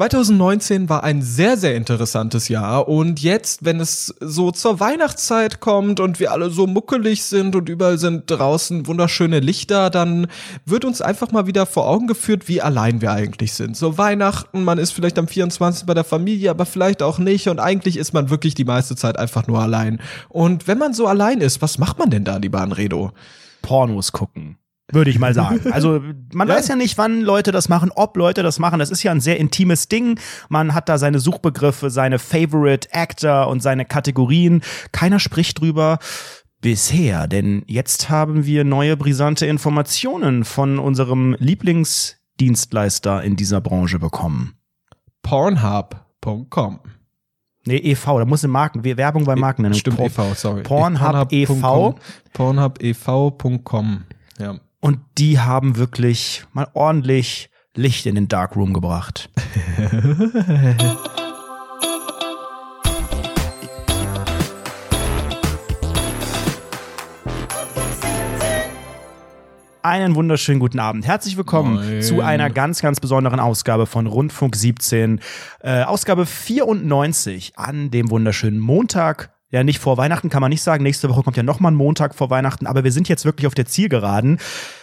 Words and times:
2019 0.00 0.88
war 0.88 1.04
ein 1.04 1.20
sehr, 1.20 1.58
sehr 1.58 1.74
interessantes 1.74 2.48
Jahr 2.48 2.88
und 2.88 3.20
jetzt, 3.20 3.66
wenn 3.66 3.80
es 3.80 4.14
so 4.18 4.50
zur 4.50 4.80
Weihnachtszeit 4.80 5.60
kommt 5.60 6.00
und 6.00 6.18
wir 6.18 6.32
alle 6.32 6.48
so 6.48 6.66
muckelig 6.66 7.24
sind 7.24 7.54
und 7.54 7.68
überall 7.68 7.98
sind 7.98 8.22
draußen 8.30 8.86
wunderschöne 8.86 9.40
Lichter, 9.40 9.90
dann 9.90 10.28
wird 10.64 10.86
uns 10.86 11.02
einfach 11.02 11.32
mal 11.32 11.46
wieder 11.46 11.66
vor 11.66 11.86
Augen 11.86 12.06
geführt, 12.06 12.48
wie 12.48 12.62
allein 12.62 13.02
wir 13.02 13.12
eigentlich 13.12 13.52
sind. 13.52 13.76
So 13.76 13.98
Weihnachten, 13.98 14.64
man 14.64 14.78
ist 14.78 14.92
vielleicht 14.92 15.18
am 15.18 15.28
24. 15.28 15.84
bei 15.84 15.92
der 15.92 16.04
Familie, 16.04 16.48
aber 16.48 16.64
vielleicht 16.64 17.02
auch 17.02 17.18
nicht 17.18 17.50
und 17.50 17.58
eigentlich 17.58 17.98
ist 17.98 18.14
man 18.14 18.30
wirklich 18.30 18.54
die 18.54 18.64
meiste 18.64 18.96
Zeit 18.96 19.18
einfach 19.18 19.48
nur 19.48 19.60
allein. 19.60 20.00
Und 20.30 20.66
wenn 20.66 20.78
man 20.78 20.94
so 20.94 21.08
allein 21.08 21.42
ist, 21.42 21.60
was 21.60 21.76
macht 21.76 21.98
man 21.98 22.08
denn 22.08 22.24
da, 22.24 22.38
lieber 22.38 22.62
Anredo? 22.62 23.12
Pornos 23.60 24.12
gucken 24.12 24.56
würde 24.92 25.10
ich 25.10 25.18
mal 25.18 25.34
sagen. 25.34 25.60
Also 25.72 26.00
man 26.32 26.48
ja. 26.48 26.54
weiß 26.54 26.68
ja 26.68 26.76
nicht, 26.76 26.98
wann 26.98 27.20
Leute 27.20 27.52
das 27.52 27.68
machen, 27.68 27.90
ob 27.94 28.16
Leute 28.16 28.42
das 28.42 28.58
machen. 28.58 28.78
Das 28.80 28.90
ist 28.90 29.02
ja 29.02 29.12
ein 29.12 29.20
sehr 29.20 29.38
intimes 29.38 29.88
Ding. 29.88 30.18
Man 30.48 30.74
hat 30.74 30.88
da 30.88 30.98
seine 30.98 31.20
Suchbegriffe, 31.20 31.90
seine 31.90 32.18
Favorite 32.18 32.88
Actor 32.92 33.48
und 33.48 33.62
seine 33.62 33.84
Kategorien. 33.84 34.62
Keiner 34.92 35.18
spricht 35.18 35.60
drüber. 35.60 35.98
Bisher, 36.60 37.26
denn 37.26 37.62
jetzt 37.66 38.10
haben 38.10 38.44
wir 38.44 38.64
neue 38.64 38.96
brisante 38.96 39.46
Informationen 39.46 40.44
von 40.44 40.78
unserem 40.78 41.34
Lieblingsdienstleister 41.38 43.22
in 43.22 43.36
dieser 43.36 43.62
Branche 43.62 43.98
bekommen. 43.98 44.54
Pornhub.com 45.22 46.80
Nee, 47.66 47.76
e.V., 47.76 48.18
da 48.18 48.24
muss 48.24 48.42
eine 48.42 48.52
Marken, 48.52 48.84
Werbung 48.84 49.24
bei 49.24 49.36
Marken 49.36 49.62
nennen. 49.62 49.74
Stimmt, 49.74 50.00
e.V., 50.00 50.34
sorry. 50.34 50.62
Pornhub 50.62 51.30
e.V. 51.30 51.94
Pornhub.ev.com, 52.32 54.04
ja. 54.38 54.58
Und 54.82 55.00
die 55.18 55.38
haben 55.38 55.76
wirklich 55.76 56.44
mal 56.54 56.68
ordentlich 56.72 57.50
Licht 57.74 58.06
in 58.06 58.14
den 58.14 58.28
Darkroom 58.28 58.72
gebracht. 58.72 59.28
Einen 69.82 70.14
wunderschönen 70.14 70.60
guten 70.60 70.78
Abend. 70.78 71.06
Herzlich 71.06 71.36
willkommen 71.36 71.74
Moin. 71.74 72.02
zu 72.02 72.22
einer 72.22 72.48
ganz, 72.48 72.80
ganz 72.80 73.00
besonderen 73.00 73.40
Ausgabe 73.40 73.84
von 73.86 74.06
Rundfunk 74.06 74.56
17. 74.56 75.20
Äh, 75.60 75.82
Ausgabe 75.82 76.24
94 76.24 77.52
an 77.56 77.90
dem 77.90 78.10
wunderschönen 78.10 78.58
Montag, 78.60 79.30
ja, 79.50 79.64
nicht 79.64 79.80
vor 79.80 79.96
Weihnachten 79.96 80.30
kann 80.30 80.40
man 80.40 80.50
nicht 80.50 80.62
sagen. 80.62 80.84
Nächste 80.84 81.08
Woche 81.08 81.22
kommt 81.22 81.36
ja 81.36 81.42
noch 81.42 81.58
mal 81.58 81.70
ein 81.70 81.74
Montag 81.74 82.14
vor 82.14 82.30
Weihnachten, 82.30 82.66
aber 82.66 82.84
wir 82.84 82.92
sind 82.92 83.08
jetzt 83.08 83.24
wirklich 83.24 83.46
auf 83.48 83.54
der 83.54 83.66
Zielgeraden. 83.66 84.38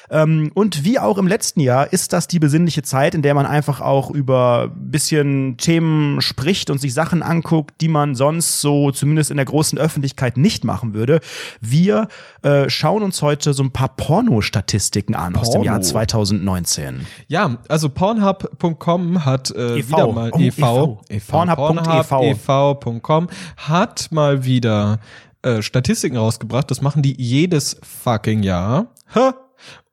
Ähm, 0.10 0.52
und 0.54 0.84
wie 0.84 1.00
auch 1.00 1.18
im 1.18 1.28
letzten 1.28 1.60
Jahr 1.60 1.92
ist 1.92 2.14
das 2.14 2.28
die 2.28 2.40
besinnliche 2.40 2.84
Zeit, 2.84 3.16
in 3.16 3.22
der 3.22 3.34
man 3.34 3.46
einfach 3.46 3.82
auch 3.82 4.10
über 4.10 4.70
bisschen 4.74 5.58
Themen 5.58 6.22
spricht 6.22 6.70
und 6.70 6.80
sich 6.80 6.94
Sachen 6.94 7.24
anguckt, 7.24 7.82
die 7.82 7.88
man 7.88 8.16
sonst 8.16 8.62
so 8.62 8.92
zumindest 8.92 9.32
in 9.32 9.38
der 9.38 9.46
großen 9.46 9.78
Öffentlichkeit 9.78 10.38
nicht 10.38 10.64
machen 10.64 10.94
würde. 10.94 11.20
Wir 11.62 12.08
äh, 12.42 12.70
schauen 12.70 13.04
uns 13.04 13.22
heute 13.22 13.54
so 13.54 13.64
ein 13.64 13.72
paar 13.72 13.90
Porno-Statistiken 13.90 15.16
an 15.16 15.34
Porno. 15.34 15.48
aus 15.48 15.54
dem 15.54 15.64
Jahr 15.64 15.82
2019. 15.82 17.06
Ja, 17.28 17.58
also 17.68 17.90
Pornhub.com 17.90 19.26
hat 19.26 19.52
äh, 19.52 19.80
EV. 19.80 19.90
wieder 19.90 20.12
mal 20.12 20.32
oh, 20.34 20.40
EV, 20.40 20.58
EV. 20.58 20.98
EV. 21.10 21.28
Pornhub.ev 21.28 22.80
Pornhub, 22.80 23.32
hat 23.58 24.08
mal 24.12 24.46
wieder 24.46 25.00
äh, 25.42 25.62
Statistiken 25.62 26.18
rausgebracht. 26.18 26.70
Das 26.72 26.82
machen 26.82 27.02
die 27.02 27.16
jedes 27.18 27.80
fucking 27.84 28.44
Jahr. 28.44 28.88
Ha, 29.14 29.36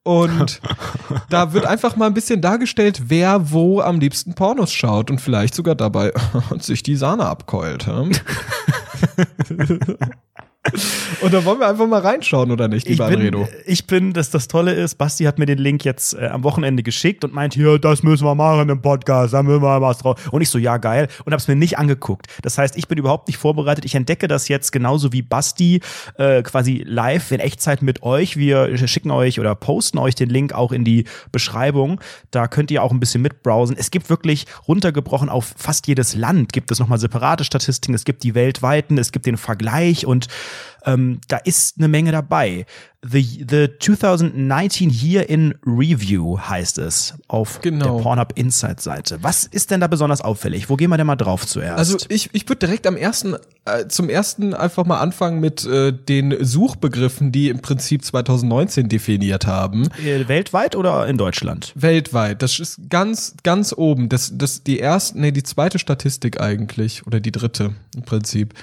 und 0.05 0.61
da 1.31 1.53
wird 1.55 1.65
einfach 1.65 1.97
mal 1.97 2.07
ein 2.07 2.15
bisschen 2.15 2.41
dargestellt, 2.41 3.05
wer 3.09 3.51
wo 3.51 3.81
am 3.81 3.99
liebsten 3.99 4.35
Pornos 4.35 4.73
schaut 4.73 5.11
und 5.11 5.21
vielleicht 5.21 5.55
sogar 5.55 5.75
dabei 5.75 6.13
sich 6.61 6.83
die 6.83 6.97
Sahne 6.97 7.27
abkeult. 7.27 7.89
Und 11.21 11.33
da 11.35 11.45
wollen 11.45 11.61
wir 11.61 11.69
einfach 11.69 11.87
mal 11.87 12.01
reinschauen, 12.01 12.51
oder 12.51 12.69
nicht, 12.69 12.89
lieber 12.89 13.05
ich 13.05 13.11
bin, 13.11 13.21
Anredo? 13.21 13.49
Ich 13.67 13.87
bin, 13.87 14.13
dass 14.13 14.31
das 14.31 14.49
Tolle 14.49 14.73
ist, 14.73 14.97
Basti 14.97 15.25
hat 15.25 15.39
mir 15.39 15.47
den 15.47 15.59
Link 15.59 15.85
jetzt 15.85 16.15
äh, 16.15 16.27
am 16.27 16.43
Wochenende 16.43 16.83
geschickt 16.83 17.25
und 17.25 17.35
meint, 17.35 17.55
hier, 17.55 17.79
das 17.79 18.03
müssen 18.03 18.25
wir 18.25 18.35
machen 18.35 18.69
im 18.71 18.81
Podcast, 18.81 19.35
da 19.35 19.43
müssen 19.43 19.63
wir 19.63 19.81
was 19.81 19.99
drauf. 19.99 20.33
Und 20.33 20.41
ich 20.41 20.49
so, 20.49 20.59
ja, 20.59 20.79
geil. 20.79 21.09
Und 21.25 21.33
hab's 21.33 21.49
mir 21.49 21.57
nicht 21.57 21.79
angeguckt. 21.79 22.27
Das 22.43 22.57
heißt, 22.57 22.77
ich 22.79 22.89
bin 22.89 22.99
überhaupt 22.99 23.29
nicht 23.29 23.37
vorbereitet. 23.37 23.85
Ich 23.85 23.95
entdecke 23.95 24.27
das 24.27 24.49
jetzt 24.49 24.73
genauso 24.73 25.13
wie 25.13 25.23
Basti 25.23 25.81
äh, 26.17 26.43
quasi 26.43 26.83
live 26.87 27.31
in 27.31 27.41
Echtzeit 27.41 27.83
mit 27.83 28.03
euch. 28.03 28.37
Wir 28.37 28.77
schicken 28.89 29.11
euch 29.11 29.41
oder 29.41 29.55
posten 29.55 29.99
euch 29.99 30.15
den 30.15 30.31
Link 30.31 30.53
auch 30.53 30.73
in 30.73 30.85
die 30.85 31.05
Beschreibung. 31.31 32.01
Da 32.31 32.49
könnt 32.49 32.71
ihr 32.71 32.83
auch 32.83 32.91
ein 32.91 33.01
bisschen 33.01 33.23
mitbrowsen. 33.23 33.77
Es 33.79 33.91
gibt 33.91 34.09
wirklich 34.09 34.47
runtergebrochen 34.67 35.29
auf 35.29 35.55
fast 35.57 35.87
jedes 35.87 36.15
Land 36.15 36.53
gibt 36.53 36.71
es 36.71 36.79
nochmal 36.79 36.99
separate 36.99 37.45
Statistiken. 37.45 37.95
Es 37.95 38.05
gibt 38.05 38.23
die 38.23 38.35
weltweiten, 38.35 38.99
es 38.99 39.13
gibt 39.13 39.27
den 39.27 39.37
Vergleich 39.37 40.07
und 40.07 40.29
ähm, 40.85 41.21
da 41.29 41.39
ist 41.39 41.79
eine 41.79 41.89
Menge 41.89 42.13
dabei. 42.13 42.67
The, 43.07 43.45
the 43.49 43.69
2019 43.81 44.89
Year 44.89 45.29
in 45.29 45.55
Review 45.67 46.39
heißt 46.39 46.79
es 46.79 47.15
auf 47.29 47.61
genau. 47.61 47.97
der 47.97 48.03
Pornhub 48.03 48.33
Insight 48.35 48.81
Seite. 48.81 49.19
Was 49.21 49.45
ist 49.45 49.71
denn 49.71 49.81
da 49.81 49.89
besonders 49.89 50.23
auffällig? 50.23 50.71
Wo 50.71 50.77
gehen 50.77 50.89
wir 50.89 50.97
denn 50.97 51.07
mal 51.07 51.17
drauf 51.17 51.47
zuerst? 51.47 51.79
Also 51.79 51.99
ich, 52.09 52.31
ich 52.33 52.49
würde 52.49 52.67
direkt 52.67 52.87
am 52.87 52.97
ersten, 52.97 53.37
äh, 53.67 53.89
zum 53.89 54.09
ersten 54.09 54.55
einfach 54.55 54.87
mal 54.87 55.01
anfangen 55.01 55.41
mit 55.41 55.67
äh, 55.67 55.93
den 55.93 56.43
Suchbegriffen, 56.43 57.31
die 57.31 57.51
im 57.51 57.61
Prinzip 57.61 58.05
2019 58.05 58.89
definiert 58.89 59.47
haben. 59.47 59.89
Äh, 60.03 60.27
weltweit 60.29 60.75
oder 60.75 61.07
in 61.07 61.19
Deutschland? 61.19 61.73
Weltweit. 61.75 62.41
Das 62.41 62.59
ist 62.59 62.89
ganz, 62.89 63.35
ganz 63.43 63.75
oben. 63.77 64.09
Das, 64.09 64.33
das 64.35 64.63
die 64.63 64.79
erste, 64.79 65.21
nee, 65.21 65.31
die 65.31 65.43
zweite 65.43 65.79
Statistik 65.79 66.41
eigentlich 66.41 67.07
oder 67.07 67.21
die 67.21 67.33
dritte 67.33 67.75
im 67.95 68.03
Prinzip. 68.03 68.55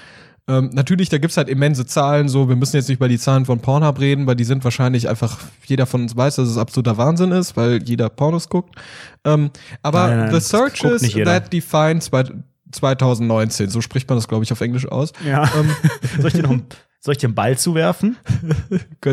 Ähm, 0.51 0.69
natürlich, 0.73 1.07
da 1.07 1.17
gibt's 1.17 1.37
halt 1.37 1.47
immense 1.47 1.85
Zahlen, 1.85 2.27
so, 2.27 2.49
wir 2.49 2.57
müssen 2.57 2.75
jetzt 2.75 2.89
nicht 2.89 2.97
über 2.97 3.07
die 3.07 3.17
Zahlen 3.17 3.45
von 3.45 3.61
Pornhub 3.61 4.01
reden, 4.01 4.27
weil 4.27 4.35
die 4.35 4.43
sind 4.43 4.65
wahrscheinlich 4.65 5.07
einfach, 5.07 5.39
jeder 5.65 5.85
von 5.85 6.01
uns 6.01 6.17
weiß, 6.17 6.35
dass 6.35 6.49
es 6.49 6.57
absoluter 6.57 6.97
Wahnsinn 6.97 7.31
ist, 7.31 7.55
weil 7.55 7.81
jeder 7.83 8.09
Pornos 8.09 8.49
guckt. 8.49 8.75
Ähm, 9.23 9.51
aber 9.81 10.07
nein, 10.07 10.19
nein, 10.19 10.33
the 10.33 10.41
searches 10.41 11.13
that 11.23 11.53
define 11.53 12.01
2019, 12.01 13.69
so 13.69 13.79
spricht 13.79 14.09
man 14.09 14.17
das, 14.17 14.27
glaube 14.27 14.43
ich, 14.43 14.51
auf 14.51 14.59
Englisch 14.59 14.87
aus. 14.87 15.13
Ja. 15.25 15.49
Ähm, 15.57 15.73
soll, 16.17 16.27
ich 16.27 16.33
dir 16.33 16.43
noch 16.43 16.57
soll 16.99 17.13
ich 17.13 17.17
dir 17.19 17.27
einen 17.27 17.35
Ball 17.35 17.57
zuwerfen? 17.57 18.17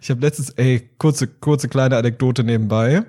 ich 0.00 0.10
habe 0.10 0.20
letztens, 0.20 0.50
ey, 0.50 0.90
kurze, 0.98 1.28
kurze 1.28 1.68
kleine 1.68 1.98
Anekdote 1.98 2.42
nebenbei. 2.42 3.04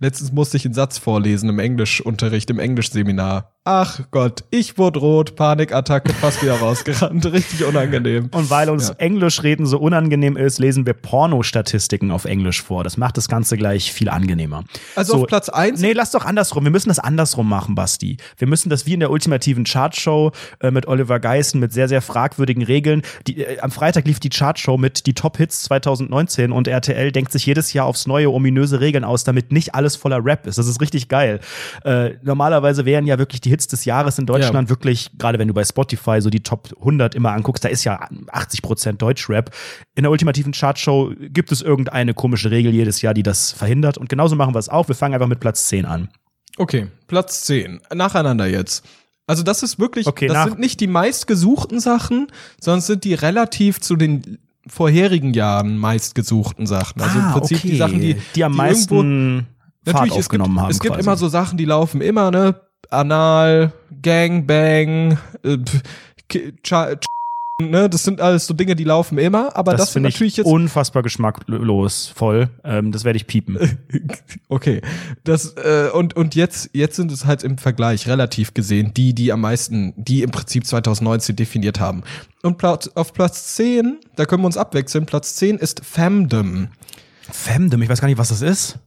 Letztens 0.00 0.32
musste 0.32 0.58
ich 0.58 0.66
einen 0.66 0.74
Satz 0.74 0.98
vorlesen 0.98 1.48
im 1.48 1.58
Englischunterricht, 1.58 2.50
im 2.50 2.58
Englischseminar. 2.58 3.55
Ach 3.68 3.98
Gott, 4.12 4.44
ich 4.50 4.78
wurde 4.78 5.00
rot, 5.00 5.34
Panikattacke, 5.34 6.14
fast 6.14 6.40
wieder 6.40 6.54
rausgerannt. 6.54 7.26
Richtig 7.32 7.64
unangenehm. 7.64 8.28
Und 8.30 8.48
weil 8.48 8.70
uns 8.70 8.90
ja. 8.90 8.94
Englischreden 8.98 9.66
so 9.66 9.80
unangenehm 9.80 10.36
ist, 10.36 10.60
lesen 10.60 10.86
wir 10.86 10.94
Pornostatistiken 10.94 12.12
auf 12.12 12.26
Englisch 12.26 12.62
vor. 12.62 12.84
Das 12.84 12.96
macht 12.96 13.16
das 13.16 13.26
Ganze 13.26 13.56
gleich 13.56 13.92
viel 13.92 14.08
angenehmer. 14.08 14.62
Also 14.94 15.14
so, 15.14 15.22
auf 15.22 15.26
Platz 15.26 15.48
eins. 15.48 15.80
Nee, 15.80 15.94
lass 15.94 16.12
doch 16.12 16.24
andersrum. 16.24 16.62
Wir 16.62 16.70
müssen 16.70 16.90
das 16.90 17.00
andersrum 17.00 17.48
machen, 17.48 17.74
Basti. 17.74 18.18
Wir 18.38 18.46
müssen 18.46 18.70
das 18.70 18.86
wie 18.86 18.94
in 18.94 19.00
der 19.00 19.10
ultimativen 19.10 19.64
Chartshow 19.64 20.30
äh, 20.60 20.70
mit 20.70 20.86
Oliver 20.86 21.18
Geissen 21.18 21.58
mit 21.58 21.72
sehr, 21.72 21.88
sehr 21.88 22.02
fragwürdigen 22.02 22.62
Regeln. 22.62 23.02
Die, 23.26 23.42
äh, 23.42 23.58
am 23.58 23.72
Freitag 23.72 24.06
lief 24.06 24.20
die 24.20 24.30
Chartshow 24.30 24.78
mit 24.78 25.06
die 25.06 25.14
Top-Hits 25.14 25.64
2019 25.64 26.52
und 26.52 26.68
RTL 26.68 27.10
denkt 27.10 27.32
sich 27.32 27.44
jedes 27.46 27.72
Jahr 27.72 27.86
aufs 27.86 28.06
neue 28.06 28.30
ominöse 28.30 28.78
Regeln 28.80 29.02
aus, 29.02 29.24
damit 29.24 29.50
nicht 29.50 29.74
alles 29.74 29.96
voller 29.96 30.24
Rap 30.24 30.46
ist. 30.46 30.56
Das 30.56 30.68
ist 30.68 30.80
richtig 30.80 31.08
geil. 31.08 31.40
Äh, 31.82 32.10
normalerweise 32.22 32.84
wären 32.84 33.08
ja 33.08 33.18
wirklich 33.18 33.40
die 33.40 33.55
Hits 33.56 33.66
des 33.66 33.86
Jahres 33.86 34.18
in 34.18 34.26
Deutschland 34.26 34.68
ja. 34.68 34.70
wirklich, 34.70 35.10
gerade 35.16 35.38
wenn 35.38 35.48
du 35.48 35.54
bei 35.54 35.64
Spotify 35.64 36.20
so 36.20 36.28
die 36.28 36.42
Top 36.42 36.68
100 36.78 37.14
immer 37.14 37.32
anguckst, 37.32 37.64
da 37.64 37.68
ist 37.68 37.84
ja 37.84 38.08
80 38.28 38.62
Prozent 38.62 39.02
Deutschrap. 39.02 39.50
In 39.94 40.02
der 40.02 40.10
ultimativen 40.10 40.52
Chartshow 40.52 41.12
gibt 41.18 41.50
es 41.52 41.62
irgendeine 41.62 42.12
komische 42.12 42.50
Regel 42.50 42.72
jedes 42.72 43.00
Jahr, 43.02 43.14
die 43.14 43.22
das 43.22 43.52
verhindert. 43.52 43.96
Und 43.96 44.08
genauso 44.08 44.36
machen 44.36 44.54
wir 44.54 44.58
es 44.58 44.68
auch. 44.68 44.88
Wir 44.88 44.94
fangen 44.94 45.14
einfach 45.14 45.26
mit 45.26 45.40
Platz 45.40 45.66
10 45.68 45.86
an. 45.86 46.08
Okay, 46.58 46.88
Platz 47.06 47.44
10. 47.44 47.80
Nacheinander 47.94 48.46
jetzt. 48.46 48.84
Also 49.26 49.42
das 49.42 49.62
ist 49.62 49.78
wirklich, 49.78 50.06
okay, 50.06 50.28
das 50.28 50.44
sind 50.44 50.60
nicht 50.60 50.78
die 50.80 50.86
meistgesuchten 50.86 51.80
Sachen, 51.80 52.28
sondern 52.60 52.80
sind 52.80 53.04
die 53.04 53.14
relativ 53.14 53.80
zu 53.80 53.96
den 53.96 54.38
vorherigen 54.68 55.32
Jahren 55.34 55.78
meistgesuchten 55.78 56.66
Sachen. 56.66 57.00
Also 57.00 57.18
ah, 57.18 57.26
im 57.26 57.32
Prinzip 57.32 57.58
okay. 57.58 57.68
die 57.70 57.76
Sachen, 57.76 58.00
die, 58.00 58.16
die 58.34 58.44
am 58.44 58.52
die 58.52 58.58
meisten 58.58 59.46
Fahrt 59.86 59.94
Natürlich, 59.94 60.18
aufgenommen 60.18 60.50
es 60.50 60.56
gibt, 60.56 60.62
haben. 60.62 60.70
Es 60.70 60.80
gibt 60.80 60.94
quasi. 60.94 61.06
immer 61.06 61.16
so 61.16 61.28
Sachen, 61.28 61.58
die 61.58 61.64
laufen 61.64 62.00
immer, 62.00 62.30
ne? 62.32 62.60
Anal, 62.90 63.72
Gangbang, 64.02 65.18
äh, 65.42 65.58
ne, 67.60 67.88
das 67.88 68.04
sind 68.04 68.20
alles 68.20 68.46
so 68.46 68.54
Dinge, 68.54 68.76
die 68.76 68.84
laufen 68.84 69.18
immer, 69.18 69.56
aber 69.56 69.72
das, 69.72 69.80
das 69.80 69.90
finde 69.90 70.10
ich 70.10 70.18
jetzt 70.18 70.46
unfassbar 70.46 71.02
geschmacklos 71.02 72.12
voll. 72.14 72.50
Ähm, 72.64 72.92
das 72.92 73.04
werde 73.04 73.16
ich 73.16 73.26
piepen. 73.26 73.78
okay, 74.48 74.82
das 75.24 75.54
äh, 75.56 75.88
und 75.92 76.16
und 76.16 76.34
jetzt 76.34 76.70
jetzt 76.72 76.96
sind 76.96 77.10
es 77.10 77.24
halt 77.24 77.42
im 77.42 77.58
Vergleich 77.58 78.06
relativ 78.06 78.54
gesehen 78.54 78.92
die, 78.94 79.14
die 79.14 79.32
am 79.32 79.40
meisten, 79.40 79.94
die 79.96 80.22
im 80.22 80.30
Prinzip 80.30 80.66
2019 80.66 81.36
definiert 81.36 81.80
haben. 81.80 82.02
Und 82.42 82.62
auf 82.64 83.12
Platz 83.12 83.56
10, 83.56 83.98
da 84.14 84.24
können 84.24 84.42
wir 84.42 84.46
uns 84.46 84.56
abwechseln. 84.56 85.06
Platz 85.06 85.34
10 85.36 85.58
ist 85.58 85.84
Femdom. 85.84 86.68
Femdom, 87.30 87.82
ich 87.82 87.88
weiß 87.88 88.00
gar 88.00 88.08
nicht, 88.08 88.18
was 88.18 88.28
das 88.28 88.42
ist. 88.42 88.78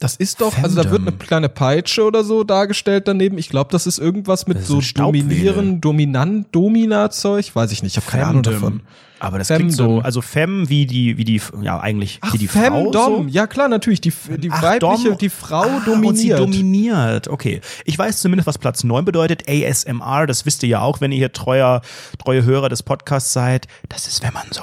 Das 0.00 0.14
ist 0.14 0.40
doch, 0.40 0.56
also 0.62 0.80
da 0.80 0.90
wird 0.92 1.02
eine 1.02 1.10
kleine 1.12 1.48
Peitsche 1.48 2.04
oder 2.04 2.22
so 2.22 2.44
dargestellt 2.44 3.08
daneben. 3.08 3.36
Ich 3.36 3.48
glaube, 3.48 3.72
das 3.72 3.84
ist 3.84 3.98
irgendwas 3.98 4.46
mit 4.46 4.58
ist 4.58 4.68
so. 4.68 4.80
Dominieren, 4.94 5.80
Dominant, 5.80 6.46
Domina-Zeug. 6.52 7.50
Weiß 7.54 7.72
ich 7.72 7.82
nicht, 7.82 7.96
ich 7.96 8.02
habe 8.02 8.08
keine 8.08 8.26
Ahnung 8.26 8.44
davon. 8.44 8.82
Aber 9.18 9.38
das 9.38 9.48
Femdom. 9.48 9.66
klingt 9.66 9.76
so, 9.76 9.98
also 10.00 10.20
Femme 10.20 10.68
wie 10.68 10.86
die, 10.86 11.18
wie 11.18 11.24
die, 11.24 11.40
ja 11.62 11.80
eigentlich 11.80 12.20
wie 12.30 12.38
die 12.38 12.46
Frau. 12.46 12.60
Femdom. 12.60 12.92
So. 12.92 13.26
Ja 13.28 13.48
klar, 13.48 13.66
natürlich. 13.68 14.00
Die, 14.00 14.12
die 14.36 14.52
Ach, 14.52 14.62
weibliche, 14.62 15.08
Dom. 15.08 15.18
die 15.18 15.28
Frau 15.30 15.62
Ah, 15.64 15.82
dominiert. 15.84 16.06
Und 16.10 16.16
sie 16.16 16.28
dominiert. 16.62 17.26
Okay. 17.26 17.60
Ich 17.84 17.98
weiß 17.98 18.20
zumindest, 18.20 18.46
was 18.46 18.58
Platz 18.58 18.84
9 18.84 19.04
bedeutet. 19.04 19.48
ASMR, 19.48 20.28
das 20.28 20.46
wisst 20.46 20.62
ihr 20.62 20.68
ja 20.68 20.80
auch, 20.80 21.00
wenn 21.00 21.10
ihr 21.10 21.18
hier 21.18 21.32
treuer, 21.32 21.82
treue 22.18 22.44
Hörer 22.44 22.68
des 22.68 22.84
Podcasts 22.84 23.32
seid. 23.32 23.66
Das 23.88 24.06
ist, 24.06 24.22
wenn 24.22 24.32
man 24.32 24.44
so 24.52 24.62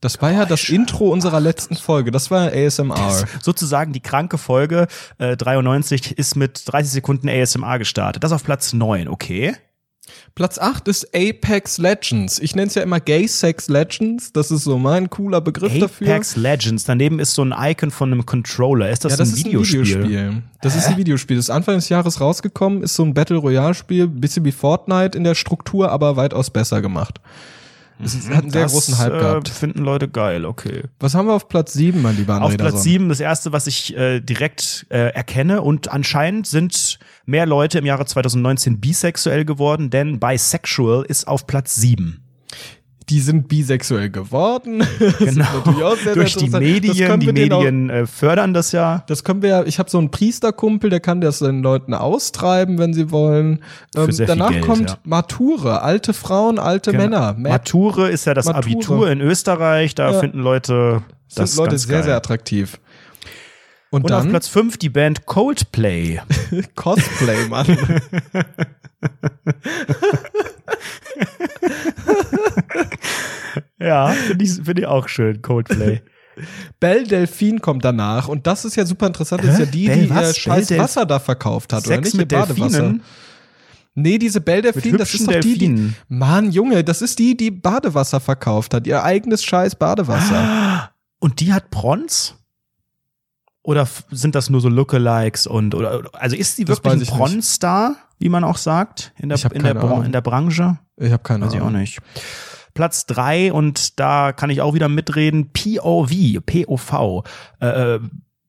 das 0.00 0.20
war 0.20 0.32
ja 0.32 0.44
das 0.44 0.68
Intro 0.68 1.10
unserer 1.10 1.40
letzten 1.40 1.76
Folge. 1.76 2.10
Das 2.10 2.30
war 2.30 2.52
ASMR. 2.52 3.24
sozusagen 3.42 3.92
die 3.92 4.00
kranke 4.00 4.38
Folge 4.38 4.86
äh, 5.18 5.36
93 5.36 6.18
ist 6.18 6.36
mit 6.36 6.62
30 6.66 6.92
Sekunden 6.92 7.28
ASMR 7.28 7.78
gestartet. 7.78 8.22
Das 8.24 8.32
auf 8.32 8.44
Platz 8.44 8.72
9, 8.72 9.08
okay. 9.08 9.54
Platz 10.34 10.58
8 10.58 10.86
ist 10.88 11.08
Apex 11.14 11.78
Legends. 11.78 12.38
Ich 12.38 12.54
nenne 12.54 12.68
es 12.68 12.74
ja 12.74 12.82
immer 12.82 13.00
Gay 13.00 13.26
Sex 13.26 13.68
Legends. 13.68 14.32
Das 14.32 14.50
ist 14.50 14.64
so 14.64 14.78
mein 14.78 15.10
cooler 15.10 15.40
Begriff 15.40 15.78
dafür. 15.78 16.08
Apex 16.08 16.36
Legends, 16.36 16.84
daneben 16.84 17.18
ist 17.18 17.34
so 17.34 17.42
ein 17.42 17.54
Icon 17.56 17.90
von 17.90 18.12
einem 18.12 18.26
Controller. 18.26 18.90
Ist 18.90 19.04
das, 19.04 19.12
ja, 19.12 19.16
das 19.16 19.30
ein, 19.30 19.34
ist 19.34 19.44
Videospiel? 19.46 19.80
ein 19.80 19.86
Videospiel. 19.86 20.42
Das 20.60 20.76
ist 20.76 20.86
ein 20.86 20.96
Videospiel. 20.96 21.36
Das 21.36 21.46
ist 21.46 21.50
Anfang 21.50 21.76
des 21.76 21.88
Jahres 21.88 22.20
rausgekommen, 22.20 22.82
ist 22.82 22.94
so 22.94 23.02
ein 23.02 23.14
Battle 23.14 23.38
Royale 23.38 23.74
Spiel, 23.74 24.06
bisschen 24.06 24.44
wie 24.44 24.52
Fortnite 24.52 25.16
in 25.16 25.24
der 25.24 25.34
Struktur, 25.34 25.90
aber 25.90 26.16
weitaus 26.16 26.50
besser 26.50 26.82
gemacht. 26.82 27.20
Es 28.02 28.14
ist- 28.14 28.28
hat 28.28 28.42
einen 28.42 28.50
sehr 28.50 28.62
das, 28.64 28.72
großen 28.72 28.98
Hype 28.98 29.12
äh, 29.14 29.18
gehabt. 29.18 29.48
Finden 29.48 29.78
Leute 29.82 30.08
geil, 30.08 30.44
okay. 30.44 30.82
Was 31.00 31.14
haben 31.14 31.26
wir 31.28 31.34
auf 31.34 31.48
Platz 31.48 31.72
7, 31.72 32.02
mein 32.02 32.16
lieber 32.16 32.40
Auf 32.42 32.52
André 32.52 32.56
Platz 32.58 32.72
Dazon? 32.72 32.82
7 32.82 33.08
das 33.08 33.20
erste, 33.20 33.52
was 33.52 33.66
ich 33.66 33.96
äh, 33.96 34.20
direkt 34.20 34.86
äh, 34.90 35.08
erkenne 35.14 35.62
und 35.62 35.88
anscheinend 35.90 36.46
sind 36.46 36.98
mehr 37.24 37.46
Leute 37.46 37.78
im 37.78 37.86
Jahre 37.86 38.04
2019 38.04 38.80
bisexuell 38.80 39.44
geworden, 39.44 39.90
denn 39.90 40.20
bisexual 40.20 41.04
ist 41.06 41.26
auf 41.26 41.46
Platz 41.46 41.74
7. 41.76 42.22
Die 43.08 43.20
sind 43.20 43.46
bisexuell 43.46 44.10
geworden. 44.10 44.82
Das 44.98 45.18
Genau. 45.18 45.46
Durch 46.14 46.34
die 46.36 46.48
Medien, 46.50 47.20
die 47.20 47.26
denen 47.32 47.52
auch- 47.52 47.60
Medien 47.62 47.90
äh, 47.90 48.06
fördern 48.06 48.52
das 48.52 48.72
ja. 48.72 49.04
Das 49.06 49.22
können 49.22 49.42
wir 49.42 49.48
ja, 49.48 49.62
ich 49.64 49.78
habe 49.78 49.88
so 49.88 49.98
einen 49.98 50.10
Priesterkumpel, 50.10 50.90
der 50.90 50.98
kann 51.00 51.20
das 51.20 51.38
den 51.38 51.62
Leuten 51.62 51.94
austreiben, 51.94 52.78
wenn 52.78 52.92
sie 52.94 53.10
wollen. 53.12 53.62
Ähm, 53.96 54.08
danach 54.26 54.50
Geld, 54.50 54.64
kommt 54.66 54.90
ja. 54.90 54.98
Mature, 55.04 55.82
alte 55.82 56.12
Frauen, 56.14 56.58
alte 56.58 56.90
Genau. 56.90 57.04
Männer. 57.04 57.34
Mature 57.38 58.10
ist 58.10 58.24
ja 58.26 58.34
das 58.34 58.46
Mature. 58.46 58.58
Abitur 58.64 59.10
in 59.10 59.20
Österreich, 59.20 59.94
da 59.94 60.10
Ja. 60.12 60.18
finden 60.18 60.40
Leute 60.40 61.02
das 61.34 61.52
sind 61.52 61.62
Leute 61.64 61.78
sehr, 61.78 61.92
geil. 61.96 62.02
sehr 62.04 62.16
attraktiv. 62.16 62.80
Und, 63.90 64.04
Und 64.04 64.12
auf 64.12 64.22
dann 64.22 64.30
Platz 64.30 64.48
5 64.48 64.78
die 64.78 64.88
Band 64.90 65.26
Coldplay. 65.26 66.20
Cosplay, 66.74 67.46
Mann. 67.48 67.66
ja, 73.96 74.12
finde 74.12 74.44
ich, 74.44 74.52
find 74.52 74.78
ich 74.78 74.86
auch 74.86 75.08
schön, 75.08 75.42
Coldplay. 75.42 76.00
Belle 76.80 77.04
Delphine 77.04 77.60
kommt 77.60 77.84
danach 77.84 78.28
und 78.28 78.46
das 78.46 78.64
ist 78.66 78.76
ja 78.76 78.84
super 78.84 79.06
interessant. 79.06 79.42
Das 79.42 79.54
ist 79.54 79.58
ja 79.60 79.66
die, 79.66 79.86
Belle 79.86 80.02
die 80.02 80.08
ihr 80.08 80.14
was? 80.14 80.36
scheiß 80.36 80.68
Belle 80.68 80.80
Delph- 80.80 80.84
Wasser 80.84 81.06
da 81.06 81.18
verkauft 81.18 81.72
hat, 81.72 81.86
oder 81.86 81.96
Sex 81.96 82.08
nicht? 82.12 82.16
mit 82.18 82.32
Ihr 82.32 82.38
Badewasser. 82.38 82.94
Nee, 83.94 84.18
diese 84.18 84.42
Belle 84.42 84.60
Delphine, 84.60 84.98
das 84.98 85.14
ist 85.14 85.26
doch 85.26 85.40
die, 85.40 85.56
die. 85.56 85.92
Mann, 86.08 86.52
Junge, 86.52 86.84
das 86.84 87.00
ist 87.00 87.18
die, 87.18 87.34
die 87.34 87.50
Badewasser 87.50 88.20
verkauft 88.20 88.74
hat. 88.74 88.86
Ihr 88.86 89.02
eigenes 89.02 89.42
scheiß 89.42 89.76
Badewasser. 89.76 90.90
Und 91.18 91.40
die 91.40 91.54
hat 91.54 91.70
Prons? 91.70 92.34
Oder 93.62 93.88
sind 94.10 94.34
das 94.34 94.50
nur 94.50 94.60
so 94.60 94.68
Lookalikes 94.68 95.46
und 95.46 95.74
oder 95.74 95.98
oder- 95.98 96.10
also 96.12 96.36
ist 96.36 96.56
sie 96.56 96.68
wirklich 96.68 96.84
weiß 96.84 96.92
ein 96.92 96.98
nicht. 97.00 97.10
Pornstar, 97.12 97.96
wie 98.18 98.28
man 98.28 98.44
auch 98.44 98.58
sagt 98.58 99.12
in 99.18 99.30
der 99.30 99.38
in 99.52 99.62
der, 99.62 99.74
Bran- 99.74 99.90
Ahnung. 99.92 100.04
in 100.04 100.12
der 100.12 100.20
Branche? 100.20 100.78
Ich 100.98 101.10
habe 101.10 101.22
keine 101.22 101.46
Weiß 101.46 101.54
ich 101.54 101.60
auch 101.60 101.66
Ahnung. 101.66 101.80
nicht. 101.80 101.98
Platz 102.76 103.06
drei 103.06 103.52
und 103.52 103.98
da 103.98 104.32
kann 104.32 104.50
ich 104.50 104.60
auch 104.60 104.74
wieder 104.74 104.88
mitreden. 104.88 105.50
POV, 105.52 106.10
POV. 106.44 107.24
Äh, 107.60 107.66
äh, 107.94 108.00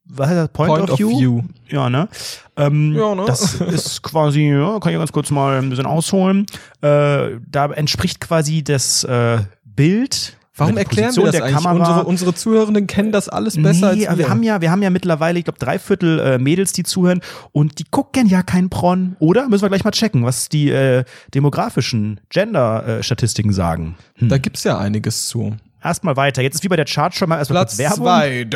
was 0.10 0.28
heißt 0.30 0.38
das? 0.38 0.50
Point, 0.50 0.70
Point 0.70 0.92
of 0.92 1.00
View. 1.00 1.42
Ja, 1.70 1.90
ne? 1.90 2.08
Ähm, 2.56 2.94
Ja, 2.94 3.16
ne? 3.16 3.24
Das 3.26 3.56
ist 3.56 4.04
quasi, 4.04 4.50
ja, 4.52 4.80
kann 4.80 4.92
ich 4.92 5.00
ganz 5.00 5.12
kurz 5.12 5.32
mal 5.32 5.58
ein 5.58 5.70
bisschen 5.70 5.86
ausholen. 5.86 6.46
Äh, 6.82 7.40
da 7.48 7.66
entspricht 7.74 8.20
quasi 8.20 8.64
das 8.64 9.04
äh, 9.06 9.40
Bild. 9.64 10.38
Warum 10.58 10.78
erklären 10.78 11.16
wir 11.16 11.24
das 11.24 11.36
der 11.36 11.46
eigentlich? 11.46 11.64
Kamera. 11.64 11.90
Unsere, 11.90 12.06
unsere 12.06 12.34
Zuhörenden 12.34 12.88
kennen 12.88 13.12
das 13.12 13.30
alles 13.30 13.62
besser 13.62 13.94
nee, 13.94 14.08
als 14.08 14.18
wir. 14.18 14.26
wir 14.26 14.30
haben 14.30 14.44
ja, 14.44 14.62
wir 14.62 14.72
haben 14.72 14.82
ja 14.82 14.90
mittlerweile, 14.90 15.38
ich 15.40 15.46
glaube, 15.46 15.60
drei 15.60 15.80
Viertel 15.80 16.20
äh, 16.20 16.38
Mädels, 16.40 16.72
die 16.74 16.84
zuhören 16.84 17.22
und 17.52 17.80
die 17.80 17.84
gucken 17.84 18.28
ja 18.28 18.44
kein 18.44 18.70
Pron. 18.70 19.16
Oder 19.20 19.48
müssen 19.50 19.64
wir 19.64 19.70
gleich 19.70 19.84
mal 19.84 19.92
checken, 19.92 20.26
was 20.26 20.50
die 20.50 20.70
äh, 20.70 21.04
demografischen 21.34 22.20
Gender-Statistiken 22.30 23.54
sagen. 23.54 23.96
Hm. 24.16 24.30
da 24.30 24.38
gibt's 24.38 24.64
ja 24.64 24.78
einiges 24.78 25.28
zu. 25.28 25.56
Erstmal 25.84 26.16
weiter. 26.18 26.42
Jetzt 26.42 26.56
ist 26.56 26.64
wie 26.64 26.70
bei 26.70 26.76
der 26.76 26.86
Chartshow 26.86 27.28
mal 27.28 27.38
erstmal 27.38 27.60
Platz 27.66 27.78
kurz 27.78 27.80
Werbung. 27.80 28.06
zwei. 28.06 28.48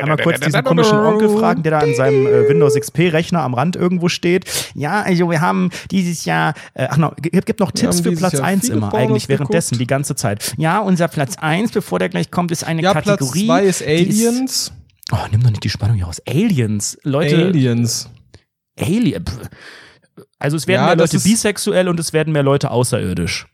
Einmal 0.00 0.16
kurz 0.16 0.40
diesen 0.40 0.64
komischen 0.64 0.98
Onkel 0.98 1.28
fragen, 1.28 1.62
der 1.62 1.72
da 1.72 1.78
an 1.80 1.94
seinem 1.94 2.26
äh, 2.26 2.48
Windows 2.48 2.74
XP-Rechner 2.74 3.42
am 3.42 3.52
Rand 3.54 3.76
irgendwo 3.76 4.08
steht. 4.08 4.46
Ja, 4.74 5.02
also 5.02 5.30
wir 5.30 5.40
haben 5.42 5.68
dieses 5.90 6.24
Jahr, 6.24 6.54
äh, 6.74 6.86
ach 6.90 6.96
no, 6.96 7.12
gibt, 7.20 7.60
noch 7.60 7.70
Tipps 7.72 8.00
für 8.00 8.12
Platz 8.12 8.32
Jahr 8.32 8.44
1 8.44 8.64
viele 8.66 8.78
immer, 8.78 8.94
eigentlich 8.94 9.28
währenddessen, 9.28 9.72
geguckt. 9.72 9.80
die 9.82 9.86
ganze 9.86 10.14
Zeit. 10.16 10.54
Ja, 10.56 10.78
unser 10.80 11.08
Platz 11.08 11.36
1, 11.38 11.70
bevor 11.72 11.98
der 11.98 12.08
gleich 12.08 12.30
kommt, 12.30 12.50
ist 12.50 12.64
eine 12.64 12.80
Ja, 12.82 12.92
Platz 12.92 13.04
Kategorie. 13.04 13.46
zwei 13.46 13.62
ist 13.64 13.80
die 13.80 13.84
Aliens. 13.86 14.72
oh, 15.12 15.16
nimm 15.30 15.42
doch 15.42 15.50
nicht 15.50 15.64
die 15.64 15.70
Spannung 15.70 15.96
hier 15.96 16.06
raus. 16.06 16.22
Aliens. 16.26 16.96
Leute, 17.02 17.36
Aliens. 17.36 18.08
Alien. 18.80 19.24
pff. 19.26 19.38
Also 20.38 20.56
es 20.56 20.66
werden 20.66 20.80
Ja, 20.80 20.86
mehr 20.86 20.96
Leute 20.96 21.16
ist- 21.16 21.24
bisexuell 21.24 21.88
und 21.88 22.00
es 22.00 22.12
werden 22.12 22.32
mehr 22.32 22.42
Leute 22.42 22.70
außerirdisch. 22.70 23.46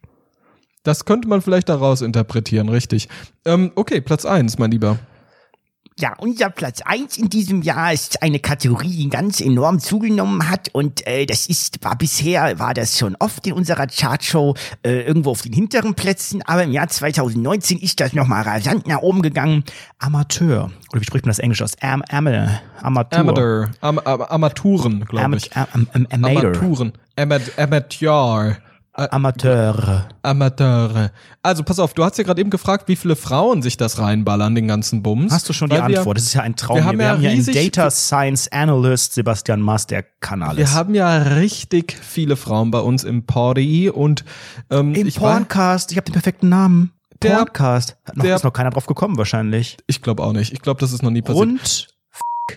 Das 0.85 1.07
könnte 1.07 1.27
man 1.29 1.43
vielleicht 1.43 1.69
daraus 1.69 2.03
interpretieren, 2.03 2.69
richtig. 2.69 3.09
Ähm, 3.45 3.73
okay, 3.75 4.01
Platz 4.01 4.25
eins, 4.25 4.59
mein 4.59 4.71
Lieber. 4.71 4.99
Ja, 5.97 6.13
unser 6.19 6.51
Platz 6.51 6.83
eins 6.83 7.17
in 7.17 7.31
diesem 7.31 7.63
Jahr 7.63 7.93
ist 7.93 8.21
eine 8.21 8.41
Kategorie, 8.41 8.97
die 8.97 9.09
ganz 9.09 9.41
enorm 9.41 9.79
zugenommen 9.79 10.51
hat 10.51 10.69
und 10.73 11.07
äh, 11.07 11.25
das 11.25 11.47
ist, 11.47 11.85
war 11.85 11.97
bisher, 11.97 12.59
war 12.59 12.75
das 12.75 12.99
schon 12.99 13.15
oft 13.21 13.47
in 13.47 13.53
unserer 13.53 13.87
Chartshow 13.87 14.55
äh, 14.85 15.03
irgendwo 15.03 15.31
auf 15.31 15.43
den 15.43 15.53
hinteren 15.53 15.95
Plätzen, 15.95 16.43
aber 16.43 16.65
im 16.65 16.73
Jahr 16.73 16.89
2019 16.89 17.79
ist 17.79 18.01
das 18.01 18.13
nochmal 18.13 18.43
rasant 18.43 18.89
nach 18.89 19.03
oben 19.03 19.23
gegangen. 19.23 19.63
Amateur. 20.01 20.73
Oder 20.91 21.01
wie 21.01 21.05
spricht 21.05 21.27
man 21.27 21.31
das 21.31 21.39
Englisch 21.39 21.63
aus? 21.63 21.77
Am, 21.81 22.03
am, 22.11 22.27
Amateur. 22.83 23.21
Amateur. 23.21 23.71
Am, 23.81 23.99
am, 24.01 24.21
Armaturen, 24.23 25.05
glaube 25.05 25.37
ich. 25.37 25.57
Amateur. 25.57 25.69
Am, 25.75 25.89
am, 25.93 26.07
Amateur. 26.11 26.55
Armaturen. 26.57 26.93
Amat 27.17 27.53
Amateur. 27.57 28.57
Ä- 28.97 29.09
Amateur. 29.11 30.07
Amateure. 30.23 31.11
Also 31.43 31.65
pass 31.65 31.79
auf, 31.81 31.95
du 31.95 32.05
hast 32.05 32.17
ja 32.17 32.23
gerade 32.25 32.41
eben 32.41 32.51
gefragt, 32.51 32.87
wie 32.87 32.95
viele 32.95 33.17
Frauen 33.17 33.61
sich 33.61 33.77
das 33.77 33.99
reinballern, 33.99 34.55
den 34.55 34.69
ganzen 34.69 35.03
Bums. 35.03 35.33
Hast 35.33 35.49
du 35.49 35.53
schon 35.53 35.69
die 35.69 35.77
Weil 35.77 35.89
wir- 35.89 35.99
Antwort? 35.99 36.17
Das 36.19 36.25
ist 36.25 36.35
ja 36.35 36.43
ein 36.43 36.55
Traum. 36.55 36.77
wir 36.77 36.85
haben 36.85 36.99
wir 36.99 37.07
ja 37.07 37.13
haben 37.13 37.21
hier 37.21 37.31
einen 37.31 37.45
Data 37.45 37.91
Science 37.91 38.47
Analyst, 38.53 39.15
Sebastian 39.15 39.61
Maas, 39.61 39.87
der 39.89 40.05
kann 40.21 40.43
alles. 40.43 40.59
Wir 40.59 40.73
haben 40.73 40.95
ja 40.95 41.17
richtig 41.19 41.97
viele 42.01 42.37
Frauen 42.37 42.71
bei 42.71 42.79
uns 42.81 43.03
im 43.05 43.25
Party 43.27 43.91
und 43.91 44.25
ähm, 44.71 44.95
Im 44.95 45.07
ich, 45.09 45.17
Porncast, 45.17 45.91
ich 45.91 45.97
habe 45.97 46.05
den 46.05 46.13
perfekten 46.13 46.49
Namen. 46.49 46.93
Der- 47.23 47.37
Porncast. 47.37 47.97
Hat 48.05 48.17
noch, 48.17 48.25
der- 48.25 48.37
ist 48.37 48.45
noch 48.45 48.53
keiner 48.53 48.71
drauf 48.71 48.87
gekommen 48.87 49.17
wahrscheinlich. 49.19 49.77
ich 49.87 50.03
glaube 50.03 50.23
auch 50.23 50.33
nicht. 50.33 50.53
Ich 50.53 50.61
glaube, 50.63 50.81
das 50.81 50.93
ist 50.93 51.03
noch 51.03 51.11
nie 51.11 51.23
passiert. 51.23 51.41
Rund 51.49 51.89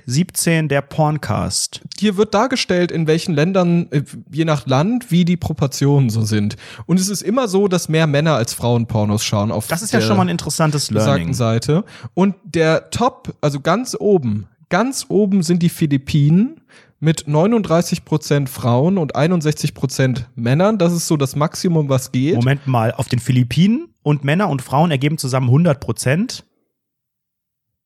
17 0.06 0.68
der 0.68 0.82
Porncast. 0.82 1.82
Hier 1.98 2.18
wird 2.18 2.34
dargestellt, 2.34 2.92
in 2.92 3.08
welchen 3.08 3.34
Ländern, 3.34 3.88
äh, 3.92 4.04
je 4.32 4.46
nach 4.46 4.66
Land, 4.68 5.12
wie 5.12 5.26
die 5.26 5.38
Proportionen 5.38 6.10
so 6.10 6.24
sind. 6.24 6.58
Und 6.86 7.00
es 7.00 7.10
ist 7.10 7.22
immer 7.22 7.48
so, 7.48 7.68
dass 7.68 7.90
mehr 7.90 8.08
Männer 8.08 8.36
als 8.36 8.54
Frauen 8.54 8.88
Pornos 8.88 9.24
schauen 9.24 9.52
auf 9.52 9.68
Das 9.68 9.82
ist 9.82 9.94
ja 9.94 10.02
schon 10.02 10.18
mal 10.18 10.24
ein 10.24 10.30
interessantes 10.30 10.92
Learning. 10.92 11.34
Seite. 11.34 11.84
Und 12.14 12.36
der 12.44 12.90
Top, 12.90 13.36
also 13.42 13.60
ganz 13.60 13.96
oben, 14.00 14.48
ganz 14.70 15.06
oben 15.10 15.44
sind 15.44 15.64
die 15.64 15.70
Philippinen 15.70 16.62
mit 17.00 17.26
39% 17.28 18.48
Frauen 18.48 18.98
und 18.98 19.16
61% 19.16 20.26
Männern. 20.36 20.78
Das 20.78 20.94
ist 20.94 21.08
so 21.08 21.16
das 21.16 21.36
Maximum, 21.36 21.90
was 21.90 22.12
geht. 22.12 22.36
Moment 22.36 22.66
mal, 22.68 22.92
auf 22.92 23.08
den 23.08 23.20
Philippinen 23.20 23.90
und 24.02 24.24
Männer 24.24 24.50
und 24.50 24.62
Frauen 24.62 24.92
ergeben 24.92 25.18
zusammen 25.18 25.48
100 25.48 25.80
Prozent. 25.80 26.44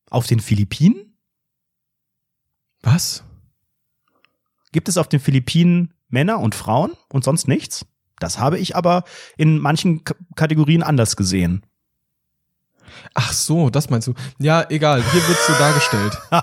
Auf 0.08 0.26
den 0.26 0.40
Philippinen? 0.40 1.11
Was? 2.82 3.24
Gibt 4.72 4.88
es 4.88 4.96
auf 4.96 5.08
den 5.08 5.20
Philippinen 5.20 5.94
Männer 6.08 6.40
und 6.40 6.54
Frauen 6.54 6.92
und 7.08 7.24
sonst 7.24 7.48
nichts? 7.48 7.86
Das 8.18 8.38
habe 8.38 8.58
ich 8.58 8.76
aber 8.76 9.04
in 9.36 9.58
manchen 9.58 10.04
K 10.04 10.14
Kategorien 10.36 10.82
anders 10.82 11.16
gesehen. 11.16 11.64
Ach 13.14 13.32
so, 13.32 13.70
das 13.70 13.90
meinst 13.90 14.08
du. 14.08 14.14
Ja, 14.38 14.68
egal, 14.68 15.02
hier 15.02 15.28
wird's 15.28 15.46
so 15.46 15.52
dargestellt. 15.54 16.18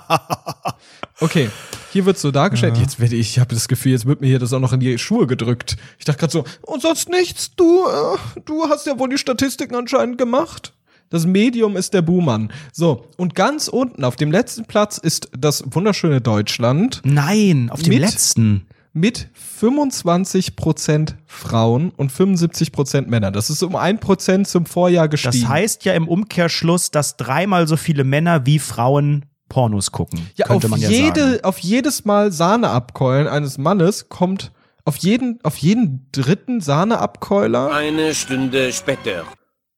Okay, 1.22 1.50
hier 1.92 2.06
wird's 2.06 2.22
so 2.22 2.32
dargestellt. 2.32 2.78
Jetzt 2.78 3.00
werde 3.00 3.16
ich, 3.16 3.32
ich 3.32 3.40
habe 3.40 3.54
das 3.54 3.68
Gefühl, 3.68 3.92
jetzt 3.92 4.06
wird 4.06 4.22
mir 4.22 4.28
hier 4.28 4.40
das 4.40 4.54
auch 4.54 4.60
noch 4.60 4.72
in 4.72 4.80
die 4.80 4.98
Schuhe 4.98 5.28
gedrückt. 5.28 5.76
Ich 5.98 6.06
dachte 6.06 6.20
gerade 6.20 6.32
so, 6.32 6.46
und 6.62 6.82
sonst 6.82 7.10
nichts, 7.10 7.56
du, 7.56 7.86
äh, 7.86 8.40
du 8.46 8.70
hast 8.70 8.88
ja 8.88 8.98
wohl 8.98 9.10
die 9.10 9.18
Statistiken 9.18 9.76
anscheinend 9.76 10.18
gemacht. 10.18 10.74
Das 11.10 11.26
Medium 11.26 11.76
ist 11.76 11.94
der 11.94 12.02
Buhmann. 12.04 12.52
So, 12.72 13.06
und 13.18 13.34
ganz 13.36 13.68
unten 13.68 14.04
auf 14.04 14.16
dem 14.16 14.32
letzten 14.32 14.66
Platz 14.66 14.98
ist 14.98 15.30
das 15.38 15.64
wunderschöne 15.72 16.22
Deutschland 16.22 17.02
Nein, 17.04 17.70
auf 17.72 17.82
dem 17.82 17.90
Mit- 17.94 18.02
letzten. 18.02 18.68
mit 18.94 19.30
25% 19.60 21.16
Frauen 21.26 21.90
und 21.92 22.12
75% 22.12 23.08
Männer. 23.08 23.32
Das 23.32 23.50
ist 23.50 23.64
um 23.64 23.76
1% 23.76 24.46
zum 24.46 24.66
Vorjahr 24.66 25.08
gestiegen. 25.08 25.42
Das 25.42 25.50
heißt 25.50 25.86
ja 25.86 25.94
im 25.94 26.08
Umkehrschluss, 26.08 26.92
dass 26.92 27.18
dreimal 27.18 27.68
so 27.68 27.78
viele 27.78 28.04
Männer 28.04 28.46
wie 28.46 28.60
Frauen 28.60 29.26
Pornos 29.48 29.92
gucken. 29.92 30.28
ja, 30.36 30.46
könnte 30.46 30.68
auf, 30.68 30.72
man 30.72 30.80
ja 30.80 30.90
jede, 30.90 31.22
sagen. 31.32 31.44
auf 31.44 31.58
jedes 31.60 32.06
Mal 32.06 32.32
Sahneabkeulen 32.32 33.28
eines 33.28 33.58
Mannes 33.58 34.08
kommt 34.10 34.52
auf 34.86 34.98
jeden, 34.98 35.40
auf 35.44 35.58
jeden 35.58 36.08
dritten 36.12 36.62
Sahneabkeuler? 36.62 37.72
Eine 37.74 38.14
Stunde 38.14 38.72
später. 38.72 39.24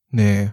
Nee. 0.09 0.51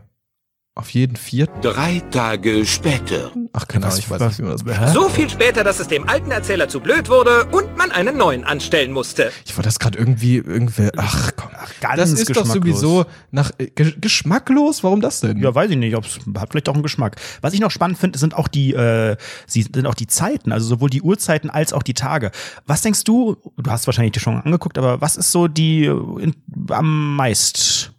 Auf 0.78 0.90
jeden 0.90 1.16
vierten? 1.16 1.60
Drei 1.60 2.00
Tage 2.12 2.64
später. 2.64 3.32
Ach, 3.52 3.66
keine 3.66 3.86
Ahnung, 3.86 3.98
ich 3.98 4.08
weiß 4.08 4.20
nicht, 4.20 4.38
wie 4.38 4.42
man 4.42 4.52
das 4.52 4.64
Hä? 4.64 4.92
So 4.94 5.08
viel 5.08 5.28
später, 5.28 5.64
dass 5.64 5.80
es 5.80 5.88
dem 5.88 6.08
alten 6.08 6.30
Erzähler 6.30 6.68
zu 6.68 6.78
blöd 6.78 7.08
wurde 7.08 7.46
und 7.46 7.76
man 7.76 7.90
einen 7.90 8.16
neuen 8.16 8.44
anstellen 8.44 8.92
musste. 8.92 9.32
Ich 9.44 9.56
wollte 9.56 9.66
das 9.66 9.80
gerade 9.80 9.98
irgendwie, 9.98 10.36
irgendwie, 10.36 10.90
ach 10.96 11.32
komm. 11.34 11.50
ganz 11.80 11.96
das 11.96 12.12
ist 12.12 12.30
doch 12.30 12.44
geschmacklos. 12.44 12.80
sowieso 12.80 13.06
nach, 13.32 13.50
äh, 13.58 13.70
ge 13.74 13.92
geschmacklos? 14.00 14.84
Warum 14.84 15.00
das 15.00 15.18
denn? 15.18 15.38
Ja, 15.38 15.52
weiß 15.52 15.68
ich 15.72 15.76
nicht, 15.76 15.96
ob's 15.96 16.20
hat 16.38 16.50
vielleicht 16.52 16.68
auch 16.68 16.74
einen 16.74 16.84
Geschmack. 16.84 17.16
Was 17.40 17.54
ich 17.54 17.60
noch 17.60 17.72
spannend 17.72 17.98
finde, 17.98 18.16
sind 18.16 18.34
auch 18.34 18.46
die, 18.46 18.72
äh, 18.72 19.16
sie 19.48 19.62
sind 19.62 19.84
auch 19.84 19.96
die 19.96 20.06
Zeiten, 20.06 20.52
also 20.52 20.64
sowohl 20.68 20.90
die 20.90 21.02
Uhrzeiten 21.02 21.50
als 21.50 21.72
auch 21.72 21.82
die 21.82 21.94
Tage. 21.94 22.30
Was 22.66 22.82
denkst 22.82 23.02
du? 23.02 23.36
Du 23.56 23.68
hast 23.68 23.88
wahrscheinlich 23.88 24.12
die 24.12 24.20
schon 24.20 24.40
angeguckt, 24.40 24.78
aber 24.78 25.00
was 25.00 25.16
ist 25.16 25.32
so 25.32 25.48
die 25.48 25.86
äh, 25.86 26.22
in, 26.22 26.36
am 26.70 27.16
meist 27.16 27.94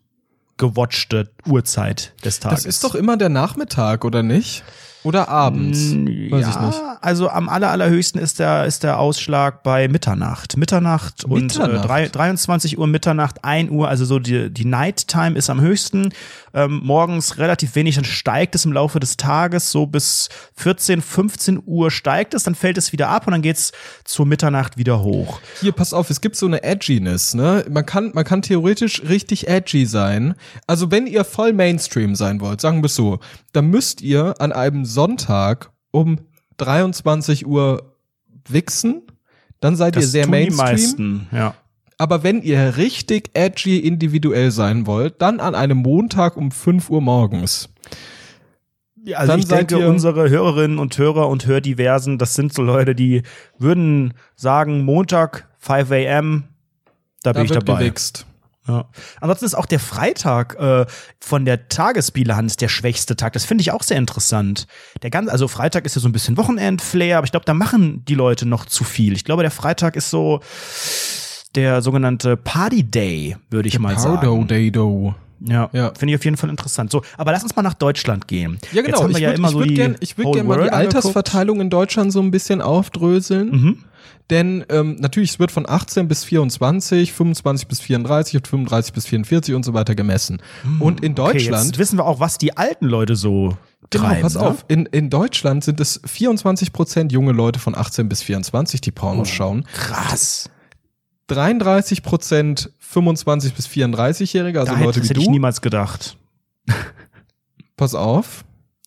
gewatchte 0.60 1.32
Uhrzeit 1.48 2.14
des 2.24 2.40
Tages? 2.40 2.64
das 2.64 2.66
ist 2.68 2.84
doch 2.84 2.94
immer 2.94 3.18
der 3.18 3.30
Nachmittag, 3.30 4.06
oder 4.06 4.22
nicht? 4.22 4.64
Oder 5.04 5.30
abends? 5.30 5.80
Weiß 5.80 6.42
ja, 6.42 6.50
ich 6.50 6.60
nicht. 6.60 6.82
also 7.02 7.30
am 7.30 7.48
aller, 7.48 7.70
allerhöchsten 7.72 8.20
ist 8.20 8.40
der, 8.40 8.66
ist 8.66 8.84
der 8.84 9.00
Ausschlag 9.00 9.64
bei 9.64 9.88
Mitternacht. 9.88 10.58
Mitternacht 10.58 11.24
und 11.24 11.38
äh, 11.38 11.44
Mitternacht? 11.44 11.88
drei, 11.88 12.08
23 12.10 12.78
Uhr, 12.78 12.88
Mitternacht, 12.88 13.46
1 13.46 13.72
Uhr, 13.72 13.88
also 13.88 14.04
so 14.04 14.20
die, 14.20 14.50
die 14.50 14.66
Night 14.66 15.08
Time 15.08 15.38
ist 15.38 15.50
am 15.50 15.62
höchsten. 15.62 16.10
Ähm, 16.54 16.82
morgens 16.84 17.38
relativ 17.38 17.76
wenig, 17.76 17.96
dann 17.96 18.04
steigt 18.06 18.56
es 18.56 18.66
im 18.66 18.74
Laufe 18.74 19.00
des 19.00 19.16
Tages, 19.16 19.72
so 19.72 19.86
bis 19.86 20.30
14, 20.56 21.02
15 21.02 21.62
Uhr 21.66 21.92
steigt 21.92 22.34
es, 22.34 22.44
dann 22.44 22.56
fällt 22.56 22.78
es 22.78 22.92
wieder 22.92 23.10
ab 23.10 23.28
und 23.28 23.32
dann 23.32 23.42
geht's 23.42 23.72
zur 24.04 24.26
Mitternacht 24.26 24.78
wieder 24.78 25.02
hoch. 25.02 25.40
Hier, 25.62 25.72
pass 25.72 25.94
auf, 25.94 26.10
es 26.10 26.22
gibt 26.22 26.36
so 26.36 26.48
eine 26.48 26.64
Edginess, 26.64 27.36
ne? 27.36 27.66
Man 27.70 27.86
kann, 27.86 28.12
man 28.14 28.26
kann 28.26 28.42
theoretisch 28.42 29.04
richtig 29.08 29.48
edgy 29.48 29.86
sein. 29.86 30.34
Also 30.68 30.92
wenn 30.92 31.08
ihr 31.08 31.24
voll 31.24 31.54
Mainstream 31.54 32.16
sein 32.16 32.42
wollt, 32.42 32.60
sagen 32.60 32.82
wir 32.82 32.88
es 32.88 32.96
so, 32.96 33.20
dann 33.54 33.68
müsst 33.68 34.02
ihr 34.02 34.36
an 34.40 34.52
einem 34.52 34.86
Sonntag 34.90 35.72
um 35.92 36.20
23 36.58 37.46
Uhr 37.48 37.94
wichsen. 38.48 39.04
Dann 39.62 39.76
seid 39.76 39.96
ihr 39.96 40.02
sehr 40.04 40.24
tun 40.26 40.32
die 40.34 40.40
Mainstream. 40.40 40.66
meisten, 40.68 41.28
ja. 41.32 41.54
Aber 41.98 42.24
wenn 42.24 42.42
ihr 42.42 42.78
richtig 42.78 43.32
edgy 43.34 43.78
individuell 43.80 44.52
sein 44.52 44.88
wollt, 44.88 45.22
dann 45.22 45.40
an 45.42 45.54
einem 45.54 45.80
Montag 45.80 46.38
um 46.38 46.50
5 46.52 46.90
Uhr 46.90 47.02
morgens. 47.02 47.68
Ja, 49.04 49.18
Also 49.20 49.32
Dann 49.34 49.40
ich 49.42 49.48
seid 49.48 49.72
denke, 49.72 49.84
ihr- 49.84 49.90
unsere 49.90 50.30
Hörerinnen 50.30 50.78
und 50.80 50.98
Hörer 50.98 51.28
und 51.28 51.46
Hördiversen, 51.46 52.18
das 52.18 52.36
sind 52.36 52.54
so 52.54 52.62
Leute, 52.62 52.96
die 52.96 53.24
würden 53.58 54.14
sagen, 54.36 54.84
Montag, 54.86 55.48
5 55.60 55.92
a.m., 55.92 56.44
da 57.24 57.34
bin 57.34 57.40
Da 57.40 57.44
ich 57.44 57.50
wird 57.52 57.68
dabei. 57.68 57.80
gewichst. 57.84 58.26
Ja. 58.70 58.86
Ansonsten 59.20 59.46
ist 59.46 59.56
auch 59.56 59.66
der 59.66 59.80
Freitag 59.80 60.56
äh, 60.60 60.86
von 61.20 61.44
der 61.44 61.70
Tagesbilanz 61.70 62.56
der 62.56 62.68
schwächste 62.68 63.16
Tag. 63.16 63.34
Das 63.34 63.44
finde 63.44 63.64
ich 63.64 63.72
auch 63.72 63.82
sehr 63.82 63.98
interessant. 63.98 64.68
Der 65.02 65.10
ganze, 65.10 65.32
also 65.32 65.48
Freitag 65.48 65.86
ist 65.86 65.96
ja 65.96 66.02
so 66.02 66.08
ein 66.08 66.12
bisschen 66.12 66.38
Wochenend-Flair, 66.38 67.18
aber 67.18 67.26
ich 67.26 67.32
glaube, 67.32 67.48
da 67.48 67.56
machen 67.56 68.06
die 68.06 68.14
Leute 68.14 68.46
noch 68.46 68.66
zu 68.66 68.84
viel. 68.84 69.14
Ich 69.14 69.26
glaube, 69.26 69.42
der 69.42 69.50
Freitag 69.50 69.96
ist 69.96 70.12
so 70.12 70.42
der 71.56 71.82
sogenannte 71.82 72.38
Party 72.38 72.84
Day, 72.84 73.38
würde 73.50 73.68
ich 73.68 73.80
mal 73.80 73.96
Powder 73.96 74.22
sagen. 74.22 74.48
Day 74.48 74.70
Do. 74.70 75.16
Ja, 75.42 75.70
Ja. 75.74 75.92
finde 75.98 76.14
ich 76.14 76.20
auf 76.20 76.26
jeden 76.26 76.38
Fall 76.38 76.50
interessant. 76.50 76.92
So, 76.92 77.02
aber 77.18 77.32
lass 77.32 77.44
uns 77.44 77.56
mal 77.56 77.62
nach 77.62 77.74
Deutschland 77.76 78.28
gehen. 78.28 78.60
Ja, 78.74 78.82
genau. 78.82 79.08
Ich 79.08 79.18
ja 79.20 79.30
würde 79.38 79.48
so 79.50 79.60
würd 79.60 79.70
die 79.70 79.74
gern, 79.74 79.96
ich 80.00 80.18
würd 80.18 80.34
gern 80.34 80.48
mal 80.48 80.54
die 80.56 80.60
World 80.62 80.74
angeguckt. 80.74 80.96
Altersverteilung 80.96 81.62
in 81.62 81.70
Deutschland 81.70 82.12
so 82.12 82.22
ein 82.22 82.32
bisschen 82.32 82.62
aufdröseln. 82.62 83.50
Mhm. 83.50 83.78
Denn 84.30 84.64
ähm, 84.70 84.98
natürlich, 85.00 85.32
es 85.32 85.40
wird 85.40 85.50
von 85.52 85.68
18 85.68 86.08
bis 86.08 86.24
24, 86.24 87.12
25 87.14 87.68
bis 87.68 87.80
34 87.80 88.36
und 88.36 88.48
35 88.48 88.94
bis 88.94 89.06
44 89.08 89.56
und 89.56 89.64
so 89.66 89.74
weiter 89.74 89.96
gemessen. 89.96 90.40
und 90.80 91.04
in 91.04 91.14
Mhm. 91.14 91.20
Okay, 91.20 91.34
Deutschland, 91.40 91.66
jetzt 91.66 91.80
wissen 91.80 91.98
wir 91.98 92.06
auch, 92.06 92.20
was 92.20 92.38
die 92.38 92.56
alten 92.56 92.86
Leute 92.86 93.16
so 93.16 93.58
genau, 93.90 94.04
treiben. 94.06 94.22
pass 94.22 94.36
ne? 94.36 94.42
auf, 94.42 94.66
in, 94.68 94.86
in 94.86 95.10
Deutschland 95.10 95.64
sind 95.64 95.80
es 95.80 96.00
24 96.06 96.74
Prozent 96.74 97.12
junge 97.12 97.32
Leute 97.32 97.60
von 97.60 97.76
18 97.76 98.08
bis 98.08 98.22
24, 98.22 98.82
die 98.82 98.92
Pornos 98.92 99.30
Oh. 99.30 99.34
schauen. 99.34 99.66
Krass. 99.74 100.50
33 101.28 102.04
Prozent 102.04 102.72
25 102.92 103.54
bis 103.54 103.68
34-Jährige, 103.68 104.60
also 104.60 104.72
da 104.72 104.78
hätte, 104.78 104.86
Leute 104.88 105.00
das 105.00 105.10
wie 105.10 105.14
hätte 105.14 105.22
ich 105.22 105.30
niemals 105.30 105.62
gedacht. 105.62 106.18
Pass 107.78 107.94
auf. 107.94 108.44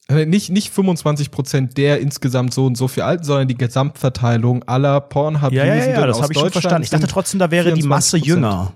Äh, 0.09 0.27
Nicht, 0.27 0.51
nicht 0.51 0.73
25 0.73 1.31
Prozent 1.31 1.79
der 1.79 2.01
insgesamt 2.01 2.53
so 2.53 2.67
und 2.67 2.77
so 2.77 2.89
viel 2.89 3.05
Alten, 3.05 3.23
sondern 3.23 3.47
die 3.47 3.57
Gesamtverteilung 3.57 4.65
aller 4.65 5.01
pornhub 5.01 5.53
Ja, 5.53 5.65
ja, 5.65 5.77
ja, 5.77 5.87
ja 5.87 6.07
das 6.07 6.21
habe 6.21 6.33
ich 6.33 6.39
schon 6.39 6.51
verstanden. 6.51 6.83
Ich 6.83 6.91
dachte 6.91 7.07
trotzdem, 7.07 7.39
da 7.39 7.53
wäre 7.53 7.73
die 7.73 7.85
Masse 7.85 8.17
24%. 8.17 8.25
jünger. 8.25 8.73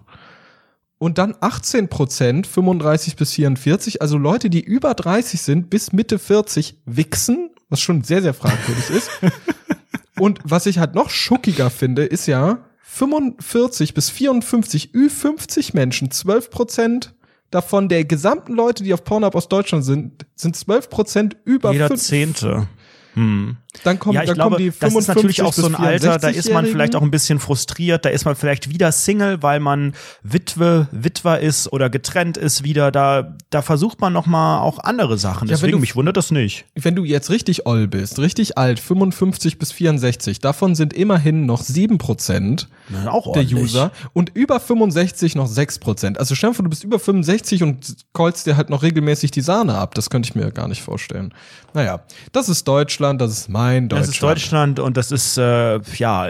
Und 0.99 1.18
dann 1.18 1.35
18 1.40 1.88
Prozent, 1.88 2.47
35 2.47 3.16
bis 3.16 3.33
44, 3.33 4.00
also 4.02 4.18
Leute, 4.18 4.49
die 4.49 4.61
über 4.61 4.95
30 4.95 5.42
sind, 5.42 5.71
bis 5.71 5.92
Mitte 5.92 6.21
40 6.21 6.76
wichsen, 6.87 7.50
was 7.68 7.80
schon 7.80 8.04
sehr, 8.04 8.23
sehr 8.23 8.33
fragwürdig 8.33 8.90
ist. 8.90 9.11
Und 10.18 10.38
was 10.45 10.66
ich 10.66 10.78
halt 10.78 10.95
noch 10.95 11.11
schuckiger 11.11 11.68
finde, 11.68 12.04
ist 12.04 12.26
ja 12.26 12.59
45 12.97 13.93
bis 13.93 14.09
54 14.09 14.93
Ü50 14.95 15.71
Menschen, 15.75 16.11
12 16.11 16.49
Prozent 16.49 17.15
davon 17.50 17.91
der 17.91 18.05
gesamten 18.05 18.55
Leute, 18.55 18.85
die 18.85 18.95
auf 18.95 19.05
Pornhub 19.05 19.35
aus 19.35 19.49
Deutschland 19.49 19.85
sind, 19.85 20.25
sind 20.35 20.57
12 20.57 20.88
Prozent 20.88 21.37
über 21.45 21.73
Jeder 21.73 21.88
fünf- 21.88 22.03
Zehnte. 22.03 22.69
Hm. 23.16 23.56
Dann 23.85 23.99
kommen, 23.99 24.14
Ja, 24.14 24.23
ich 24.23 24.26
dann 24.28 24.37
glaube, 24.37 24.56
kommen 24.56 24.64
die 24.64 24.68
das 24.70 24.78
55 24.92 24.99
ist 24.99 25.08
natürlich 25.08 25.42
auch 25.42 25.52
so 25.52 25.66
ein 25.66 25.75
Alter, 25.75 26.18
da 26.18 26.28
ist 26.28 26.37
man 26.50 26.64
64-Jährigen. 26.64 26.70
vielleicht 26.73 26.96
auch 26.96 27.02
ein 27.02 27.11
bisschen 27.11 27.38
frustriert, 27.40 28.04
da 28.04 28.08
ist 28.08 28.25
man 28.25 28.35
vielleicht 28.37 28.70
wieder 28.70 28.90
Single, 28.92 29.42
weil 29.42 29.61
man 29.61 29.94
Witwe, 30.23 30.88
Witwer 30.92 31.40
ist 31.40 31.73
oder 31.73 31.90
getrennt 31.90 32.37
ist 32.37 32.64
wieder, 32.64 32.90
da, 32.90 33.37
da 33.50 33.62
versucht 33.62 34.00
man 34.00 34.12
noch 34.12 34.26
mal 34.26 34.61
auch 34.61 34.78
andere 34.78 35.18
Sachen. 35.18 35.49
Ja, 35.49 35.54
Deswegen, 35.54 35.73
du- 35.73 35.78
mich 35.78 35.94
wundert 35.96 36.16
das 36.16 36.30
nicht. 36.30 36.64
wenn 36.75 36.94
du 36.94 37.04
jetzt 37.04 37.30
richtig 37.30 37.66
oll 37.66 37.87
bist, 37.87 38.18
richtig 38.18 38.56
alt, 38.58 38.80
55 38.80 39.58
bis 39.58 39.73
64, 39.73 40.40
davon 40.40 40.75
sind 40.75 40.92
immerhin 40.94 41.46
noch 41.46 41.62
7 41.62 41.99
Prozent 41.99 42.68
der 42.88 43.12
ordentlich. 43.12 43.54
User 43.54 43.92
und 44.12 44.30
über 44.35 44.58
65 44.61 45.35
noch 45.37 45.46
6 45.49 45.78
Prozent. 45.78 46.18
Also 46.18 46.35
stell 46.35 46.50
dir 46.50 46.54
vor, 46.54 46.62
du 46.64 46.70
bist 46.70 46.85
über 46.85 46.99
65 46.99 47.62
und 47.62 47.96
callst 48.14 48.46
dir 48.46 48.56
halt 48.56 48.70
noch 48.70 48.82
regelmäßig 48.82 49.30
die 49.30 49.40
Sahne 49.42 49.75
ab. 49.76 49.94
Das 49.94 50.11
könnte 50.11 50.28
ich 50.28 50.35
mir 50.35 50.50
gar 50.52 50.68
nicht 50.68 50.82
vorstellen. 50.82 51.32
Naja, 51.75 52.00
das 52.32 52.49
ist 52.49 52.66
Deutschland, 52.68 53.05
das 53.14 53.32
ist 53.32 53.48
mein 53.48 53.88
Deutschland. 53.88 54.08
Das 54.08 54.14
ist 54.14 54.22
Deutschland 54.22 54.80
und 54.80 54.96
das 54.96 55.12
ist 55.12 55.38
äh, 55.38 55.80
ja 55.96 56.28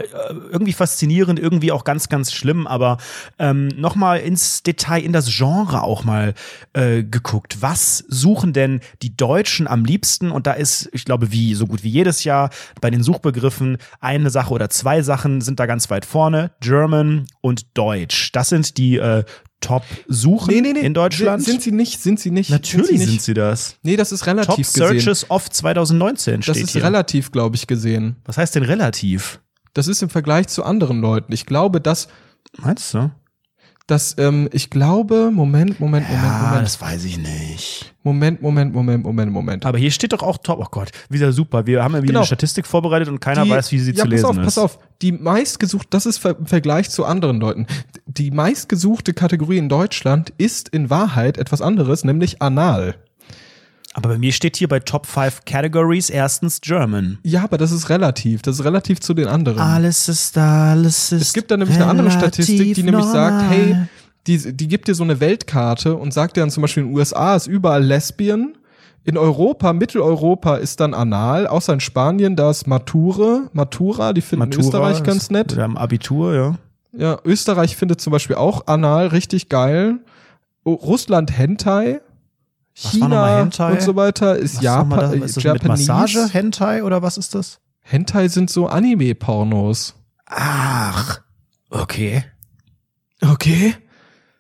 irgendwie 0.51 0.73
faszinierend, 0.73 1.39
irgendwie 1.39 1.73
auch 1.73 1.85
ganz, 1.85 2.09
ganz 2.09 2.33
schlimm. 2.33 2.67
Aber 2.67 2.99
ähm, 3.39 3.69
nochmal 3.69 4.21
ins 4.21 4.63
Detail, 4.63 5.03
in 5.03 5.13
das 5.13 5.29
Genre 5.35 5.83
auch 5.83 6.05
mal 6.05 6.35
äh, 6.73 7.03
geguckt. 7.03 7.59
Was 7.61 8.05
suchen 8.09 8.53
denn 8.53 8.81
die 9.03 9.17
Deutschen 9.17 9.67
am 9.67 9.85
liebsten? 9.85 10.31
Und 10.31 10.47
da 10.47 10.53
ist, 10.53 10.89
ich 10.93 11.05
glaube, 11.05 11.33
wie 11.33 11.55
so 11.55 11.67
gut 11.67 11.83
wie 11.83 11.91
jedes 11.91 12.25
Jahr 12.25 12.51
bei 12.81 12.91
den 12.91 13.03
Suchbegriffen 13.03 13.79
eine 14.01 14.31
Sache 14.31 14.53
oder 14.53 14.71
zwei 14.71 15.03
Sachen 15.03 15.41
sind 15.41 15.61
da 15.61 15.67
ganz 15.67 15.91
weit 15.91 16.05
vorne: 16.05 16.53
German 16.61 17.27
und 17.41 17.77
Deutsch. 17.77 18.33
Das 18.33 18.49
sind 18.49 18.79
die 18.79 18.97
äh, 18.97 19.25
Top-Suchen 19.61 20.53
Nee, 20.55 20.61
nee, 20.61 20.73
nee. 20.75 20.81
in 20.81 20.95
Deutschland. 20.95 21.43
Sind, 21.43 21.53
sind 21.55 21.63
sie 21.63 21.73
nicht, 21.73 22.01
sind 22.03 22.21
sie 22.21 22.31
nicht. 22.31 22.51
Natürlich 22.51 22.89
sind 22.89 22.99
sie, 22.99 23.05
sind 23.07 23.23
sie 23.23 23.35
das. 23.35 23.77
Nee, 23.83 23.97
das 23.97 24.13
ist 24.13 24.21
Top 24.21 24.29
relativ 24.29 24.67
gesehen. 24.73 25.01
Searches 25.01 25.31
of 25.31 25.51
2019 25.51 26.43
steht 26.43 26.55
Das 26.57 26.63
ist 26.63 26.71
hier. 26.71 26.85
relativ, 26.85 27.33
glaube 27.33 27.57
ich, 27.57 27.67
gesehen. 27.67 28.17
Was 28.25 28.37
heißt 28.39 28.55
denn 28.55 28.63
relativ? 28.65 29.41
Das 29.75 29.89
ist 29.89 30.03
im 30.03 30.09
Vergleich 30.11 30.49
zu 30.49 30.65
anderen 30.65 31.01
Leuten. 31.01 31.33
Ich 31.33 31.47
glaube, 31.47 31.81
dass, 31.81 32.09
Meinst 32.59 32.95
du? 32.95 33.11
Dass 33.87 34.17
ähm, 34.19 34.49
ich 34.53 34.69
glaube, 34.71 35.31
Moment, 35.33 35.79
Moment, 35.79 36.09
Moment, 36.09 36.23
Ja, 36.25 36.43
Moment, 36.49 36.67
das 36.67 36.81
weiß 36.81 37.05
ich 37.05 37.19
nicht. 37.19 37.95
Moment, 38.03 38.43
Moment, 38.43 38.75
Moment, 38.75 39.05
Moment, 39.05 39.33
Moment. 39.33 39.65
Aber 39.67 39.79
hier 39.79 39.91
steht 39.91 40.13
doch 40.13 40.23
auch 40.23 40.39
Top. 40.39 40.59
Oh 40.61 40.67
Gott, 40.71 40.91
wieder 41.09 41.33
super. 41.33 41.67
Wir 41.67 41.83
haben 41.85 41.93
ja 41.95 41.99
wieder 42.03 42.09
Genau. 42.09 42.21
eine 42.21 42.27
Statistik 42.27 42.67
vorbereitet 42.67 43.09
und 43.09 43.21
keiner 43.21 43.45
Die- 43.45 43.51
weiß, 43.51 43.71
wie 43.73 43.79
sie 43.79 43.93
ja, 43.93 44.05
zu 44.05 44.09
lesen 44.11 44.25
auf, 44.27 44.37
ist. 44.39 44.45
Pass 44.45 44.59
auf, 44.59 44.79
die 45.03 45.13
meistgesucht, 45.13 45.89
das 45.91 46.07
ist 46.07 46.25
im 46.25 46.47
Vergleich 46.47 46.91
zu 46.91 47.05
anderen 47.05 47.39
Leuten. 47.41 47.67
Die 48.07 48.31
meistgesuchte 48.31 49.13
Kategorie 49.15 49.59
in 49.59 49.69
Deutschland 49.69 50.33
ist 50.39 50.69
in 50.69 50.91
Wahrheit 50.91 51.39
etwas 51.39 51.63
anderes, 51.63 52.03
nämlich 52.05 52.43
anal. 52.43 52.97
Aber 53.97 54.11
bei 54.11 54.19
mir 54.19 54.33
steht 54.33 54.59
hier 54.59 54.69
bei 54.69 54.79
Top 54.79 55.07
5 55.07 55.47
Categories 55.47 56.11
erstens 56.11 56.61
German. 56.61 57.19
Ja, 57.23 57.45
aber 57.45 57.57
das 57.57 57.73
ist 57.73 57.89
relativ. 57.89 58.43
Das 58.43 58.59
ist 58.59 58.65
relativ 58.67 59.01
zu 59.01 59.15
den 59.15 59.27
anderen. 59.27 59.59
Alles 59.59 60.11
ist 60.11 60.37
da, 60.37 60.73
alles 60.73 61.13
ist 61.13 61.23
es 61.23 61.33
gibt 61.33 61.51
da 61.51 61.57
nämlich 61.57 61.77
eine 61.77 61.87
andere 61.87 62.11
Statistik, 62.11 62.75
die 62.75 62.83
nämlich 62.83 63.07
sagt, 63.07 63.49
hey, 63.49 63.75
die, 64.27 64.55
die 64.55 64.69
gibt 64.69 64.89
dir 64.89 64.95
so 64.95 65.03
eine 65.03 65.19
Weltkarte 65.21 65.95
und 65.97 66.13
sagt 66.13 66.37
dir 66.37 66.41
dann 66.41 66.51
zum 66.51 66.61
Beispiel 66.61 66.83
in 66.83 66.91
den 66.91 66.97
USA 66.99 67.37
ist 67.37 67.47
überall 67.47 67.83
Lesbian, 67.83 68.53
In 69.03 69.17
Europa, 69.17 69.73
Mitteleuropa 69.73 70.57
ist 70.57 70.81
dann 70.81 70.93
Anal, 70.93 71.47
außer 71.47 71.73
in 71.73 71.81
Spanien, 71.81 72.35
da 72.35 72.51
ist 72.51 72.67
Mature, 72.67 73.49
Matura, 73.53 74.13
die 74.13 74.21
finden 74.21 74.53
Österreich 74.53 75.05
ganz 75.05 75.31
nett. 75.31 75.57
Wir 75.57 75.63
haben 75.63 75.79
Abitur, 75.79 76.35
ja. 76.35 76.55
Ja, 76.93 77.19
Österreich 77.25 77.77
findet 77.77 78.01
zum 78.01 78.11
Beispiel 78.11 78.37
auch 78.37 78.67
Anal 78.67 79.07
richtig 79.07 79.49
geil. 79.49 80.01
Russland 80.67 81.39
Hentai. 81.39 82.01
China 82.77 83.39
Hentai? 83.39 83.73
und 83.73 83.83
so 83.83 83.97
weiter 83.97 84.37
ist 84.37 84.57
Was 84.57 84.63
Japan. 84.63 84.99
da- 84.99 85.13
ist 85.13 85.37
das 85.37 85.45
mit 85.45 85.45
Japanese. 85.45 85.93
Massage, 85.93 86.29
Hentai 86.33 86.83
oder 86.85 87.03
was 87.03 87.17
ist 87.17 87.35
das? 87.35 87.59
Hentai 87.81 88.29
sind 88.29 88.51
so 88.51 88.67
Anime-Pornos. 88.67 89.95
Ach, 90.27 91.21
okay. 91.71 92.25
Okay. 93.23 93.75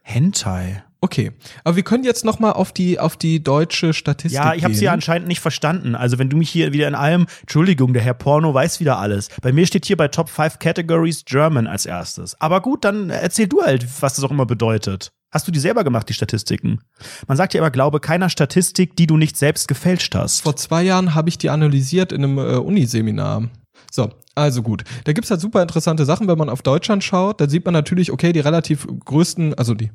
Hentai. 0.02 0.82
Okay, 1.00 1.32
aber 1.62 1.76
wir 1.76 1.82
können 1.82 2.04
jetzt 2.04 2.24
noch 2.24 2.38
mal 2.40 2.52
auf 2.52 2.72
die 2.72 2.98
auf 2.98 3.16
die 3.16 3.42
deutsche 3.42 3.92
Statistik 3.92 4.32
Ja, 4.42 4.54
ich 4.54 4.64
habe 4.64 4.74
sie 4.74 4.86
ja 4.86 4.92
anscheinend 4.92 5.28
nicht 5.28 5.40
verstanden. 5.40 5.94
Also 5.94 6.18
wenn 6.18 6.30
du 6.30 6.36
mich 6.36 6.50
hier 6.50 6.72
wieder 6.72 6.88
in 6.88 6.94
allem, 6.94 7.26
Entschuldigung, 7.42 7.92
der 7.92 8.02
Herr 8.02 8.14
Porno 8.14 8.52
weiß 8.52 8.80
wieder 8.80 8.98
alles. 8.98 9.28
Bei 9.42 9.52
mir 9.52 9.66
steht 9.66 9.84
hier 9.86 9.96
bei 9.96 10.08
Top 10.08 10.28
5 10.30 10.58
Categories 10.58 11.24
German 11.24 11.66
als 11.66 11.86
erstes. 11.86 12.40
Aber 12.40 12.60
gut, 12.60 12.84
dann 12.84 13.10
erzähl 13.10 13.46
du 13.46 13.62
halt, 13.62 13.86
was 14.00 14.14
das 14.14 14.24
auch 14.24 14.30
immer 14.30 14.46
bedeutet. 14.46 15.12
Hast 15.36 15.46
du 15.46 15.52
die 15.52 15.60
selber 15.60 15.84
gemacht, 15.84 16.08
die 16.08 16.14
Statistiken? 16.14 16.80
Man 17.28 17.36
sagt 17.36 17.52
ja 17.52 17.60
immer, 17.60 17.70
glaube 17.70 18.00
keiner 18.00 18.30
Statistik, 18.30 18.96
die 18.96 19.06
du 19.06 19.18
nicht 19.18 19.36
selbst 19.36 19.68
gefälscht 19.68 20.14
hast. 20.14 20.40
Vor 20.40 20.56
zwei 20.56 20.82
Jahren 20.82 21.14
habe 21.14 21.28
ich 21.28 21.36
die 21.36 21.50
analysiert 21.50 22.10
in 22.10 22.24
einem 22.24 22.38
äh, 22.38 22.56
Uniseminar. 22.56 23.50
So, 23.90 24.08
also 24.34 24.62
gut. 24.62 24.84
Da 25.04 25.12
gibt's 25.12 25.30
halt 25.30 25.42
super 25.42 25.60
interessante 25.60 26.06
Sachen, 26.06 26.26
wenn 26.26 26.38
man 26.38 26.48
auf 26.48 26.62
Deutschland 26.62 27.04
schaut. 27.04 27.38
Da 27.38 27.50
sieht 27.50 27.66
man 27.66 27.74
natürlich, 27.74 28.12
okay, 28.12 28.32
die 28.32 28.40
relativ 28.40 28.86
größten, 29.04 29.52
also 29.52 29.74
die, 29.74 29.90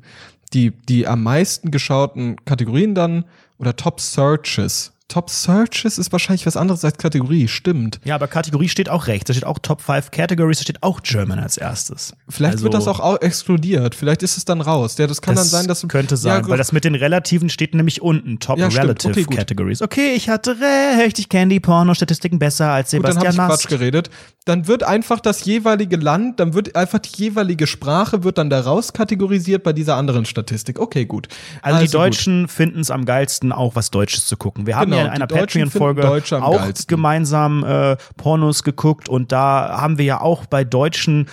die, 0.52 0.70
die 0.70 1.08
am 1.08 1.24
meisten 1.24 1.72
geschauten 1.72 2.36
Kategorien 2.44 2.94
dann 2.94 3.24
oder 3.58 3.74
Top 3.74 3.98
Searches. 3.98 4.91
Top 5.12 5.28
Searches 5.28 5.98
ist 5.98 6.10
wahrscheinlich 6.10 6.46
was 6.46 6.56
anderes 6.56 6.82
als 6.86 6.96
Kategorie, 6.96 7.46
stimmt. 7.46 8.00
Ja, 8.02 8.14
aber 8.14 8.28
Kategorie 8.28 8.70
steht 8.70 8.88
auch 8.88 9.08
rechts. 9.08 9.26
Da 9.26 9.34
steht 9.34 9.44
auch 9.44 9.58
Top 9.58 9.82
5 9.82 10.10
Categories, 10.10 10.56
da 10.58 10.62
steht 10.62 10.82
auch 10.82 11.02
German 11.02 11.38
als 11.38 11.58
erstes. 11.58 12.14
Vielleicht 12.30 12.54
Also- 12.54 12.64
wird 12.64 12.72
das 12.74 12.88
auch 12.88 12.98
au- 12.98 13.16
exkludiert. 13.16 13.94
Vielleicht 13.94 14.22
ist 14.22 14.38
es 14.38 14.46
dann 14.46 14.62
raus. 14.62 14.96
Ja, 14.96 15.06
das 15.06 15.20
kann 15.20 15.34
dann 15.34 15.44
sein, 15.44 15.66
dass 15.66 15.86
könnte 15.86 16.16
sein, 16.16 16.44
ja, 16.44 16.48
weil 16.48 16.56
das 16.56 16.72
mit 16.72 16.84
den 16.84 16.94
Relativen 16.94 17.50
steht 17.50 17.74
nämlich 17.74 18.00
unten. 18.00 18.38
Top 18.38 18.58
Ja. 18.58 18.68
Relative 18.68 19.10
Okay. 19.10 19.24
Categories. 19.36 19.82
Okay, 19.82 20.12
ich 20.14 20.30
hatte 20.30 20.56
recht. 20.98 21.18
Ich 21.18 21.28
kenne 21.28 21.52
die 21.52 21.60
Porno-Statistiken 21.60 22.38
besser 22.38 22.70
als 22.70 22.92
Gut, 22.92 23.00
dann 23.04 23.10
habe 23.16 23.20
Sebastian 23.20 23.32
ich 23.32 23.50
Quatsch 23.50 23.64
Mast. 23.64 23.68
geredet. 23.68 24.10
Dann 24.46 24.66
wird 24.66 24.82
einfach 24.82 25.20
das 25.20 25.44
jeweilige 25.44 25.96
Land, 25.96 26.40
dann 26.40 26.54
wird 26.54 26.74
einfach 26.74 26.98
die 27.00 27.10
jeweilige 27.22 27.66
Sprache 27.66 28.24
wird 28.24 28.38
dann 28.38 28.48
da 28.50 28.60
rauskategorisiert 28.60 29.62
bei 29.62 29.72
dieser 29.72 29.96
anderen 29.96 30.24
Statistik. 30.24 30.78
Okay, 30.80 31.04
gut. 31.04 31.28
Also, 31.62 31.78
die 31.80 31.84
gut. 31.86 31.94
Deutschen 31.94 32.48
finden 32.48 32.80
es 32.80 32.90
am 32.90 33.04
geilsten, 33.04 33.52
auch 33.52 33.74
was 33.76 33.90
Deutsches 33.90 34.26
zu 34.26 34.36
gucken. 34.36 34.66
Wir 34.66 34.76
haben 34.76 34.90
Genau, 34.90 35.01
ja 35.01 35.01
in 35.06 35.10
die 35.10 35.16
einer 35.16 35.26
Patreon-Folge 35.26 36.02
auch 36.42 36.56
geilsten. 36.58 36.86
gemeinsam 36.88 37.64
äh, 37.64 37.96
Pornos 38.16 38.62
geguckt 38.62 39.08
und 39.08 39.32
da 39.32 39.78
haben 39.80 39.98
wir 39.98 40.04
ja 40.04 40.20
auch 40.20 40.46
bei 40.46 40.64
Deutschen 40.64 41.28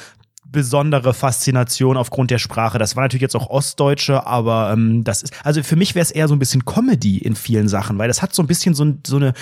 besondere 0.52 1.14
Faszination 1.14 1.96
aufgrund 1.96 2.32
der 2.32 2.40
Sprache. 2.40 2.80
Das 2.80 2.96
war 2.96 3.04
natürlich 3.04 3.22
jetzt 3.22 3.36
auch 3.36 3.50
Ostdeutsche, 3.52 4.26
aber 4.26 4.72
ähm, 4.74 5.04
das 5.04 5.22
ist, 5.22 5.34
also 5.44 5.62
für 5.62 5.76
mich 5.76 5.94
wäre 5.94 6.02
es 6.02 6.10
eher 6.10 6.28
so 6.28 6.34
ein 6.36 6.40
bisschen 6.40 6.66
Comedy 6.66 7.20
in 7.20 7.36
vielen 7.36 7.68
Sachen, 7.68 8.00
weil 8.00 8.08
das 8.08 8.24
hat 8.24 8.34
so 8.34 8.42
ein 8.42 8.48
bisschen 8.48 8.74
so, 8.74 8.84
ein- 8.86 9.00
so 9.06 9.18
eine 9.18 9.34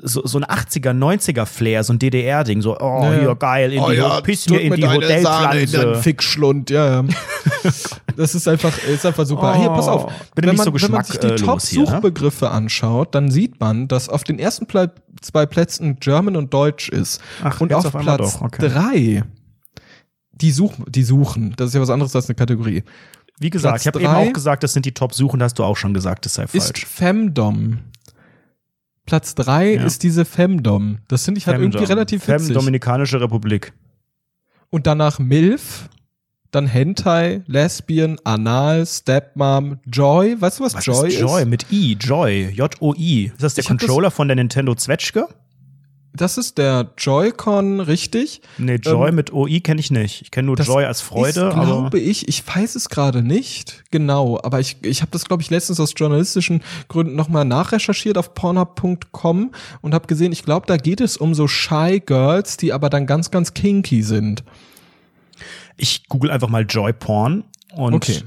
so, 0.00 0.26
so 0.26 0.38
ein 0.38 0.44
80er, 0.44 0.90
90er 0.90 1.46
Flair, 1.46 1.84
so 1.84 1.92
ein 1.92 1.98
DDR-Ding, 1.98 2.62
so, 2.62 2.78
oh, 2.78 3.02
Ja, 3.02 3.12
hier, 3.12 3.34
geil, 3.34 3.72
in 3.72 3.80
Oh 3.80 3.90
die, 3.90 3.96
ja, 3.96 4.20
piss 4.20 4.48
mir 4.48 4.60
in 4.60 4.74
die 4.74 4.82
in 4.82 4.90
Hotelpflanze. 4.90 5.94
Fickschlund, 5.96 6.70
ja, 6.70 7.02
ja. 7.02 7.04
Das 8.16 8.34
ist 8.34 8.48
einfach, 8.48 8.76
ist 8.78 9.06
einfach 9.06 9.24
super. 9.26 9.54
Hier, 9.56 9.68
pass 9.68 9.86
auf. 9.86 10.06
Oh, 10.06 10.12
bitte 10.34 10.48
wenn 10.48 10.56
man, 10.56 10.64
so 10.64 10.74
wenn 10.74 10.90
man 10.90 11.04
sich 11.04 11.18
die 11.18 11.28
hier, 11.28 11.36
ne? 11.36 11.42
Top-Suchbegriffe 11.42 12.50
anschaut, 12.50 13.14
dann 13.14 13.30
sieht 13.30 13.60
man, 13.60 13.86
dass 13.86 14.08
auf 14.08 14.24
den 14.24 14.38
ersten 14.38 14.66
Pla 14.66 14.90
zwei 15.20 15.46
Plätzen 15.46 15.98
German 16.00 16.36
und 16.36 16.52
Deutsch 16.52 16.88
ist. 16.88 17.20
Ach, 17.42 17.60
und 17.60 17.72
auf, 17.72 17.84
auf 17.94 18.02
Platz 18.02 18.38
okay. 18.40 18.68
drei 18.68 19.22
die, 20.40 20.50
such, 20.50 20.74
die 20.88 21.02
suchen. 21.02 21.54
Das 21.56 21.68
ist 21.68 21.74
ja 21.74 21.80
was 21.80 21.90
anderes 21.90 22.14
als 22.14 22.28
eine 22.28 22.34
Kategorie. 22.34 22.82
Wie 23.40 23.50
gesagt, 23.50 23.74
Platz 23.74 23.82
ich 23.82 23.86
habe 23.86 24.00
eben 24.00 24.30
auch 24.30 24.32
gesagt, 24.32 24.62
das 24.62 24.72
sind 24.72 24.84
die 24.84 24.92
Top-Suchen, 24.92 25.42
hast 25.42 25.58
du 25.58 25.64
auch 25.64 25.76
schon 25.76 25.94
gesagt, 25.94 26.24
das 26.24 26.34
sei 26.34 26.44
Ist 26.44 26.66
falsch. 26.66 26.86
Femdom. 26.86 27.78
Platz 29.08 29.34
drei 29.34 29.74
Ja. 29.74 29.84
ist 29.84 30.02
diese 30.02 30.24
Femdom. 30.24 30.98
Das 31.08 31.24
finde 31.24 31.38
ich 31.38 31.46
halt 31.46 31.58
irgendwie 31.58 31.78
Femdom. 31.78 31.92
relativ 31.96 32.24
Fem, 32.24 32.36
witzig. 32.40 32.54
Dominikanische 32.54 33.20
Republik. 33.20 33.72
Und 34.70 34.86
danach 34.86 35.18
MILF, 35.18 35.88
dann 36.50 36.66
Hentai, 36.66 37.42
Lesbian, 37.46 38.18
Anal, 38.24 38.84
Stepmom, 38.86 39.78
Joy. 39.86 40.40
Weißt 40.40 40.60
du, 40.60 40.64
was, 40.64 40.74
Was 40.74 40.84
Joy 40.86 41.08
ist 41.08 41.20
Joy? 41.20 41.44
Mit 41.46 41.66
I, 41.72 41.96
Joy, 41.98 42.50
J-O-I. 42.54 43.24
Ist 43.34 43.42
das 43.42 43.54
der 43.54 43.64
Ich 43.64 43.70
hab 43.70 43.78
das- 43.78 43.86
Controller 43.86 44.10
von 44.10 44.28
der 44.28 44.36
Nintendo 44.36 44.74
Zwetschge? 44.74 45.26
Das 46.18 46.36
ist 46.36 46.58
der 46.58 46.90
Joy-Con, 46.98 47.80
richtig? 47.80 48.42
Nee, 48.58 48.74
Joy 48.76 49.12
mit 49.12 49.32
OI 49.32 49.60
kenne 49.60 49.80
ich 49.80 49.90
nicht. 49.90 50.22
Ich 50.22 50.30
kenne 50.30 50.46
nur 50.46 50.58
Ähm, 50.58 50.66
Joy 50.66 50.84
als 50.84 51.00
Freude, 51.00 51.28
ist, 51.48 51.54
glaube 51.54 51.98
ich, 51.98 52.28
ich 52.28 52.44
weiß 52.46 52.74
es 52.74 52.88
gerade 52.88 53.22
nicht 53.22 53.84
genau, 53.90 54.38
aber 54.42 54.60
ich, 54.60 54.76
ich 54.82 55.00
habe 55.00 55.12
das, 55.12 55.24
glaube 55.24 55.42
ich, 55.42 55.50
letztens 55.50 55.80
aus 55.80 55.94
journalistischen 55.96 56.62
Gründen 56.88 57.14
nochmal 57.16 57.44
nachrecherchiert 57.44 58.18
auf 58.18 58.34
pornhub.com 58.34 59.52
und 59.80 59.94
habe 59.94 60.06
gesehen, 60.06 60.32
ich 60.32 60.42
glaube, 60.42 60.66
da 60.66 60.76
geht 60.76 61.00
es 61.00 61.16
um 61.16 61.34
so 61.34 61.48
Shy 61.48 62.02
Girls, 62.04 62.56
die 62.56 62.72
aber 62.72 62.90
dann 62.90 63.06
ganz, 63.06 63.30
ganz 63.30 63.54
kinky 63.54 64.02
sind. 64.02 64.44
ich 65.76 66.08
google 66.08 66.30
einfach 66.30 66.48
mal 66.48 66.64
Joy 66.68 66.92
Porn 66.92 67.44
und 67.74 67.94
Okay. 67.94 68.22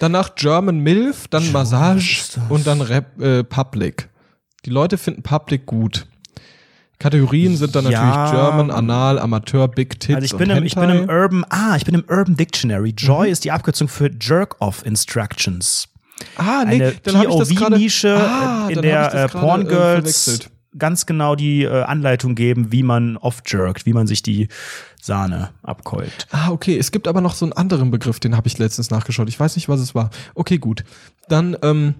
Danach 0.00 0.34
German 0.34 0.80
MILF, 0.80 1.28
dann 1.28 1.50
Massage 1.52 2.22
und 2.48 2.66
dann 2.66 2.80
Rap, 2.80 3.18
äh, 3.20 3.44
Public. 3.44 4.08
Die 4.64 4.70
Leute 4.70 4.98
finden 4.98 5.22
Public 5.22 5.66
gut. 5.66 6.06
Kategorien 6.98 7.56
sind 7.56 7.74
dann 7.74 7.88
Ja. 7.90 8.04
natürlich 8.04 8.32
German, 8.32 8.70
Anal, 8.70 9.18
Amateur, 9.18 9.68
Big 9.68 10.00
Tits 10.00 10.14
also 10.14 10.24
ich 10.26 10.36
bin, 10.36 10.50
und 10.50 10.58
im, 10.58 10.64
ich 10.64 10.74
bin 10.74 10.90
im. 10.90 11.08
Urban, 11.08 11.44
ah, 11.50 11.76
ich 11.76 11.84
bin 11.84 11.94
im 11.94 12.04
Urban 12.08 12.36
Dictionary. 12.36 12.90
Mhm. 12.90 12.96
Joy 12.96 13.30
ist 13.30 13.44
die 13.44 13.52
Abkürzung 13.52 13.88
für 13.88 14.10
Jerk-Off 14.20 14.84
Instructions. 14.86 15.88
Ah, 16.36 16.64
nee, 16.64 16.74
Eine 16.76 16.92
dann 17.02 17.18
habe 17.18 17.28
ich 17.30 17.36
das 17.36 17.48
gerade 17.50 17.76
POV-Nische, 17.76 18.16
ah, 18.16 18.68
in 18.68 18.82
der 18.82 19.08
äh, 19.08 19.10
gerade, 19.10 19.38
Porn 19.38 19.62
äh, 19.62 19.64
Girls 19.64 20.48
ganz 20.76 21.06
genau 21.06 21.36
die 21.36 21.62
äh, 21.62 21.82
Anleitung 21.82 22.34
geben, 22.34 22.72
wie 22.72 22.82
man 22.82 23.16
off-jerkt, 23.16 23.86
wie 23.86 23.92
man 23.92 24.06
sich 24.06 24.22
die 24.22 24.48
Sahne 25.00 25.50
abkeult. 25.62 26.26
Ah, 26.30 26.50
okay. 26.50 26.76
Es 26.78 26.90
gibt 26.90 27.06
aber 27.06 27.20
noch 27.20 27.34
so 27.34 27.44
einen 27.44 27.52
anderen 27.52 27.90
Begriff, 27.90 28.20
den 28.20 28.36
habe 28.36 28.48
ich 28.48 28.58
letztens 28.58 28.90
nachgeschaut. 28.90 29.28
Ich 29.28 29.38
weiß 29.38 29.56
nicht, 29.56 29.68
was 29.68 29.80
es 29.80 29.94
war. 29.94 30.10
Okay, 30.34 30.58
gut. 30.58 30.84
Dann 31.28 31.56
ähm, 31.62 31.94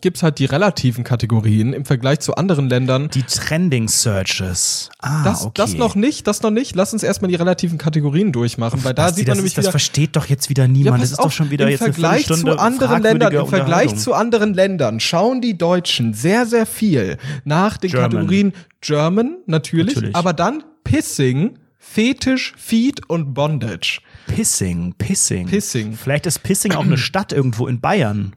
gibt's 0.00 0.22
halt 0.22 0.38
die 0.38 0.44
relativen 0.44 1.04
Kategorien 1.04 1.72
im 1.72 1.84
Vergleich 1.84 2.20
zu 2.20 2.34
anderen 2.34 2.68
Ländern. 2.68 3.08
Die 3.10 3.22
Trending 3.22 3.88
Searches. 3.88 4.90
Ah, 5.00 5.22
Das, 5.24 5.42
okay. 5.44 5.52
das 5.56 5.74
noch 5.74 5.94
nicht, 5.94 6.26
das 6.26 6.42
noch 6.42 6.50
nicht. 6.50 6.74
Lass 6.74 6.92
uns 6.92 7.02
erstmal 7.02 7.28
die 7.30 7.36
relativen 7.36 7.78
Kategorien 7.78 8.32
durchmachen, 8.32 8.84
weil 8.84 8.94
da 8.94 9.04
Basti, 9.04 9.20
sieht 9.20 9.28
man 9.28 9.32
das, 9.32 9.38
nämlich 9.38 9.52
ist, 9.52 9.58
das 9.58 9.64
wieder. 9.64 9.70
versteht 9.72 10.16
doch 10.16 10.26
jetzt 10.26 10.50
wieder 10.50 10.68
niemand. 10.68 11.02
das 11.02 11.12
ist 11.12 11.18
doch 11.20 11.30
schon 11.30 11.50
wieder 11.50 11.64
im 11.66 11.70
jetzt 11.70 11.82
Vergleich 11.82 12.28
eine 12.30 12.38
zu 12.40 12.58
anderen 12.58 13.02
Ländern, 13.02 13.32
im 13.32 13.46
Vergleich 13.46 13.96
zu 13.96 14.14
anderen 14.14 14.54
Ländern 14.54 15.00
schauen 15.00 15.40
die 15.40 15.56
Deutschen 15.56 16.14
sehr, 16.14 16.46
sehr 16.46 16.66
viel 16.66 17.16
nach 17.44 17.76
den 17.76 17.90
German. 17.90 18.10
Kategorien 18.10 18.52
German, 18.80 19.36
natürlich, 19.46 19.94
Natürlich. 19.94 20.16
aber 20.16 20.32
dann 20.32 20.62
Pissing, 20.84 21.58
Fetisch, 21.78 22.54
Feed 22.56 23.08
und 23.08 23.34
Bondage. 23.34 24.00
Pissing, 24.26 24.94
Pissing. 24.98 25.46
Pissing. 25.46 25.92
Vielleicht 25.94 26.26
ist 26.26 26.42
Pissing 26.42 26.72
auch 26.72 26.84
eine 26.84 26.98
Stadt 26.98 27.32
irgendwo 27.32 27.66
in 27.66 27.80
Bayern. 27.80 28.34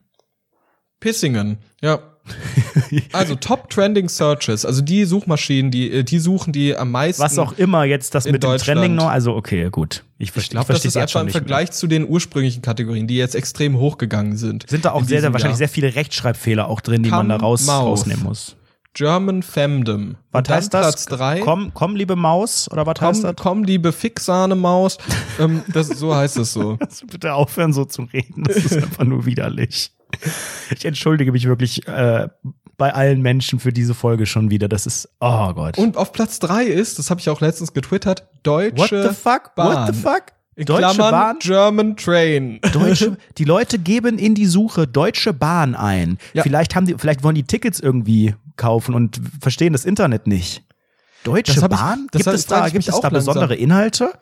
Pissingen, 0.99 1.57
ja. 1.81 1.99
Also 3.13 3.35
Top 3.35 3.69
Trending 3.69 4.09
Searches, 4.09 4.65
also 4.65 4.81
die 4.81 5.05
Suchmaschinen, 5.05 5.71
die, 5.71 5.89
äh, 5.91 6.03
die 6.03 6.19
suchen 6.19 6.51
die 6.51 6.75
am 6.75 6.91
meisten. 6.91 7.21
Was 7.23 7.39
auch 7.39 7.53
immer 7.57 7.85
jetzt 7.85 8.15
das 8.15 8.25
mit 8.25 8.43
dem. 8.43 8.57
Trending 8.57 8.95
noch. 8.95 9.07
Also 9.07 9.33
okay, 9.35 9.69
gut. 9.69 10.03
Ich, 10.17 10.27
Ich 10.27 10.31
verstehe 10.33 10.55
glaube, 10.59 10.73
das 10.73 10.83
ist 10.83 10.97
einfach 10.97 11.21
im 11.21 11.27
nicht 11.27 11.33
mehr. 11.35 11.41
Vergleich 11.41 11.71
zu 11.71 11.87
den 11.87 12.07
ursprünglichen 12.07 12.61
Kategorien, 12.61 13.07
die 13.07 13.15
jetzt 13.15 13.33
extrem 13.35 13.77
hochgegangen 13.77 14.35
sind. 14.35 14.65
Sind 14.69 14.83
da 14.85 14.91
auch 14.91 15.03
sehr, 15.05 15.21
sehr 15.21 15.31
wahrscheinlich 15.31 15.53
Jahr. 15.53 15.69
sehr 15.69 15.69
viele 15.69 15.95
Rechtschreibfehler 15.95 16.67
auch 16.67 16.81
drin, 16.81 17.03
die 17.03 17.09
man 17.09 17.29
da 17.29 17.37
raus, 17.37 17.65
Come 17.65 17.77
Mouth. 17.77 17.87
rausnehmen 17.87 18.23
muss. 18.23 18.57
German 18.93 19.43
Femdom. 19.43 20.17
Was 20.31 20.49
heißt 20.49 20.73
das? 20.73 20.81
Platz 20.87 21.05
drei. 21.05 21.39
Komm, 21.41 21.71
komm, 21.73 21.95
liebe 21.95 22.15
Maus, 22.15 22.69
oder 22.71 22.85
was 22.85 22.99
heißt 22.99 23.21
Komm, 23.21 23.35
das? 23.35 23.43
komm, 23.43 23.63
liebe 23.63 23.91
Fixsahne-Maus. 23.93 24.97
ähm, 25.39 25.61
das, 25.71 25.87
so 25.87 26.13
heißt 26.15 26.37
es 26.37 26.51
so. 26.53 26.77
Bitte 27.11 27.33
aufhören, 27.33 27.73
so 27.73 27.85
zu 27.85 28.03
reden? 28.03 28.43
Das 28.43 28.57
ist 28.57 28.73
einfach 28.83 29.05
nur 29.05 29.25
widerlich. 29.25 29.91
Ich 30.75 30.85
entschuldige 30.85 31.31
mich 31.31 31.47
wirklich 31.47 31.87
äh, 31.87 32.27
bei 32.77 32.93
allen 32.93 33.21
Menschen 33.21 33.59
für 33.59 33.73
diese 33.73 33.93
Folge 33.93 34.25
schon 34.25 34.51
wieder. 34.51 34.67
Das 34.67 34.85
ist, 34.85 35.09
oh 35.19 35.53
Gott. 35.53 35.77
Und 35.77 35.97
auf 35.97 36.11
Platz 36.13 36.39
drei 36.39 36.63
ist, 36.65 36.99
das 36.99 37.09
habe 37.09 37.19
ich 37.19 37.29
auch 37.29 37.41
letztens 37.41 37.73
getwittert, 37.73 38.27
Deutsche 38.43 39.03
What 39.03 39.09
the 39.09 39.15
fuck? 39.15 39.55
Bahn. 39.55 39.87
What 39.87 39.95
the 39.95 40.01
fuck? 40.01 40.23
In 40.55 40.65
Deutsche 40.65 40.81
Klammern 40.95 41.11
Bahn? 41.11 41.39
German 41.39 41.97
Train. 41.97 42.59
Deutsche, 42.73 43.17
die 43.37 43.43
Leute 43.43 43.77
geben 43.77 44.17
in 44.17 44.33
die 44.33 44.47
Suche 44.47 44.87
Deutsche 44.87 45.33
Bahn 45.33 45.75
ein. 45.75 46.17
Ja. 46.33 46.43
Vielleicht 46.43 46.75
haben 46.75 46.85
die, 46.85 46.95
vielleicht 46.97 47.23
wollen 47.23 47.35
die 47.35 47.43
Tickets 47.43 47.79
irgendwie 47.79 48.35
kaufen 48.55 48.95
und 48.95 49.21
verstehen 49.39 49.73
das 49.73 49.85
Internet 49.85 50.25
nicht. 50.25 50.63
Deutsche 51.23 51.59
ich- 51.59 51.67
Bahn? 51.67 52.07
das 52.11 52.23
gibt 52.23 52.35
es 52.35 52.45
da, 52.47 52.65
ich 52.67 52.73
gibt 52.73 52.87
es 52.87 52.93
auch 52.93 53.01
da 53.01 53.09
besondere 53.09 53.49
langsam. 53.49 53.63
Inhalte? 53.63 54.13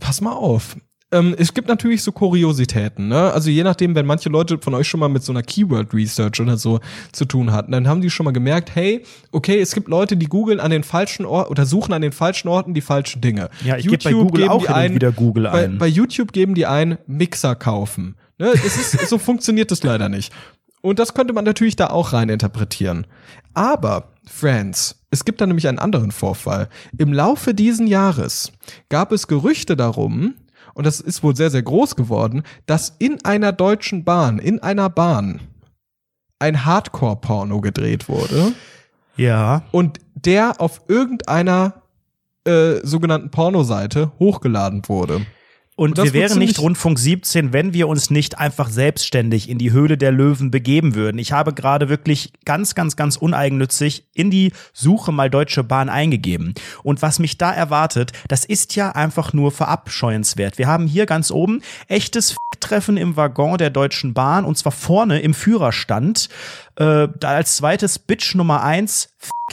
Pass 0.00 0.20
mal 0.20 0.32
auf. 0.32 0.76
Ähm, 1.14 1.34
es 1.38 1.54
gibt 1.54 1.68
natürlich 1.68 2.02
so 2.02 2.12
Kuriositäten, 2.12 3.08
ne? 3.08 3.32
Also 3.32 3.48
je 3.50 3.62
nachdem, 3.62 3.94
wenn 3.94 4.04
manche 4.06 4.28
Leute 4.28 4.58
von 4.58 4.74
euch 4.74 4.88
schon 4.88 5.00
mal 5.00 5.08
mit 5.08 5.22
so 5.22 5.32
einer 5.32 5.42
Keyword 5.42 5.94
Research 5.94 6.40
oder 6.40 6.56
so 6.56 6.80
zu 7.12 7.24
tun 7.24 7.52
hatten, 7.52 7.72
dann 7.72 7.88
haben 7.88 8.00
die 8.00 8.10
schon 8.10 8.24
mal 8.24 8.32
gemerkt, 8.32 8.74
hey, 8.74 9.04
okay, 9.32 9.60
es 9.60 9.72
gibt 9.74 9.88
Leute, 9.88 10.16
die 10.16 10.26
googeln 10.26 10.60
an 10.60 10.70
den 10.70 10.82
falschen 10.84 11.24
Orten 11.26 11.50
oder 11.50 11.64
suchen 11.66 11.92
an 11.94 12.02
den 12.02 12.12
falschen 12.12 12.48
Orten 12.48 12.74
die 12.74 12.80
falschen 12.80 13.20
Dinge. 13.20 13.48
Ja, 13.64 13.76
ich 13.76 13.86
gebe 13.86 14.02
bei 14.02 14.12
Google 14.12 14.42
geben 14.42 14.50
auch 14.50 14.62
die 14.66 14.68
ein- 14.68 14.94
wieder 14.94 15.12
Google 15.12 15.44
bei, 15.44 15.64
ein. 15.64 15.78
Bei 15.78 15.86
YouTube 15.86 16.32
geben 16.32 16.54
die 16.54 16.66
ein 16.66 16.98
Mixer 17.06 17.54
kaufen. 17.54 18.16
Ne? 18.38 18.48
Es 18.52 18.76
ist, 18.76 19.08
so 19.08 19.18
funktioniert 19.18 19.70
das 19.70 19.82
leider 19.82 20.08
nicht. 20.08 20.32
Und 20.82 20.98
das 20.98 21.14
könnte 21.14 21.32
man 21.32 21.44
natürlich 21.44 21.76
da 21.76 21.86
auch 21.88 22.12
rein 22.12 22.28
interpretieren. 22.28 23.06
Aber, 23.54 24.08
Friends, 24.30 24.96
es 25.10 25.24
gibt 25.24 25.40
da 25.40 25.46
nämlich 25.46 25.66
einen 25.68 25.78
anderen 25.78 26.10
Vorfall. 26.10 26.68
Im 26.98 27.12
Laufe 27.12 27.54
diesen 27.54 27.86
Jahres 27.86 28.52
gab 28.88 29.12
es 29.12 29.28
Gerüchte 29.28 29.76
darum, 29.76 30.34
und 30.74 30.84
das 30.86 31.00
ist 31.00 31.22
wohl 31.22 31.34
sehr, 31.36 31.50
sehr 31.50 31.62
groß 31.62 31.96
geworden, 31.96 32.42
dass 32.66 32.94
in 32.98 33.24
einer 33.24 33.52
deutschen 33.52 34.04
Bahn, 34.04 34.38
in 34.38 34.62
einer 34.62 34.90
Bahn, 34.90 35.40
ein 36.38 36.64
Hardcore-Porno 36.64 37.60
gedreht 37.60 38.08
wurde 38.08 38.52
Ja. 39.16 39.62
und 39.72 39.98
der 40.14 40.60
auf 40.60 40.82
irgendeiner 40.88 41.82
äh, 42.46 42.80
sogenannten 42.82 43.30
Pornoseite 43.30 44.12
hochgeladen 44.18 44.82
wurde. 44.86 45.24
Und 45.76 45.98
das 45.98 46.04
wir 46.04 46.12
wären 46.14 46.38
nicht 46.38 46.60
Rundfunk 46.60 47.00
17, 47.00 47.52
wenn 47.52 47.74
wir 47.74 47.88
uns 47.88 48.08
nicht 48.08 48.38
einfach 48.38 48.68
selbstständig 48.68 49.48
in 49.48 49.58
die 49.58 49.72
Höhle 49.72 49.98
der 49.98 50.12
Löwen 50.12 50.52
begeben 50.52 50.94
würden. 50.94 51.18
Ich 51.18 51.32
habe 51.32 51.52
gerade 51.52 51.88
wirklich 51.88 52.32
ganz, 52.44 52.76
ganz, 52.76 52.94
ganz 52.94 53.16
uneigennützig 53.16 54.04
in 54.14 54.30
die 54.30 54.52
Suche 54.72 55.10
mal 55.10 55.30
Deutsche 55.30 55.64
Bahn 55.64 55.88
eingegeben. 55.88 56.54
Und 56.84 57.02
was 57.02 57.18
mich 57.18 57.38
da 57.38 57.52
erwartet, 57.52 58.12
das 58.28 58.44
ist 58.44 58.76
ja 58.76 58.92
einfach 58.92 59.32
nur 59.32 59.50
verabscheuenswert. 59.50 60.58
Wir 60.58 60.68
haben 60.68 60.86
hier 60.86 61.06
ganz 61.06 61.32
oben 61.32 61.60
echtes 61.88 62.36
Treffen 62.60 62.96
im 62.96 63.16
Waggon 63.16 63.58
der 63.58 63.70
Deutschen 63.70 64.14
Bahn 64.14 64.44
und 64.44 64.56
zwar 64.56 64.72
vorne 64.72 65.20
im 65.20 65.34
Führerstand. 65.34 66.28
Äh, 66.76 67.08
da 67.18 67.28
als 67.28 67.56
zweites 67.56 67.98
Bitch 67.98 68.36
Nummer 68.36 68.62
eins 68.62 69.08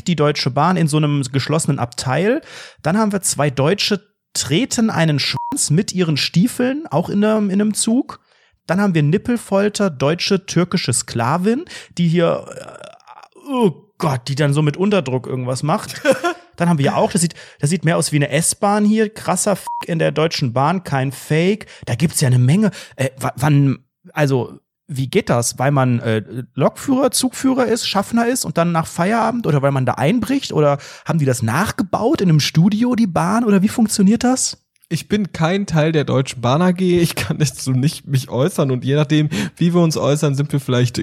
die 0.07 0.15
Deutsche 0.15 0.51
Bahn 0.51 0.77
in 0.77 0.87
so 0.87 0.97
einem 0.97 1.23
geschlossenen 1.31 1.79
Abteil. 1.79 2.41
Dann 2.83 2.97
haben 2.97 3.11
wir 3.11 3.21
zwei 3.21 3.49
Deutsche 3.49 4.10
treten 4.33 4.89
einen 4.89 5.19
Schwanz 5.19 5.69
mit 5.69 5.93
ihren 5.93 6.17
Stiefeln, 6.17 6.87
auch 6.87 7.09
in 7.09 7.23
einem, 7.23 7.49
in 7.49 7.61
einem 7.61 7.73
Zug. 7.73 8.19
Dann 8.67 8.79
haben 8.79 8.93
wir 8.95 9.03
Nippelfolter, 9.03 9.89
deutsche, 9.89 10.45
türkische 10.45 10.93
Sklavin, 10.93 11.65
die 11.97 12.07
hier, 12.07 12.45
äh, 12.55 13.49
oh 13.51 13.71
Gott, 13.97 14.21
die 14.27 14.35
dann 14.35 14.53
so 14.53 14.61
mit 14.61 14.77
Unterdruck 14.77 15.27
irgendwas 15.27 15.63
macht. 15.63 16.01
Dann 16.57 16.69
haben 16.69 16.77
wir 16.77 16.85
ja 16.85 16.95
auch, 16.95 17.11
das 17.11 17.21
sieht, 17.21 17.33
das 17.59 17.69
sieht 17.71 17.85
mehr 17.85 17.97
aus 17.97 18.11
wie 18.11 18.17
eine 18.17 18.29
S-Bahn 18.29 18.85
hier, 18.85 19.11
krasser 19.11 19.53
F 19.53 19.65
in 19.85 19.97
der 19.97 20.11
Deutschen 20.11 20.53
Bahn, 20.53 20.83
kein 20.83 21.11
Fake. 21.11 21.65
Da 21.85 21.95
gibt's 21.95 22.21
ja 22.21 22.27
eine 22.27 22.37
Menge. 22.37 22.69
Äh, 22.97 23.09
wa- 23.17 23.33
wann, 23.35 23.85
also, 24.13 24.59
wie 24.91 25.07
geht 25.07 25.29
das? 25.29 25.57
Weil 25.57 25.71
man 25.71 25.99
äh, 25.99 26.23
Lokführer, 26.53 27.11
Zugführer 27.11 27.65
ist, 27.65 27.87
Schaffner 27.87 28.27
ist 28.27 28.45
und 28.45 28.57
dann 28.57 28.71
nach 28.71 28.87
Feierabend 28.87 29.47
oder 29.47 29.61
weil 29.61 29.71
man 29.71 29.85
da 29.85 29.93
einbricht 29.93 30.51
oder 30.51 30.77
haben 31.05 31.19
die 31.19 31.25
das 31.25 31.41
nachgebaut 31.41 32.21
in 32.21 32.29
einem 32.29 32.39
Studio, 32.39 32.95
die 32.95 33.07
Bahn 33.07 33.45
oder 33.45 33.61
wie 33.61 33.69
funktioniert 33.69 34.23
das? 34.23 34.57
Ich 34.91 35.07
bin 35.07 35.31
kein 35.31 35.65
Teil 35.65 35.93
der 35.93 36.03
Deutschen 36.03 36.41
Bahn 36.41 36.61
AG, 36.61 36.81
ich 36.81 37.15
kann 37.15 37.37
jetzt 37.39 37.61
so 37.61 37.71
nicht 37.71 38.07
mich 38.07 38.29
äußern 38.29 38.71
und 38.71 38.83
je 38.83 38.95
nachdem, 38.95 39.29
wie 39.55 39.73
wir 39.73 39.79
uns 39.79 39.95
äußern, 39.95 40.35
sind 40.35 40.51
wir 40.51 40.59
vielleicht 40.59 41.01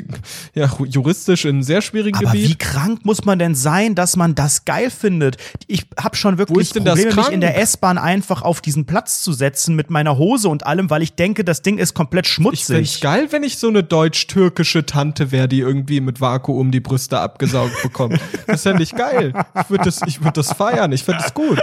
ja, 0.55 0.70
juristisch 0.85 1.46
in 1.46 1.57
einem 1.57 1.62
sehr 1.62 1.81
schwierigen 1.81 2.18
Aber 2.18 2.35
wie 2.35 2.42
Gebiet. 2.42 2.59
krank 2.59 3.05
muss 3.05 3.24
man 3.24 3.38
denn 3.38 3.55
sein, 3.55 3.94
dass 3.94 4.16
man 4.16 4.35
das 4.35 4.66
geil 4.66 4.90
findet? 4.90 5.38
Ich 5.66 5.87
habe 5.98 6.16
schon 6.16 6.37
wirklich 6.37 6.70
Probleme, 6.70 7.14
mich 7.14 7.29
in 7.31 7.40
der 7.40 7.59
S-Bahn 7.59 7.96
einfach 7.96 8.42
auf 8.42 8.61
diesen 8.61 8.85
Platz 8.85 9.22
zu 9.22 9.33
setzen 9.33 9.74
mit 9.74 9.88
meiner 9.88 10.18
Hose 10.18 10.51
und 10.51 10.66
allem, 10.66 10.90
weil 10.90 11.03
ich 11.03 11.14
denke, 11.14 11.42
das 11.42 11.62
Ding 11.62 11.79
ist 11.79 11.94
komplett 11.94 12.27
Ich 12.27 12.33
schmutzig. 12.33 13.01
geil, 13.01 13.29
wenn 13.31 13.42
ich 13.42 13.57
so 13.57 13.68
eine 13.68 13.83
deutsch-türkische 13.83 14.85
Tante 14.85 15.33
wäre, 15.33 15.48
die 15.48 15.61
irgendwie 15.61 16.03
mit 16.03 16.20
Vakuum 16.20 16.70
die 16.72 16.81
Brüste 16.81 17.18
abgesaugt 17.20 17.83
bekommt. 17.83 18.20
Das 18.46 18.64
fände 18.64 18.83
ich 18.83 18.92
geil. 18.94 19.33
Ich 19.62 19.70
würde 19.70 19.85
das, 19.85 20.03
ich 20.07 20.22
würd 20.22 20.37
das 20.37 20.53
feiern. 20.53 20.92
Ich 20.92 21.05
finde 21.05 21.22
das 21.22 21.33
gut. 21.33 21.61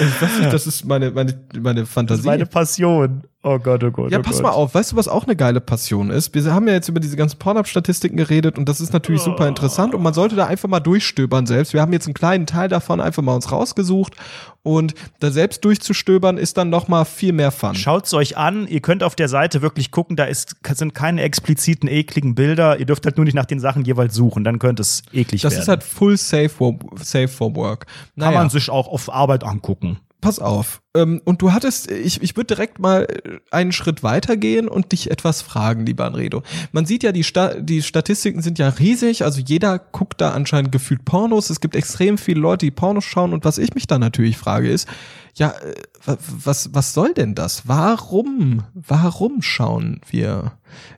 Ich 0.00 0.22
weiß 0.22 0.38
nicht, 0.40 0.52
das 0.52 0.66
ist 0.66 0.84
meine, 0.84 1.10
meine, 1.12 1.38
meine 1.60 1.80
das 1.80 1.88
Fantasie. 1.90 2.20
ist 2.20 2.26
meine 2.26 2.46
Passion. 2.46 3.22
Oh 3.42 3.58
Gott, 3.58 3.82
oh 3.84 3.90
Gott. 3.90 4.12
Ja, 4.12 4.18
oh 4.18 4.22
pass 4.22 4.34
Gott. 4.34 4.42
mal 4.42 4.50
auf, 4.50 4.74
weißt 4.74 4.92
du, 4.92 4.96
was 4.96 5.08
auch 5.08 5.24
eine 5.24 5.34
geile 5.34 5.62
Passion 5.62 6.10
ist? 6.10 6.34
Wir 6.34 6.52
haben 6.52 6.68
ja 6.68 6.74
jetzt 6.74 6.88
über 6.90 7.00
diese 7.00 7.16
ganzen 7.16 7.38
Pornhub-Statistiken 7.38 8.18
geredet 8.18 8.58
und 8.58 8.68
das 8.68 8.82
ist 8.82 8.92
natürlich 8.92 9.22
super 9.22 9.48
interessant 9.48 9.94
und 9.94 10.02
man 10.02 10.12
sollte 10.12 10.36
da 10.36 10.46
einfach 10.46 10.68
mal 10.68 10.80
durchstöbern 10.80 11.46
selbst. 11.46 11.72
Wir 11.72 11.80
haben 11.80 11.92
jetzt 11.94 12.06
einen 12.06 12.12
kleinen 12.12 12.44
Teil 12.44 12.68
davon 12.68 13.00
einfach 13.00 13.22
mal 13.22 13.34
uns 13.34 13.50
rausgesucht 13.50 14.14
und 14.62 14.94
da 15.20 15.30
selbst 15.30 15.64
durchzustöbern 15.64 16.36
ist 16.36 16.58
dann 16.58 16.68
noch 16.68 16.88
mal 16.88 17.06
viel 17.06 17.32
mehr 17.32 17.50
Fun. 17.50 17.74
Schaut's 17.74 18.12
euch 18.12 18.36
an. 18.36 18.66
Ihr 18.68 18.80
könnt 18.80 19.02
auf 19.02 19.14
der 19.16 19.30
Seite 19.30 19.62
wirklich 19.62 19.90
gucken. 19.90 20.16
Da 20.16 20.24
ist, 20.24 20.56
sind 20.74 20.94
keine 20.94 21.22
expliziten, 21.22 21.88
ekligen 21.88 22.34
Bilder. 22.34 22.78
Ihr 22.78 22.84
dürft 22.84 23.06
halt 23.06 23.16
nur 23.16 23.24
nicht 23.24 23.32
nach 23.34 23.46
den 23.46 23.58
Sachen 23.58 23.86
jeweils 23.86 24.14
suchen. 24.14 24.44
Dann 24.44 24.58
könnte 24.58 24.82
es 24.82 25.02
eklig 25.14 25.40
Das 25.40 25.54
werden. 25.54 25.62
ist 25.62 25.68
halt 25.68 25.82
full 25.82 26.18
safe 26.18 26.50
for, 26.50 26.74
safe 26.96 27.28
for 27.28 27.56
work. 27.56 27.86
Kann 27.86 27.96
Naja. 28.16 28.38
man 28.38 28.50
sich 28.50 28.68
auch 28.68 28.86
auf 28.86 29.10
Arbeit 29.10 29.44
angucken. 29.44 29.98
Pass 30.20 30.38
auf. 30.38 30.82
Ähm, 30.94 31.20
und 31.24 31.42
du 31.42 31.52
hattest, 31.52 31.90
ich, 31.90 32.22
ich 32.22 32.36
würde 32.36 32.54
direkt 32.54 32.78
mal 32.78 33.04
äh, 33.04 33.38
einen 33.50 33.72
Schritt 33.72 34.02
weitergehen 34.02 34.68
und 34.68 34.92
dich 34.92 35.10
etwas 35.10 35.42
fragen, 35.42 35.86
lieber 35.86 36.04
Anredo. 36.04 36.42
Man 36.72 36.86
sieht 36.86 37.02
ja, 37.02 37.12
die, 37.12 37.24
Sta 37.24 37.54
die 37.54 37.82
Statistiken 37.82 38.42
sind 38.42 38.58
ja 38.58 38.68
riesig, 38.68 39.24
also 39.24 39.40
jeder 39.40 39.78
guckt 39.78 40.20
da 40.20 40.32
anscheinend 40.32 40.72
gefühlt 40.72 41.04
Pornos. 41.04 41.50
Es 41.50 41.60
gibt 41.60 41.76
extrem 41.76 42.18
viele 42.18 42.40
Leute, 42.40 42.66
die 42.66 42.70
Pornos 42.70 43.04
schauen. 43.04 43.32
Und 43.32 43.44
was 43.44 43.58
ich 43.58 43.74
mich 43.74 43.86
dann 43.86 44.00
natürlich 44.00 44.36
frage, 44.36 44.68
ist, 44.70 44.88
ja, 45.34 45.50
äh, 45.50 45.74
wa- 46.04 46.18
was, 46.44 46.74
was 46.74 46.92
soll 46.92 47.14
denn 47.14 47.34
das? 47.34 47.68
Warum, 47.68 48.64
warum 48.74 49.42
schauen 49.42 50.00
wir 50.10 50.52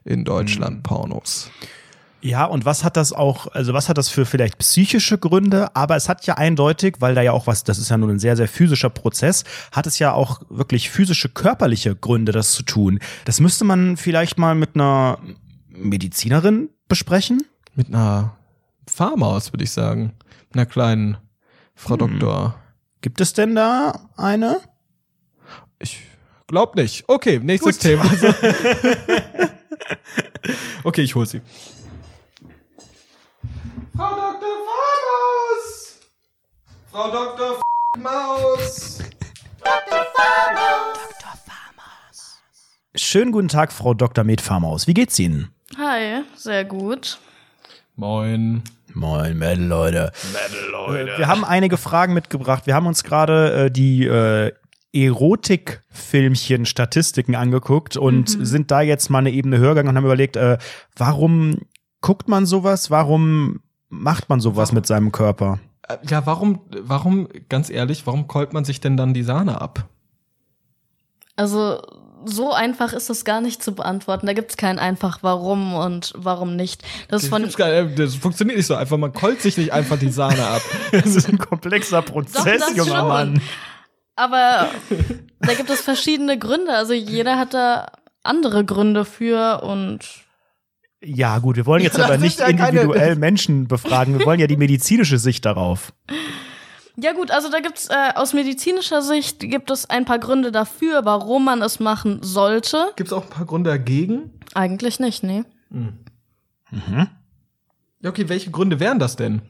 in 0.05 0.25
Deutschland 0.25 0.83
Pornos? 0.83 1.49
Ja, 2.23 2.45
und 2.45 2.63
was 2.63 2.85
hat 2.85 2.95
das 2.95 3.11
auch, 3.11 3.47
also 3.47 3.73
was 3.73 3.89
hat 3.89 3.97
das 3.97 4.07
für 4.07 4.25
vielleicht 4.25 4.57
psychische 4.57 5.17
Gründe? 5.17 5.75
Aber 5.75 5.97
es 5.97 6.07
hat 6.07 6.25
ja 6.25 6.35
eindeutig, 6.35 6.95
weil 6.99 7.15
da 7.15 7.21
ja 7.21 7.33
auch 7.33 7.47
was, 7.47 7.65
das 7.65 7.79
ist 7.79 7.89
ja 7.89 7.97
nun 7.97 8.11
ein 8.11 8.19
sehr, 8.19 8.37
sehr 8.37 8.47
physischer 8.47 8.89
Prozess, 8.89 9.43
hat 9.73 9.87
es 9.87 9.99
ja 9.99 10.13
auch 10.13 10.41
wirklich 10.49 10.89
physische, 10.89 11.27
körperliche 11.27 11.97
Gründe, 11.97 12.31
das 12.31 12.53
zu 12.53 12.63
tun. 12.63 12.99
Das 13.25 13.41
müsste 13.41 13.65
man 13.65 13.97
vielleicht 13.97 14.37
mal 14.37 14.55
mit 14.55 14.75
einer 14.75 15.19
Medizinerin 15.67 16.69
besprechen. 16.87 17.43
Mit 17.75 17.89
einer 17.89 18.37
Farmaus, 18.87 19.51
würde 19.51 19.65
ich 19.65 19.71
sagen. 19.71 20.13
Mit 20.47 20.55
einer 20.55 20.65
kleinen 20.65 21.17
Frau 21.75 21.97
Doktor. 21.97 22.55
Gibt 23.01 23.19
es 23.19 23.33
denn 23.33 23.53
da 23.53 23.99
eine? 24.15 24.61
Ich 25.77 25.99
glaub 26.47 26.77
nicht. 26.77 27.03
Okay, 27.09 27.41
nächstes 27.43 27.79
Gut. 27.79 27.83
Thema. 27.83 28.05
okay, 30.85 31.01
ich 31.01 31.15
hol 31.15 31.25
sie. 31.25 31.41
Frau 33.95 34.09
Dr. 34.15 34.47
Maus! 34.91 35.99
Frau 36.91 37.11
Dr. 37.11 37.59
Maus! 37.99 38.99
Schönen 42.95 43.31
guten 43.31 43.49
Tag, 43.49 43.71
Frau 43.71 43.93
Dr. 43.93 44.23
Med 44.23 44.41
Farmaus. 44.41 44.87
Wie 44.87 44.95
geht's 44.95 45.19
Ihnen? 45.19 45.49
Hi, 45.77 46.23
sehr 46.35 46.65
gut. 46.65 47.19
Moin. 47.95 48.63
Moin, 48.95 49.37
Metal, 49.37 49.63
Leute. 49.63 50.11
Metal, 50.31 50.71
Leute. 50.71 51.17
Wir 51.17 51.27
haben 51.27 51.45
einige 51.45 51.77
Fragen 51.77 52.15
mitgebracht. 52.15 52.65
Wir 52.65 52.73
haben 52.73 52.87
uns 52.87 53.03
gerade 53.03 53.65
äh, 53.65 53.71
die 53.71 54.07
äh, 54.07 54.53
Erotikfilmchen, 54.91 56.65
Statistiken 56.65 57.35
angeguckt 57.35 57.97
und 57.97 58.27
sind 58.27 58.71
da 58.71 58.81
jetzt 58.81 59.09
mal 59.09 59.19
eine 59.19 59.31
Ebene 59.31 59.59
höher 59.59 59.75
gegangen 59.75 59.89
und 59.89 59.97
haben 59.97 60.05
überlegt, 60.05 60.35
äh, 60.35 60.57
warum 60.95 61.59
guckt 62.01 62.27
man 62.27 62.47
sowas? 62.47 62.89
Warum 62.89 63.61
macht 63.93 64.29
man 64.29 64.39
sowas 64.39 64.71
mit 64.71 64.85
seinem 64.85 65.11
Körper? 65.11 65.59
Äh, 65.87 65.97
Ja, 66.09 66.25
warum, 66.25 66.61
warum, 66.81 67.27
ganz 67.49 67.69
ehrlich, 67.69 68.05
warum 68.05 68.27
keult 68.27 68.53
man 68.53 68.65
sich 68.65 68.81
denn 68.81 68.97
dann 68.97 69.13
die 69.13 69.23
Sahne 69.23 69.61
ab? 69.61 69.87
Also 71.35 71.81
so 72.25 72.53
einfach 72.53 72.93
ist 72.93 73.09
das 73.09 73.25
gar 73.25 73.41
nicht 73.41 73.61
zu 73.63 73.73
beantworten. 73.73 74.27
Da 74.27 74.33
gibt's 74.33 74.55
kein 74.57 74.79
einfach 74.79 75.19
warum 75.21 75.73
und 75.73 76.13
warum 76.15 76.55
nicht. 76.55 76.83
Das 77.09 77.23
ist 77.23 77.29
von 77.29 77.43
Das, 77.43 77.55
das 77.95 78.15
funktioniert 78.15 78.57
nicht 78.57 78.67
so 78.67 78.75
einfach. 78.75 78.97
Man 78.97 79.13
keult 79.13 79.41
sich 79.41 79.57
nicht 79.57 79.73
einfach 79.73 79.99
die 79.99 80.11
Sahne 80.11 80.45
ab. 80.45 80.61
Das 80.91 81.15
ist 81.15 81.27
ein 81.27 81.37
komplexer 81.37 82.01
Prozess, 82.01 82.59
das 82.59 82.75
junger 82.75 82.99
schon. 82.99 83.07
Mann. 83.07 83.41
aber 84.15 84.69
da 85.39 85.53
gibt 85.55 85.69
es 85.69 85.81
verschiedene 85.81 86.37
Gründe. 86.37 86.73
Also 86.73 86.93
jeder 86.93 87.37
hat 87.37 87.53
da 87.53 87.91
andere 88.23 88.63
Gründe 88.63 89.05
für 89.05 89.61
und 89.63 90.01
Ja, 91.03 91.39
gut, 91.39 91.55
wir 91.57 91.65
wollen 91.65 91.83
jetzt 91.83 91.97
Ja, 91.97 92.05
aber 92.05 92.13
das 92.13 92.21
nicht 92.21 92.39
ja 92.39 92.45
keine- 92.53 92.67
individuell 92.81 93.15
Menschen 93.17 93.67
befragen. 93.67 94.17
Wir 94.17 94.25
wollen 94.25 94.39
ja 94.39 94.47
die 94.47 94.57
medizinische 94.57 95.17
Sicht 95.17 95.45
darauf. 95.45 95.93
ja 96.95 97.13
gut, 97.13 97.31
also 97.31 97.49
da 97.49 97.59
gibt's 97.59 97.87
äh, 97.89 98.13
aus 98.15 98.33
medizinischer 98.33 99.01
Sicht 99.01 99.39
gibt 99.39 99.69
es 99.71 99.89
ein 99.89 100.05
paar 100.05 100.19
Gründe 100.19 100.51
dafür, 100.51 101.05
warum 101.05 101.45
man 101.45 101.61
es 101.61 101.79
machen 101.79 102.19
sollte. 102.23 102.85
Gibt 102.95 103.07
es 103.07 103.13
auch 103.13 103.23
ein 103.23 103.29
paar 103.29 103.45
Gründe 103.45 103.69
dagegen? 103.69 104.39
Eigentlich 104.53 104.99
nicht, 104.99 105.23
nee. 105.23 105.43
Ja, 108.01 108.09
okay, 108.09 108.27
welche 108.29 108.51
Gründe 108.51 108.79
wären 108.79 108.99
das 108.99 109.15
denn? 109.15 109.41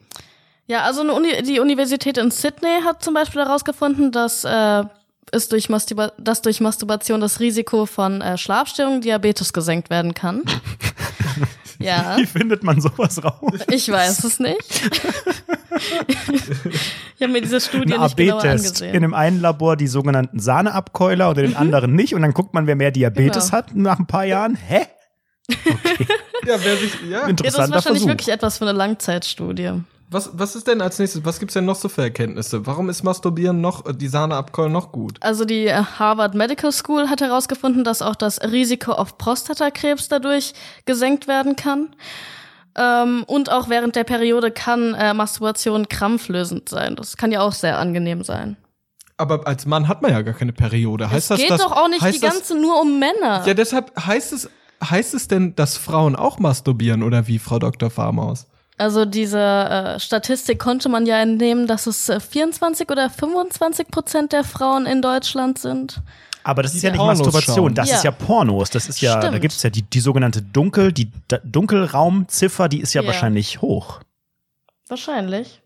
Ja, 0.66 0.82
also 0.82 1.02
eine 1.02 1.12
Uni 1.12 1.28
die 1.42 1.60
Universität 1.60 2.16
in 2.16 2.30
Sydney 2.30 2.80
hat 2.84 3.02
zum 3.02 3.12
Beispiel 3.14 3.42
herausgefunden, 3.42 4.12
dass 4.12 4.44
äh, 4.44 4.84
ist 5.32 5.52
durch 5.52 5.68
Masturba 5.68 6.12
dass 6.18 6.40
durch 6.42 6.60
Masturbation 6.60 7.20
das 7.20 7.40
Risiko 7.40 7.84
von 7.86 8.20
äh, 8.22 8.38
Schlafstörungen, 8.38 9.00
Diabetes 9.02 9.52
gesenkt 9.52 9.90
werden 9.90 10.14
kann. 10.14 10.42
ja, 11.78 12.16
Wie 12.16 12.26
findet 12.26 12.62
man 12.62 12.80
sowas 12.80 13.22
raus? 13.22 13.60
ich 13.70 13.88
weiß 13.90 14.24
es 14.24 14.38
nicht. 14.40 14.90
ich 17.16 17.22
habe 17.22 17.32
mir 17.32 17.40
diese 17.42 17.60
Studie 17.60 17.94
Ein 17.94 18.00
nicht 18.00 18.16
genauer 18.16 18.38
AB-Test. 18.40 18.80
In 18.80 18.86
angesehen. 18.88 19.02
dem 19.02 19.14
einen 19.14 19.40
Labor 19.40 19.76
die 19.76 19.86
sogenannten 19.86 20.38
Sahneabkeuler 20.38 21.28
und 21.30 21.38
in 21.38 21.50
dem 21.50 21.56
anderen 21.56 21.94
nicht. 21.94 22.14
Und 22.14 22.22
dann 22.22 22.32
guckt 22.34 22.54
man, 22.54 22.66
wer 22.66 22.76
mehr 22.76 22.90
Diabetes 22.90 23.46
Genau. 23.46 23.56
hat 23.56 23.74
nach 23.74 23.98
ein 23.98 24.06
paar 24.06 24.24
Jahren. 24.24 24.56
Hä? 24.56 24.86
Ja, 26.46 26.56
wer 26.62 26.76
sich, 26.76 26.94
ja. 27.02 27.08
Ja, 27.10 27.18
das 27.20 27.22
ist 27.24 27.30
Interessanter 27.30 27.74
wahrscheinlich 27.74 28.02
Versuch. 28.02 28.08
wirklich 28.08 28.28
etwas 28.28 28.58
für 28.58 28.64
eine 28.64 28.72
Langzeitstudie. 28.76 29.72
Was, 30.10 30.30
was 30.32 30.54
ist 30.54 30.68
denn 30.68 30.80
als 30.80 30.98
nächstes? 30.98 31.24
Was 31.24 31.40
gibt's 31.40 31.54
denn 31.54 31.64
noch 31.64 31.76
so 31.76 31.88
für 31.88 32.02
Erkenntnisse? 32.02 32.66
Warum 32.66 32.88
ist 32.88 33.02
Masturbieren 33.02 33.60
noch, 33.60 33.86
äh, 33.86 33.94
die 33.94 34.08
Sahneabkeul 34.08 34.68
noch 34.68 34.92
gut? 34.92 35.18
Also 35.20 35.44
die 35.44 35.66
äh, 35.66 35.82
Harvard 35.98 36.34
Medical 36.34 36.72
School 36.72 37.08
hat 37.08 37.20
herausgefunden, 37.20 37.84
dass 37.84 38.02
auch 38.02 38.14
das 38.14 38.40
Risiko 38.42 38.92
auf 38.92 39.18
Prostatakrebs 39.18 40.08
dadurch 40.08 40.52
gesenkt 40.84 41.26
werden 41.26 41.56
kann. 41.56 41.96
Ähm, 42.76 43.24
und 43.26 43.50
auch 43.50 43.68
während 43.68 43.96
der 43.96 44.04
Periode 44.04 44.50
kann 44.50 44.94
äh, 44.94 45.14
Masturbation 45.14 45.88
krampflösend 45.88 46.68
sein. 46.68 46.96
Das 46.96 47.16
kann 47.16 47.32
ja 47.32 47.40
auch 47.40 47.52
sehr 47.52 47.78
angenehm 47.78 48.24
sein. 48.24 48.56
Aber 49.16 49.46
als 49.46 49.64
Mann 49.64 49.86
hat 49.86 50.02
man 50.02 50.10
ja 50.10 50.22
gar 50.22 50.34
keine 50.34 50.52
Periode. 50.52 51.08
Heißt 51.08 51.16
es 51.16 51.28
das, 51.28 51.38
geht 51.38 51.50
dass, 51.50 51.60
doch 51.60 51.72
auch 51.72 51.88
nicht 51.88 52.04
die 52.04 52.18
das, 52.18 52.34
ganze 52.34 52.60
nur 52.60 52.80
um 52.80 52.98
Männer. 52.98 53.46
Ja, 53.46 53.54
deshalb 53.54 53.92
heißt 53.96 54.32
es, 54.32 54.50
heißt 54.82 55.14
es 55.14 55.28
denn, 55.28 55.54
dass 55.54 55.76
Frauen 55.76 56.16
auch 56.16 56.40
masturbieren 56.40 57.02
oder 57.02 57.28
wie, 57.28 57.38
Frau 57.38 57.60
Dr. 57.60 57.90
Farmaus? 57.90 58.46
Also 58.76 59.04
diese 59.04 59.38
äh, 59.40 60.00
Statistik 60.00 60.58
konnte 60.58 60.88
man 60.88 61.06
ja 61.06 61.20
entnehmen, 61.20 61.66
dass 61.66 61.86
es 61.86 62.08
äh, 62.08 62.18
24 62.18 62.90
oder 62.90 63.08
25 63.08 63.88
Prozent 63.88 64.32
der 64.32 64.42
Frauen 64.44 64.86
in 64.86 65.00
Deutschland 65.00 65.58
sind. 65.58 66.00
Aber 66.42 66.62
das 66.62 66.74
ist 66.74 66.82
Die 66.82 66.86
ja 66.86 66.92
nicht 66.92 66.98
Pornos 66.98 67.18
Masturbation, 67.20 67.56
schauen. 67.56 67.74
das 67.74 67.90
Ja. 67.90 67.96
ist 67.96 68.04
ja 68.04 68.10
Pornos. 68.10 68.70
Das 68.70 68.88
ist 68.88 69.00
ja, 69.00 69.14
da 69.14 69.28
Stimmt. 69.28 69.40
gibt 69.42 69.54
es 69.54 69.62
ja 69.62 69.70
die, 69.70 69.82
die 69.82 70.00
sogenannte 70.00 70.42
Dunkel, 70.42 70.92
die 70.92 71.06
D 71.30 71.38
Dunkelraumziffer, 71.44 72.68
die 72.68 72.80
ist 72.80 72.92
ja, 72.94 73.02
Ja. 73.02 73.06
wahrscheinlich 73.06 73.62
hoch. 73.62 74.00
Wahrscheinlich. 74.88 75.62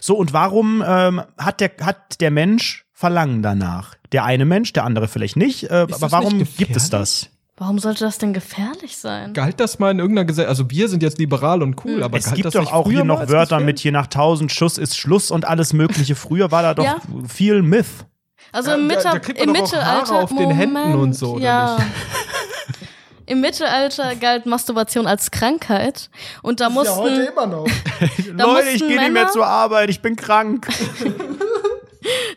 So, 0.00 0.16
und 0.16 0.32
warum 0.32 0.84
ähm, 0.86 1.22
hat, 1.38 1.60
der, 1.60 1.72
hat 1.80 2.20
der 2.20 2.30
Mensch 2.30 2.84
Verlangen 2.92 3.42
danach? 3.42 3.96
Der 4.12 4.24
eine 4.24 4.44
Mensch, 4.44 4.72
der 4.72 4.84
andere 4.84 5.08
vielleicht 5.08 5.36
nicht. 5.36 5.64
Äh, 5.64 5.86
aber 5.90 6.12
warum 6.12 6.36
nicht 6.36 6.56
gibt 6.56 6.76
es 6.76 6.88
das? 6.88 7.30
Warum 7.62 7.78
sollte 7.78 8.02
das 8.04 8.18
denn 8.18 8.32
gefährlich 8.32 8.96
sein? 8.96 9.34
Galt 9.34 9.60
das 9.60 9.78
mal 9.78 9.92
in 9.92 10.00
irgendeiner 10.00 10.24
Gesellschaft? 10.26 10.48
Also 10.50 10.68
wir 10.72 10.88
sind 10.88 11.00
jetzt 11.00 11.18
liberal 11.18 11.62
und 11.62 11.84
cool, 11.84 12.02
aber 12.02 12.14
Hm. 12.14 12.18
Es 12.18 12.24
galt 12.24 12.34
gibt 12.36 12.46
das 12.46 12.54
doch 12.54 12.60
nicht 12.62 12.72
auch 12.72 12.90
hier 12.90 13.04
noch 13.04 13.28
Wörter 13.28 13.60
mit 13.60 13.78
je 13.78 13.92
nach 13.92 14.08
tausend 14.08 14.50
Schuss 14.50 14.78
ist 14.78 14.98
Schluss 14.98 15.30
und 15.30 15.44
alles 15.46 15.72
Mögliche. 15.72 16.16
Früher 16.16 16.50
war 16.50 16.62
da 16.64 16.74
doch 16.74 16.82
Ja. 16.84 16.96
viel 17.28 17.62
Myth. 17.62 17.86
Also 18.50 18.70
Ja, 18.70 18.76
im, 18.76 18.88
da- 18.88 18.94
Mitte, 18.96 19.08
da 19.12 19.18
kriegt 19.20 19.38
man 19.38 19.48
im 19.48 19.54
doch 19.54 19.60
auch 19.60 19.64
Mittelalter 19.72 20.12
Haare 20.14 20.24
auf 20.24 20.30
den 20.36 20.50
Händen 20.50 20.94
und 20.96 21.12
so, 21.14 21.34
oder 21.34 21.44
ja. 21.44 21.76
nicht? 21.76 21.86
Im 23.26 23.40
Mittelalter 23.40 24.16
galt 24.16 24.46
Masturbation 24.46 25.06
als 25.06 25.30
Krankheit 25.30 26.10
und 26.42 26.58
da 26.58 26.68
mussten 26.68 27.06
immer 27.20 27.46
noch. 27.46 27.66
Da 28.36 28.44
Leute, 28.44 28.70
ich 28.70 28.80
gehe 28.86 28.98
nicht 28.98 29.12
mehr 29.12 29.28
zur 29.28 29.46
Arbeit, 29.46 29.88
ich 29.88 30.02
bin 30.02 30.16
krank. 30.16 30.66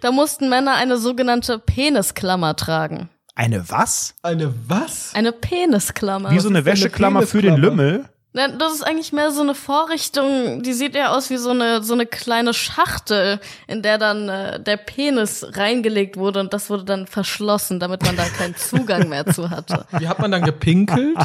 da 0.02 0.12
mussten 0.12 0.50
Männer 0.50 0.76
eine 0.76 0.98
sogenannte 0.98 1.58
Penisklammer 1.58 2.56
tragen. 2.56 3.10
Eine 3.36 3.70
was? 3.70 4.16
Eine 4.22 4.54
was? 4.68 5.14
Eine 5.14 5.34
Penisklammer. 5.34 6.32
Wie 6.32 6.40
so 6.40 6.48
eine 6.48 6.60
ist 6.60 6.66
denn 6.66 6.72
eine 6.74 6.80
Wäscheklammer 6.80 7.28
für 7.28 7.42
den? 7.42 7.58
Lümmel? 7.58 8.10
Das 8.34 8.74
ist 8.74 8.82
eigentlich 8.82 9.14
mehr 9.14 9.32
so 9.32 9.42
eine 9.42 9.56
Vorrichtung, 9.56 10.62
die 10.62 10.74
sieht 10.74 10.94
eher 10.94 11.14
aus 11.14 11.30
wie 11.30 11.38
so 11.38 11.52
eine, 11.52 11.82
so 11.84 11.94
eine 11.94 12.06
kleine 12.06 12.54
Schachtel, 12.54 13.40
in 13.66 13.82
der 13.82 13.98
dann 13.98 14.28
äh, 14.28 14.60
der 14.60 14.76
Penis 14.76 15.46
reingelegt 15.54 16.18
wurde 16.18 16.42
und 16.42 16.54
das 16.54 16.70
wurde 16.70 16.84
dann 16.84 17.08
verschlossen, 17.08 17.80
damit 17.80 18.04
man 18.04 18.18
da 18.18 18.26
keinen 18.26 18.56
Zugang 18.58 19.08
mehr 19.08 19.26
zu 19.26 19.50
hatte. 19.50 19.86
Wie 20.00 20.10
hat 20.10 20.20
man 20.20 20.32
dann 20.32 20.44
gepinkelt? 20.44 21.18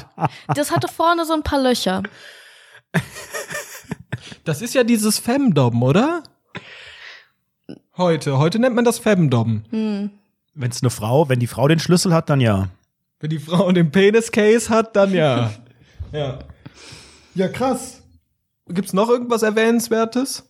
Das 0.54 0.70
hatte 0.70 0.86
vorne 0.86 1.24
so 1.24 1.32
ein 1.32 1.42
paar 1.42 1.60
Löcher. 1.60 2.04
Das 4.44 4.62
ist 4.62 4.74
ja 4.74 4.84
dieses 4.84 5.18
Femdom, 5.18 5.82
oder? 5.82 6.22
Heute. 7.96 8.38
Heute 8.38 8.60
nennt 8.60 8.76
man 8.76 8.84
das 8.84 9.00
Femdom. 9.00 9.64
Wenn 10.54 10.70
es 10.70 10.82
eine 10.82 10.90
Frau, 10.90 11.28
wenn 11.28 11.40
die 11.40 11.46
Frau 11.46 11.68
den 11.68 11.78
Schlüssel 11.78 12.12
hat, 12.12 12.28
dann 12.30 12.40
ja. 12.40 12.68
Wenn 13.20 13.30
die 13.30 13.38
Frau 13.38 13.70
den 13.72 13.90
Penis-Case 13.90 14.68
hat, 14.70 14.96
dann 14.96 15.12
ja. 15.12 15.52
ja. 16.12 16.38
Ja, 17.34 17.48
krass. 17.48 18.02
Gibt's 18.68 18.92
noch 18.92 19.08
irgendwas 19.08 19.42
Erwähnenswertes? 19.42 20.48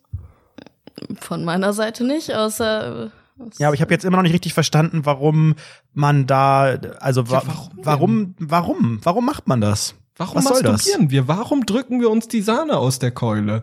Von 1.20 1.44
meiner 1.44 1.72
Seite 1.72 2.04
nicht, 2.04 2.34
außer 2.34 3.06
äh, 3.06 3.10
Ja, 3.58 3.68
aber 3.68 3.74
ich 3.74 3.80
habe 3.80 3.92
jetzt 3.92 4.04
immer 4.04 4.16
noch 4.18 4.22
nicht 4.22 4.34
richtig 4.34 4.54
verstanden, 4.54 5.04
warum 5.04 5.56
man 5.92 6.26
da, 6.26 6.78
also 7.00 7.30
wa 7.30 7.38
Ja, 7.38 7.42
warum 7.46 7.70
warum, 7.84 8.34
warum, 8.38 9.00
warum 9.02 9.26
macht 9.26 9.48
man 9.48 9.60
das? 9.60 9.94
Warum 10.16 10.36
Was 10.36 10.44
soll 10.44 10.62
das? 10.62 10.72
masturbieren 10.72 11.10
wir? 11.10 11.28
Warum 11.28 11.64
drücken 11.64 12.00
wir 12.00 12.10
uns 12.10 12.28
die 12.28 12.42
Sahne 12.42 12.76
aus 12.76 12.98
der 12.98 13.10
Keule? 13.10 13.62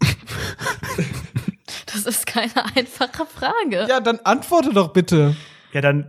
das 1.86 2.04
ist 2.04 2.26
keine 2.26 2.64
einfache 2.76 3.24
Frage. 3.26 3.86
Ja, 3.88 4.00
dann 4.00 4.20
antworte 4.24 4.74
doch 4.74 4.92
bitte. 4.92 5.34
Ja, 5.76 5.82
dann 5.82 6.06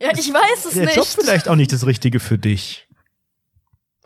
Ja, 0.00 0.10
ich 0.12 0.32
weiß 0.32 0.58
es 0.60 0.64
ist 0.66 0.76
der 0.76 0.84
nicht. 0.84 0.96
Job 0.96 1.06
vielleicht 1.08 1.48
auch 1.48 1.56
nicht 1.56 1.72
das 1.72 1.86
Richtige 1.86 2.20
für 2.20 2.38
dich. 2.38 2.86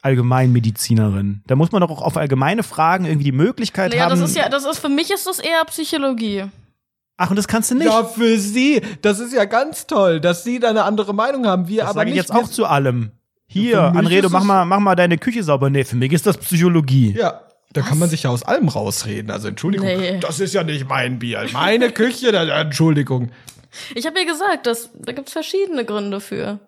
Allgemeinmedizinerin. 0.01 1.43
Da 1.47 1.55
muss 1.55 1.71
man 1.71 1.83
doch 1.83 1.91
auch 1.91 2.01
auf 2.01 2.17
allgemeine 2.17 2.63
Fragen 2.63 3.05
irgendwie 3.05 3.25
die 3.25 3.33
Möglichkeit 3.33 3.93
Naja, 3.93 4.05
haben. 4.05 4.19
das 4.19 4.31
ist 4.31 4.37
ja, 4.37 4.49
das 4.49 4.65
ist 4.65 4.79
für 4.79 4.89
mich 4.89 5.11
ist 5.11 5.27
das 5.27 5.39
eher 5.39 5.63
Psychologie. 5.67 6.45
Ach, 7.19 7.29
und 7.29 7.37
das 7.37 7.47
kannst 7.47 7.71
du 7.71 7.75
nicht. 7.75 7.85
Ja, 7.89 8.05
für 8.05 8.39
Sie. 8.39 8.81
Das 9.03 9.19
ist 9.21 9.35
ja 9.35 9.45
ganz 9.45 9.87
toll, 9.87 10.19
dass 10.21 10.43
Sie 10.45 10.59
da 10.59 10.71
eine 10.71 10.85
andere 10.85 11.13
Meinung 11.13 11.47
haben. 11.47 11.69
Wir 11.69 11.83
das 11.83 11.91
aber 11.91 12.01
sage 12.01 12.11
ich 12.11 12.17
jetzt 12.17 12.33
auch 12.33 12.49
zu 12.49 12.65
allem. 12.65 13.11
Hier, 13.47 13.83
Anredo, 13.83 14.31
mach 14.31 14.45
mal, 14.45 14.65
mach 14.65 14.79
mal 14.81 14.95
deine 14.95 15.19
Küche 15.19 15.43
sauber. 15.45 15.69
Nee, 15.69 15.85
für 15.85 15.97
mich 15.97 16.13
ist 16.15 16.25
das 16.25 16.39
Psychologie. 16.39 17.15
Ja, 17.19 17.43
da 17.75 17.83
kann 17.83 17.99
man 17.99 18.09
sich 18.09 18.23
ja 18.23 18.31
aus 18.31 18.43
allem 18.45 18.69
rausreden. 18.69 19.31
Also 19.31 19.49
Entschuldigung, 19.49 19.87
Nee. 19.89 20.19
das 20.21 20.41
ist 20.41 20.55
ja 20.55 20.63
nicht 20.65 20.89
mein 20.89 21.19
Bier. 21.19 21.47
Meine 21.53 21.91
Küche, 21.93 22.33
da, 22.33 22.45
Entschuldigung. 22.63 23.31
Ich 23.95 24.07
habe 24.07 24.19
ja 24.21 24.27
gesagt, 24.27 24.67
dass, 24.67 24.91
da 24.95 25.13
gibt's 25.13 25.33
verschiedene 25.33 25.85
Gründe 25.85 26.21
für. 26.21 26.59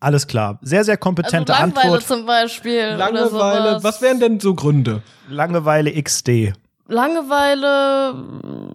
Alles 0.00 0.26
klar. 0.26 0.58
Sehr, 0.62 0.82
sehr 0.84 0.92
Also 0.94 1.00
kompetente 1.00 1.52
Langeweile 1.52 1.82
Antwort. 1.84 2.06
zum 2.06 2.26
Beispiel. 2.26 2.86
oder 2.86 2.96
Langeweile. 2.96 3.68
sowas. 3.70 3.84
Was 3.84 4.02
wären 4.02 4.18
denn 4.18 4.40
so 4.40 4.54
Gründe? 4.54 5.02
Langeweile 5.28 5.92
XD. 6.02 6.54
Langeweile, 6.88 8.14
mm, 8.14 8.74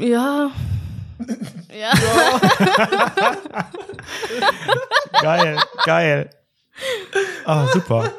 ja. 0.00 0.50
Ja. 1.74 1.90
Geil, 5.22 5.58
geil. 5.84 6.30
Ah, 7.44 7.66
super. 7.72 8.10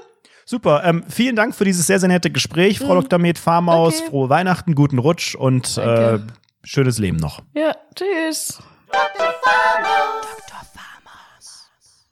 Super. 0.46 0.82
Ähm, 0.84 1.04
vielen 1.10 1.36
Dank 1.36 1.56
für 1.56 1.66
dieses 1.66 1.88
sehr, 1.88 2.00
sehr 2.00 2.10
nette 2.10 2.30
Gespräch, 2.32 2.80
Frau 2.80 2.96
Dr. 3.00 3.20
Med 3.20 3.38
Farmaus. 3.38 4.00
Okay. 4.00 4.10
Frohe 4.10 4.30
Weihnachten, 4.30 4.76
guten 4.76 5.00
Rutsch 5.00 5.36
und 5.36 5.78
äh. 5.78 6.20
Schönes 6.66 6.98
Leben 7.00 7.18
noch. 7.18 7.42
ja, 7.54 7.72
tschüss. 7.96 8.60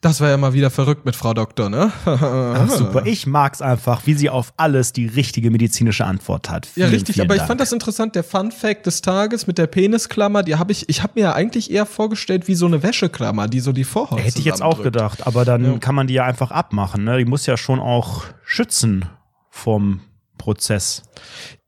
Das 0.00 0.20
war 0.20 0.28
ja 0.28 0.36
mal 0.36 0.52
wieder 0.52 0.68
verrückt 0.70 1.06
mit 1.06 1.16
Frau 1.16 1.32
Doktor, 1.32 1.70
ne? 1.70 1.90
Ach, 2.04 2.68
super. 2.68 3.06
Ich 3.06 3.26
mag's 3.26 3.62
einfach, 3.62 4.02
wie 4.04 4.12
sie 4.12 4.28
auf 4.28 4.52
alles 4.58 4.92
die 4.92 5.06
richtige 5.06 5.50
medizinische 5.50 6.04
Antwort 6.04 6.50
hat. 6.50 6.66
Ja, 6.66 6.72
Vielen, 6.72 6.90
richtig, 6.90 7.14
vielen 7.14 7.26
aber 7.26 7.36
ich 7.36 7.38
Dank. 7.38 7.48
fand 7.48 7.60
das 7.62 7.72
interessant, 7.72 8.14
der 8.14 8.22
Fun 8.22 8.52
Fact 8.52 8.84
des 8.84 9.00
Tages 9.00 9.46
mit 9.46 9.56
der 9.56 9.66
Penisklammer, 9.66 10.42
die 10.42 10.56
habe 10.56 10.72
ich, 10.72 10.90
ich 10.90 11.02
habe 11.02 11.14
mir 11.14 11.20
ja 11.22 11.32
eigentlich 11.32 11.70
eher 11.70 11.86
vorgestellt 11.86 12.48
wie 12.48 12.54
so 12.54 12.66
eine 12.66 12.82
Wäscheklammer, 12.82 13.48
die 13.48 13.60
so 13.60 13.72
die 13.72 13.84
Vorhaut 13.84 14.20
Hätte 14.22 14.40
ich 14.40 14.44
jetzt 14.44 14.60
auch 14.60 14.82
gedacht, 14.82 15.26
aber 15.26 15.46
dann 15.46 15.64
Ja. 15.64 15.78
kann 15.78 15.94
man 15.94 16.06
die 16.06 16.12
ja 16.14 16.24
einfach 16.26 16.50
abmachen. 16.50 17.04
Ne? 17.04 17.16
Die 17.16 17.24
muss 17.24 17.46
ja 17.46 17.56
schon 17.56 17.80
auch 17.80 18.24
schützen 18.44 19.06
vom 19.48 20.02
Prozess. 20.36 21.02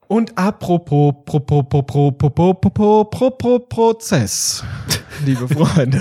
Und 0.09 0.39
apropos, 0.39 1.15
propos, 1.25 1.65
propos, 1.69 2.13
propos, 2.17 2.55
propos, 2.61 3.07
propos, 3.11 3.61
Prozess, 3.69 4.65
liebe 5.25 5.49
Freunde. 5.49 6.01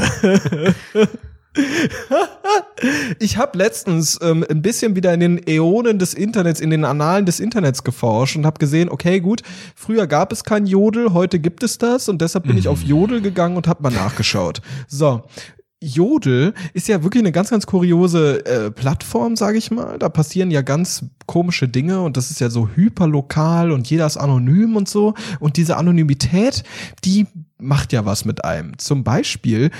Ich 3.19 3.37
habe 3.37 3.57
letztens 3.57 4.19
ähm, 4.21 4.45
ein 4.49 4.61
bisschen 4.61 4.95
wieder 4.95 5.13
in 5.13 5.21
den 5.21 5.47
Äonen 5.47 5.97
des 5.97 6.13
Internets, 6.13 6.59
in 6.59 6.69
den 6.69 6.83
Annalen 6.83 7.25
des 7.25 7.39
Internets 7.39 7.83
geforscht 7.83 8.35
und 8.35 8.45
habe 8.45 8.59
gesehen, 8.59 8.89
okay, 8.89 9.21
gut, 9.21 9.41
früher 9.73 10.05
gab 10.05 10.33
es 10.33 10.43
kein 10.43 10.65
Jodel, 10.65 11.13
heute 11.13 11.39
gibt 11.39 11.63
es 11.63 11.77
das 11.77 12.09
und 12.09 12.21
deshalb 12.21 12.45
bin 12.45 12.57
ich 12.57 12.67
auf 12.67 12.81
Jodel 12.81 13.21
gegangen 13.21 13.55
und 13.55 13.67
habe 13.67 13.81
mal 13.83 13.91
nachgeschaut. 13.91 14.61
So, 14.87 15.23
Jodel 15.81 16.53
ist 16.73 16.87
ja 16.87 17.03
wirklich 17.03 17.21
eine 17.21 17.31
ganz, 17.31 17.49
ganz 17.49 17.65
kuriose 17.65 18.45
äh, 18.45 18.71
Plattform, 18.71 19.35
sage 19.35 19.57
ich 19.57 19.71
mal. 19.71 19.99
Da 19.99 20.09
passieren 20.09 20.49
ja 20.51 20.61
ganz 20.61 21.05
komische 21.25 21.67
Dinge 21.67 22.01
und 22.01 22.17
das 22.17 22.31
ist 22.31 22.39
ja 22.39 22.49
so 22.49 22.69
hyperlokal 22.69 23.71
und 23.71 23.89
jeder 23.89 24.05
ist 24.05 24.17
anonym 24.17 24.75
und 24.75 24.87
so. 24.87 25.13
Und 25.39 25.57
diese 25.57 25.77
Anonymität, 25.77 26.63
die 27.03 27.27
macht 27.57 27.93
ja 27.93 28.05
was 28.05 28.25
mit 28.25 28.43
einem. 28.43 28.77
Zum 28.77 29.03
Beispiel 29.03 29.71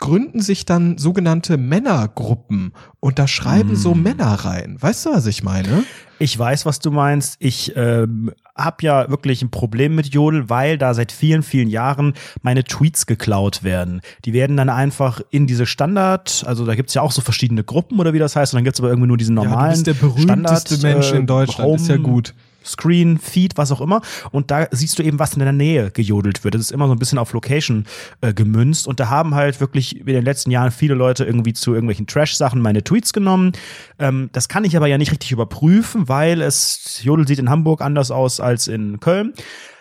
gründen 0.00 0.40
sich 0.40 0.64
dann 0.64 0.96
sogenannte 0.98 1.56
Männergruppen 1.56 2.72
und 3.00 3.18
da 3.18 3.26
schreiben 3.26 3.74
so 3.76 3.94
Mm. 3.94 4.02
Männer 4.02 4.32
rein. 4.32 4.76
Weißt 4.80 5.06
du, 5.06 5.10
was 5.10 5.26
ich 5.26 5.42
meine? 5.42 5.84
Ich 6.20 6.36
weiß, 6.38 6.66
was 6.66 6.78
du 6.80 6.90
meinst. 6.90 7.36
Ich 7.38 7.72
ähm, 7.76 8.32
habe 8.56 8.76
ja 8.82 9.08
wirklich 9.10 9.42
ein 9.42 9.50
Problem 9.50 9.94
mit 9.94 10.12
Jodel, 10.14 10.48
weil 10.50 10.76
da 10.78 10.92
seit 10.94 11.12
vielen, 11.12 11.42
vielen 11.42 11.68
Jahren 11.68 12.14
meine 12.42 12.64
Tweets 12.64 13.06
geklaut 13.06 13.62
werden. 13.62 14.00
Die 14.24 14.32
werden 14.32 14.56
dann 14.56 14.68
einfach 14.68 15.20
in 15.30 15.46
diese 15.46 15.66
Standard, 15.66 16.42
also 16.46 16.64
da 16.66 16.74
gibt's 16.74 16.94
ja 16.94 17.02
auch 17.02 17.12
so 17.12 17.20
verschiedene 17.20 17.62
Gruppen 17.62 18.00
oder 18.00 18.12
wie 18.14 18.18
das 18.18 18.34
heißt, 18.36 18.52
und 18.52 18.58
dann 18.58 18.64
gibt's 18.64 18.80
aber 18.80 18.88
irgendwie 18.88 19.08
nur 19.08 19.16
diesen 19.16 19.34
normalen 19.36 19.54
ja, 19.54 19.64
du 19.64 19.70
bist 19.74 19.86
der 19.86 19.94
berühmteste 19.94 20.74
Standard, 20.76 20.82
Mensch 20.82 21.12
äh, 21.12 21.16
in 21.18 21.26
Deutschland. 21.26 21.80
ist 21.80 21.88
ja 21.88 21.94
Home- 21.94 22.02
gut. 22.04 22.34
Screen, 22.68 23.18
Feed, 23.18 23.56
was 23.56 23.72
auch 23.72 23.80
immer. 23.80 24.00
Und 24.30 24.50
da 24.50 24.66
siehst 24.70 24.98
du 24.98 25.02
eben, 25.02 25.18
was 25.18 25.34
in 25.34 25.40
der 25.40 25.52
Nähe 25.52 25.90
gejodelt 25.90 26.44
wird. 26.44 26.54
Das 26.54 26.62
ist 26.62 26.72
immer 26.72 26.86
so 26.86 26.92
ein 26.92 26.98
bisschen 26.98 27.18
auf 27.18 27.32
Location 27.32 27.86
äh, 28.20 28.32
gemünzt. 28.32 28.86
Und 28.86 29.00
da 29.00 29.08
haben 29.08 29.34
halt 29.34 29.60
wirklich 29.60 30.00
in 30.00 30.06
den 30.06 30.24
letzten 30.24 30.50
Jahren 30.50 30.70
viele 30.70 30.94
Leute 30.94 31.24
irgendwie 31.24 31.52
zu 31.52 31.72
irgendwelchen 31.72 32.06
Trash-Sachen 32.06 32.60
meine 32.60 32.84
Tweets 32.84 33.12
genommen. 33.12 33.52
Ähm, 33.98 34.30
das 34.32 34.48
kann 34.48 34.64
ich 34.64 34.76
aber 34.76 34.86
ja 34.86 34.98
nicht 34.98 35.12
richtig 35.12 35.32
überprüfen, 35.32 36.08
weil 36.08 36.42
es, 36.42 37.00
Jodel 37.02 37.26
sieht 37.26 37.38
in 37.38 37.50
Hamburg 37.50 37.80
anders 37.80 38.10
aus 38.10 38.40
als 38.40 38.68
in 38.68 39.00
Köln. 39.00 39.32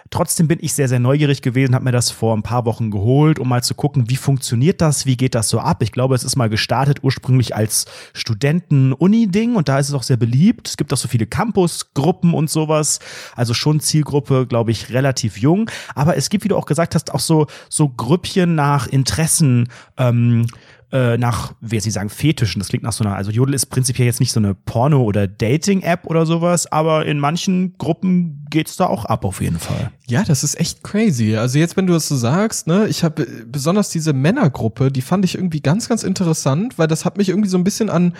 Trotzdem 0.09 0.47
bin 0.47 0.59
ich 0.61 0.73
sehr, 0.73 0.87
sehr 0.87 0.99
neugierig 0.99 1.41
gewesen, 1.41 1.75
habe 1.75 1.85
mir 1.85 1.91
das 1.91 2.11
vor 2.11 2.35
ein 2.35 2.43
paar 2.43 2.65
Wochen 2.65 2.91
geholt, 2.91 3.39
um 3.39 3.49
mal 3.49 3.63
zu 3.63 3.75
gucken, 3.75 4.09
wie 4.09 4.15
funktioniert 4.15 4.81
das, 4.81 5.05
wie 5.05 5.17
geht 5.17 5.35
das 5.35 5.49
so 5.49 5.59
ab. 5.59 5.81
Ich 5.81 5.91
glaube, 5.91 6.15
es 6.15 6.23
ist 6.23 6.35
mal 6.35 6.49
gestartet 6.49 6.99
ursprünglich 7.03 7.55
als 7.55 7.85
Studenten-Uni-Ding 8.13 9.55
und 9.55 9.69
da 9.69 9.79
ist 9.79 9.89
es 9.89 9.93
auch 9.93 10.03
sehr 10.03 10.17
beliebt. 10.17 10.67
Es 10.67 10.77
gibt 10.77 10.93
auch 10.93 10.97
so 10.97 11.07
viele 11.07 11.25
Campus-Gruppen 11.25 12.33
und 12.33 12.49
sowas. 12.49 12.99
Also 13.35 13.53
schon 13.53 13.79
Zielgruppe, 13.79 14.47
glaube 14.47 14.71
ich, 14.71 14.91
relativ 14.91 15.37
jung. 15.37 15.69
Aber 15.95 16.17
es 16.17 16.29
gibt, 16.29 16.43
wie 16.43 16.49
du 16.49 16.57
auch 16.57 16.65
gesagt 16.65 16.95
hast, 16.95 17.13
auch 17.13 17.19
so, 17.19 17.47
so 17.69 17.89
Grüppchen 17.89 18.55
nach 18.55 18.87
Interessen, 18.87 19.69
ähm, 19.97 20.47
äh, 20.91 21.17
nach, 21.17 21.53
wie 21.59 21.79
sie 21.79 21.91
sagen, 21.91 22.09
Fetischen. 22.09 22.59
Das 22.59 22.69
klingt 22.69 22.83
nach 22.83 22.93
so 22.93 23.03
einer, 23.03 23.15
also 23.15 23.29
Jodel 23.31 23.53
ist 23.53 23.65
prinzipiell 23.65 24.05
jetzt 24.05 24.19
nicht 24.19 24.31
so 24.31 24.39
eine 24.39 24.53
Porno- 24.53 25.03
oder 25.03 25.27
Dating-App 25.27 26.05
oder 26.05 26.25
sowas, 26.25 26.71
aber 26.71 27.05
in 27.05 27.19
manchen 27.19 27.77
Gruppen 27.77 28.45
geht's 28.49 28.77
da 28.77 28.87
auch 28.87 29.05
ab 29.05 29.25
auf 29.25 29.41
jeden 29.41 29.59
Fall. 29.59 29.91
Ja, 30.07 30.23
das 30.23 30.43
ist 30.43 30.59
echt 30.59 30.83
crazy. 30.83 31.35
Also 31.35 31.59
jetzt, 31.59 31.75
wenn 31.75 31.87
du 31.87 31.93
das 31.93 32.07
so 32.07 32.15
sagst, 32.15 32.67
ne, 32.67 32.87
ich 32.87 33.03
habe 33.03 33.27
besonders 33.45 33.89
diese 33.89 34.13
Männergruppe, 34.13 34.91
die 34.91 35.01
fand 35.01 35.25
ich 35.25 35.35
irgendwie 35.35 35.61
ganz, 35.61 35.89
ganz 35.89 36.03
interessant, 36.03 36.77
weil 36.79 36.87
das 36.87 37.03
hat 37.03 37.17
mich 37.17 37.29
irgendwie 37.29 37.49
so 37.49 37.57
ein 37.57 37.65
bisschen 37.65 37.89
an 37.89 38.13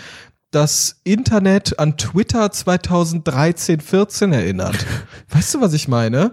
das 0.51 1.01
Internet, 1.03 1.80
an 1.80 1.97
Twitter 1.97 2.51
2013, 2.51 3.80
14 3.80 4.34
erinnert. 4.34 4.86
weißt 5.30 5.56
du, 5.56 5.62
was 5.62 5.73
ich 5.73 5.88
meine? 5.88 6.32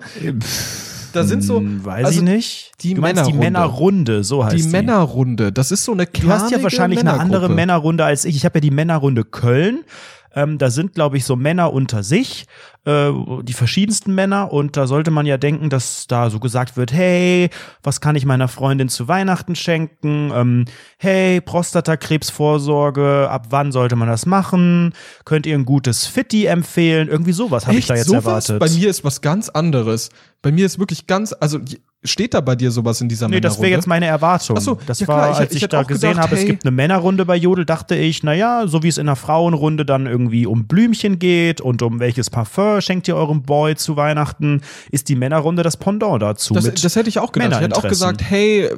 Da 1.14 1.24
sind 1.24 1.42
so, 1.42 1.59
Hm, 1.59 1.85
weiß 1.85 2.07
also 2.07 2.18
ich 2.20 2.24
nicht. 2.24 2.72
die 2.81 2.94
du 2.94 3.00
meinst 3.00 3.27
die 3.27 3.33
Männerrunde. 3.33 4.24
So 4.24 4.44
heißt 4.44 4.57
die 4.57 4.68
Männerrunde. 4.68 5.53
Das 5.53 5.70
ist 5.70 5.85
so 5.85 5.92
eine 5.92 6.07
Du 6.07 6.29
hast 6.29 6.50
ja 6.50 6.62
wahrscheinlich 6.62 6.98
eine 7.00 7.18
andere. 7.20 7.48
Männerrunde 7.48 8.05
als 8.05 8.24
ich. 8.24 8.37
Ich 8.37 8.44
habe 8.44 8.59
ja 8.59 8.61
die 8.61 8.70
Männerrunde 8.70 9.24
Köln. 9.24 9.85
Ähm, 10.35 10.59
da 10.59 10.70
sind, 10.70 10.94
glaube 10.94 11.16
ich, 11.16 11.25
so 11.25 11.37
Männer 11.37 11.73
unter 11.73 12.03
sich, 12.03 12.47
äh, 12.85 13.11
die 13.42 13.53
verschiedensten 13.53 14.14
Männer. 14.14 14.53
Und 14.53 14.77
da 14.77 14.87
sollte 14.87 15.11
man 15.11 15.27
ja 15.27 15.37
denken, 15.37 15.70
dass 15.70 16.07
da 16.07 16.31
so 16.31 16.40
gesagt 16.40 16.77
wird, 16.77 16.92
hey, 16.92 17.51
was 17.83 18.01
kann 18.01 18.16
ich 18.16 18.27
meiner 18.27 18.49
Freundin 18.49 18.88
zu 18.88 19.09
Weihnachten 19.09 19.55
schenken? 19.55 20.33
Ähm, 20.35 20.64
hey, 20.99 21.40
Prostatakrebsvorsorge, 21.40 23.29
ab 23.31 23.47
wann 23.51 23.73
sollte 23.73 23.97
man 23.97 24.09
das 24.09 24.27
machen? 24.27 24.92
Könnt 25.25 25.47
ihr 25.47 25.55
ein 25.55 25.64
gutes 25.64 26.07
Fitti 26.07 26.47
empfehlen? 26.47 27.09
Irgendwie 27.09 27.33
sowas 27.33 27.66
habe 27.66 27.77
ich 27.77 27.87
da 27.87 27.94
jetzt 27.94 28.09
sowas? 28.09 28.49
erwartet. 28.49 28.59
Bei 28.59 28.70
mir 28.70 28.90
ist 28.90 29.05
was 29.05 29.20
ganz 29.20 29.49
anderes. 29.49 30.11
Bei 30.42 30.53
mir 30.53 30.66
ist 30.66 30.79
wirklich 30.79 31.07
ganz, 31.07 31.35
also 31.38 31.59
steht 32.05 32.35
da 32.35 32.40
bei 32.40 32.55
dir 32.57 32.71
sowas 32.71 33.01
in 33.01 33.09
dieser 33.09 33.29
Nee, 33.29 33.40
das 33.40 33.55
wäre 33.55 33.62
Männerrunde? 33.62 33.77
jetzt 33.79 33.87
meine 33.87 34.07
Erwartung. 34.07 34.57
Ach 34.59 34.62
so, 34.62 34.79
das 34.87 35.01
ja 35.01 35.09
war, 35.09 35.17
klar, 35.19 35.31
ich- 35.33 35.37
als 35.38 35.55
ich 35.55 35.62
ich, 35.62 35.69
da 35.69 35.83
gesehen 35.83 36.11
gedacht, 36.11 36.25
habe, 36.25 36.35
es 36.35 36.40
hey- 36.43 36.47
gibt 36.49 36.64
eine 36.64 36.71
Männerrunde 36.71 37.25
bei 37.25 37.37
Jodel, 37.37 37.64
dachte 37.64 37.95
ich, 37.97 38.23
naja, 38.23 38.64
so 38.67 38.83
wie 38.83 38.88
es 38.88 38.99
in 38.99 39.07
der 39.07 39.17
Frauenrunde 39.17 39.85
dann 39.85 40.07
irgendwie 40.07 40.47
um 40.47 40.67
Blümchen 40.67 41.19
geht 41.19 41.61
und 41.61 41.83
um 41.83 42.01
welches 42.01 42.31
Parfum 42.31 42.81
schenkt 42.81 43.09
ihr 43.09 43.17
eurem 43.17 43.43
Boy 43.43 43.75
zu 43.77 43.97
Weihnachten, 43.97 44.61
ist 44.90 45.09
die 45.09 45.17
Männerrunde 45.17 45.62
das 45.62 45.77
Pendant 45.77 46.21
dazu. 46.23 46.55
Das, 46.55 46.73
das 46.75 46.97
hätte 46.97 47.09
ich 47.09 47.19
auch 47.19 47.33
gedacht. 47.33 47.53
Ich 47.53 47.61
hätte 47.61 47.77
auch 47.77 47.83
gesagt, 47.88 48.23
hey, 48.23 48.69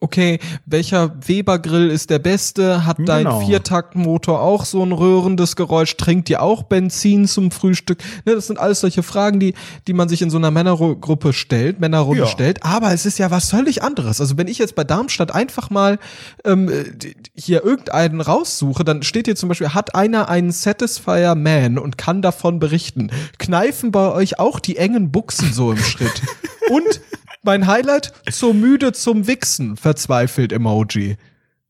okay, 0.00 0.38
welcher 0.66 1.14
Weber-Grill 1.26 1.90
ist 1.90 2.10
der 2.10 2.18
beste? 2.18 2.84
Hat 2.86 2.98
dein 3.04 3.24
Genau. 3.24 3.40
Viertaktmotor 3.46 4.40
auch 4.40 4.64
so 4.64 4.82
ein 4.84 4.92
röhrendes 4.92 5.56
Geräusch? 5.56 5.96
Trinkt 5.96 6.30
ihr 6.30 6.42
auch 6.42 6.64
Benzin 6.64 7.26
zum 7.26 7.50
Frühstück? 7.50 7.98
Ne, 8.24 8.34
das 8.34 8.46
sind 8.46 8.58
alles 8.58 8.80
solche 8.80 9.02
Fragen, 9.02 9.40
die, 9.40 9.54
die 9.86 9.92
man 9.92 10.08
sich 10.08 10.22
in 10.22 10.30
so 10.30 10.36
einer 10.38 10.50
Männergruppe 10.50 11.32
stellt, 11.32 11.80
Männerrunde 11.80 12.22
Ja. 12.22 12.26
stellt. 12.26 12.57
Aber 12.62 12.92
es 12.92 13.06
ist 13.06 13.18
ja 13.18 13.30
was 13.30 13.50
völlig 13.50 13.82
anderes. 13.82 14.20
Also 14.20 14.36
wenn 14.38 14.48
ich 14.48 14.58
jetzt 14.58 14.74
bei 14.74 14.84
Darmstadt 14.84 15.34
einfach 15.34 15.70
mal 15.70 15.98
ähm, 16.44 16.66
d- 16.66 17.14
hier 17.34 17.64
irgendeinen 17.64 18.20
raussuche, 18.20 18.84
dann 18.84 19.02
steht 19.02 19.26
hier 19.26 19.36
zum 19.36 19.48
Beispiel, 19.48 19.70
hat 19.70 19.94
einer 19.94 20.28
einen 20.28 20.50
Satisfier 20.52 21.34
Man 21.34 21.78
und 21.78 21.98
kann 21.98 22.22
davon 22.22 22.58
berichten. 22.58 23.10
Kneifen 23.38 23.90
bei 23.92 24.10
euch 24.12 24.38
auch 24.38 24.60
die 24.60 24.76
engen 24.76 25.10
Buchsen 25.12 25.52
so 25.52 25.72
im 25.72 25.78
Schritt? 25.78 26.22
Und 26.70 27.00
mein 27.42 27.66
Highlight, 27.66 28.12
so 28.30 28.52
müde 28.52 28.92
zum 28.92 29.26
Wichsen, 29.26 29.76
verzweifelt 29.78 30.52
Emoji. 30.52 31.16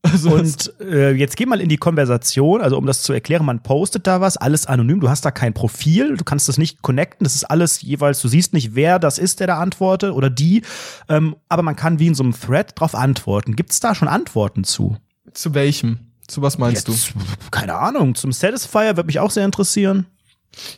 Also 0.01 0.31
Und 0.31 0.73
äh, 0.79 1.11
jetzt 1.11 1.35
geh 1.35 1.45
mal 1.45 1.59
in 1.59 1.67
die 1.67 1.77
Konversation, 1.77 2.61
also 2.61 2.77
um 2.77 2.85
das 2.85 3.01
zu 3.01 3.11
erklären, 3.11 3.45
man 3.45 3.61
postet 3.61 4.07
da 4.07 4.21
was, 4.21 4.37
alles 4.37 4.65
anonym, 4.65 5.01
du 5.01 5.09
hast 5.09 5.25
da 5.25 5.31
kein 5.31 5.53
Profil, 5.53 6.15
du 6.15 6.23
kannst 6.23 6.47
das 6.47 6.57
nicht 6.57 6.81
connecten, 6.81 7.25
das 7.25 7.35
ist 7.35 7.43
alles 7.43 7.81
jeweils, 7.81 8.21
du 8.21 8.29
siehst 8.29 8.53
nicht, 8.53 8.75
wer 8.75 8.97
das 8.97 9.17
ist, 9.17 9.41
der 9.41 9.47
da 9.47 9.57
antwortet 9.57 10.13
oder 10.13 10.29
die, 10.29 10.61
ähm, 11.09 11.35
aber 11.49 11.63
man 11.63 11.75
kann 11.75 11.99
wie 11.99 12.07
in 12.07 12.15
so 12.15 12.23
einem 12.23 12.33
Thread 12.33 12.79
drauf 12.79 12.95
antworten. 12.95 13.57
Gibt's 13.57 13.81
da 13.81 13.93
schon 13.93 14.07
Antworten 14.07 14.63
zu? 14.63 14.95
zu 15.33 15.53
welchem? 15.53 15.99
Zu 16.27 16.41
was 16.41 16.57
meinst 16.57 16.87
Jetzt, 16.87 17.13
keine 17.51 17.75
Ahnung, 17.75 18.13
zum 18.13 18.31
Satisfier 18.31 18.95
würde 18.95 19.07
mich 19.07 19.19
auch 19.19 19.31
sehr 19.31 19.45
interessieren. 19.45 20.05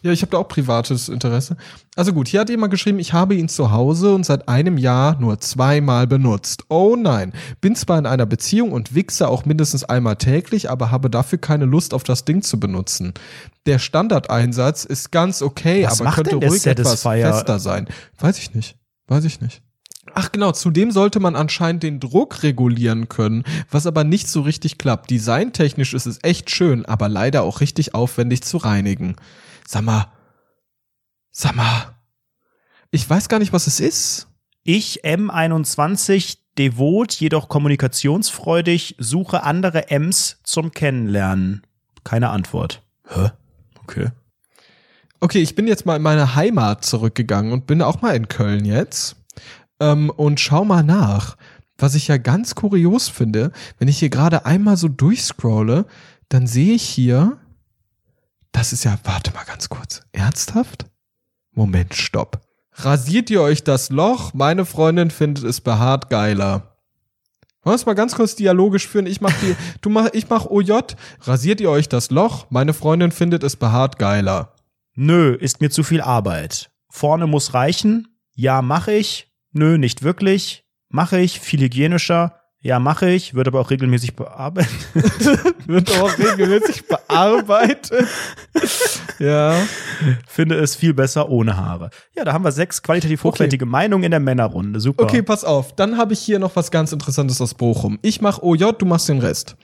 Ja, 0.02 0.12
ich 0.12 0.22
habe 0.22 0.32
da 0.32 0.38
auch 0.38 0.48
privates 0.48 1.10
Interesse. 1.10 1.58
Also 1.96 2.14
gut, 2.14 2.28
hier 2.28 2.42
hat 2.42 2.50
jemand 2.50 2.72
geschrieben, 2.72 3.00
ich 3.00 3.14
habe 3.14 3.36
ihn 3.36 3.50
zu 3.50 3.72
Hause 3.72 4.14
und 4.14 4.26
seit 4.26 4.48
einem 4.48 4.78
Jahr 4.78 5.20
nur 5.20 5.40
zweimal 5.40 6.08
benutzt. 6.08 6.66
Oh 6.70 6.96
nein, 6.98 7.34
bin 7.62 7.76
zwar 7.76 7.98
in 7.98 8.06
einer 8.06 8.26
Beziehung 8.26 8.72
und 8.72 8.96
wichse 8.96 9.28
auch 9.28 9.46
mindestens 9.46 9.84
einmal 9.84 10.18
täglich, 10.18 10.70
aber 10.70 10.92
habe 10.92 11.10
dafür 11.10 11.40
keine 11.40 11.66
Lust 11.66 11.94
auf 11.94 12.04
das 12.04 12.26
Ding 12.26 12.42
zu 12.42 12.60
benutzen. 12.60 13.14
Der 13.66 13.80
Standardeinsatz 13.80 14.84
ist 14.86 15.12
ganz 15.12 15.42
okay, 15.42 15.86
Was 15.86 16.02
aber 16.02 16.12
könnte 16.12 16.36
ruhig 16.36 16.66
etwas 16.66 17.02
fester 17.02 17.60
sein. 17.60 17.88
Weiß 18.20 18.38
ich 18.38 18.54
nicht. 18.54 18.78
Weiß 19.08 19.26
ich 19.26 19.42
nicht. 19.42 19.62
Ach 20.14 20.32
genau, 20.32 20.52
zudem 20.52 20.92
sollte 20.92 21.20
man 21.20 21.36
anscheinend 21.36 21.84
den 21.84 22.00
Druck 22.00 22.44
regulieren 22.44 23.08
können, 23.08 23.44
was 23.70 23.86
aber 23.86 24.04
nicht 24.04 24.28
so 24.28 24.42
richtig 24.42 24.78
klappt. 24.78 25.10
Designtechnisch 25.10 25.94
ist 25.94 26.06
es 26.06 26.20
echt 26.24 26.50
schön, 26.50 26.86
aber 26.86 27.08
leider 27.08 27.44
auch 27.44 27.62
richtig 27.62 27.94
aufwendig 27.94 28.42
zu 28.42 28.58
reinigen. 28.58 29.16
Sag 29.67 29.84
mal, 29.84 30.12
sag 31.32 31.56
mal, 31.56 31.95
ich 32.91 33.10
weiß 33.10 33.30
gar 33.30 33.39
nicht, 33.39 33.54
was 33.54 33.67
es 33.67 33.80
ist. 33.80 34.28
Ich, 34.63 35.04
M21, 35.04 36.38
devot, 36.58 37.13
jedoch 37.13 37.50
kommunikationsfreudig, 37.50 38.95
suche 39.00 39.43
andere 39.43 39.89
Ms 39.89 40.39
zum 40.43 40.71
Kennenlernen. 40.71 41.65
Keine 42.04 42.30
Antwort. 42.30 42.84
Hä? 43.08 43.32
Okay. 43.84 44.10
Okay, 45.19 45.39
ich 45.39 45.56
bin 45.56 45.67
jetzt 45.67 45.86
mal 45.86 45.95
in 45.95 46.02
meine 46.02 46.36
Heimat 46.36 46.84
zurückgegangen 46.84 47.54
und 47.54 47.67
bin 47.67 47.82
auch 47.82 48.02
mal 48.02 48.15
in 48.15 48.28
Köln 48.28 48.65
jetzt. 48.65 49.15
Ähm, 49.80 50.10
und 50.10 50.39
schau 50.39 50.65
mal 50.65 50.84
nach. 50.84 51.38
Was 51.78 51.95
ich 51.95 52.08
ja 52.08 52.17
ganz 52.17 52.54
kurios 52.56 53.10
finde, 53.10 53.52
wenn 53.80 53.88
ich 53.88 54.00
hier 54.00 54.10
gerade 54.10 54.45
einmal 54.45 54.78
so 54.78 54.88
durchscrolle, 54.88 55.86
dann 56.30 56.45
sehe 56.45 56.76
ich 56.76 56.84
hier, 56.84 57.38
das 58.52 58.74
ist 58.74 58.84
ja, 58.84 58.98
warte 59.04 59.32
mal 59.34 59.46
ganz 59.46 59.70
kurz, 59.70 60.02
ernsthaft? 60.12 60.86
Moment, 61.52 61.94
stopp. 61.94 62.42
Rasiert 62.74 63.30
ihr 63.30 63.42
euch 63.42 63.64
das 63.64 63.90
Loch? 63.90 64.34
Meine 64.34 64.66
Freundin 64.66 65.12
findet 65.12 65.44
es 65.44 65.62
behaart 65.62 66.10
geiler. 66.10 66.78
Wollen 67.64 67.74
wir 67.74 67.76
es 67.76 67.86
mal 67.86 67.94
ganz 67.94 68.16
kurz 68.16 68.36
dialogisch 68.36 68.88
führen? 68.88 69.06
Ich 69.06 69.22
mach 69.22 69.34
die, 69.42 69.56
du 69.82 69.90
mach, 69.90 70.10
ich 70.14 70.30
mach 70.30 70.46
OJ. 70.46 70.80
Rasiert 71.22 71.62
ihr 71.62 71.70
euch 71.70 71.90
das 71.90 72.10
Loch? 72.10 72.48
Meine 72.50 72.74
Freundin 72.74 73.12
findet 73.12 73.44
es 73.44 73.56
behaart 73.56 74.00
geiler. 74.00 74.56
Nö, 74.96 75.36
ist 75.36 75.62
mir 75.62 75.70
zu 75.70 75.84
viel 75.84 76.02
Arbeit. 76.02 76.72
Vorne 76.90 77.28
muss 77.28 77.54
reichen. 77.54 78.08
Ja, 78.34 78.62
mache 78.62 78.94
ich. 78.94 79.32
Nö, 79.52 79.78
nicht 79.78 80.02
wirklich. 80.02 80.66
Mache 80.90 81.20
ich. 81.20 81.40
Viel 81.40 81.62
hygienischer. 81.62 82.40
Ja, 82.63 82.78
mache 82.80 83.10
ich. 83.10 83.34
Wird 83.34 83.47
aber 83.47 83.60
auch 83.60 83.71
regelmäßig 83.71 84.15
bearbeitet. 84.15 84.71
Wird 85.65 85.91
auch 86.00 86.15
regelmäßig 86.17 86.88
bearbeitet. 86.88 88.08
ja. 89.17 89.56
Finde 90.28 90.56
es 90.60 90.76
viel 90.76 90.93
besser 90.93 91.30
ohne 91.30 91.58
Haare. 91.58 91.89
Ja, 92.15 92.24
da 92.24 92.34
haben 92.34 92.43
wir 92.43 92.52
sechs 92.52 92.84
qualitativ 92.84 93.24
hochwertige 93.24 93.65
Meinungen 93.65 94.04
in 94.04 94.12
der 94.12 94.19
Männerrunde. 94.19 94.79
Super. 94.79 95.04
Okay, 95.04 95.23
pass 95.23 95.44
auf. 95.44 95.75
Dann 95.75 95.98
habe 95.98 96.13
ich 96.13 96.19
hier 96.19 96.38
noch 96.38 96.56
was 96.56 96.69
ganz 96.69 96.92
Interessantes 96.92 97.42
aus 97.42 97.56
Bochum. 97.56 97.98
Ich 98.04 98.21
mach 98.21 98.44
OJ, 98.44 98.73
du 98.77 98.86
machst 98.86 99.10
den 99.10 99.19
Rest. 99.19 99.56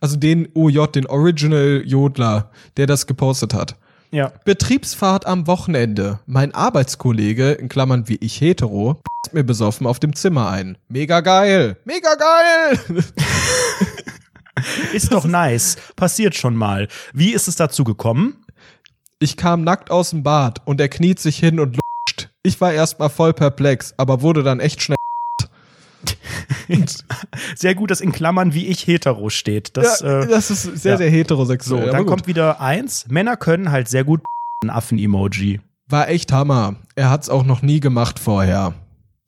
Also 0.00 0.16
den 0.16 0.48
OJ, 0.54 0.86
den 0.94 1.06
Original 1.06 1.82
Jodler, 1.84 2.50
der 2.78 2.86
das 2.86 3.06
gepostet 3.06 3.52
hat. 3.52 3.76
Ja. 4.10 4.32
Betriebsfahrt 4.44 5.26
am 5.26 5.46
Wochenende. 5.46 6.20
Mein 6.26 6.54
Arbeitskollege, 6.54 7.52
in 7.52 7.68
Klammern 7.68 8.08
wie 8.08 8.18
ich 8.20 8.40
hetero, 8.40 9.00
mir 9.32 9.44
besoffen 9.44 9.86
auf 9.86 9.98
dem 9.98 10.14
Zimmer 10.14 10.48
ein. 10.50 10.78
Mega 10.88 11.20
geil. 11.20 11.76
Mega 11.84 12.14
geil. 12.14 13.04
Ist 14.92 15.12
doch 15.12 15.24
nice. 15.26 15.76
Passiert 15.96 16.34
schon 16.34 16.56
mal. 16.56 16.88
Wie 17.12 17.32
ist 17.34 17.46
es 17.46 17.56
dazu 17.56 17.84
gekommen? 17.84 18.44
Ich 19.18 19.36
kam 19.36 19.64
nackt 19.64 19.90
aus 19.90 20.10
dem 20.10 20.22
Bad 20.22 20.62
und 20.66 20.80
er 20.80 20.88
kniet 20.88 21.20
sich 21.20 21.38
hin 21.38 21.60
und 21.60 21.76
lutscht. 21.76 22.30
Ich 22.42 22.60
war 22.60 22.72
erstmal 22.72 23.10
voll 23.10 23.34
perplex, 23.34 23.94
aber 23.96 24.22
wurde 24.22 24.42
dann 24.42 24.60
echt 24.60 24.82
schnell. 24.82 24.95
Sehr 27.56 27.74
gut, 27.74 27.90
dass 27.90 28.00
in 28.00 28.12
Klammern 28.12 28.54
wie 28.54 28.66
ich 28.66 28.86
hetero 28.86 29.30
steht. 29.30 29.76
Das, 29.76 30.00
ja, 30.00 30.20
äh, 30.20 30.26
das 30.28 30.50
ist 30.50 30.62
sehr, 30.62 30.92
ja. 30.92 30.98
sehr 30.98 31.10
so, 31.10 31.16
heterosexuell. 31.16 31.82
aber 31.82 31.92
dann 31.92 32.02
gut. 32.02 32.08
kommt 32.08 32.26
wieder 32.26 32.60
eins. 32.60 33.06
Männer 33.08 33.36
können 33.36 33.70
halt 33.70 33.88
sehr 33.88 34.04
gut 34.04 34.22
ein 34.62 34.70
Affen-Emoji. 34.70 35.60
War 35.88 36.08
echt 36.08 36.32
Hammer. 36.32 36.76
Er 36.94 37.10
hat's 37.10 37.28
auch 37.28 37.44
noch 37.44 37.62
nie 37.62 37.80
gemacht 37.80 38.18
vorher. 38.18 38.74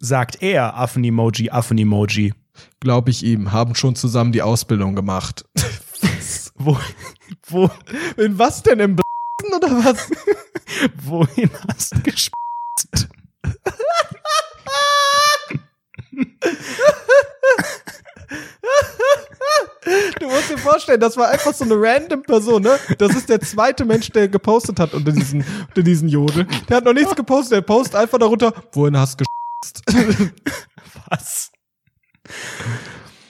Sagt 0.00 0.42
er 0.42 0.76
Affen-Emoji, 0.76 1.50
Affen-Emoji. 1.50 2.34
Glaub 2.80 3.08
ich 3.08 3.24
ihm. 3.24 3.52
Haben 3.52 3.74
schon 3.74 3.94
zusammen 3.94 4.32
die 4.32 4.42
Ausbildung 4.42 4.94
gemacht. 4.94 5.44
Wo, 6.60 6.76
wo, 7.46 7.70
In 8.16 8.36
was 8.36 8.64
denn 8.64 8.80
im 8.80 8.96
oder 9.56 9.70
was? 9.84 10.10
wohin 11.04 11.50
hast 11.68 11.94
du 11.94 12.00
gespitzt? 12.02 13.08
Du 20.18 20.26
musst 20.26 20.50
dir 20.50 20.58
vorstellen, 20.58 21.00
das 21.00 21.16
war 21.16 21.28
einfach 21.28 21.54
so 21.54 21.64
eine 21.64 21.74
random 21.74 22.22
Person, 22.22 22.62
ne? 22.62 22.78
Das 22.98 23.14
ist 23.14 23.28
der 23.28 23.40
zweite 23.40 23.84
Mensch, 23.84 24.10
der 24.10 24.28
gepostet 24.28 24.78
hat 24.80 24.92
unter 24.92 25.12
diesen, 25.12 25.44
unter 25.68 25.82
diesen 25.82 26.08
Jodel. 26.08 26.46
Der 26.68 26.78
hat 26.78 26.84
noch 26.84 26.92
nichts 26.92 27.14
gepostet, 27.14 27.52
der 27.52 27.62
postet 27.62 27.96
einfach 27.96 28.18
darunter, 28.18 28.52
wohin 28.72 28.96
hast 28.98 29.20
du? 29.20 29.24
Was? 31.08 31.50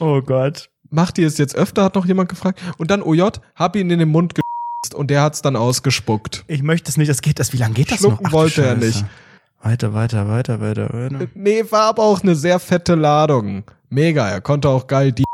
Oh 0.01 0.21
Gott. 0.21 0.69
Macht 0.91 1.19
ihr 1.19 1.27
es 1.27 1.39
jetzt 1.39 1.55
öfter, 1.55 1.85
hat 1.85 1.95
noch 1.95 2.07
jemand 2.07 2.29
gefragt. 2.29 2.61
Und 2.79 2.91
dann 2.91 3.03
OJ, 3.03 3.29
hab 3.55 3.77
ihn 3.77 3.91
in 3.91 3.99
den 3.99 4.09
Mund 4.09 4.35
gespitzt 4.35 4.95
und 4.95 5.11
der 5.11 5.23
hat's 5.23 5.43
dann 5.43 5.55
ausgespuckt. 5.55 6.45
Ich 6.49 6.63
möchte 6.63 6.91
es 6.91 6.97
nicht. 6.97 7.09
Das 7.09 7.21
geht 7.21 7.39
das. 7.39 7.53
Wie 7.53 7.59
lange 7.59 7.75
geht 7.75 7.91
das 7.91 7.99
Schlucken 7.99 8.25
noch? 8.25 8.31
du 8.31 8.37
wollte 8.37 8.65
er 8.65 8.75
nicht. 8.75 9.05
Weiter, 9.63 9.93
weiter, 9.93 10.29
weiter, 10.29 10.61
weiter, 10.61 10.89
weiter. 10.93 11.27
Nee, 11.35 11.65
war 11.71 11.85
aber 11.89 12.03
auch 12.05 12.23
eine 12.23 12.35
sehr 12.37 12.59
fette 12.59 12.95
Ladung. 12.95 13.65
Mega, 13.91 14.29
er 14.29 14.41
konnte 14.41 14.69
auch 14.69 14.87
geil 14.87 15.13
die. 15.13 15.25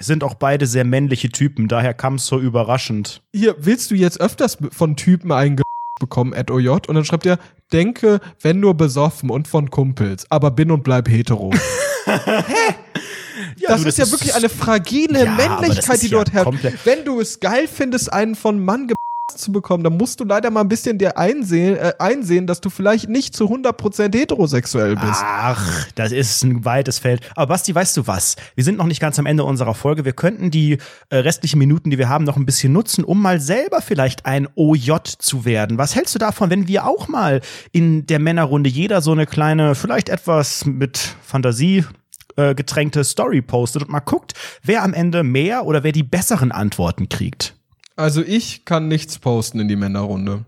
Sind 0.00 0.22
auch 0.22 0.34
beide 0.34 0.66
sehr 0.66 0.84
männliche 0.84 1.28
Typen, 1.30 1.66
daher 1.66 1.92
kam 1.92 2.14
es 2.14 2.26
so 2.26 2.38
überraschend. 2.38 3.22
Hier, 3.32 3.56
willst 3.58 3.90
du 3.90 3.94
jetzt 3.96 4.20
öfters 4.20 4.56
von 4.70 4.94
Typen 4.96 5.32
einge 5.32 5.62
bekommen, 5.98 6.32
at 6.34 6.50
OJ? 6.52 6.68
Und 6.86 6.94
dann 6.94 7.04
schreibt 7.04 7.26
er, 7.26 7.38
denke, 7.72 8.20
wenn 8.40 8.60
nur 8.60 8.74
besoffen 8.76 9.28
und 9.28 9.48
von 9.48 9.70
Kumpels, 9.70 10.30
aber 10.30 10.52
bin 10.52 10.70
und 10.70 10.84
bleib 10.84 11.08
hetero. 11.08 11.52
das 13.66 13.82
du, 13.82 13.88
ist 13.88 13.98
ja 13.98 14.04
das 14.04 14.12
wirklich 14.12 14.30
ist- 14.30 14.36
eine 14.36 14.48
fragile 14.48 15.24
Ja, 15.24 15.32
Männlichkeit, 15.32 15.94
ist 15.96 16.02
die 16.04 16.08
ja 16.08 16.18
dort 16.18 16.32
herrscht. 16.32 16.84
Wenn 16.84 17.04
du 17.04 17.20
es 17.20 17.40
geil 17.40 17.66
findest, 17.66 18.12
einen 18.12 18.36
von 18.36 18.64
Mann 18.64 18.86
ge 18.86 18.94
zu 19.36 19.52
bekommen, 19.52 19.84
dann 19.84 19.96
musst 19.96 20.20
du 20.20 20.24
leider 20.24 20.50
mal 20.50 20.62
ein 20.62 20.68
bisschen 20.68 20.98
dir 20.98 21.18
einsehen, 21.18 21.76
äh, 21.76 21.92
einsehen, 21.98 22.46
dass 22.46 22.60
du 22.60 22.70
vielleicht 22.70 23.08
nicht 23.08 23.36
zu 23.36 23.46
100% 23.46 24.16
heterosexuell 24.16 24.94
bist. 24.96 25.22
Ach, 25.22 25.86
das 25.94 26.12
ist 26.12 26.42
ein 26.44 26.64
weites 26.64 26.98
Feld. 26.98 27.20
Aber 27.34 27.48
Basti, 27.48 27.74
weißt 27.74 27.96
du 27.96 28.06
was? 28.06 28.36
Wir 28.54 28.64
sind 28.64 28.78
noch 28.78 28.86
nicht 28.86 29.00
ganz 29.00 29.18
am 29.18 29.26
Ende 29.26 29.44
unserer 29.44 29.74
Folge. 29.74 30.04
Wir 30.04 30.12
könnten 30.12 30.50
die 30.50 30.78
äh, 31.10 31.16
restlichen 31.16 31.58
Minuten, 31.58 31.90
die 31.90 31.98
wir 31.98 32.08
haben, 32.08 32.24
noch 32.24 32.36
ein 32.36 32.46
bisschen 32.46 32.72
nutzen, 32.72 33.04
um 33.04 33.20
mal 33.20 33.40
selber 33.40 33.80
vielleicht 33.82 34.26
ein 34.26 34.48
OJ 34.54 34.92
zu 35.18 35.44
werden. 35.44 35.78
Was 35.78 35.94
hältst 35.94 36.14
du 36.14 36.18
davon, 36.18 36.50
wenn 36.50 36.68
wir 36.68 36.86
auch 36.86 37.08
mal 37.08 37.40
in 37.72 38.06
der 38.06 38.18
Männerrunde 38.18 38.70
jeder 38.70 39.02
so 39.02 39.12
eine 39.12 39.26
kleine, 39.26 39.74
vielleicht 39.74 40.08
etwas 40.08 40.64
mit 40.64 40.98
Fantasie 41.22 41.84
äh, 42.36 42.54
getränkte 42.54 43.04
Story 43.04 43.42
postet 43.42 43.82
und 43.82 43.90
mal 43.90 44.00
guckt, 44.00 44.34
wer 44.62 44.82
am 44.82 44.94
Ende 44.94 45.22
mehr 45.22 45.66
oder 45.66 45.82
wer 45.82 45.92
die 45.92 46.02
besseren 46.02 46.52
Antworten 46.52 47.08
kriegt? 47.08 47.57
Also 47.98 48.22
ich 48.22 48.64
kann 48.64 48.86
nichts 48.86 49.18
posten 49.18 49.58
in 49.58 49.66
die 49.66 49.74
Männerrunde. 49.74 50.44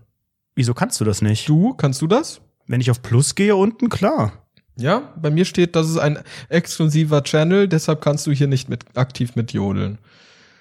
Wieso 0.55 0.73
kannst 0.73 1.01
du 1.01 1.05
das 1.05 1.21
nicht? 1.21 1.49
Du, 1.49 1.73
kannst 1.73 2.01
du 2.01 2.07
das? 2.07 2.39
Wenn 2.65 2.79
ich 2.79 2.89
auf 2.89 3.01
Plus 3.01 3.35
gehe 3.35 3.57
unten, 3.57 3.89
klar. 3.89 4.31
Ja, 4.77 5.11
bei 5.21 5.29
mir 5.29 5.43
steht, 5.43 5.75
das 5.75 5.89
ist 5.89 5.97
ein 5.97 6.19
exklusiver 6.47 7.23
Channel, 7.23 7.67
deshalb 7.67 7.99
kannst 8.01 8.25
du 8.25 8.31
hier 8.31 8.47
nicht 8.47 8.69
mit, 8.69 8.85
aktiv 8.97 9.35
mit 9.35 9.51
jodeln. 9.51 9.97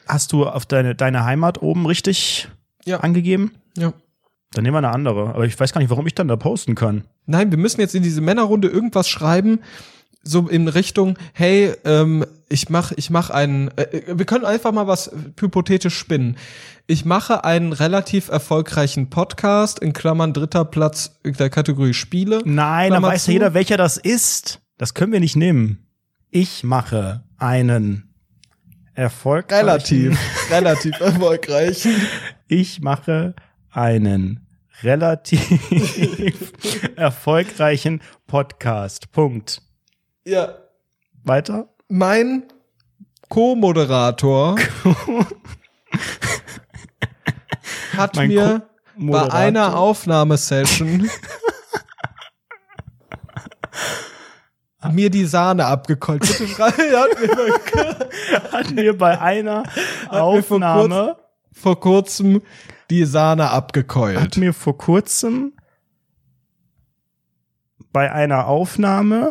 Hast 0.08 0.32
du 0.32 0.46
auf 0.48 0.66
deine, 0.66 0.96
deine 0.96 1.24
Heimat 1.24 1.62
oben 1.62 1.86
richtig 1.86 2.48
Ja. 2.84 2.98
angegeben? 3.00 3.52
Ja. 3.76 3.92
Dann 4.52 4.64
nehmen 4.64 4.74
wir 4.74 4.78
eine 4.78 4.90
andere. 4.90 5.28
Aber 5.28 5.46
ich 5.46 5.58
weiß 5.60 5.72
gar 5.72 5.80
nicht, 5.80 5.90
warum 5.90 6.08
ich 6.08 6.16
dann 6.16 6.26
da 6.26 6.34
posten 6.34 6.74
kann. 6.74 7.04
Nein, 7.26 7.52
wir 7.52 7.58
müssen 7.58 7.80
jetzt 7.80 7.94
in 7.94 8.02
diese 8.02 8.20
Männerrunde 8.20 8.66
irgendwas 8.66 9.08
schreiben, 9.08 9.60
so 10.22 10.48
in 10.48 10.68
Richtung, 10.68 11.18
hey, 11.32 11.74
ähm, 11.84 12.26
ich 12.48 12.68
mach, 12.68 12.92
ich 12.92 13.10
mach 13.10 13.30
einen, 13.30 13.68
äh, 13.76 14.02
wir 14.06 14.26
können 14.26 14.44
einfach 14.44 14.72
mal 14.72 14.86
was 14.86 15.10
hypothetisch 15.38 15.96
spinnen. 15.96 16.36
Ich 16.86 17.04
mache 17.04 17.44
einen 17.44 17.72
relativ 17.72 18.28
erfolgreichen 18.28 19.10
Podcast, 19.10 19.78
in 19.78 19.92
Klammern 19.92 20.32
dritter 20.32 20.64
Platz 20.64 21.20
der 21.24 21.48
Kategorie 21.48 21.94
Spiele. 21.94 22.42
Nein, 22.44 22.90
dann 22.90 23.00
Klammer 23.00 23.14
weiß 23.14 23.28
ja 23.28 23.32
jeder, 23.34 23.54
welcher 23.54 23.76
das 23.76 23.96
ist. 23.96 24.60
Das 24.76 24.94
können 24.94 25.12
wir 25.12 25.20
nicht 25.20 25.36
nehmen. 25.36 25.86
Ich 26.30 26.64
mache 26.64 27.22
einen 27.38 28.14
erfolgreichen. 28.94 29.66
Relativ, 29.66 30.18
relativ 30.50 31.00
erfolgreichen. 31.00 31.94
Ich 32.48 32.80
mache 32.80 33.34
einen 33.70 34.46
relativ 34.82 35.40
erfolgreichen 36.96 38.00
Podcast. 38.26 39.12
Punkt. 39.12 39.62
Ja. 40.24 40.54
Weiter? 41.24 41.68
Mein 41.88 42.44
Co-Moderator 43.28 44.56
hat 47.96 48.16
Mein 48.16 48.28
mir 48.28 48.68
bei 48.96 48.96
Co-Moderator. 48.96 49.34
einer 49.34 49.78
Aufnahmesession 49.78 51.08
mir 54.92 55.10
die 55.10 55.24
Sahne 55.24 55.66
abgekollt. 55.66 56.22
Bitte 56.22 56.48
schreib, 56.48 56.76
hat 56.76 57.20
mir 57.20 57.30
Hat 58.52 58.70
mir 58.70 58.96
bei 58.98 59.20
einer 59.20 59.62
mir 59.62 59.70
vor 60.10 60.20
Aufnahme 60.22 61.16
vor 61.52 61.80
kurzem 61.80 62.42
die 62.90 63.04
Sahne 63.04 63.44
hat 63.44 63.52
abgekeult. 63.52 64.36
mir 64.36 64.52
vor 64.52 64.76
kurzem 64.76 65.52
bei 67.92 68.10
einer 68.12 68.46
Aufnahme 68.46 69.30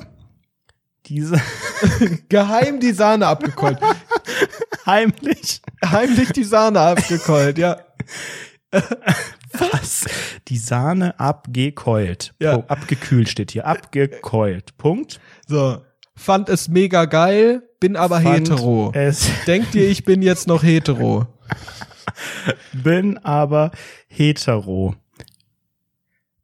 diese 1.09 1.41
Geheim 2.29 2.79
die 2.79 2.93
Sahne 2.93 3.27
abgekeult. 3.27 3.79
heimlich 4.85 5.61
Heimlich 5.85 6.29
die 6.31 6.43
Sahne 6.43 6.79
abgekeult, 6.79 7.57
ja. 7.57 7.77
was 9.51 10.05
die 10.47 10.57
Sahne 10.57 11.19
abgekeult. 11.19 12.33
Ja. 12.39 12.57
Oh, 12.57 12.63
abgekühlt 12.67 13.29
steht 13.29 13.51
hier. 13.51 13.65
Abgekeult. 13.65 14.77
Punkt. 14.77 15.19
So. 15.47 15.81
Fand 16.15 16.49
es 16.49 16.67
mega 16.67 17.05
geil, 17.05 17.63
bin 17.79 17.95
aber 17.95 18.19
Fand 18.19 18.49
hetero. 18.49 18.91
Es 18.93 19.29
Denkt 19.47 19.73
ihr, 19.73 19.87
ich 19.87 20.03
bin 20.03 20.21
jetzt 20.21 20.47
noch 20.47 20.63
hetero? 20.63 21.27
bin 22.73 23.17
aber 23.19 23.71
hetero. 24.07 24.95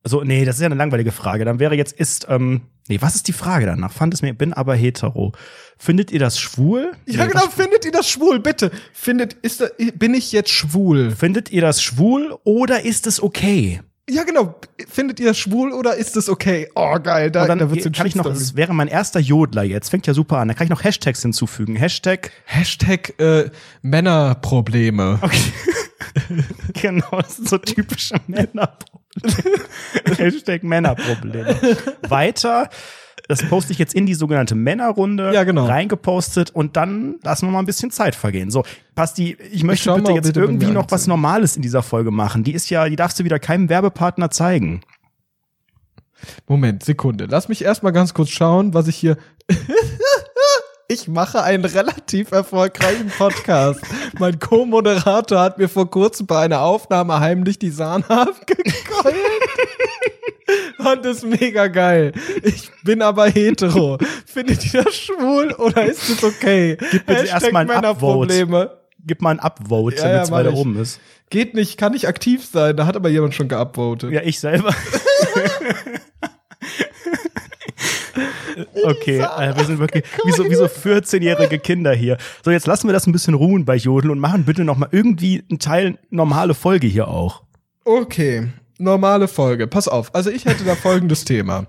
So, 0.08 0.24
nee, 0.24 0.46
das 0.46 0.58
ist 0.58 0.62
ja 0.62 0.68
eine 0.68 0.76
langweilige 0.76 1.12
Frage. 1.12 1.46
Dann 1.46 1.60
wäre 1.60 1.76
jetzt 1.76 1.92
ist, 1.94 2.28
ähm, 2.30 2.62
nee, 2.88 3.02
was 3.02 3.16
ist 3.16 3.28
die 3.28 3.34
Frage 3.34 3.66
danach? 3.66 3.92
Fand 3.92 4.14
es 4.14 4.22
mir, 4.22 4.34
bin 4.34 4.54
aber 4.54 4.76
hetero. 4.76 5.32
Findet 5.78 6.12
ihr 6.12 6.20
das 6.20 6.40
schwul? 6.40 6.92
Ja, 7.08 7.26
Nee, 7.26 7.32
genau. 7.32 7.48
Findet 7.48 7.86
ihr 7.86 7.92
das 7.92 8.08
schwul? 8.08 8.40
Bitte. 8.40 8.70
Findet, 8.94 9.34
ist 9.34 9.62
da, 9.62 9.68
bin 9.96 10.14
ich 10.14 10.32
jetzt 10.32 10.52
schwul? 10.52 11.10
Findet 11.10 11.52
ihr 11.52 11.62
das 11.62 11.82
schwul 11.82 12.38
oder 12.44 12.86
ist 12.86 13.08
es 13.08 13.22
okay? 13.22 13.82
Ja, 14.08 14.24
genau. 14.24 14.60
Findet 14.88 15.20
ihr 15.20 15.34
schwul 15.34 15.72
oder 15.74 15.96
ist 15.96 16.16
es 16.16 16.30
okay? 16.30 16.70
Oh, 16.76 17.00
geil. 17.00 17.32
Da, 17.32 17.44
Und 17.44 17.48
dann 17.48 17.60
da 17.60 17.72
wird's 17.72 17.92
kann 17.98 18.06
ich 18.06 18.16
noch, 18.16 18.26
das 18.26 18.56
wäre 18.56 18.72
mein 18.74 18.88
erster 18.88 19.20
Jodler 19.20 19.64
jetzt. 19.64 19.90
Fängt 19.90 20.06
ja 20.06 20.14
super 20.14 20.38
an. 20.38 20.48
Da 20.48 20.54
kann 20.54 20.66
ich 20.66 20.70
noch 20.70 20.84
Hashtags 20.84 21.24
hinzufügen. 21.24 21.76
Hashtag, 21.76 22.32
Hashtag 22.46 23.20
äh, 23.20 23.50
Männerprobleme. 23.82 25.20
okay. 25.22 25.40
genau, 26.74 27.20
das 27.20 27.38
sind 27.38 27.50
so 27.50 27.58
typische 27.58 28.16
Männerprobleme. 28.28 28.96
Hashtag 30.18 30.64
Männerprobleme. 30.64 31.60
Weiter. 32.08 32.70
Das 33.28 33.44
poste 33.48 33.74
ich 33.74 33.80
jetzt 33.80 33.96
in 33.96 34.06
die 34.06 34.14
sogenannte 34.14 34.56
Männerrunde 34.56 35.34
Ja, 35.34 35.44
genau. 35.44 35.66
reingepostet 35.66 36.52
und 36.52 36.78
dann 36.78 37.16
lassen 37.24 37.48
wir 37.48 37.52
mal 37.52 37.60
ein 37.60 37.66
bisschen 37.66 37.92
Zeit 37.92 38.16
vergehen. 38.16 38.52
So, 38.52 38.64
Basti, 38.94 39.36
ich 39.52 39.64
möchte 39.64 39.86
schau 39.86 39.96
bitte 39.96 40.10
mal, 40.12 40.16
jetzt 40.16 40.28
bitte 40.28 40.40
irgendwie 40.42 40.68
noch 40.72 40.86
was. 40.90 41.08
Normales 41.08 41.56
in 41.56 41.62
dieser 41.62 41.82
Folge 41.84 42.12
machen. 42.12 42.44
Die 42.44 42.54
ist 42.54 42.70
ja, 42.70 42.88
die 42.88 42.96
darfst 42.96 43.20
du 43.20 43.24
wieder 43.24 43.40
keinem 43.40 43.70
Werbepartner 43.70 44.30
zeigen. 44.30 44.82
Moment, 46.48 46.84
Sekunde. 46.84 47.28
Lass 47.30 47.50
mich 47.50 47.64
erstmal 47.64 47.92
ganz 47.94 48.14
kurz 48.14 48.30
schauen, 48.30 48.74
was 48.74 48.88
ich 48.88 48.96
hier. 48.96 49.18
Ich 50.88 51.08
mache 51.08 51.42
einen 51.42 51.66
relativ 51.66 52.32
erfolgreichen 52.32 53.10
Podcast. 53.10 53.82
Mein 54.20 54.38
Co-Moderator 54.38 55.40
hat 55.40 55.58
mir 55.58 55.68
vor 55.68 55.90
kurzem 55.90 56.28
bei 56.28 56.42
einer 56.42 56.62
Aufnahme 56.62 57.20
heimlich 57.20 57.58
die 57.58 57.72
Sahne 57.72 58.06
abgekeult. 58.10 59.16
Und 60.78 61.06
das 61.06 61.18
ist 61.18 61.26
mega 61.26 61.68
geil. 61.68 62.12
Ich 62.44 62.70
bin 62.84 63.02
aber 63.02 63.28
hetero. 63.30 63.98
Findet 64.26 64.74
ihr 64.74 64.84
das 64.84 64.96
schwul 64.96 65.54
oder 65.54 65.86
ist 65.86 66.10
es 66.10 66.24
okay? 66.24 66.78
Gib 66.92 67.06
bitte 67.06 67.26
erstmal 67.26 67.62
ein 67.64 67.68
Männerprobleme. 67.68 68.78
Gib 69.08 69.22
mal 69.22 69.32
ein 69.32 69.40
Upvote, 69.40 69.98
Ja, 69.98 70.04
damit 70.04 70.24
es 70.24 70.32
weiter 70.32 70.50
ich. 70.52 70.56
oben 70.56 70.78
ist. 70.80 71.00
Geht 71.30 71.54
nicht, 71.54 71.78
kann 71.78 71.92
nicht 71.94 72.08
aktiv 72.08 72.44
sein. 72.46 72.76
Da 72.76 72.86
hat 72.88 72.96
aber 72.96 73.10
jemand 73.10 73.36
schon 73.36 73.48
geupvotet. 73.48 74.12
Ja, 74.12 74.22
ich 74.24 74.40
selber. 74.40 74.74
Okay, 78.86 79.22
Alter, 79.22 79.58
wir 79.58 79.66
sind 79.66 79.80
wirklich 79.80 80.04
wie 80.26 80.32
so, 80.32 80.50
wie 80.50 80.56
so 80.56 80.66
14-jährige 80.66 81.60
Kinder 81.60 81.94
hier. 81.94 82.18
So, 82.44 82.52
jetzt 82.52 82.68
lassen 82.68 82.88
wir 82.88 82.94
das 82.94 83.06
ein 83.08 83.12
bisschen 83.12 83.34
ruhen 83.34 83.66
bei 83.66 83.76
Jodel 83.76 84.12
und 84.12 84.20
machen 84.20 84.46
bitte 84.46 84.64
noch 84.64 84.78
mal 84.78 84.88
irgendwie 84.92 85.44
einen 85.50 85.60
Teil 85.60 85.98
normale 86.10 86.54
Folge 86.54 86.88
hier 86.88 87.08
auch. 87.08 87.44
Okay, 87.84 88.48
normale 88.78 89.28
Folge. 89.28 89.68
Pass 89.68 89.88
auf. 89.88 90.14
Also 90.14 90.30
ich 90.30 90.46
hätte 90.46 90.64
da 90.64 90.76
folgendes 90.76 91.26
Thema. 91.26 91.66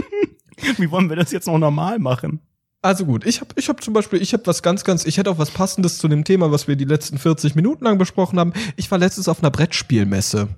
Wie 0.78 0.90
wollen 0.90 1.08
wir 1.08 1.16
das 1.16 1.32
jetzt 1.32 1.46
noch 1.46 1.58
normal 1.58 1.98
machen? 1.98 2.40
Also 2.82 3.06
gut, 3.06 3.24
ich 3.24 3.40
habe 3.40 3.50
ich 3.56 3.70
hab 3.70 3.82
zum 3.82 3.94
Beispiel, 3.94 4.20
ich 4.20 4.34
habe 4.34 4.46
was 4.46 4.62
ganz, 4.62 4.84
ganz, 4.84 5.06
ich 5.06 5.16
hätte 5.16 5.30
auch 5.30 5.38
was 5.38 5.50
Passendes 5.50 5.96
zu 5.96 6.06
dem 6.06 6.22
Thema, 6.22 6.52
was 6.52 6.68
wir 6.68 6.76
die 6.76 6.84
letzten 6.84 7.16
40 7.16 7.54
Minuten 7.54 7.84
lang 7.84 7.96
besprochen 7.96 8.38
haben. 8.38 8.52
Ich 8.76 8.90
war 8.90 8.98
letztens 8.98 9.26
auf 9.26 9.40
einer 9.40 9.50
Brettspielmesse. 9.50 10.48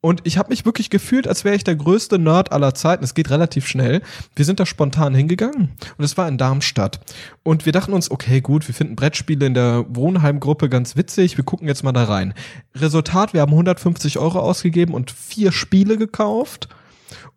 Und 0.00 0.20
ich 0.22 0.38
habe 0.38 0.50
mich 0.50 0.64
wirklich 0.64 0.90
gefühlt, 0.90 1.26
als 1.26 1.44
wäre 1.44 1.56
ich 1.56 1.64
der 1.64 1.74
größte 1.74 2.20
Nerd 2.20 2.52
aller 2.52 2.72
Zeiten. 2.72 3.02
Es 3.02 3.14
geht 3.14 3.30
relativ 3.30 3.66
schnell. 3.66 4.00
Wir 4.36 4.44
sind 4.44 4.60
da 4.60 4.66
spontan 4.66 5.12
hingegangen 5.12 5.70
und 5.96 6.04
es 6.04 6.16
war 6.16 6.28
in 6.28 6.38
Darmstadt. 6.38 7.00
Und 7.42 7.66
wir 7.66 7.72
dachten 7.72 7.92
uns, 7.92 8.08
okay, 8.08 8.40
gut, 8.40 8.68
wir 8.68 8.76
finden 8.76 8.94
Brettspiele 8.94 9.46
in 9.46 9.54
der 9.54 9.86
Wohnheimgruppe 9.88 10.68
ganz 10.68 10.96
witzig. 10.96 11.36
Wir 11.36 11.44
gucken 11.44 11.66
jetzt 11.66 11.82
mal 11.82 11.90
da 11.90 12.04
rein. 12.04 12.32
Resultat, 12.76 13.34
wir 13.34 13.40
haben 13.40 13.50
150 13.50 14.18
Euro 14.18 14.38
ausgegeben 14.38 14.94
und 14.94 15.10
vier 15.10 15.50
Spiele 15.50 15.96
gekauft 15.96 16.68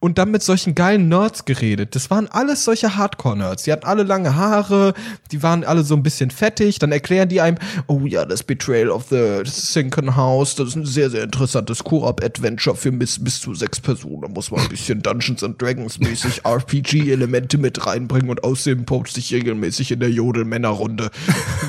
und 0.02 0.18
dann 0.18 0.32
mit 0.32 0.41
solchen 0.41 0.74
geilen 0.74 1.08
Nerds 1.08 1.45
geredet. 1.45 1.95
Das 1.95 2.10
waren 2.10 2.28
alles 2.28 2.66
solche 2.66 2.97
Hardcore-Nerds. 2.97 3.64
Die 3.64 3.72
hatten 3.72 3.86
alle 3.86 4.02
lange 4.02 4.36
Haare, 4.36 4.95
die 5.32 5.43
waren 5.43 5.64
alle 5.64 5.84
so 5.84 5.95
ein 5.95 6.02
bisschen 6.02 6.32
fettig. 6.32 6.80
Dann 6.80 6.91
erklären 6.91 7.30
die 7.30 7.39
einem, 7.39 7.60
oh 7.86 8.02
ja, 8.08 8.26
das 8.26 8.41
Betrayal 8.41 8.89
of 8.89 9.06
the 9.10 9.43
Sinken 9.45 10.16
House, 10.16 10.56
das 10.56 10.70
ist 10.70 10.76
ein 10.76 10.86
sehr, 10.88 11.12
sehr 11.12 11.24
interessantes 11.24 11.84
Koop-Adventure 11.84 12.76
für 12.76 12.91
bis, 12.91 13.24
bis 13.24 13.39
zu 13.39 13.54
sechs 13.54 13.80
Personen. 13.80 14.24
Da 14.24 14.28
muss 14.28 14.49
man 14.49 14.62
ein 14.62 14.70
bisschen 14.70 15.04
Dungeons 15.04 15.43
and 15.43 15.62
Dragons 15.62 15.99
mäßig 15.99 16.41
RPG-Elemente 16.45 17.60
mit 17.60 17.86
reinbringen 17.86 18.32
und 18.32 18.43
außerdem 18.43 18.86
poste 18.86 19.20
ich 19.20 19.32
regelmäßig 19.32 19.91
in 19.91 19.99
der 19.99 20.10
Jodel-Männerrunde. 20.10 21.12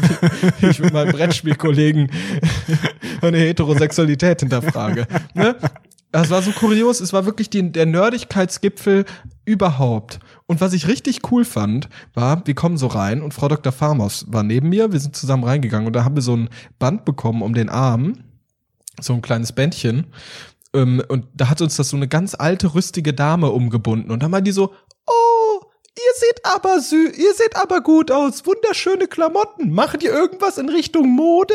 ich 0.62 0.78
mit 0.78 0.94
meinem 0.94 1.12
Brettspielkollegen 1.12 2.10
meine 3.20 3.36
Heterosexualität 3.36 4.40
hinterfrage. 4.40 5.06
Ne? 5.34 5.54
Das 6.12 6.28
war 6.28 6.42
so 6.42 6.52
kurios, 6.52 7.00
es 7.00 7.14
war 7.14 7.24
wirklich 7.24 7.48
die, 7.48 7.72
der 7.72 7.86
Nerdigkeitsgipfel 7.86 9.06
überhaupt. 9.46 10.20
Und 10.46 10.60
was 10.60 10.74
ich 10.74 10.86
richtig 10.86 11.32
cool 11.32 11.46
fand, 11.46 11.88
war, 12.12 12.46
wir 12.46 12.54
kommen 12.54 12.76
so 12.76 12.86
rein 12.86 13.22
und 13.22 13.32
Frau 13.32 13.48
Dr. 13.48 13.72
Farmos 13.72 14.26
war 14.28 14.42
neben 14.42 14.68
mir, 14.68 14.92
wir 14.92 15.00
sind 15.00 15.16
zusammen 15.16 15.44
reingegangen 15.44 15.86
und 15.86 15.94
da 15.94 16.04
haben 16.04 16.14
wir 16.14 16.22
so 16.22 16.36
ein 16.36 16.50
Band 16.78 17.06
bekommen 17.06 17.40
um 17.40 17.54
den 17.54 17.70
Arm, 17.70 18.24
so 19.00 19.14
ein 19.14 19.22
kleines 19.22 19.52
Bändchen. 19.52 20.06
Ähm, 20.74 21.02
und 21.08 21.26
da 21.34 21.48
hat 21.48 21.62
uns 21.62 21.76
das 21.76 21.88
so 21.88 21.96
eine 21.96 22.08
ganz 22.08 22.34
alte, 22.34 22.74
rüstige 22.74 23.14
Dame 23.14 23.50
umgebunden. 23.50 24.10
Und 24.10 24.22
dann 24.22 24.32
war 24.32 24.42
die 24.42 24.52
so, 24.52 24.74
oh, 25.06 25.60
ihr 25.96 26.14
seht 26.16 26.44
aber 26.44 26.80
sü, 26.80 27.08
ihr 27.08 27.34
seht 27.34 27.56
aber 27.56 27.80
gut 27.80 28.10
aus, 28.10 28.44
wunderschöne 28.44 29.06
Klamotten. 29.06 29.72
Macht 29.72 30.02
ihr 30.02 30.12
irgendwas 30.12 30.58
in 30.58 30.68
Richtung 30.68 31.08
Mode? 31.08 31.54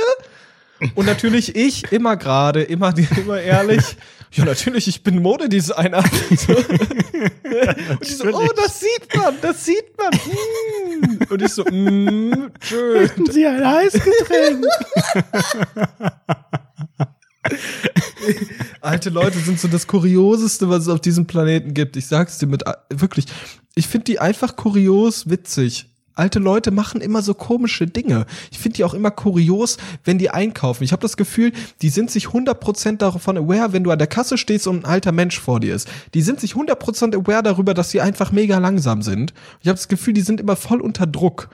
Und 0.96 1.06
natürlich 1.06 1.56
ich, 1.56 1.92
immer 1.92 2.18
gerade, 2.18 2.64
immer, 2.64 2.94
immer 3.18 3.40
ehrlich. 3.40 3.98
Ja, 4.32 4.46
natürlich, 4.46 4.88
ich 4.88 5.04
bin 5.04 5.22
Modedesigner. 5.22 6.04
So. 6.38 6.56
Und 6.56 8.02
ich 8.02 8.18
so, 8.18 8.28
oh, 8.28 8.48
das 8.56 8.80
sieht 8.80 9.16
man, 9.16 9.36
das 9.42 9.66
sieht 9.66 9.98
man. 9.98 10.12
Mm. 10.12 11.32
Und 11.32 11.42
ich 11.42 11.52
so, 11.52 11.64
mm, 11.64 12.52
schön. 12.62 13.10
Sie 13.32 13.48
ein 13.48 13.64
Eisgetränk. 13.64 14.66
Alte 18.82 19.10
Leute 19.10 19.40
sind 19.40 19.60
so 19.60 19.68
das 19.68 19.88
Kurioseste, 19.88 20.70
was 20.70 20.84
es 20.84 20.90
auf 20.90 21.02
diesem 21.02 21.26
Planeten 21.26 21.74
gibt. 21.74 21.98
Ich 21.98 22.08
sag's 22.08 22.38
dir 22.38 22.48
mit, 22.48 22.64
wirklich. 22.90 23.26
Ich 23.76 23.88
finde 23.88 24.06
die 24.06 24.20
einfach 24.20 24.56
kurios 24.56 25.30
witzig. 25.30 25.88
Alte 26.18 26.40
Leute 26.40 26.72
machen 26.72 27.00
immer 27.00 27.22
so 27.22 27.34
komische 27.34 27.86
Dinge. 27.86 28.26
Ich 28.52 28.58
finde 28.58 28.78
die 28.78 28.84
auch 28.84 28.96
immer 28.96 29.12
kurios, 29.12 29.78
wenn 30.04 30.18
die 30.18 30.32
einkaufen. 30.32 30.84
Ich 30.84 30.92
habe 30.92 31.02
das 31.02 31.16
Gefühl, 31.16 31.52
die 31.82 31.90
sind 31.90 32.10
sich 32.10 32.28
100% 32.28 32.98
davon 32.98 33.38
aware, 33.38 33.72
wenn 33.72 33.84
du 33.84 33.92
an 33.92 34.00
der 34.00 34.08
Kasse 34.08 34.38
stehst 34.38 34.68
und 34.68 34.80
ein 34.80 34.86
alter 34.86 35.12
Mensch 35.12 35.40
vor 35.40 35.60
dir 35.60 35.76
ist. 35.76 35.88
Die 36.16 36.24
sind 36.24 36.40
sich 36.40 36.54
100% 36.54 37.16
aware 37.16 37.44
darüber, 37.44 37.76
dass 37.76 37.92
sie 37.92 38.02
einfach 38.02 38.32
mega 38.32 38.58
langsam 38.58 39.04
sind. 39.04 39.34
Ich 39.62 39.68
habe 39.68 39.78
das 39.78 39.88
Gefühl, 39.88 40.14
die 40.14 40.22
sind 40.22 40.40
immer 40.40 40.56
voll 40.56 40.82
unter 40.82 41.06
Druck. 41.06 41.50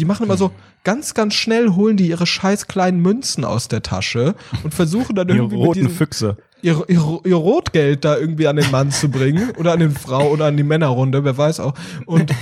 Die 0.00 0.04
machen 0.04 0.24
immer 0.24 0.36
so 0.36 0.50
ganz, 0.82 1.14
ganz 1.14 1.34
schnell 1.34 1.70
holen 1.70 1.96
die 1.96 2.08
ihre 2.08 2.26
scheiß 2.26 2.66
kleinen 2.66 3.00
Münzen 3.00 3.44
aus 3.44 3.68
der 3.68 3.82
Tasche 3.82 4.34
und 4.64 4.74
versuchen 4.74 5.14
dann 5.14 5.28
irgendwie 5.28 5.56
mit 5.56 5.66
roten 5.66 5.80
diesem, 5.82 5.94
Füchse. 5.94 6.36
ihr, 6.62 6.82
ihr, 6.88 7.20
ihr 7.24 7.36
Rotgeld 7.36 8.04
da 8.04 8.16
irgendwie 8.16 8.48
an 8.48 8.56
den 8.56 8.70
Mann 8.72 8.90
zu 8.90 9.08
bringen 9.08 9.52
oder 9.56 9.72
an 9.72 9.78
den 9.78 9.92
Frau 9.92 10.30
oder 10.30 10.46
an 10.46 10.56
die 10.56 10.64
Männerrunde, 10.64 11.22
wer 11.22 11.38
weiß 11.38 11.60
auch. 11.60 11.74
Und 12.06 12.32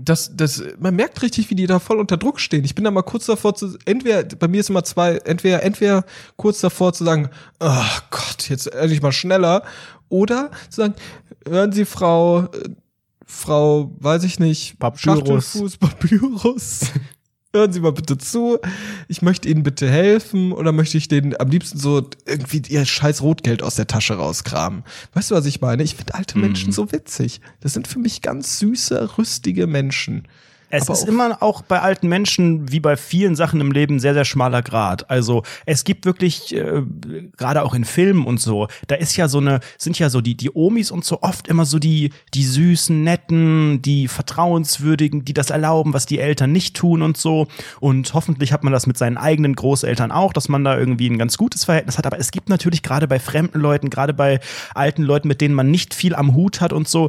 das, 0.00 0.30
das, 0.34 0.62
man 0.78 0.94
merkt 0.94 1.22
richtig, 1.22 1.50
wie 1.50 1.54
die 1.54 1.66
da 1.66 1.78
voll 1.78 1.98
unter 1.98 2.16
Druck 2.16 2.40
stehen. 2.40 2.64
Ich 2.64 2.74
bin 2.74 2.84
da 2.84 2.90
mal 2.90 3.02
kurz 3.02 3.26
davor 3.26 3.54
zu, 3.54 3.76
entweder, 3.84 4.24
bei 4.24 4.48
mir 4.48 4.60
ist 4.60 4.70
immer 4.70 4.84
zwei, 4.84 5.16
entweder, 5.24 5.62
entweder 5.62 6.04
kurz 6.36 6.60
davor 6.60 6.92
zu 6.92 7.04
sagen, 7.04 7.28
oh 7.60 7.84
Gott, 8.10 8.48
jetzt 8.48 8.66
endlich 8.66 9.02
mal 9.02 9.12
schneller, 9.12 9.62
oder 10.08 10.50
zu 10.70 10.82
sagen, 10.82 10.94
hören 11.46 11.72
Sie, 11.72 11.84
Frau, 11.84 12.44
äh, 12.44 12.68
Frau, 13.26 13.94
weiß 13.98 14.24
ich 14.24 14.38
nicht, 14.38 14.78
Papyrus. 14.78 15.02
Schachtelfuß, 15.02 15.76
Papyrus. 15.76 16.80
Hören 17.54 17.72
Sie 17.72 17.80
mal 17.80 17.92
bitte 17.92 18.18
zu. 18.18 18.58
Ich 19.08 19.22
möchte 19.22 19.48
Ihnen 19.48 19.62
bitte 19.62 19.88
helfen 19.88 20.52
oder 20.52 20.70
möchte 20.70 20.98
ich 20.98 21.08
denen 21.08 21.34
am 21.40 21.48
liebsten 21.48 21.78
so 21.78 22.06
irgendwie 22.26 22.62
ihr 22.68 22.84
scheiß 22.84 23.22
Rotgeld 23.22 23.62
aus 23.62 23.74
der 23.74 23.86
Tasche 23.86 24.16
rauskramen. 24.16 24.84
Weißt 25.14 25.30
du, 25.30 25.34
was 25.34 25.46
ich 25.46 25.62
meine? 25.62 25.82
Ich 25.82 25.94
finde 25.94 26.14
alte 26.14 26.38
Menschen 26.38 26.72
so 26.72 26.92
witzig. 26.92 27.40
Das 27.60 27.72
sind 27.72 27.88
für 27.88 28.00
mich 28.00 28.20
ganz 28.20 28.58
süße, 28.58 29.16
rüstige 29.16 29.66
Menschen. 29.66 30.28
Es 30.70 30.82
Aber 30.82 30.92
ist 30.92 31.04
auch- 31.04 31.08
immer 31.08 31.42
auch 31.42 31.62
bei 31.62 31.80
alten 31.80 32.08
Menschen, 32.08 32.70
wie 32.70 32.80
bei 32.80 32.96
vielen 32.96 33.36
Sachen 33.36 33.60
im 33.60 33.72
Leben, 33.72 34.00
sehr, 34.00 34.12
sehr 34.14 34.24
schmaler 34.26 34.62
Grad. 34.62 35.08
Also 35.10 35.42
es 35.64 35.84
gibt 35.84 36.04
wirklich, 36.04 36.54
äh, 36.54 36.82
gerade 37.36 37.62
auch 37.62 37.74
in 37.74 37.84
Filmen 37.84 38.24
und 38.26 38.40
so, 38.40 38.68
da 38.86 38.94
ist 38.96 39.16
ja 39.16 39.28
so 39.28 39.38
eine, 39.38 39.60
sind 39.78 39.98
ja 39.98 40.10
so 40.10 40.20
die, 40.20 40.34
die 40.36 40.50
Omis 40.54 40.90
und 40.90 41.04
so 41.04 41.22
oft 41.22 41.48
immer 41.48 41.64
so 41.64 41.78
die, 41.78 42.10
die 42.34 42.44
süßen, 42.44 43.02
netten, 43.02 43.80
die 43.82 44.08
vertrauenswürdigen, 44.08 45.24
die 45.24 45.34
das 45.34 45.50
erlauben, 45.50 45.92
was 45.94 46.06
die 46.06 46.18
Eltern 46.18 46.52
nicht 46.52 46.76
tun 46.76 47.02
und 47.02 47.16
so. 47.16 47.46
Und 47.80 48.12
hoffentlich 48.14 48.52
hat 48.52 48.64
man 48.64 48.72
das 48.72 48.86
mit 48.86 48.98
seinen 48.98 49.16
eigenen 49.16 49.54
Großeltern 49.54 50.12
auch, 50.12 50.32
dass 50.32 50.48
man 50.48 50.64
da 50.64 50.78
irgendwie 50.78 51.08
ein 51.08 51.18
ganz 51.18 51.36
gutes 51.38 51.64
Verhältnis 51.64 51.98
hat. 51.98 52.06
Aber 52.06 52.18
es 52.18 52.30
gibt 52.30 52.48
natürlich 52.48 52.82
gerade 52.82 53.08
bei 53.08 53.18
fremden 53.18 53.58
Leuten, 53.60 53.90
gerade 53.90 54.12
bei 54.14 54.40
alten 54.74 55.02
Leuten, 55.02 55.28
mit 55.28 55.40
denen 55.40 55.54
man 55.54 55.70
nicht 55.70 55.94
viel 55.94 56.14
am 56.14 56.34
Hut 56.34 56.60
hat 56.60 56.72
und 56.72 56.88
so, 56.88 57.08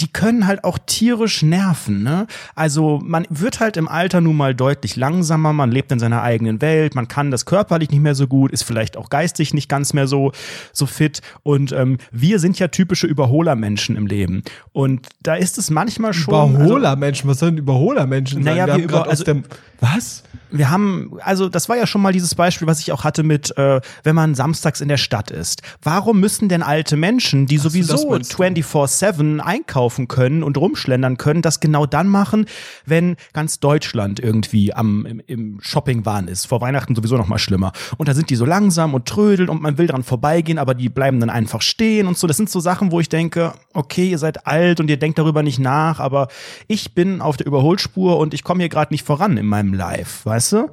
die 0.00 0.08
können 0.12 0.46
halt 0.46 0.62
auch 0.64 0.78
tierisch 0.84 1.42
nerven, 1.42 2.02
ne? 2.02 2.26
Also 2.54 3.00
man 3.02 3.26
wird 3.30 3.60
halt 3.60 3.76
im 3.76 3.88
Alter 3.88 4.20
nun 4.20 4.36
mal 4.36 4.54
deutlich 4.54 4.96
langsamer, 4.96 5.52
man 5.52 5.70
lebt 5.70 5.90
in 5.92 5.98
seiner 5.98 6.22
eigenen 6.22 6.60
Welt, 6.60 6.94
man 6.94 7.08
kann 7.08 7.30
das 7.30 7.46
körperlich 7.46 7.90
nicht 7.90 8.02
mehr 8.02 8.14
so 8.14 8.26
gut, 8.26 8.52
ist 8.52 8.62
vielleicht 8.62 8.96
auch 8.96 9.08
geistig 9.08 9.54
nicht 9.54 9.68
ganz 9.68 9.92
mehr 9.94 10.06
so 10.06 10.32
so 10.72 10.86
fit 10.86 11.22
und 11.42 11.72
ähm, 11.72 11.98
wir 12.12 12.38
sind 12.38 12.58
ja 12.58 12.68
typische 12.68 13.06
Überholermenschen 13.06 13.96
im 13.96 14.06
Leben 14.06 14.42
und 14.72 15.06
da 15.22 15.34
ist 15.34 15.56
es 15.58 15.70
manchmal 15.70 16.12
schon 16.12 16.34
also, 16.34 16.54
Überholermenschen, 16.56 17.30
was 17.30 17.38
sollen 17.38 17.56
Überholermenschen 17.56 18.42
sein? 18.42 18.56
Naja, 18.56 18.66
wir 18.66 18.76
wir 18.76 18.84
über- 18.84 19.02
aus 19.02 19.08
also- 19.08 19.24
dem, 19.24 19.44
was? 19.80 20.22
wir 20.50 20.70
haben, 20.70 21.18
also 21.20 21.48
das 21.48 21.68
war 21.68 21.76
ja 21.76 21.86
schon 21.86 22.00
mal 22.00 22.12
dieses 22.12 22.34
Beispiel, 22.34 22.66
was 22.68 22.80
ich 22.80 22.92
auch 22.92 23.04
hatte 23.04 23.22
mit, 23.24 23.56
äh, 23.58 23.80
wenn 24.04 24.14
man 24.14 24.34
samstags 24.34 24.80
in 24.80 24.88
der 24.88 24.96
Stadt 24.96 25.30
ist. 25.30 25.62
Warum 25.82 26.20
müssen 26.20 26.48
denn 26.48 26.62
alte 26.62 26.96
Menschen, 26.96 27.46
die 27.46 27.56
das 27.56 27.64
sowieso 27.64 28.10
meinst 28.10 28.32
du. 28.32 28.42
24-7 28.42 29.40
einkaufen 29.40 29.85
können 30.08 30.42
und 30.42 30.56
rumschlendern 30.56 31.16
können, 31.16 31.42
das 31.42 31.60
genau 31.60 31.86
dann 31.86 32.08
machen, 32.08 32.46
wenn 32.84 33.16
ganz 33.32 33.60
Deutschland 33.60 34.20
irgendwie 34.20 34.74
am, 34.74 35.06
im, 35.06 35.22
im 35.26 35.58
Shoppingwahn 35.60 36.28
ist. 36.28 36.46
Vor 36.46 36.60
Weihnachten 36.60 36.94
sowieso 36.94 37.16
noch 37.16 37.28
mal 37.28 37.38
schlimmer. 37.38 37.72
Und 37.96 38.08
da 38.08 38.14
sind 38.14 38.30
die 38.30 38.36
so 38.36 38.44
langsam 38.44 38.94
und 38.94 39.06
trödeln 39.06 39.48
und 39.48 39.62
man 39.62 39.78
will 39.78 39.86
dran 39.86 40.02
vorbeigehen, 40.02 40.58
aber 40.58 40.74
die 40.74 40.88
bleiben 40.88 41.20
dann 41.20 41.30
einfach 41.30 41.62
stehen 41.62 42.06
und 42.06 42.18
so. 42.18 42.26
Das 42.26 42.36
sind 42.36 42.50
so 42.50 42.60
Sachen, 42.60 42.92
wo 42.92 43.00
ich 43.00 43.08
denke, 43.08 43.52
okay, 43.72 44.10
ihr 44.10 44.18
seid 44.18 44.46
alt 44.46 44.80
und 44.80 44.90
ihr 44.90 44.98
denkt 44.98 45.18
darüber 45.18 45.42
nicht 45.42 45.58
nach, 45.58 46.00
aber 46.00 46.28
ich 46.66 46.94
bin 46.94 47.20
auf 47.20 47.36
der 47.36 47.46
Überholspur 47.46 48.18
und 48.18 48.34
ich 48.34 48.44
komme 48.44 48.60
hier 48.60 48.68
gerade 48.68 48.92
nicht 48.92 49.04
voran 49.04 49.36
in 49.36 49.46
meinem 49.46 49.74
Life, 49.74 50.28
weißt 50.28 50.52
du? 50.52 50.70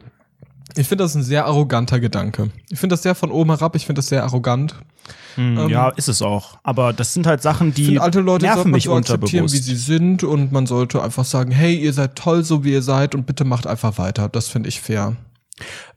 Ich 0.76 0.88
finde 0.88 1.04
das 1.04 1.16
ein 1.16 1.24
sehr 1.24 1.46
arroganter 1.46 2.00
Gedanke. 2.00 2.50
Ich 2.70 2.80
finde 2.80 2.94
das 2.94 3.04
sehr 3.04 3.16
von 3.16 3.32
oben 3.32 3.52
herab, 3.52 3.76
ich 3.76 3.86
finde 3.86 4.00
das 4.00 4.08
sehr 4.08 4.24
arrogant. 4.24 4.76
Hm, 5.36 5.68
ja, 5.70 5.90
ist 5.90 6.08
es 6.08 6.22
auch. 6.22 6.58
Aber 6.64 6.94
das 6.94 7.14
sind 7.14 7.26
halt 7.26 7.42
Sachen, 7.42 7.74
die 7.74 8.00
alte 8.00 8.20
Leute 8.20 8.46
nerven 8.46 8.72
mich 8.72 8.86
so 8.86 8.96
akzeptieren, 8.96 9.52
wie 9.52 9.58
sie 9.58 9.76
sind 9.76 10.24
und 10.24 10.52
man 10.52 10.68
sollte 10.68 11.02
einfach 11.02 11.26
sagen, 11.26 11.52
hey, 11.52 11.76
ihr 11.76 11.94
seid 11.94 12.16
toll, 12.16 12.44
so 12.44 12.64
wie 12.64 12.72
ihr 12.72 12.82
seid 12.84 13.16
und 13.16 13.26
bitte 13.26 13.44
macht 13.44 13.68
einfach 13.68 13.98
weiter. 13.98 14.30
Das 14.30 14.48
finde 14.48 14.70
ich 14.70 14.80
fair. 14.82 15.16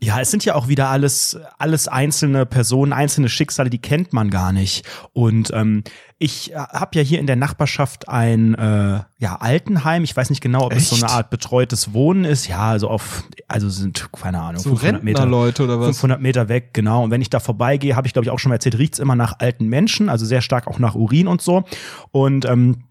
Ja, 0.01 0.21
es 0.21 0.31
sind 0.31 0.45
ja 0.45 0.55
auch 0.55 0.69
wieder 0.69 0.89
alles, 0.89 1.39
alles 1.59 1.89
einzelne 1.89 2.45
Personen, 2.45 2.93
einzelne 2.93 3.31
Schicksale, 3.31 3.71
die 3.71 3.79
kennt 3.81 4.13
man 4.13 4.29
gar 4.29 4.53
nicht. 4.53 4.85
Und 5.15 5.51
ähm, 5.55 5.83
ich 6.19 6.53
habe 6.55 6.97
ja 6.99 7.03
hier 7.03 7.19
in 7.19 7.27
der 7.27 7.37
Nachbarschaft 7.37 8.09
ein 8.09 8.55
äh, 8.55 9.01
ja, 9.19 9.37
Altenheim. 9.37 10.05
Ich 10.05 10.15
weiß 10.15 10.29
nicht 10.29 10.43
genau, 10.43 10.67
ob 10.67 10.75
es 10.75 10.91
so 10.91 10.97
Echt? 10.97 11.05
eine 11.05 11.13
Art 11.13 11.31
betreutes 11.31 11.95
Wohnen 11.95 12.25
ist. 12.25 12.49
Ja, 12.49 12.71
also 12.71 12.89
auf, 12.89 13.25
also 13.49 13.71
sind, 13.71 14.11
keine 14.13 14.43
Ahnung, 14.43 14.61
So 14.61 14.71
500 14.71 15.03
Meter. 15.03 15.21
Rentnerleute 15.21 15.65
oder 15.65 15.81
was? 15.81 15.87
500 15.87 16.21
Meter 16.21 16.49
weg, 16.49 16.75
genau. 16.75 17.05
Und 17.05 17.11
wenn 17.11 17.23
ich 17.23 17.31
da 17.31 17.41
vorbeigehe, 17.41 17.97
habe 17.97 18.07
ich, 18.07 18.13
glaube 18.13 18.25
ich, 18.27 18.31
auch 18.31 18.39
schon 18.39 18.51
mal 18.51 18.57
erzählt, 18.57 18.79
riecht's 18.79 18.99
immer 18.99 19.17
nach 19.17 19.39
alten 19.39 19.67
Menschen, 19.67 20.11
also 20.11 20.27
sehr 20.27 20.43
stark 20.43 20.67
auch 20.67 20.79
nach 20.79 20.95
Urin 20.95 21.29
und 21.29 21.41
so. 21.41 21.65
Und 22.13 22.45
ähm, 22.45 22.85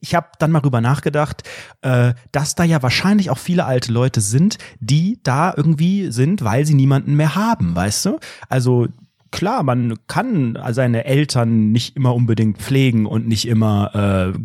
ich 0.00 0.14
habe 0.14 0.28
dann 0.38 0.50
mal 0.50 0.60
drüber 0.60 0.80
nachgedacht, 0.80 1.42
äh, 1.82 2.14
dass 2.32 2.54
da 2.54 2.64
ja 2.64 2.82
wahrscheinlich 2.82 3.30
auch 3.30 3.38
viele 3.38 3.64
alte 3.64 3.92
Leute 3.92 4.20
sind, 4.20 4.58
die 4.78 5.18
da 5.22 5.52
irgendwie 5.56 6.10
sind, 6.10 6.44
weil 6.44 6.66
sie 6.66 6.74
niemanden 6.74 7.14
mehr 7.14 7.34
haben, 7.34 7.74
weißt 7.74 8.06
du? 8.06 8.18
Also 8.48 8.88
klar, 9.30 9.62
man 9.62 9.94
kann 10.06 10.58
seine 10.70 11.04
Eltern 11.04 11.72
nicht 11.72 11.96
immer 11.96 12.14
unbedingt 12.14 12.58
pflegen 12.58 13.06
und 13.06 13.26
nicht 13.26 13.46
immer 13.46 14.34
äh, 14.34 14.38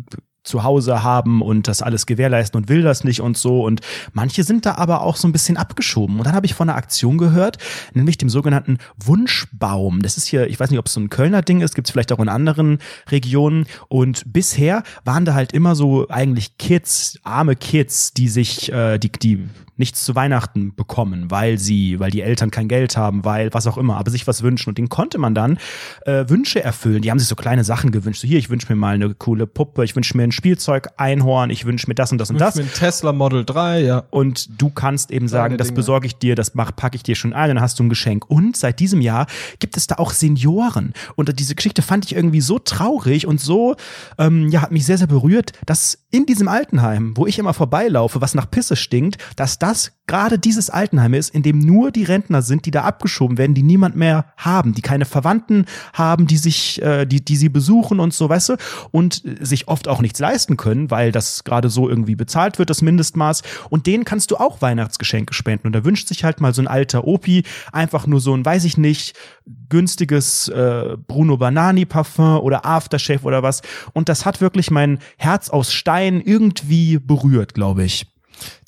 zu 0.46 0.64
Hause 0.64 1.02
haben 1.02 1.42
und 1.42 1.68
das 1.68 1.82
alles 1.82 2.06
gewährleisten 2.06 2.60
und 2.60 2.68
will 2.68 2.82
das 2.82 3.04
nicht 3.04 3.20
und 3.20 3.36
so. 3.36 3.64
Und 3.64 3.80
manche 4.12 4.44
sind 4.44 4.64
da 4.64 4.76
aber 4.76 5.02
auch 5.02 5.16
so 5.16 5.28
ein 5.28 5.32
bisschen 5.32 5.56
abgeschoben. 5.56 6.18
Und 6.18 6.26
dann 6.26 6.34
habe 6.34 6.46
ich 6.46 6.54
von 6.54 6.68
einer 6.68 6.78
Aktion 6.78 7.18
gehört, 7.18 7.58
nämlich 7.94 8.16
dem 8.18 8.28
sogenannten 8.28 8.78
Wunschbaum. 8.96 10.02
Das 10.02 10.16
ist 10.16 10.26
hier, 10.26 10.46
ich 10.46 10.58
weiß 10.58 10.70
nicht, 10.70 10.78
ob 10.78 10.86
es 10.86 10.94
so 10.94 11.00
ein 11.00 11.10
Kölner 11.10 11.42
Ding 11.42 11.60
ist, 11.60 11.74
gibt 11.74 11.88
es 11.88 11.92
vielleicht 11.92 12.12
auch 12.12 12.20
in 12.20 12.28
anderen 12.28 12.78
Regionen. 13.10 13.66
Und 13.88 14.32
bisher 14.32 14.82
waren 15.04 15.24
da 15.24 15.34
halt 15.34 15.52
immer 15.52 15.74
so 15.74 16.08
eigentlich 16.08 16.58
Kids, 16.58 17.18
arme 17.24 17.56
Kids, 17.56 18.12
die 18.12 18.28
sich, 18.28 18.72
äh, 18.72 18.98
die, 18.98 19.10
die 19.10 19.48
nichts 19.76 20.04
zu 20.04 20.14
Weihnachten 20.14 20.74
bekommen, 20.74 21.30
weil 21.30 21.58
sie, 21.58 22.00
weil 22.00 22.10
die 22.10 22.22
Eltern 22.22 22.50
kein 22.50 22.68
Geld 22.68 22.96
haben, 22.96 23.24
weil 23.24 23.52
was 23.52 23.66
auch 23.66 23.76
immer, 23.76 23.96
aber 23.96 24.10
sich 24.10 24.26
was 24.26 24.42
wünschen. 24.42 24.70
Und 24.70 24.78
denen 24.78 24.88
konnte 24.88 25.18
man 25.18 25.34
dann 25.34 25.58
äh, 26.04 26.24
Wünsche 26.28 26.62
erfüllen. 26.62 27.02
Die 27.02 27.10
haben 27.10 27.18
sich 27.18 27.28
so 27.28 27.36
kleine 27.36 27.64
Sachen 27.64 27.90
gewünscht. 27.90 28.20
So 28.20 28.28
hier, 28.28 28.38
ich 28.38 28.50
wünsche 28.50 28.72
mir 28.72 28.76
mal 28.76 28.94
eine 28.94 29.14
coole 29.14 29.46
Puppe, 29.46 29.84
ich 29.84 29.94
wünsche 29.96 30.16
mir 30.16 30.24
ein 30.24 30.32
Spielzeug, 30.32 30.88
Einhorn, 30.96 31.50
ich 31.50 31.64
wünsche 31.64 31.88
mir 31.88 31.94
das 31.94 32.12
und 32.12 32.18
das 32.18 32.30
und 32.30 32.40
Das 32.40 32.54
das. 32.54 32.64
mit 32.64 32.74
Tesla 32.74 33.12
Model 33.12 33.44
3, 33.44 33.82
ja. 33.82 34.04
Und 34.10 34.60
du 34.60 34.70
kannst 34.70 35.10
eben 35.10 35.28
sagen, 35.28 35.58
das 35.58 35.68
Dinge. 35.68 35.76
besorge 35.76 36.06
ich 36.06 36.16
dir, 36.16 36.34
das 36.34 36.50
packe 36.50 36.96
ich 36.96 37.02
dir 37.02 37.14
schon 37.14 37.32
ein, 37.32 37.48
dann 37.48 37.60
hast 37.60 37.78
du 37.78 37.84
ein 37.84 37.88
Geschenk. 37.88 38.28
Und 38.30 38.56
seit 38.56 38.80
diesem 38.80 39.00
Jahr 39.00 39.26
gibt 39.58 39.76
es 39.76 39.86
da 39.86 39.96
auch 39.96 40.12
Senioren. 40.12 40.92
Und 41.14 41.38
diese 41.38 41.54
Geschichte 41.54 41.82
fand 41.82 42.04
ich 42.06 42.14
irgendwie 42.14 42.40
so 42.40 42.58
traurig 42.58 43.26
und 43.26 43.40
so, 43.40 43.76
ähm, 44.18 44.48
ja, 44.48 44.62
hat 44.62 44.72
mich 44.72 44.86
sehr, 44.86 44.98
sehr 44.98 45.06
berührt, 45.06 45.52
dass 45.66 45.98
in 46.10 46.24
diesem 46.26 46.48
Altenheim, 46.48 47.12
wo 47.16 47.26
ich 47.26 47.38
immer 47.38 47.52
vorbeilaufe, 47.52 48.20
was 48.20 48.34
nach 48.34 48.50
Pisse 48.50 48.76
stinkt, 48.76 49.18
dass 49.36 49.58
das 49.58 49.65
gerade 50.06 50.38
dieses 50.38 50.70
Altenheim 50.70 51.14
ist, 51.14 51.34
in 51.34 51.42
dem 51.42 51.58
nur 51.58 51.90
die 51.90 52.04
Rentner 52.04 52.42
sind, 52.42 52.66
die 52.66 52.70
da 52.70 52.82
abgeschoben 52.82 53.38
werden, 53.38 53.54
die 53.54 53.62
niemand 53.62 53.96
mehr 53.96 54.26
haben, 54.36 54.74
die 54.74 54.82
keine 54.82 55.04
Verwandten 55.04 55.66
haben, 55.92 56.26
die 56.26 56.36
sich, 56.36 56.80
äh, 56.82 57.06
die, 57.06 57.24
die 57.24 57.36
sie 57.36 57.48
besuchen 57.48 57.98
und 57.98 58.14
so, 58.14 58.28
weißt 58.28 58.50
du, 58.50 58.56
und 58.92 59.22
sich 59.40 59.68
oft 59.68 59.88
auch 59.88 60.00
nichts 60.00 60.20
leisten 60.20 60.56
können, 60.56 60.90
weil 60.90 61.10
das 61.10 61.44
gerade 61.44 61.68
so 61.68 61.88
irgendwie 61.88 62.14
bezahlt 62.14 62.58
wird, 62.58 62.70
das 62.70 62.82
Mindestmaß. 62.82 63.42
Und 63.68 63.86
denen 63.86 64.04
kannst 64.04 64.30
du 64.30 64.36
auch 64.36 64.62
Weihnachtsgeschenke 64.62 65.34
spenden. 65.34 65.66
Und 65.66 65.72
da 65.72 65.84
wünscht 65.84 66.08
sich 66.08 66.22
halt 66.22 66.40
mal 66.40 66.54
so 66.54 66.62
ein 66.62 66.68
alter 66.68 67.06
Opi 67.06 67.42
einfach 67.72 68.06
nur 68.06 68.20
so 68.20 68.34
ein, 68.34 68.44
weiß 68.44 68.64
ich 68.64 68.78
nicht, 68.78 69.16
günstiges 69.68 70.48
äh, 70.48 70.96
Bruno 71.06 71.36
Banani 71.36 71.84
Parfum 71.84 72.40
oder 72.40 72.64
Aftershave 72.64 73.24
oder 73.24 73.42
was. 73.42 73.62
Und 73.92 74.08
das 74.08 74.24
hat 74.24 74.40
wirklich 74.40 74.70
mein 74.70 74.98
Herz 75.16 75.50
aus 75.50 75.72
Stein 75.72 76.20
irgendwie 76.20 76.98
berührt, 76.98 77.54
glaube 77.54 77.84
ich. 77.84 78.06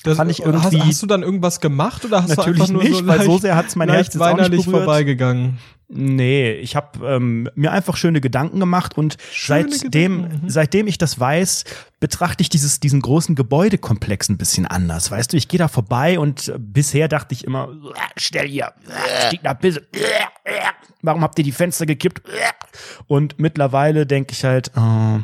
Das 0.03 0.17
Fand 0.17 0.31
ich 0.31 0.39
hast, 0.39 0.45
irgendwie- 0.45 0.81
hast 0.81 1.01
du 1.01 1.07
dann 1.07 1.23
irgendwas 1.23 1.59
gemacht 1.59 2.05
oder 2.05 2.23
hast 2.23 2.29
Natürlich 2.29 2.57
du 2.57 2.63
einfach 2.63 2.73
nur 2.73 2.83
nicht, 2.83 2.95
so 2.99 3.07
weil 3.07 3.17
leicht, 3.17 3.29
so 3.29 3.37
sehr 3.37 3.55
hat's 3.55 3.75
mein 3.75 3.89
Herz 3.89 4.13
jetzt 4.13 4.21
auch 4.21 4.37
nicht 4.37 4.49
berührt. 4.49 4.65
vorbeigegangen? 4.65 5.57
Nee, 5.91 6.51
ich 6.51 6.75
habe 6.75 7.03
ähm, 7.05 7.49
mir 7.55 7.71
einfach 7.71 7.97
schöne 7.97 8.21
Gedanken 8.21 8.59
gemacht 8.59 8.95
und 8.95 9.17
Schöne 9.31 9.71
seitdem, 9.71 10.21
Gedanken, 10.23 10.45
mhm. 10.45 10.49
seitdem 10.49 10.87
ich 10.87 10.99
das 10.99 11.19
weiß, 11.19 11.63
betrachte 11.99 12.41
ich 12.43 12.49
dieses, 12.49 12.79
diesen 12.79 13.01
großen 13.01 13.33
Gebäudekomplex 13.35 14.29
ein 14.29 14.37
bisschen 14.37 14.67
anders. 14.67 15.09
Weißt 15.09 15.33
du, 15.33 15.37
ich 15.37 15.47
gehe 15.47 15.57
da 15.57 15.67
vorbei 15.67 16.19
und 16.19 16.47
äh, 16.49 16.53
bisher 16.59 17.07
dachte 17.07 17.33
ich 17.33 17.43
immer, 17.43 17.69
"Äh, 17.95 17.99
stell 18.17 18.47
hier, 18.47 18.71
äh, 18.87 19.27
stinkt 19.27 19.45
nach. 19.45 19.61
Äh, 19.63 19.69
äh, 19.69 19.79
Warum 21.01 21.21
habt 21.23 21.39
ihr 21.39 21.43
die 21.43 21.51
Fenster 21.51 21.87
gekippt? 21.87 22.27
Äh." 22.29 22.31
Und 23.07 23.39
mittlerweile 23.39 24.05
denke 24.05 24.33
ich 24.33 24.43
halt, 24.43 24.71
oh, 24.77 25.19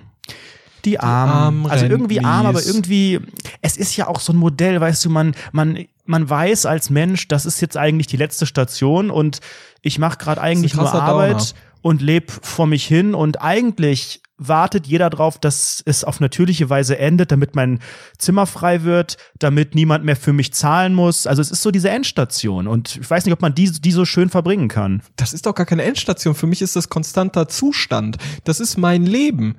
die 0.85 0.99
Armen. 0.99 1.65
also 1.67 1.85
irgendwie 1.85 2.23
arm, 2.23 2.45
aber 2.45 2.65
irgendwie, 2.65 3.19
es 3.61 3.77
ist 3.77 3.95
ja 3.95 4.07
auch 4.07 4.19
so 4.19 4.33
ein 4.33 4.37
Modell, 4.37 4.79
weißt 4.79 5.05
du, 5.05 5.09
man, 5.09 5.35
man, 5.51 5.85
man 6.05 6.29
weiß 6.29 6.65
als 6.65 6.89
Mensch, 6.89 7.27
das 7.27 7.45
ist 7.45 7.61
jetzt 7.61 7.77
eigentlich 7.77 8.07
die 8.07 8.17
letzte 8.17 8.45
Station 8.45 9.09
und 9.09 9.39
ich 9.81 9.99
mache 9.99 10.17
gerade 10.17 10.41
eigentlich 10.41 10.75
nur 10.75 10.91
Arbeit 10.93 11.33
Downer. 11.33 11.53
und 11.81 12.01
lebe 12.01 12.31
vor 12.41 12.67
mich 12.67 12.85
hin 12.85 13.13
und 13.13 13.41
eigentlich 13.41 14.21
wartet 14.37 14.85
jeder 14.87 15.09
drauf, 15.09 15.39
dass 15.39 15.81
es 15.85 16.03
auf 16.03 16.19
natürliche 16.19 16.69
Weise 16.69 16.97
endet, 16.97 17.31
damit 17.31 17.55
mein 17.55 17.79
Zimmer 18.17 18.45
frei 18.45 18.83
wird, 18.83 19.17
damit 19.39 19.75
niemand 19.75 20.03
mehr 20.03 20.15
für 20.15 20.33
mich 20.33 20.53
zahlen 20.53 20.93
muss. 20.93 21.25
Also 21.25 21.41
es 21.41 21.51
ist 21.51 21.61
so 21.61 21.71
diese 21.71 21.89
Endstation 21.89 22.67
und 22.67 22.97
ich 22.97 23.09
weiß 23.09 23.25
nicht, 23.25 23.33
ob 23.33 23.41
man 23.41 23.55
die, 23.55 23.71
die 23.71 23.91
so 23.91 24.05
schön 24.05 24.29
verbringen 24.29 24.67
kann. 24.67 25.01
Das 25.15 25.33
ist 25.33 25.45
doch 25.45 25.55
gar 25.55 25.65
keine 25.65 25.83
Endstation. 25.83 26.35
Für 26.35 26.47
mich 26.47 26.61
ist 26.61 26.75
das 26.75 26.89
konstanter 26.89 27.47
Zustand. 27.47 28.17
Das 28.43 28.59
ist 28.59 28.77
mein 28.77 29.05
Leben. 29.05 29.57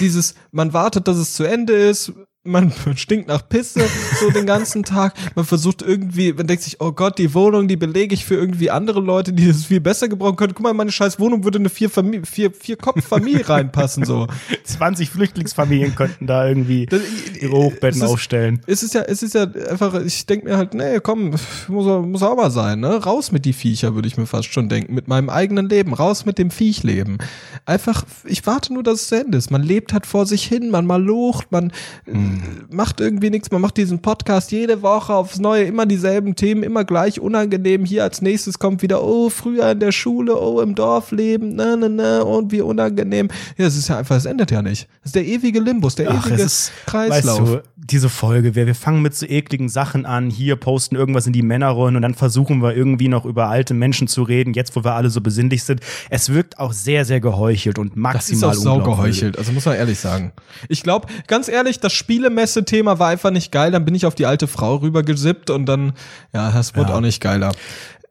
Dieses, 0.00 0.34
man 0.50 0.72
wartet, 0.72 1.08
dass 1.08 1.16
es 1.16 1.34
zu 1.34 1.44
Ende 1.44 1.74
ist. 1.74 2.12
Man 2.44 2.72
stinkt 2.96 3.28
nach 3.28 3.48
Pisse 3.48 3.82
so 4.18 4.28
den 4.30 4.46
ganzen 4.46 4.82
Tag. 4.82 5.14
Man 5.36 5.44
versucht 5.44 5.80
irgendwie, 5.80 6.32
man 6.32 6.48
denkt 6.48 6.64
sich, 6.64 6.80
oh 6.80 6.90
Gott, 6.90 7.18
die 7.18 7.32
Wohnung, 7.34 7.68
die 7.68 7.76
belege 7.76 8.14
ich 8.14 8.24
für 8.24 8.34
irgendwie 8.34 8.68
andere 8.68 8.98
Leute, 9.00 9.32
die 9.32 9.46
das 9.46 9.64
viel 9.66 9.78
besser 9.80 10.08
gebrauchen 10.08 10.34
können. 10.34 10.52
Guck 10.52 10.64
mal, 10.64 10.74
meine 10.74 10.90
scheiß 10.90 11.20
Wohnung 11.20 11.44
würde 11.44 11.60
eine 11.60 11.68
vier, 11.68 11.88
Famili 11.88 12.22
vier, 12.26 12.50
vier 12.50 12.76
Kopf-Familie 12.76 13.48
reinpassen, 13.48 14.04
so. 14.04 14.26
20 14.64 15.08
Flüchtlingsfamilien 15.10 15.94
könnten 15.94 16.26
da 16.26 16.48
irgendwie 16.48 16.86
Das- 16.86 17.00
ihre 17.40 17.52
Hochbetten 17.52 17.88
es 17.90 17.96
ist- 17.98 18.02
aufstellen. 18.12 18.60
Es 18.66 18.82
ist 18.82 18.94
ja, 18.94 19.02
es 19.02 19.22
ist 19.22 19.34
ja 19.34 19.42
einfach, 19.70 19.94
ich 20.04 20.26
denke 20.26 20.46
mir 20.46 20.56
halt, 20.56 20.74
nee, 20.74 20.98
komm, 21.00 21.30
muss, 21.68 21.86
muss 22.08 22.20
sauber 22.20 22.50
sein, 22.50 22.80
ne? 22.80 22.96
Raus 23.04 23.30
mit 23.30 23.44
die 23.44 23.52
Viecher, 23.52 23.94
würde 23.94 24.08
ich 24.08 24.16
mir 24.16 24.26
fast 24.26 24.52
schon 24.52 24.68
denken. 24.68 24.94
Mit 24.94 25.06
meinem 25.06 25.30
eigenen 25.30 25.68
Leben, 25.68 25.94
raus 25.94 26.24
mit 26.26 26.38
dem 26.38 26.50
Viechleben. 26.50 27.18
Einfach, 27.66 28.04
ich 28.24 28.44
warte 28.48 28.74
nur, 28.74 28.82
dass 28.82 29.02
es 29.02 29.06
zu 29.08 29.20
Ende 29.20 29.38
ist. 29.38 29.52
Man 29.52 29.62
lebt 29.62 29.92
halt 29.92 30.06
vor 30.06 30.26
sich 30.26 30.44
hin, 30.44 30.70
man 30.70 30.86
malucht, 30.86 31.52
man 31.52 31.70
äh, 32.06 32.31
macht 32.70 33.00
irgendwie 33.00 33.30
nichts, 33.30 33.50
man 33.50 33.60
macht 33.60 33.76
diesen 33.76 34.00
Podcast 34.00 34.52
jede 34.52 34.82
Woche 34.82 35.14
aufs 35.14 35.38
Neue, 35.38 35.64
immer 35.64 35.86
dieselben 35.86 36.34
Themen, 36.36 36.62
immer 36.62 36.84
gleich 36.84 37.20
unangenehm. 37.20 37.84
Hier 37.84 38.02
als 38.04 38.22
nächstes 38.22 38.58
kommt 38.58 38.82
wieder, 38.82 39.02
oh, 39.02 39.30
früher 39.30 39.70
in 39.72 39.80
der 39.80 39.92
Schule, 39.92 40.40
oh, 40.40 40.60
im 40.60 40.74
Dorf 40.74 41.10
leben, 41.10 41.54
ne, 41.54 41.76
ne, 41.76 41.88
ne, 41.88 42.24
und 42.24 42.52
wie 42.52 42.60
unangenehm. 42.60 43.28
Ja, 43.56 43.66
es 43.66 43.76
ist 43.76 43.88
ja 43.88 43.98
einfach, 43.98 44.16
es 44.16 44.24
endet 44.24 44.50
ja 44.50 44.62
nicht. 44.62 44.88
Das 45.02 45.10
ist 45.10 45.14
der 45.16 45.26
ewige 45.26 45.60
Limbus, 45.60 45.94
der 45.94 46.10
Ach, 46.10 46.26
ewige 46.26 46.42
es 46.42 46.68
ist, 46.68 46.72
Kreislauf. 46.86 47.40
weißt 47.40 47.54
du, 47.54 47.62
diese 47.84 48.08
Folge, 48.08 48.54
wir, 48.54 48.66
wir 48.66 48.76
fangen 48.76 49.02
mit 49.02 49.12
so 49.14 49.26
ekligen 49.26 49.68
Sachen 49.68 50.06
an, 50.06 50.30
hier 50.30 50.54
posten 50.56 50.94
irgendwas 50.94 51.26
in 51.26 51.32
die 51.32 51.42
Männerrollen 51.42 51.96
und 51.96 52.02
dann 52.02 52.14
versuchen 52.14 52.62
wir 52.62 52.76
irgendwie 52.76 53.08
noch 53.08 53.24
über 53.24 53.48
alte 53.48 53.74
Menschen 53.74 54.06
zu 54.06 54.22
reden, 54.22 54.54
jetzt 54.54 54.76
wo 54.76 54.84
wir 54.84 54.94
alle 54.94 55.10
so 55.10 55.20
besinnlich 55.20 55.64
sind. 55.64 55.80
Es 56.08 56.28
wirkt 56.32 56.58
auch 56.60 56.72
sehr, 56.72 57.04
sehr 57.04 57.20
geheuchelt 57.20 57.78
und 57.80 57.88
Das 57.88 57.94
ist 57.96 58.00
maximal 58.00 58.50
auch 58.50 58.54
sau 58.54 58.74
unglaubwürdig. 58.76 59.16
geheuchelt, 59.16 59.38
also 59.38 59.50
muss 59.52 59.64
man 59.64 59.74
ehrlich 59.74 59.98
sagen. 59.98 60.32
Ich 60.68 60.84
glaube, 60.84 61.08
ganz 61.26 61.48
ehrlich, 61.48 61.80
das 61.80 61.92
Spielemesse-Thema 61.92 63.00
war 63.00 63.08
einfach 63.08 63.30
nicht 63.32 63.50
geil. 63.50 63.72
Dann 63.72 63.84
bin 63.84 63.94
ich 63.96 64.06
auf 64.06 64.14
die 64.14 64.26
alte 64.26 64.46
Frau 64.46 64.76
rübergesippt 64.76 65.50
und 65.50 65.66
dann, 65.66 65.94
ja, 66.32 66.52
das 66.52 66.76
wurde 66.76 66.90
Ja. 66.90 66.96
auch 66.96 67.00
nicht 67.00 67.20
geiler. 67.20 67.52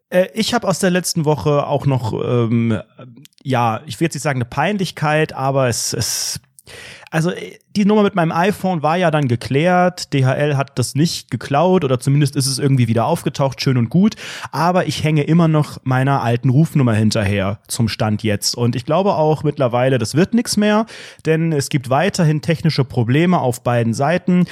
Äh, 0.10 0.28
ich 0.34 0.54
habe 0.54 0.68
aus 0.68 0.80
der 0.80 0.90
letzten 0.90 1.24
Woche 1.24 1.66
auch 1.66 1.86
noch, 1.86 2.12
ähm, 2.14 2.78
ja, 3.42 3.80
ich 3.86 4.00
will 4.02 4.06
jetzt 4.08 4.16
nicht 4.16 4.24
sagen 4.24 4.38
eine 4.40 4.46
Peinlichkeit, 4.50 5.32
aber 5.32 5.70
es, 5.70 5.94
es 5.94 6.42
also 7.12 7.30
äh, 7.32 7.60
die 7.76 7.86
Nummer 7.86 8.04
mit 8.04 8.16
meinem 8.16 8.32
iPhone 8.32 8.84
war 8.84 8.98
ja 8.98 9.12
dann 9.12 9.28
geklärt. 9.28 10.14
DHL 10.14 10.58
hat 10.58 10.78
das 10.80 10.96
nicht 10.96 11.32
geklaut 11.32 11.84
oder 11.84 12.00
zumindest 12.00 12.36
ist 12.36 12.48
es 12.48 12.60
irgendwie 12.60 12.88
wieder 12.88 13.06
aufgetaucht, 13.06 13.62
schön 13.62 13.78
und 13.78 13.90
gut. 13.90 14.16
Aber 14.52 14.88
ich 14.88 15.04
hänge 15.04 15.24
immer 15.24 15.48
noch 15.48 15.78
meiner 15.84 16.22
alten 16.22 16.50
Rufnummer 16.50 16.94
hinterher 16.94 17.60
zum 17.68 17.88
Stand 17.88 18.24
jetzt. 18.24 18.56
Und 18.56 18.76
ich 18.76 18.86
glaube 18.86 19.14
auch 19.14 19.44
mittlerweile, 19.44 19.98
das 20.00 20.16
wird 20.16 20.34
nichts 20.34 20.58
mehr, 20.58 20.86
denn 21.26 21.54
es 21.54 21.70
gibt 21.70 21.90
weiterhin 21.90 22.42
technische 22.42 22.84
Probleme 22.84 23.40
auf 23.40 23.64
beiden 23.64 23.94
Seiten. 23.94 24.46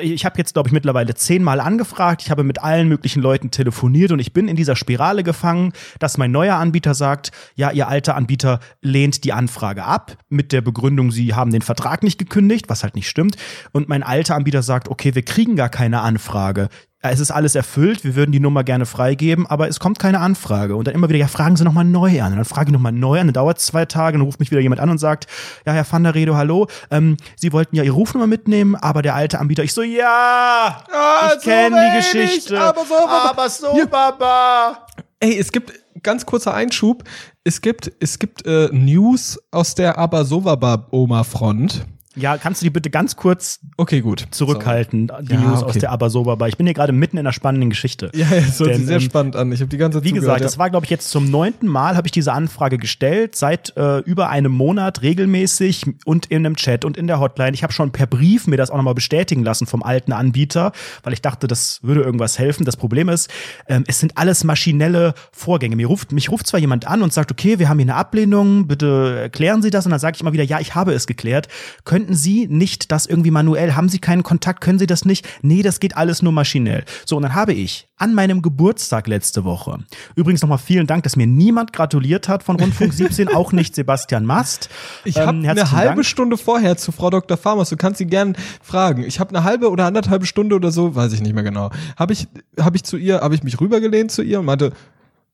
Ich 0.00 0.24
habe 0.24 0.38
jetzt, 0.38 0.54
glaube 0.54 0.68
ich, 0.68 0.72
mittlerweile 0.72 1.14
zehnmal 1.14 1.60
angefragt. 1.60 2.22
Ich 2.22 2.30
habe 2.30 2.42
mit 2.44 2.62
allen 2.62 2.88
möglichen 2.88 3.22
Leuten 3.22 3.50
telefoniert 3.50 4.12
und 4.12 4.18
ich 4.18 4.32
bin 4.32 4.48
in 4.48 4.56
dieser 4.56 4.76
Spirale 4.76 5.22
gefangen, 5.22 5.72
dass 5.98 6.18
mein 6.18 6.30
neuer 6.32 6.56
Anbieter 6.56 6.94
sagt, 6.94 7.30
ja, 7.54 7.70
ihr 7.70 7.88
alter 7.88 8.16
Anbieter 8.16 8.60
lehnt 8.80 9.24
die 9.24 9.32
Anfrage 9.32 9.84
ab 9.84 10.16
mit 10.28 10.52
der 10.52 10.60
Begründung, 10.60 11.10
sie 11.10 11.34
haben 11.34 11.50
den 11.50 11.62
Vertrag 11.62 11.95
Vertrag 11.96 12.02
nicht 12.02 12.18
gekündigt, 12.18 12.68
was 12.68 12.82
halt 12.82 12.94
nicht 12.94 13.08
stimmt. 13.08 13.36
Und 13.72 13.88
mein 13.88 14.02
alter 14.02 14.34
Anbieter 14.34 14.62
sagt, 14.62 14.88
okay, 14.88 15.14
wir 15.14 15.22
kriegen 15.22 15.56
gar 15.56 15.68
keine 15.68 16.00
Anfrage. 16.00 16.68
Es 17.02 17.20
ist 17.20 17.30
alles 17.30 17.54
erfüllt, 17.54 18.02
wir 18.02 18.16
würden 18.16 18.32
die 18.32 18.40
Nummer 18.40 18.64
gerne 18.64 18.84
freigeben, 18.84 19.46
aber 19.46 19.68
es 19.68 19.78
kommt 19.78 20.00
keine 20.00 20.18
Anfrage. 20.18 20.74
Und 20.74 20.88
dann 20.88 20.94
immer 20.94 21.08
wieder, 21.08 21.20
ja, 21.20 21.28
fragen 21.28 21.56
Sie 21.56 21.62
nochmal 21.62 21.84
neu 21.84 22.20
an. 22.20 22.32
Und 22.32 22.36
dann 22.38 22.44
frage 22.44 22.70
ich 22.70 22.72
nochmal 22.72 22.90
neu 22.90 23.20
an, 23.20 23.28
dann 23.28 23.34
dauert 23.34 23.58
es 23.58 23.66
zwei 23.66 23.84
Tage, 23.84 24.18
dann 24.18 24.26
ruft 24.26 24.40
mich 24.40 24.50
wieder 24.50 24.60
jemand 24.60 24.80
an 24.80 24.90
und 24.90 24.98
sagt, 24.98 25.26
ja, 25.64 25.72
Herr 25.72 25.86
van 25.88 26.02
der 26.02 26.14
Redo, 26.14 26.34
hallo, 26.34 26.66
ähm, 26.90 27.16
Sie 27.36 27.52
wollten 27.52 27.76
ja 27.76 27.84
Ihre 27.84 27.94
Rufnummer 27.94 28.26
mitnehmen, 28.26 28.74
aber 28.74 29.02
der 29.02 29.14
alte 29.14 29.38
Anbieter, 29.38 29.62
ich 29.62 29.72
so, 29.72 29.82
ja, 29.82 30.82
ich 31.28 31.42
so 31.42 31.48
kenne 31.48 31.76
die 31.90 31.96
Geschichte. 31.98 32.60
aber 32.60 32.84
so, 32.84 32.94
Baba. 32.94 33.30
aber 33.30 33.48
so, 33.48 33.86
Baba. 33.88 34.86
Ey, 35.20 35.38
es 35.38 35.52
gibt 35.52 35.72
ganz 36.02 36.26
kurzer 36.26 36.54
Einschub. 36.54 37.04
Es 37.46 37.60
gibt 37.60 37.92
es 38.00 38.18
gibt 38.18 38.44
äh, 38.44 38.68
News 38.72 39.38
aus 39.52 39.76
der 39.76 39.98
Abasovaba 39.98 40.88
Oma 40.90 41.22
Front. 41.22 41.86
Ja, 42.16 42.38
kannst 42.38 42.62
du 42.62 42.64
die 42.64 42.70
bitte 42.70 42.88
ganz 42.90 43.16
kurz 43.16 43.60
Okay, 43.76 44.00
gut. 44.00 44.26
zurückhalten, 44.30 45.12
die 45.20 45.34
Ja, 45.34 45.40
News 45.40 45.62
aus 45.62 45.70
okay. 45.70 45.80
der 45.80 45.92
Abasoba. 45.92 46.46
Ich 46.46 46.56
bin 46.56 46.66
hier 46.66 46.74
gerade 46.74 46.92
mitten 46.92 47.18
in 47.18 47.20
einer 47.26 47.32
spannenden 47.32 47.70
Geschichte. 47.70 48.10
Ja, 48.14 48.26
es 48.32 48.58
hört 48.58 48.70
Denn, 48.70 48.76
sich 48.78 48.86
sehr 48.86 48.96
ähm, 48.96 49.02
spannend 49.02 49.36
an. 49.36 49.52
Ich 49.52 49.60
habe 49.60 49.68
die 49.68 49.76
ganze 49.76 49.98
Zeit 49.98 50.04
Wie 50.04 50.12
gesagt, 50.12 50.24
zugehört, 50.38 50.44
das 50.44 50.54
ja. 50.54 50.58
war, 50.58 50.70
glaube 50.70 50.86
ich, 50.86 50.90
jetzt 50.90 51.10
zum 51.10 51.30
neunten 51.30 51.66
Mal 51.68 51.96
habe 51.96 52.08
ich 52.08 52.12
diese 52.12 52.32
Anfrage 52.32 52.78
gestellt, 52.78 53.36
seit 53.36 53.76
äh, 53.76 53.98
über 53.98 54.30
einem 54.30 54.52
Monat 54.52 55.02
regelmäßig 55.02 55.84
und 56.04 56.26
in 56.26 56.46
einem 56.46 56.56
Chat 56.56 56.84
und 56.84 56.96
in 56.96 57.06
der 57.06 57.20
Hotline. 57.20 57.52
Ich 57.52 57.62
habe 57.62 57.72
schon 57.72 57.92
per 57.92 58.06
Brief 58.06 58.46
mir 58.46 58.56
das 58.56 58.70
auch 58.70 58.76
nochmal 58.76 58.94
bestätigen 58.94 59.44
lassen 59.44 59.66
vom 59.66 59.82
alten 59.82 60.12
Anbieter, 60.12 60.72
weil 61.02 61.12
ich 61.12 61.20
dachte, 61.20 61.46
das 61.46 61.80
würde 61.82 62.00
irgendwas 62.00 62.38
helfen. 62.38 62.64
Das 62.64 62.76
Problem 62.76 63.08
ist, 63.10 63.30
ähm, 63.68 63.84
es 63.86 64.00
sind 64.00 64.16
alles 64.16 64.42
maschinelle 64.44 65.14
Vorgänge. 65.32 65.76
Mir 65.76 65.86
ruft, 65.86 66.12
mich 66.12 66.30
ruft 66.30 66.46
zwar 66.46 66.60
jemand 66.60 66.86
an 66.86 67.02
und 67.02 67.12
sagt, 67.12 67.30
okay, 67.30 67.58
wir 67.58 67.68
haben 67.68 67.78
hier 67.78 67.84
eine 67.84 67.96
Ablehnung, 67.96 68.66
bitte 68.66 69.18
erklären 69.20 69.60
Sie 69.60 69.70
das. 69.70 69.84
Und 69.84 69.90
dann 69.90 70.00
sage 70.00 70.14
ich 70.14 70.22
immer 70.22 70.32
wieder, 70.32 70.44
ja, 70.44 70.60
ich 70.60 70.74
habe 70.74 70.94
es 70.94 71.06
geklärt. 71.06 71.48
Könnten 71.84 72.05
Sie 72.14 72.46
nicht 72.48 72.90
das 72.92 73.06
irgendwie 73.06 73.30
manuell? 73.30 73.74
Haben 73.74 73.88
Sie 73.88 73.98
keinen 73.98 74.22
Kontakt? 74.22 74.60
Können 74.60 74.78
Sie 74.78 74.86
das 74.86 75.04
nicht? 75.04 75.26
Nee, 75.42 75.62
das 75.62 75.80
geht 75.80 75.96
alles 75.96 76.22
nur 76.22 76.32
maschinell. 76.32 76.84
So, 77.04 77.16
und 77.16 77.22
dann 77.22 77.34
habe 77.34 77.52
ich 77.52 77.88
an 77.98 78.12
meinem 78.14 78.42
Geburtstag 78.42 79.06
letzte 79.06 79.44
Woche, 79.44 79.78
übrigens 80.16 80.42
nochmal 80.42 80.58
vielen 80.58 80.86
Dank, 80.86 81.02
dass 81.04 81.16
mir 81.16 81.26
niemand 81.26 81.72
gratuliert 81.72 82.28
hat 82.28 82.42
von 82.42 82.56
Rundfunk 82.60 82.92
17, 82.94 83.28
auch 83.28 83.52
nicht 83.52 83.74
Sebastian 83.74 84.26
Mast. 84.26 84.68
Ich 85.04 85.16
habe 85.18 85.30
Ähm, 85.36 85.48
eine 85.48 85.70
halbe 85.72 85.94
Dank. 85.94 86.04
Stunde 86.04 86.36
vorher 86.36 86.76
zu 86.76 86.92
Frau 86.92 87.08
Dr. 87.10 87.36
Farmers, 87.38 87.70
du 87.70 87.76
kannst 87.76 87.98
sie 87.98 88.06
gern 88.06 88.36
fragen. 88.62 89.02
Ich 89.04 89.18
habe 89.20 89.30
eine 89.34 89.44
halbe 89.44 89.70
oder 89.70 89.86
anderthalb 89.86 90.26
Stunde 90.26 90.54
oder 90.56 90.70
so, 90.70 90.94
weiß 90.94 91.12
ich 91.14 91.22
nicht 91.22 91.34
mehr 91.34 91.44
genau. 91.44 91.70
Habe 91.96 92.12
ich 92.12 92.28
habe 92.60 92.76
ich 92.76 92.84
zu 92.84 92.96
ihr, 92.98 93.20
habe 93.20 93.34
ich 93.34 93.42
mich 93.42 93.58
rübergelehnt 93.60 94.10
zu 94.10 94.22
ihr 94.22 94.40
und 94.40 94.46
meinte, 94.46 94.72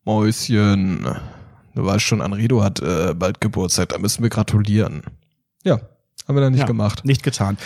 Mäuschen, 0.04 1.06
du 1.74 1.84
weißt 1.84 2.02
schon, 2.04 2.20
Anrido 2.20 2.62
hat 2.62 2.80
äh, 2.80 3.14
bald 3.14 3.40
Geburtstag, 3.40 3.90
da 3.90 3.98
müssen 3.98 4.22
wir 4.22 4.30
gratulieren. 4.30 5.02
Ja, 5.64 5.78
haben 6.26 6.36
wir 6.36 6.40
dann 6.40 6.52
nicht 6.52 6.60
Ja, 6.60 6.66
gemacht. 6.66 7.04
Nicht 7.04 7.22
getan. 7.22 7.58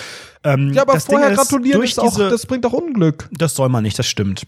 Ähm, 0.44 0.72
Ja, 0.72 0.82
aber 0.82 0.94
Ding 0.94 1.02
vorher 1.02 1.30
ist, 1.30 1.36
gratulieren 1.36 1.80
durch 1.80 1.92
ist 1.92 1.98
auch, 1.98 2.11
diese, 2.11 2.30
das 2.30 2.46
bringt 2.46 2.64
auch 2.66 2.72
Unglück. 2.72 3.28
Das 3.32 3.54
soll 3.54 3.68
man 3.68 3.82
nicht, 3.82 3.98
das 3.98 4.07
stimmt. 4.07 4.46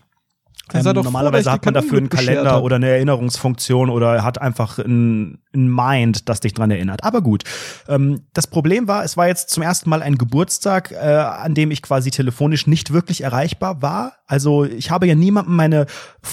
Ähm, 0.75 0.83
froh, 0.83 0.93
normalerweise 0.93 1.51
hat 1.51 1.65
man 1.65 1.75
dafür 1.75 1.99
einen 1.99 2.11
Kalender 2.11 2.53
hab. 2.53 2.63
oder 2.63 2.77
eine 2.77 2.89
Erinnerungsfunktion 2.89 3.89
oder 3.89 4.23
hat 4.23 4.41
einfach 4.41 4.79
ein, 4.79 5.39
ein 5.55 5.75
Mind, 5.75 6.29
das 6.29 6.41
dich 6.41 6.53
dran 6.53 6.71
erinnert. 6.71 7.05
Aber 7.05 7.23
gut. 7.23 7.45
Ähm, 7.89 8.27
das 8.35 8.47
Problem 8.47 8.87
war, 8.87 9.05
es 9.05 9.17
war 9.17 9.29
jetzt 9.29 9.51
zum 9.51 9.63
ersten 9.63 9.89
Mal 9.89 10.03
ein 10.03 10.19
Geburtstag, 10.19 10.93
äh, 10.93 10.97
an 10.97 11.55
dem 11.55 11.71
ich 11.71 11.81
quasi 11.83 12.11
telefonisch 12.11 12.67
nicht 12.67 12.93
wirklich 12.93 13.23
erreichbar 13.23 13.81
war. 13.81 14.18
Also 14.29 14.65
ich 14.65 14.91
habe 14.91 15.07
ja 15.07 15.15
niemandem 15.15 15.57
meine, 15.57 15.87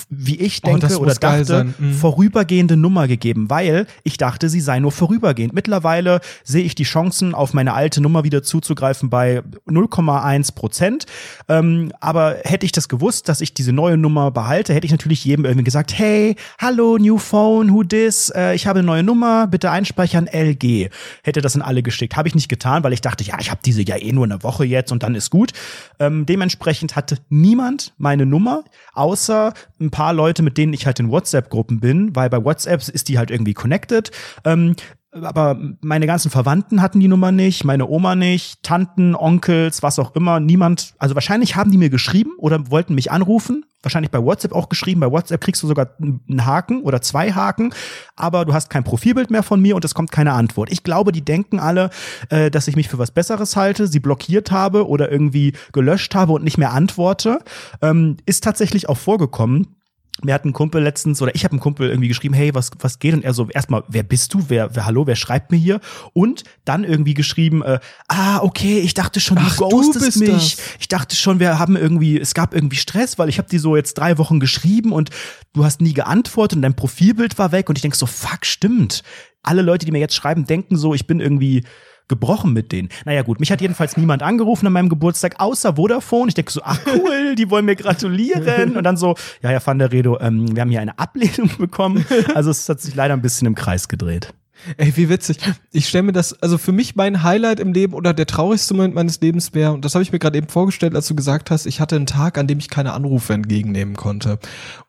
wie 0.09 0.35
ich 0.35 0.59
Oh, 0.63 0.67
denke 0.67 0.81
das 0.81 0.97
oder 0.97 1.15
dachte. 1.15 1.67
Mhm. 1.79 1.93
vorübergehende 1.93 2.75
Nummer 2.75 3.07
gegeben, 3.07 3.49
weil 3.49 3.87
ich 4.03 4.17
dachte, 4.17 4.49
sie 4.49 4.59
sei 4.59 4.79
nur 4.79 4.91
vorübergehend. 4.91 5.53
Mittlerweile 5.53 6.19
sehe 6.43 6.63
ich 6.63 6.75
die 6.75 6.83
Chancen, 6.83 7.33
auf 7.33 7.53
meine 7.53 7.73
alte 7.73 8.01
Nummer 8.01 8.23
wieder 8.25 8.43
zuzugreifen 8.43 9.09
bei 9.09 9.41
0,1 9.67 10.53
Prozent. 10.55 11.05
Ähm, 11.47 11.91
aber 12.01 12.35
hätte 12.43 12.65
ich 12.65 12.73
das 12.73 12.89
gewusst, 12.89 13.29
dass 13.29 13.39
ich 13.41 13.53
diese 13.53 13.71
neue 13.71 13.97
Nummer 13.97 14.29
behalte, 14.31 14.73
hätte 14.73 14.85
ich 14.85 14.91
natürlich 14.91 15.23
jedem 15.23 15.45
irgendwie 15.45 15.63
gesagt, 15.63 15.97
hey, 15.97 16.35
hallo, 16.59 16.97
new 16.97 17.17
phone, 17.17 17.71
who 17.73 17.83
this? 17.83 18.29
Äh, 18.29 18.55
ich 18.55 18.67
habe 18.67 18.79
eine 18.79 18.85
neue 18.85 19.03
Nummer, 19.03 19.47
bitte 19.47 19.71
einspeichern, 19.71 20.27
LG. 20.27 20.89
Hätte 21.23 21.41
das 21.41 21.55
an 21.55 21.61
alle 21.61 21.81
geschickt. 21.81 22.17
Habe 22.17 22.27
ich 22.27 22.35
nicht 22.35 22.49
getan, 22.49 22.83
weil 22.83 22.91
ich 22.91 23.01
dachte, 23.01 23.23
ja, 23.23 23.37
ich 23.39 23.51
habe 23.51 23.61
diese 23.65 23.81
ja 23.83 23.95
eh 23.95 24.11
nur 24.11 24.25
eine 24.25 24.43
Woche 24.43 24.65
jetzt 24.65 24.91
und 24.91 25.01
dann 25.03 25.15
ist 25.15 25.29
gut. 25.29 25.53
Ähm, 25.99 26.25
dementsprechend 26.25 26.97
hatte 26.97 27.17
niemand 27.29 27.84
meine 27.97 28.25
Nummer, 28.25 28.63
außer 28.93 29.53
ein 29.79 29.91
paar 29.91 30.13
Leute, 30.13 30.43
mit 30.43 30.57
denen 30.57 30.73
ich 30.73 30.85
halt 30.85 30.99
in 30.99 31.09
WhatsApp-Gruppen 31.11 31.79
bin, 31.79 32.15
weil 32.15 32.29
bei 32.29 32.43
WhatsApp 32.43 32.87
ist 32.87 33.09
die 33.09 33.17
halt 33.17 33.31
irgendwie 33.31 33.53
connected. 33.53 34.11
Ähm, 34.43 34.75
aber 35.21 35.57
meine 35.81 36.07
ganzen 36.07 36.29
Verwandten 36.29 36.81
hatten 36.81 36.99
die 36.99 37.07
Nummer 37.07 37.31
nicht, 37.31 37.63
meine 37.63 37.87
Oma 37.87 38.15
nicht, 38.15 38.61
Tanten, 38.63 39.15
Onkels, 39.15 39.81
was 39.81 39.99
auch 39.99 40.15
immer, 40.15 40.39
niemand. 40.39 40.93
Also 40.97 41.15
wahrscheinlich 41.15 41.55
haben 41.55 41.71
die 41.71 41.77
mir 41.77 41.89
geschrieben 41.89 42.31
oder 42.37 42.69
wollten 42.69 42.95
mich 42.95 43.11
anrufen. 43.11 43.65
Wahrscheinlich 43.81 44.09
bei 44.09 44.21
WhatsApp 44.21 44.51
auch 44.51 44.67
geschrieben. 44.67 44.99
Bei 44.99 45.11
WhatsApp 45.11 45.41
kriegst 45.41 45.61
du 45.61 45.67
sogar 45.67 45.91
einen 46.01 46.45
Haken 46.45 46.81
oder 46.81 47.01
zwei 47.01 47.31
Haken, 47.31 47.71
aber 48.15 48.43
du 48.43 48.53
hast 48.53 48.71
kein 48.71 48.83
Profilbild 48.83 49.29
mehr 49.29 49.43
von 49.43 49.61
mir 49.61 49.75
und 49.75 49.85
es 49.85 49.93
kommt 49.93 50.11
keine 50.11 50.33
Antwort. 50.33 50.71
Ich 50.71 50.83
glaube, 50.83 51.11
die 51.11 51.23
denken 51.23 51.59
alle, 51.59 51.91
äh, 52.29 52.49
dass 52.49 52.67
ich 52.67 52.75
mich 52.75 52.89
für 52.89 52.97
was 52.97 53.11
Besseres 53.11 53.55
halte, 53.55 53.87
sie 53.87 53.99
blockiert 53.99 54.51
habe 54.51 54.87
oder 54.87 55.11
irgendwie 55.11 55.53
gelöscht 55.71 56.15
habe 56.15 56.33
und 56.33 56.43
nicht 56.43 56.57
mehr 56.57 56.73
antworte. 56.73 57.39
Ähm, 57.81 58.17
ist 58.25 58.43
tatsächlich 58.43 58.89
auch 58.89 58.97
vorgekommen. 58.97 59.75
Mir 60.23 60.33
hat 60.33 60.45
ein 60.45 60.53
Kumpel 60.53 60.81
letztens, 60.81 61.21
oder 61.21 61.35
ich 61.35 61.43
habe 61.43 61.51
einem 61.51 61.59
Kumpel 61.59 61.89
irgendwie 61.89 62.07
geschrieben, 62.07 62.33
hey, 62.33 62.55
was, 62.55 62.71
was 62.79 62.99
geht? 62.99 63.13
Und 63.13 63.25
er 63.25 63.33
so, 63.33 63.49
erstmal, 63.49 63.83
wer 63.89 64.03
bist 64.03 64.33
du? 64.33 64.45
Wer, 64.47 64.73
wer, 64.73 64.85
hallo, 64.85 65.05
wer 65.05 65.17
schreibt 65.17 65.51
mir 65.51 65.57
hier? 65.57 65.81
Und 66.13 66.45
dann 66.63 66.85
irgendwie 66.85 67.13
geschrieben, 67.13 67.61
äh, 67.63 67.79
ah, 68.07 68.39
okay, 68.41 68.79
ich 68.79 68.93
dachte 68.93 69.19
schon, 69.19 69.37
Ach, 69.39 69.57
du 69.57 69.67
ghostest 69.67 70.05
bist 70.05 70.19
mich. 70.19 70.29
das. 70.29 70.57
Ich 70.79 70.87
dachte 70.87 71.17
schon, 71.17 71.41
wir 71.41 71.59
haben 71.59 71.75
irgendwie, 71.75 72.17
es 72.17 72.33
gab 72.33 72.53
irgendwie 72.53 72.77
Stress, 72.77 73.19
weil 73.19 73.27
ich 73.27 73.39
habe 73.39 73.49
die 73.49 73.57
so 73.57 73.75
jetzt 73.75 73.95
drei 73.95 74.17
Wochen 74.17 74.39
geschrieben 74.39 74.93
und 74.93 75.09
du 75.53 75.65
hast 75.65 75.81
nie 75.81 75.93
geantwortet 75.93 76.55
und 76.55 76.61
dein 76.61 76.77
Profilbild 76.77 77.37
war 77.37 77.51
weg. 77.51 77.67
Und 77.67 77.77
ich 77.77 77.81
denk 77.81 77.95
so, 77.95 78.05
fuck, 78.05 78.45
stimmt. 78.45 79.03
Alle 79.43 79.63
Leute, 79.63 79.85
die 79.85 79.91
mir 79.91 79.99
jetzt 79.99 80.15
schreiben, 80.15 80.45
denken 80.45 80.77
so, 80.77 80.93
ich 80.93 81.07
bin 81.07 81.19
irgendwie 81.19 81.65
gebrochen 82.07 82.53
mit 82.53 82.71
denen. 82.71 82.89
Naja 83.05 83.23
gut, 83.23 83.39
mich 83.39 83.51
hat 83.51 83.61
jedenfalls 83.61 83.97
niemand 83.97 84.23
angerufen 84.23 84.67
an 84.67 84.73
meinem 84.73 84.89
Geburtstag, 84.89 85.35
außer 85.39 85.75
Vodafone. 85.75 86.29
Ich 86.29 86.35
denke 86.35 86.51
so, 86.51 86.61
ach 86.63 86.79
cool, 86.87 87.35
die 87.37 87.49
wollen 87.49 87.65
mir 87.65 87.75
gratulieren. 87.75 88.77
Und 88.77 88.83
dann 88.83 88.97
so, 88.97 89.15
ja, 89.41 89.49
Herr 89.49 89.65
van 89.65 89.79
der 89.79 89.91
Redo, 89.91 90.19
ähm, 90.19 90.55
wir 90.55 90.61
haben 90.61 90.69
hier 90.69 90.81
eine 90.81 90.97
Ablehnung 90.99 91.49
bekommen. 91.57 92.05
Also 92.33 92.51
es 92.51 92.67
hat 92.69 92.81
sich 92.81 92.95
leider 92.95 93.13
ein 93.13 93.21
bisschen 93.21 93.47
im 93.47 93.55
Kreis 93.55 93.87
gedreht. 93.87 94.33
Ey, 94.77 94.95
wie 94.95 95.09
witzig. 95.09 95.37
Ich 95.71 95.87
stelle 95.87 96.03
mir 96.03 96.11
das, 96.11 96.41
also 96.41 96.57
für 96.57 96.71
mich 96.71 96.95
mein 96.95 97.23
Highlight 97.23 97.59
im 97.59 97.73
Leben 97.73 97.93
oder 97.93 98.13
der 98.13 98.25
traurigste 98.25 98.73
Moment 98.73 98.95
meines 98.95 99.21
Lebens 99.21 99.53
wäre, 99.53 99.73
und 99.73 99.85
das 99.85 99.95
habe 99.95 100.03
ich 100.03 100.11
mir 100.11 100.19
gerade 100.19 100.37
eben 100.37 100.47
vorgestellt, 100.47 100.95
als 100.95 101.07
du 101.07 101.15
gesagt 101.15 101.51
hast, 101.51 101.65
ich 101.65 101.79
hatte 101.79 101.95
einen 101.95 102.05
Tag, 102.05 102.37
an 102.37 102.47
dem 102.47 102.59
ich 102.59 102.69
keine 102.69 102.93
Anrufe 102.93 103.33
entgegennehmen 103.33 103.95
konnte. 103.95 104.39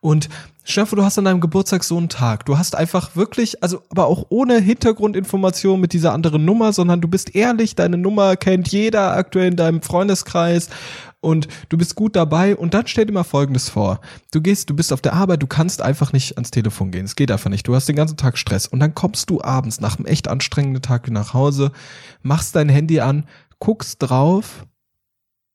Und 0.00 0.28
Stefan, 0.68 0.98
du 0.98 1.04
hast 1.04 1.16
an 1.16 1.24
deinem 1.26 1.40
Geburtstag 1.40 1.84
so 1.84 1.96
einen 1.96 2.08
Tag. 2.08 2.44
Du 2.44 2.58
hast 2.58 2.74
einfach 2.74 3.14
wirklich, 3.14 3.62
also 3.62 3.82
aber 3.88 4.06
auch 4.06 4.26
ohne 4.30 4.58
Hintergrundinformation 4.58 5.80
mit 5.80 5.92
dieser 5.92 6.12
anderen 6.12 6.44
Nummer, 6.44 6.72
sondern 6.72 7.00
du 7.00 7.06
bist 7.06 7.36
ehrlich, 7.36 7.76
deine 7.76 7.96
Nummer 7.96 8.34
kennt 8.36 8.68
jeder 8.72 9.16
aktuell 9.16 9.48
in 9.48 9.56
deinem 9.56 9.80
Freundeskreis 9.80 10.68
und 11.20 11.48
du 11.68 11.76
bist 11.76 11.94
gut 11.94 12.14
dabei 12.16 12.56
und 12.56 12.74
dann 12.74 12.86
stell 12.86 13.06
dir 13.06 13.12
mal 13.12 13.24
folgendes 13.24 13.68
vor. 13.68 14.00
Du 14.32 14.40
gehst, 14.40 14.70
du 14.70 14.76
bist 14.76 14.92
auf 14.92 15.00
der 15.00 15.14
Arbeit, 15.14 15.42
du 15.42 15.46
kannst 15.46 15.82
einfach 15.82 16.12
nicht 16.12 16.36
ans 16.36 16.50
Telefon 16.50 16.90
gehen. 16.90 17.04
Es 17.04 17.16
geht 17.16 17.30
einfach 17.30 17.50
nicht. 17.50 17.66
Du 17.66 17.74
hast 17.74 17.88
den 17.88 17.96
ganzen 17.96 18.16
Tag 18.16 18.38
Stress 18.38 18.66
und 18.66 18.80
dann 18.80 18.94
kommst 18.94 19.30
du 19.30 19.40
abends 19.42 19.80
nach 19.80 19.98
einem 19.98 20.06
echt 20.06 20.28
anstrengenden 20.28 20.82
Tag 20.82 21.10
nach 21.10 21.34
Hause, 21.34 21.72
machst 22.22 22.54
dein 22.54 22.68
Handy 22.68 23.00
an, 23.00 23.26
guckst 23.58 24.02
drauf 24.02 24.66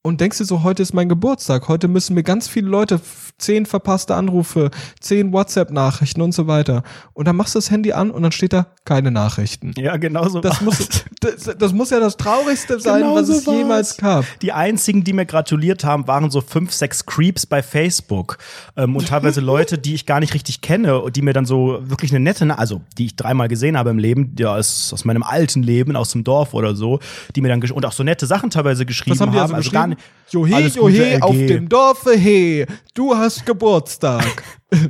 und 0.03 0.19
denkst 0.19 0.39
dir 0.39 0.45
so, 0.45 0.63
heute 0.63 0.81
ist 0.81 0.93
mein 0.93 1.09
Geburtstag, 1.09 1.67
heute 1.67 1.87
müssen 1.87 2.15
mir 2.15 2.23
ganz 2.23 2.47
viele 2.47 2.67
Leute, 2.67 2.99
zehn 3.37 3.65
verpasste 3.65 4.15
Anrufe, 4.15 4.71
zehn 4.99 5.31
WhatsApp-Nachrichten 5.31 6.21
und 6.21 6.31
so 6.31 6.47
weiter. 6.47 6.83
Und 7.13 7.27
dann 7.27 7.35
machst 7.35 7.55
du 7.55 7.59
das 7.59 7.69
Handy 7.69 7.91
an 7.91 8.09
und 8.11 8.23
dann 8.23 8.31
steht 8.31 8.53
da 8.53 8.67
keine 8.85 9.11
Nachrichten. 9.11 9.73
Ja, 9.77 9.97
genau 9.97 10.27
so. 10.27 10.39
Das 10.39 10.61
muss, 10.61 10.87
das, 11.19 11.55
das 11.57 11.73
muss 11.73 11.91
ja 11.91 11.99
das 11.99 12.17
Traurigste 12.17 12.79
sein, 12.79 13.01
Genau 13.01 13.15
was 13.15 13.27
so 13.27 13.33
es 13.33 13.47
war's. 13.47 13.55
jemals 13.55 13.97
gab. 13.97 14.25
Die 14.41 14.51
einzigen, 14.51 15.03
die 15.03 15.13
mir 15.13 15.25
gratuliert 15.25 15.83
haben, 15.83 16.07
waren 16.07 16.31
so 16.31 16.41
fünf, 16.41 16.71
sechs 16.71 17.05
Creeps 17.05 17.45
bei 17.45 17.61
Facebook. 17.61 18.37
Ähm, 18.77 18.95
und 18.95 19.07
teilweise 19.07 19.41
Leute, 19.41 19.77
die 19.77 19.93
ich 19.93 20.05
gar 20.05 20.19
nicht 20.19 20.33
richtig 20.33 20.61
kenne, 20.61 20.99
und 20.99 21.15
die 21.15 21.21
mir 21.21 21.33
dann 21.33 21.45
so 21.45 21.79
wirklich 21.83 22.11
eine 22.11 22.19
nette, 22.19 22.57
also 22.57 22.81
die 22.97 23.05
ich 23.05 23.15
dreimal 23.15 23.47
gesehen 23.47 23.77
habe 23.77 23.91
im 23.91 23.99
Leben, 23.99 24.35
ja, 24.37 24.55
aus, 24.55 24.91
aus 24.93 25.05
meinem 25.05 25.23
alten 25.23 25.61
Leben, 25.61 25.95
aus 25.95 26.11
dem 26.11 26.23
Dorf 26.23 26.53
oder 26.53 26.75
so, 26.75 26.99
die 27.35 27.41
mir 27.41 27.49
dann 27.49 27.61
und 27.61 27.85
auch 27.85 27.91
so 27.91 28.03
nette 28.03 28.25
Sachen 28.25 28.49
teilweise 28.49 28.85
geschrieben 28.87 29.11
Was 29.11 29.21
haben 29.21 29.31
die 29.31 29.37
also, 29.37 29.71
gar 29.71 29.90
nicht. 29.91 30.01
Johe, 30.31 30.55
Alles 30.55 30.75
Johe, 30.75 31.21
auf 31.21 31.35
dem 31.35 31.67
Dorfe, 31.67 32.15
he, 32.17 32.65
du 32.93 33.15
hast 33.15 33.45
Geburtstag. 33.45 34.43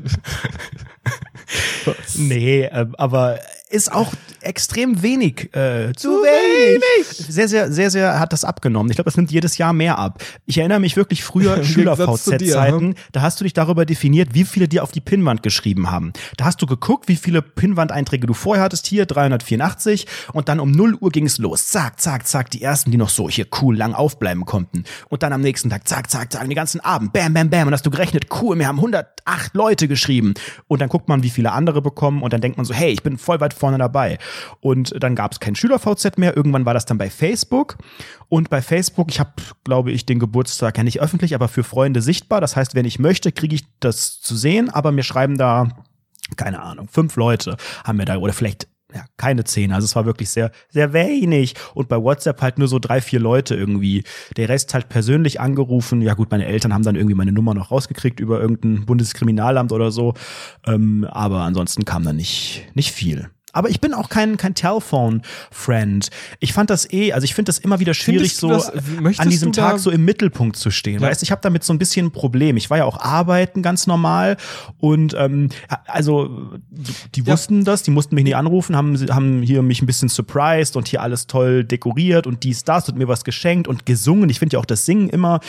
Nee, 2.15 2.69
ähm, 2.71 2.95
aber 2.97 3.39
ist 3.71 3.91
auch 3.91 4.11
extrem 4.41 5.01
wenig. 5.01 5.55
Äh, 5.55 5.93
zu 5.95 6.09
wenig. 6.09 7.07
Sehr, 7.07 7.47
sehr, 7.47 7.71
sehr, 7.71 7.89
sehr 7.89 8.19
hat 8.19 8.33
das 8.33 8.43
abgenommen. 8.43 8.89
Ich 8.91 8.97
glaube, 8.97 9.09
das 9.09 9.17
nimmt 9.17 9.31
jedes 9.31 9.57
Jahr 9.57 9.73
mehr 9.73 9.97
ab. 9.97 10.23
Ich 10.45 10.57
erinnere 10.57 10.79
mich 10.79 10.97
wirklich 10.97 11.23
früher 11.23 11.63
Schüler-VZ-Zeiten. 11.63 12.95
Da 13.11 13.21
hast 13.21 13.39
du 13.39 13.43
dich 13.43 13.53
darüber 13.53 13.85
definiert, 13.85 14.33
wie 14.33 14.43
viele 14.43 14.67
dir 14.67 14.83
auf 14.83 14.91
die 14.91 15.01
Pinnwand 15.01 15.43
geschrieben 15.43 15.91
haben. 15.91 16.11
Da 16.37 16.45
hast 16.45 16.61
du 16.61 16.65
geguckt, 16.65 17.07
wie 17.07 17.15
viele 17.15 17.41
Pinnwand-Einträge 17.41 18.27
du 18.27 18.33
vorher 18.33 18.63
hattest. 18.63 18.87
Hier 18.87 19.05
384. 19.05 20.07
Und 20.33 20.49
dann 20.49 20.59
um 20.59 20.71
0 20.71 20.95
Uhr 20.99 21.09
ging 21.11 21.25
es 21.25 21.37
los. 21.37 21.67
Zack, 21.67 21.99
zack, 21.99 22.27
zack. 22.27 22.51
Die 22.51 22.61
ersten, 22.61 22.91
die 22.91 22.97
noch 22.97 23.09
so 23.09 23.29
hier 23.29 23.45
cool 23.61 23.77
lang 23.77 23.93
aufbleiben 23.93 24.45
konnten. 24.45 24.83
Und 25.09 25.23
dann 25.23 25.33
am 25.33 25.41
nächsten 25.41 25.69
Tag, 25.69 25.87
zack, 25.87 26.09
zack, 26.09 26.31
zack, 26.31 26.41
den 26.41 26.55
ganzen 26.55 26.81
Abend. 26.81 27.13
Bam, 27.13 27.33
bam, 27.33 27.49
bam. 27.49 27.67
Und 27.67 27.73
hast 27.73 27.85
du 27.85 27.91
gerechnet, 27.91 28.27
cool, 28.41 28.57
wir 28.57 28.67
haben 28.67 28.77
108 28.77 29.53
Leute 29.53 29.87
geschrieben. 29.87 30.33
Und 30.67 30.81
dann 30.81 30.89
guckt 30.89 31.07
man, 31.07 31.23
wie 31.23 31.29
viele 31.29 31.40
andere 31.49 31.81
bekommen. 31.81 32.21
Und 32.21 32.33
dann 32.33 32.41
denkt 32.41 32.57
man 32.57 32.65
so, 32.65 32.73
hey, 32.73 32.91
ich 32.91 33.03
bin 33.03 33.17
voll 33.17 33.39
weit 33.39 33.53
vorne 33.53 33.77
dabei. 33.77 34.17
Und 34.59 34.93
dann 35.01 35.15
gab 35.15 35.31
es 35.31 35.39
kein 35.39 35.55
Schüler-VZ 35.55 36.17
mehr. 36.17 36.37
Irgendwann 36.37 36.65
war 36.65 36.73
das 36.73 36.85
dann 36.85 36.97
bei 36.97 37.09
Facebook. 37.09 37.77
Und 38.29 38.49
bei 38.49 38.61
Facebook, 38.61 39.09
ich 39.09 39.19
habe, 39.19 39.31
glaube 39.63 39.91
ich, 39.91 40.05
den 40.05 40.19
Geburtstag 40.19 40.77
ja 40.77 40.83
nicht 40.83 41.01
öffentlich, 41.01 41.35
aber 41.35 41.47
für 41.47 41.63
Freunde 41.63 42.01
sichtbar. 42.01 42.41
Das 42.41 42.55
heißt, 42.55 42.75
wenn 42.75 42.85
ich 42.85 42.99
möchte, 42.99 43.31
kriege 43.31 43.55
ich 43.55 43.65
das 43.79 44.21
zu 44.21 44.35
sehen. 44.35 44.69
Aber 44.69 44.91
mir 44.91 45.03
schreiben 45.03 45.37
da, 45.37 45.69
keine 46.37 46.61
Ahnung, 46.61 46.87
fünf 46.87 47.15
Leute 47.15 47.57
haben 47.83 47.97
mir 47.97 48.05
da, 48.05 48.17
oder 48.17 48.33
vielleicht 48.33 48.67
ja, 48.93 49.05
keine 49.17 49.43
zehn. 49.43 49.71
Also 49.71 49.85
es 49.85 49.95
war 49.95 50.05
wirklich 50.05 50.29
sehr, 50.29 50.51
sehr 50.69 50.93
wenig. 50.93 51.55
Und 51.73 51.89
bei 51.89 51.97
WhatsApp 51.97 52.41
halt 52.41 52.57
nur 52.57 52.67
so 52.67 52.79
drei, 52.79 53.01
vier 53.01 53.19
Leute 53.19 53.55
irgendwie. 53.55 54.03
Der 54.37 54.49
Rest 54.49 54.73
halt 54.73 54.89
persönlich 54.89 55.39
angerufen. 55.39 56.01
Ja 56.01 56.13
gut, 56.13 56.31
meine 56.31 56.45
Eltern 56.45 56.73
haben 56.73 56.83
dann 56.83 56.95
irgendwie 56.95 57.15
meine 57.15 57.31
Nummer 57.31 57.53
noch 57.53 57.71
rausgekriegt 57.71 58.19
über 58.19 58.41
irgendein 58.41 58.85
Bundeskriminalamt 58.85 59.71
oder 59.71 59.91
so. 59.91 60.13
Ähm, 60.65 61.05
aber 61.09 61.41
ansonsten 61.41 61.85
kam 61.85 62.03
da 62.03 62.13
nicht, 62.13 62.67
nicht 62.73 62.91
viel. 62.91 63.29
Aber 63.53 63.69
ich 63.69 63.81
bin 63.81 63.93
auch 63.93 64.09
kein, 64.09 64.37
kein 64.37 64.55
Telephone-Friend. 64.55 66.09
Ich 66.39 66.53
fand 66.53 66.69
das 66.69 66.91
eh, 66.91 67.13
also 67.13 67.25
ich 67.25 67.33
finde 67.35 67.49
das 67.49 67.57
immer 67.59 67.79
wieder 67.79 67.93
schwierig, 67.93 68.35
so 68.35 68.49
das- 68.49 68.71
möchtest 68.99 69.19
an 69.21 69.29
diesem 69.29 69.51
Tag 69.51 69.79
so 69.79 69.91
im 69.91 70.05
Mittelpunkt 70.05 70.55
zu 70.57 70.71
stehen. 70.71 71.01
Ja. 71.01 71.07
Weißt 71.09 71.23
ich 71.23 71.31
habe 71.31 71.41
damit 71.41 71.63
so 71.63 71.73
ein 71.73 71.79
bisschen 71.79 72.07
ein 72.07 72.11
Problem. 72.11 72.57
Ich 72.57 72.69
war 72.69 72.77
ja 72.77 72.85
auch 72.85 72.99
arbeiten 72.99 73.61
ganz 73.61 73.87
normal 73.87 74.37
und 74.79 75.13
ähm, 75.17 75.49
also 75.85 76.51
die 77.15 77.21
Ja. 77.21 77.33
wussten 77.33 77.65
das, 77.65 77.83
die 77.83 77.91
mussten 77.91 78.15
mich 78.15 78.23
nicht 78.23 78.35
anrufen, 78.35 78.75
haben, 78.75 78.97
haben 79.13 79.41
hier 79.41 79.61
mich 79.61 79.81
ein 79.81 79.85
bisschen 79.85 80.09
surprised 80.09 80.75
und 80.75 80.87
hier 80.87 81.01
alles 81.01 81.27
toll 81.27 81.63
dekoriert 81.63 82.27
und 82.27 82.43
dies, 82.43 82.63
das 82.63 82.89
und 82.89 82.97
mir 82.97 83.07
was 83.07 83.23
geschenkt 83.23 83.67
und 83.67 83.85
gesungen. 83.85 84.29
Ich 84.29 84.39
finde 84.39 84.55
ja 84.55 84.59
auch 84.59 84.65
das 84.65 84.85
Singen 84.85 85.09
immer 85.09 85.39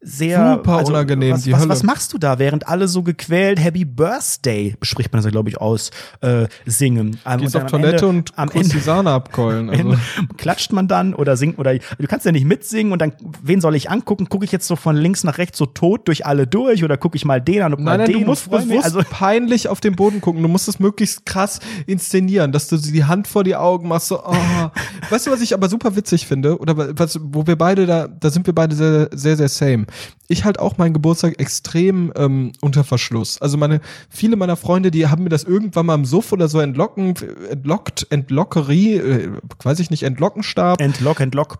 sehr 0.00 0.56
Super 0.56 0.84
unangenehm, 0.84 1.32
Was, 1.32 1.50
was, 1.50 1.68
was 1.68 1.82
machst 1.82 2.12
du 2.12 2.18
da, 2.18 2.38
während 2.38 2.68
alle 2.68 2.86
so 2.86 3.02
gequält 3.02 3.58
Happy 3.62 3.84
Birthday, 3.84 4.76
spricht 4.82 5.12
man 5.12 5.18
das 5.18 5.24
ja, 5.24 5.30
glaube 5.30 5.48
ich, 5.48 5.58
aus, 5.60 5.90
äh, 6.20 6.46
singen? 6.64 7.18
Ähm, 7.26 7.40
Gehst 7.40 7.56
auf 7.56 7.62
am 7.62 7.68
Toilette 7.68 8.06
Ende- 8.06 8.06
und 8.06 8.32
am 8.36 8.50
Ende, 8.50 8.68
die 8.68 8.78
Sahne 8.78 9.10
abkeulen. 9.10 9.70
Also. 9.76 9.94
Klatscht 10.38 10.72
man 10.72 10.88
dann 10.88 11.12
oder 11.12 11.36
singt 11.36 11.58
oder 11.58 11.74
du 11.74 12.06
kannst 12.08 12.24
ja 12.24 12.32
nicht 12.32 12.46
mitsingen 12.46 12.92
und 12.92 13.02
dann 13.02 13.12
wen 13.42 13.60
soll 13.60 13.74
ich 13.74 13.90
angucken? 13.90 14.28
Gucke 14.28 14.44
ich 14.44 14.52
jetzt 14.52 14.66
so 14.66 14.74
von 14.74 14.96
links 14.96 15.22
nach 15.22 15.36
rechts 15.38 15.58
so 15.58 15.66
tot 15.66 16.08
durch 16.08 16.24
alle 16.24 16.46
durch 16.46 16.82
oder 16.82 16.96
gucke 16.96 17.16
ich 17.16 17.24
mal 17.24 17.40
den 17.40 17.62
an 17.62 17.74
und 17.74 17.82
mal 17.82 17.98
Nein, 17.98 18.06
nein, 18.06 18.12
den 18.12 18.20
du 18.20 18.26
musst 18.26 18.50
bewusst 18.50 18.84
also 18.84 19.00
peinlich 19.08 19.68
auf 19.68 19.80
den 19.80 19.96
Boden 19.96 20.20
gucken. 20.20 20.42
Du 20.42 20.48
musst 20.48 20.68
es 20.68 20.78
möglichst 20.78 21.26
krass 21.26 21.60
inszenieren, 21.86 22.52
dass 22.52 22.68
du 22.68 22.78
die 22.78 23.04
Hand 23.04 23.26
vor 23.26 23.44
die 23.44 23.56
Augen 23.56 23.88
machst. 23.88 24.08
So, 24.08 24.22
oh. 24.24 24.34
weißt 25.10 25.26
du, 25.26 25.30
was 25.30 25.40
ich 25.40 25.52
aber 25.52 25.68
super 25.68 25.94
witzig 25.94 26.26
finde? 26.26 26.58
Oder 26.58 26.98
was, 26.98 27.18
wo 27.22 27.46
wir 27.46 27.56
beide 27.56 27.86
da, 27.86 28.08
da 28.08 28.30
sind 28.30 28.46
wir 28.46 28.54
beide 28.54 28.74
sehr, 28.74 29.08
sehr, 29.12 29.36
sehr 29.36 29.48
same. 29.48 29.85
Ich 30.28 30.44
halt 30.44 30.58
auch 30.58 30.78
meinen 30.78 30.92
Geburtstag 30.92 31.38
extrem 31.38 32.12
ähm, 32.16 32.52
unter 32.60 32.84
Verschluss. 32.84 33.40
Also 33.40 33.56
meine, 33.56 33.80
viele 34.10 34.36
meiner 34.36 34.56
Freunde, 34.56 34.90
die 34.90 35.06
haben 35.06 35.24
mir 35.24 35.28
das 35.28 35.44
irgendwann 35.44 35.86
mal 35.86 35.94
im 35.94 36.04
Suff 36.04 36.32
oder 36.32 36.48
so 36.48 36.60
entlocken, 36.60 37.14
entlockt, 37.50 38.06
Entlockerie, 38.10 38.96
äh, 38.96 39.30
weiß 39.62 39.78
ich 39.80 39.90
nicht, 39.90 40.02
Entlockenstab. 40.02 40.80
Entlock, 40.80 41.20
entlock. 41.20 41.58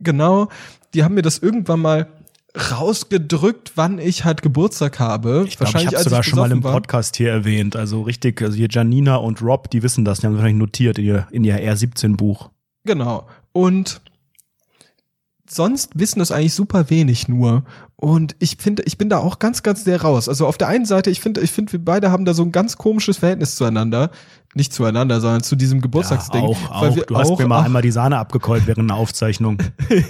Genau, 0.00 0.48
die 0.94 1.04
haben 1.04 1.14
mir 1.14 1.22
das 1.22 1.38
irgendwann 1.38 1.80
mal 1.80 2.08
rausgedrückt, 2.54 3.72
wann 3.76 3.98
ich 3.98 4.24
halt 4.24 4.42
Geburtstag 4.42 4.98
habe. 4.98 5.44
Ich 5.46 5.56
glaube, 5.56 5.78
ich 5.78 5.86
habe 5.86 5.98
sogar 5.98 6.22
schon 6.22 6.38
mal 6.38 6.50
im 6.50 6.60
Podcast 6.60 7.16
hier 7.16 7.30
erwähnt. 7.30 7.76
Also 7.76 8.02
richtig, 8.02 8.42
also 8.42 8.56
hier 8.56 8.68
Janina 8.70 9.16
und 9.16 9.40
Rob, 9.40 9.70
die 9.70 9.82
wissen 9.82 10.04
das, 10.04 10.20
die 10.20 10.26
haben 10.26 10.34
wahrscheinlich 10.34 10.58
notiert 10.58 10.98
in 10.98 11.04
ihr, 11.04 11.28
in 11.30 11.44
ihr 11.44 11.56
R17-Buch. 11.56 12.50
Genau. 12.84 13.26
Und 13.52 14.00
sonst 15.54 15.90
wissen 15.94 16.20
es 16.20 16.32
eigentlich 16.32 16.54
super 16.54 16.90
wenig 16.90 17.28
nur. 17.28 17.64
Und 17.96 18.34
ich 18.40 18.56
finde, 18.58 18.82
ich 18.84 18.98
bin 18.98 19.08
da 19.08 19.18
auch 19.18 19.38
ganz, 19.38 19.62
ganz 19.62 19.84
sehr 19.84 20.02
raus. 20.02 20.28
Also 20.28 20.46
auf 20.46 20.58
der 20.58 20.68
einen 20.68 20.86
Seite, 20.86 21.10
ich 21.10 21.20
finde, 21.20 21.40
ich 21.40 21.52
finde, 21.52 21.72
wir 21.72 21.84
beide 21.84 22.10
haben 22.10 22.24
da 22.24 22.34
so 22.34 22.42
ein 22.42 22.52
ganz 22.52 22.76
komisches 22.76 23.18
Verhältnis 23.18 23.54
zueinander. 23.56 24.10
Nicht 24.54 24.72
zueinander, 24.72 25.20
sondern 25.20 25.42
zu 25.42 25.56
diesem 25.56 25.80
Geburtstagsding. 25.80 26.42
auch, 26.42 26.82
weil 26.82 26.90
auch. 26.90 26.96
wir 26.96 27.04
Du 27.04 27.16
hast 27.16 27.30
auch, 27.30 27.38
mir 27.38 27.46
mal 27.46 27.60
auch- 27.60 27.64
einmal 27.64 27.82
die 27.82 27.92
Sahne 27.92 28.18
abgekeult 28.18 28.66
während 28.66 28.90
einer 28.90 28.98
Aufzeichnung. 28.98 29.58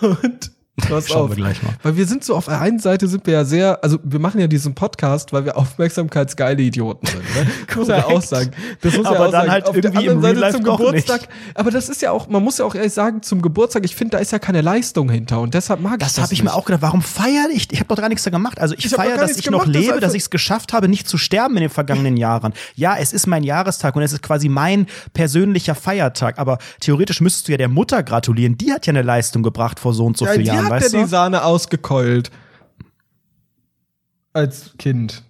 und 0.00 0.51
pass 0.88 1.08
Schauen 1.08 1.22
auf. 1.24 1.28
wir 1.30 1.36
gleich 1.36 1.62
mal. 1.62 1.74
Weil 1.82 1.96
wir 1.96 2.06
sind 2.06 2.24
so 2.24 2.34
auf 2.34 2.46
der 2.46 2.60
einen 2.60 2.78
Seite 2.78 3.06
sind 3.08 3.26
wir 3.26 3.34
ja 3.34 3.44
sehr, 3.44 3.82
also 3.84 3.98
wir 4.02 4.18
machen 4.18 4.40
ja 4.40 4.46
diesen 4.46 4.74
Podcast, 4.74 5.32
weil 5.32 5.44
wir 5.44 5.56
aufmerksamkeitsgeile 5.56 6.62
Idioten 6.62 7.06
sind. 7.06 7.22
Ne? 7.34 7.46
muss 7.76 7.88
ja 7.88 8.04
auch 8.06 8.22
sagen. 8.22 8.52
Das 8.80 8.96
muss 8.96 9.04
ja 9.04 9.10
Aber 9.10 9.20
auch 9.20 9.22
dann 9.24 9.32
sagen. 9.32 9.50
halt 9.50 9.66
auf 9.66 9.78
der 9.78 9.94
anderen 9.96 10.22
Seite 10.22 10.40
Life 10.40 10.54
zum 10.56 10.64
Geburtstag. 10.64 11.20
nicht. 11.22 11.30
Aber 11.54 11.70
das 11.70 11.88
ist 11.90 12.00
ja 12.00 12.10
auch, 12.10 12.26
man 12.28 12.42
muss 12.42 12.56
ja 12.58 12.64
auch 12.64 12.74
ehrlich 12.74 12.92
sagen, 12.94 13.22
zum 13.22 13.42
Geburtstag, 13.42 13.84
ich 13.84 13.94
finde, 13.94 14.12
da 14.12 14.18
ist 14.18 14.32
ja 14.32 14.38
keine 14.38 14.62
Leistung 14.62 15.10
hinter 15.10 15.40
und 15.40 15.52
deshalb 15.54 15.80
mag 15.80 15.98
Das 15.98 16.10
ich 16.10 16.14
das 16.16 16.24
habe 16.24 16.32
ich 16.34 16.42
mir 16.42 16.54
auch 16.54 16.64
gedacht, 16.64 16.82
warum 16.82 17.02
feiere 17.02 17.48
ich? 17.52 17.70
Ich 17.70 17.78
habe 17.78 17.88
doch 17.88 17.96
gar 18.00 18.08
nichts 18.08 18.24
da 18.24 18.30
gemacht. 18.30 18.58
Also 18.58 18.74
ich, 18.76 18.86
Ich 18.86 18.92
feiere, 18.92 19.18
dass 19.18 19.36
ich 19.36 19.50
noch 19.50 19.64
gemacht, 19.64 19.74
das 19.74 19.82
ist 19.82 19.86
lebe, 19.88 20.00
dass 20.00 20.04
einfach- 20.10 20.16
ich 20.16 20.22
es 20.22 20.30
geschafft 20.30 20.72
habe, 20.72 20.88
nicht 20.88 21.06
zu 21.06 21.18
sterben 21.18 21.54
in 21.56 21.60
den 21.62 21.70
vergangenen 21.70 22.16
Jahren. 22.16 22.54
Ja, 22.74 22.96
es 22.98 23.12
ist 23.12 23.26
mein 23.26 23.42
Jahrestag 23.42 23.94
und 23.94 24.02
es 24.02 24.12
ist 24.14 24.22
quasi 24.22 24.48
mein 24.48 24.86
persönlicher 25.12 25.74
Feiertag. 25.74 26.38
Aber 26.38 26.58
theoretisch 26.80 27.20
müsstest 27.20 27.48
du 27.48 27.52
ja 27.52 27.58
der 27.58 27.68
Mutter 27.68 28.02
gratulieren. 28.02 28.56
Die 28.56 28.72
hat 28.72 28.86
ja 28.86 28.92
eine 28.92 29.02
Leistung 29.02 29.42
gebracht 29.42 29.78
vor 29.78 29.92
so 29.92 30.06
und 30.06 30.16
so 30.16 30.24
ja, 30.24 30.32
vielen 30.32 30.44
die 30.44 30.50
Jahren, 30.62 30.72
hat 30.74 30.82
weißt 30.82 30.92
ja 30.92 30.98
die 31.00 31.04
du? 31.04 31.10
Sahne 31.10 31.44
ausgekeult. 31.44 32.30
Als 34.32 34.72
Kind. 34.78 35.22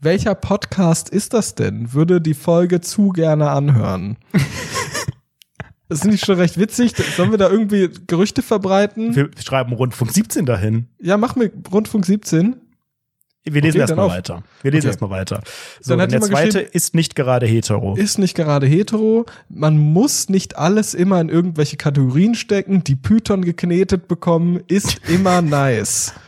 Welcher 0.00 0.36
Podcast 0.36 1.08
ist 1.08 1.34
das 1.34 1.56
denn? 1.56 1.92
Würde 1.92 2.20
die 2.20 2.34
Folge 2.34 2.80
zu 2.80 3.08
gerne 3.08 3.50
anhören. 3.50 4.16
Das 5.88 5.98
ist 6.00 6.04
nicht 6.04 6.24
schon 6.24 6.36
recht 6.38 6.56
witzig. 6.56 6.92
Sollen 7.16 7.32
wir 7.32 7.38
da 7.38 7.50
irgendwie 7.50 7.90
Gerüchte 8.06 8.42
verbreiten? 8.42 9.16
Wir 9.16 9.28
schreiben 9.44 9.72
Rundfunk 9.72 10.12
17 10.12 10.46
dahin. 10.46 10.86
Ja, 11.00 11.16
mach 11.16 11.34
mir 11.34 11.50
Rundfunk 11.72 12.06
17. 12.06 12.54
Wir 13.42 13.62
lesen 13.62 13.76
Okay, 13.76 13.80
erstmal 13.80 14.08
weiter. 14.10 14.42
Wir 14.62 14.70
lesen 14.70 14.82
Okay. 14.86 14.88
erstmal 14.90 15.10
weiter. 15.10 15.40
So, 15.80 15.90
Dann 15.92 16.02
hat 16.02 16.12
der 16.12 16.20
zweite 16.20 16.60
ist 16.60 16.94
nicht 16.94 17.16
gerade 17.16 17.46
hetero. 17.46 17.96
Ist 17.96 18.18
nicht 18.18 18.36
gerade 18.36 18.66
hetero. 18.68 19.26
Man 19.48 19.78
muss 19.78 20.28
nicht 20.28 20.56
alles 20.56 20.94
immer 20.94 21.20
in 21.20 21.28
irgendwelche 21.28 21.76
Kategorien 21.76 22.36
stecken. 22.36 22.84
Die 22.84 22.94
Python 22.94 23.44
geknetet 23.44 24.06
bekommen 24.06 24.60
ist 24.68 25.00
immer 25.08 25.42
nice. 25.42 26.12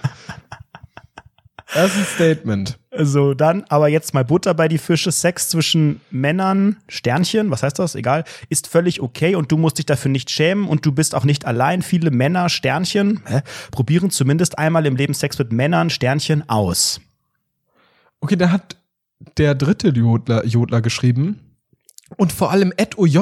Das 1.72 1.92
ist 1.92 1.98
ein 1.98 2.04
Statement. 2.04 2.78
So, 2.96 3.34
dann 3.34 3.64
aber 3.68 3.88
jetzt 3.88 4.12
mal 4.12 4.24
Butter 4.24 4.54
bei 4.54 4.66
die 4.66 4.78
Fische. 4.78 5.12
Sex 5.12 5.48
zwischen 5.48 6.00
Männern, 6.10 6.76
Sternchen, 6.88 7.50
was 7.50 7.62
heißt 7.62 7.78
das? 7.78 7.94
Egal, 7.94 8.24
ist 8.48 8.66
völlig 8.66 9.00
okay 9.00 9.36
und 9.36 9.52
du 9.52 9.56
musst 9.56 9.78
dich 9.78 9.86
dafür 9.86 10.10
nicht 10.10 10.30
schämen 10.30 10.66
und 10.66 10.84
du 10.84 10.92
bist 10.92 11.14
auch 11.14 11.24
nicht 11.24 11.46
allein. 11.46 11.82
Viele 11.82 12.10
Männer, 12.10 12.48
Sternchen, 12.48 13.22
hä, 13.26 13.42
probieren 13.70 14.10
zumindest 14.10 14.58
einmal 14.58 14.86
im 14.86 14.96
Leben 14.96 15.14
Sex 15.14 15.38
mit 15.38 15.52
Männern, 15.52 15.90
Sternchen 15.90 16.48
aus. 16.48 17.00
Okay, 18.20 18.36
da 18.36 18.50
hat 18.50 18.76
der 19.36 19.54
dritte 19.54 19.88
Jodler, 19.90 20.44
Jodler 20.44 20.80
geschrieben. 20.80 21.49
Und 22.16 22.32
vor 22.32 22.50
allem 22.50 22.72
Ed 22.76 22.98
OJ, 22.98 23.18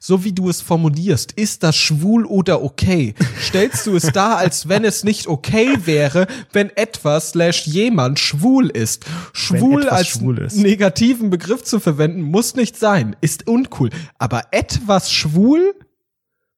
so 0.00 0.24
wie 0.24 0.32
du 0.32 0.50
es 0.50 0.60
formulierst, 0.60 1.32
ist 1.32 1.62
das 1.62 1.76
schwul 1.76 2.26
oder 2.26 2.62
okay? 2.62 3.14
Stellst 3.40 3.86
du 3.86 3.96
es 3.96 4.10
dar, 4.12 4.36
als 4.38 4.68
wenn 4.68 4.84
es 4.84 5.04
nicht 5.04 5.28
okay 5.28 5.76
wäre, 5.86 6.26
wenn 6.52 6.70
etwas 6.76 7.30
slash 7.30 7.66
jemand 7.66 8.18
schwul 8.18 8.68
ist? 8.70 9.04
Schwul 9.32 9.88
als 9.88 10.08
schwul 10.08 10.38
ist. 10.38 10.56
negativen 10.56 11.30
Begriff 11.30 11.62
zu 11.62 11.78
verwenden, 11.80 12.22
muss 12.22 12.54
nicht 12.56 12.76
sein, 12.76 13.14
ist 13.20 13.46
uncool. 13.46 13.90
Aber 14.18 14.42
etwas 14.50 15.12
schwul? 15.12 15.74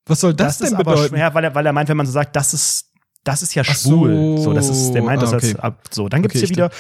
Was 0.07 0.20
soll 0.20 0.35
das, 0.35 0.59
denn 0.59 0.68
ist 0.68 0.74
aber 0.74 0.85
bedeuten? 0.93 1.14
schwer, 1.16 1.35
weil 1.35 1.45
er, 1.45 1.55
weil 1.55 1.66
er 1.66 1.72
meint, 1.72 1.89
wenn 1.89 1.97
man 1.97 2.07
so 2.07 2.12
sagt, 2.12 2.35
das 2.37 2.55
ist, 2.55 2.87
das 3.24 3.43
ist 3.43 3.55
ja 3.55 3.64
schwul. 3.64 4.37
so. 4.39 4.43
So, 4.45 4.53
das 4.55 4.68
ist, 4.68 4.93
der 4.93 5.03
meint 5.03 5.20
das 5.20 5.33
Ah, 5.33 5.37
okay. 5.37 5.47
als 5.53 5.57
ab. 5.61 5.83
So, 5.91 6.09
dann 6.09 6.22
gibt's 6.22 6.37
Okay, 6.37 6.47
hier 6.47 6.57
wieder. 6.57 6.70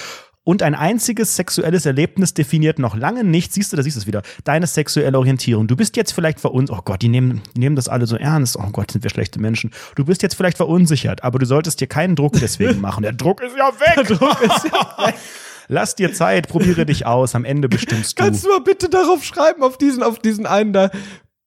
Und 0.46 0.62
ein 0.62 0.76
einziges 0.76 1.34
sexuelles 1.34 1.86
Erlebnis 1.86 2.32
definiert 2.32 2.78
noch 2.78 2.96
lange 2.96 3.24
nicht, 3.24 3.52
siehst 3.52 3.72
du, 3.72 3.76
da 3.76 3.82
siehst 3.82 3.96
du 3.96 4.00
es 4.02 4.06
wieder, 4.06 4.22
deine 4.44 4.68
sexuelle 4.68 5.18
Orientierung. 5.18 5.66
Du 5.66 5.74
bist 5.74 5.96
jetzt 5.96 6.12
vielleicht 6.12 6.38
verunsichert, 6.38 6.78
oh 6.78 6.82
Gott, 6.84 7.02
die 7.02 7.08
nehmen, 7.08 7.42
die 7.56 7.60
nehmen 7.60 7.74
das 7.74 7.88
alle 7.88 8.06
so 8.06 8.14
ernst, 8.14 8.56
oh 8.56 8.68
Gott, 8.70 8.92
sind 8.92 9.02
wir 9.02 9.10
schlechte 9.10 9.40
Menschen. 9.40 9.72
Du 9.96 10.04
bist 10.04 10.22
jetzt 10.22 10.36
vielleicht 10.36 10.56
verunsichert, 10.56 11.24
aber 11.24 11.40
du 11.40 11.46
solltest 11.46 11.80
dir 11.80 11.88
keinen 11.88 12.14
Druck 12.14 12.34
deswegen 12.34 12.80
machen. 12.80 13.02
Der 13.02 13.12
Druck 13.12 13.42
ist 13.42 13.56
ja 13.56 13.72
weg. 13.72 14.06
Der 14.06 14.16
Druck 14.16 14.40
ist 14.40 14.64
ja 14.72 14.96
weg. 15.06 15.16
Lass 15.66 15.96
dir 15.96 16.12
Zeit, 16.12 16.46
probiere 16.46 16.86
dich 16.86 17.06
aus, 17.06 17.34
am 17.34 17.44
Ende 17.44 17.68
bestimmst 17.68 18.16
du. 18.16 18.22
Kannst 18.22 18.44
du 18.44 18.48
mal 18.50 18.60
bitte 18.60 18.88
darauf 18.88 19.24
schreiben, 19.24 19.64
auf 19.64 19.78
diesen, 19.78 20.04
auf 20.04 20.20
diesen 20.20 20.46
einen 20.46 20.72
da? 20.72 20.92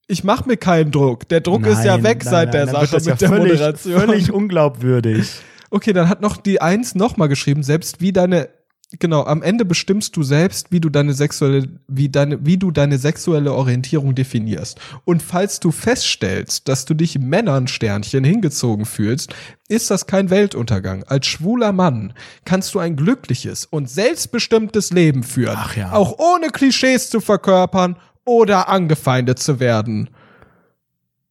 Ich 0.07 0.25
mach 0.25 0.45
mir 0.45 0.57
keinen 0.57 0.91
Druck. 0.91 1.29
Der 1.29 1.39
Druck 1.39 1.65
ist 1.65 1.85
ja 1.85 1.95
Nein, 1.95 2.03
weg 2.03 2.25
nein, 2.25 2.31
seit 2.31 2.53
nein, 2.53 2.65
der 2.65 2.67
Sache 2.67 2.95
mit 2.97 3.05
ja 3.05 3.15
der 3.15 3.29
völlig, 3.29 3.53
Moderation. 3.53 3.99
Völlig 4.01 4.31
unglaubwürdig. 4.33 5.39
Okay, 5.69 5.93
dann 5.93 6.09
hat 6.09 6.19
noch 6.19 6.35
die 6.35 6.59
Eins 6.61 6.95
nochmal 6.95 7.29
geschrieben, 7.29 7.63
selbst 7.63 8.01
wie 8.01 8.11
deine, 8.11 8.49
genau, 8.97 9.23
am 9.25 9.43
Ende 9.43 9.65
bestimmst 9.65 10.15
du 10.17 10.23
selbst, 10.23 10.71
wie 10.71 10.79
du 10.79 10.89
deine 10.89 11.13
sexuelle, 11.13 11.67
wie 11.87 12.09
deine, 12.09 12.43
wie 12.45 12.57
du 12.57 12.71
deine 12.71 12.97
sexuelle 12.97 13.53
Orientierung 13.53 14.15
definierst. 14.15 14.79
Und 15.05 15.21
falls 15.21 15.59
du 15.59 15.71
feststellst, 15.71 16.67
dass 16.67 16.85
du 16.85 16.95
dich 16.95 17.19
Männern 17.19 17.67
Sternchen 17.67 18.23
hingezogen 18.23 18.85
fühlst, 18.85 19.35
ist 19.67 19.91
das 19.91 20.07
kein 20.07 20.31
Weltuntergang. 20.31 21.03
Als 21.03 21.27
schwuler 21.27 21.71
Mann 21.71 22.13
kannst 22.45 22.73
du 22.73 22.79
ein 22.79 22.95
glückliches 22.95 23.65
und 23.65 23.89
selbstbestimmtes 23.89 24.91
Leben 24.91 25.23
führen. 25.23 25.57
Ach 25.57 25.75
ja. 25.75 25.91
Auch 25.91 26.17
ohne 26.17 26.49
Klischees 26.49 27.09
zu 27.09 27.21
verkörpern 27.21 27.97
oder 28.25 28.69
angefeindet 28.69 29.39
zu 29.39 29.59
werden. 29.59 30.09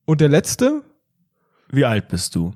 Und 0.04 0.20
der 0.20 0.28
letzte? 0.28 0.82
Wie 1.70 1.84
alt 1.84 2.08
bist 2.08 2.34
du? 2.34 2.54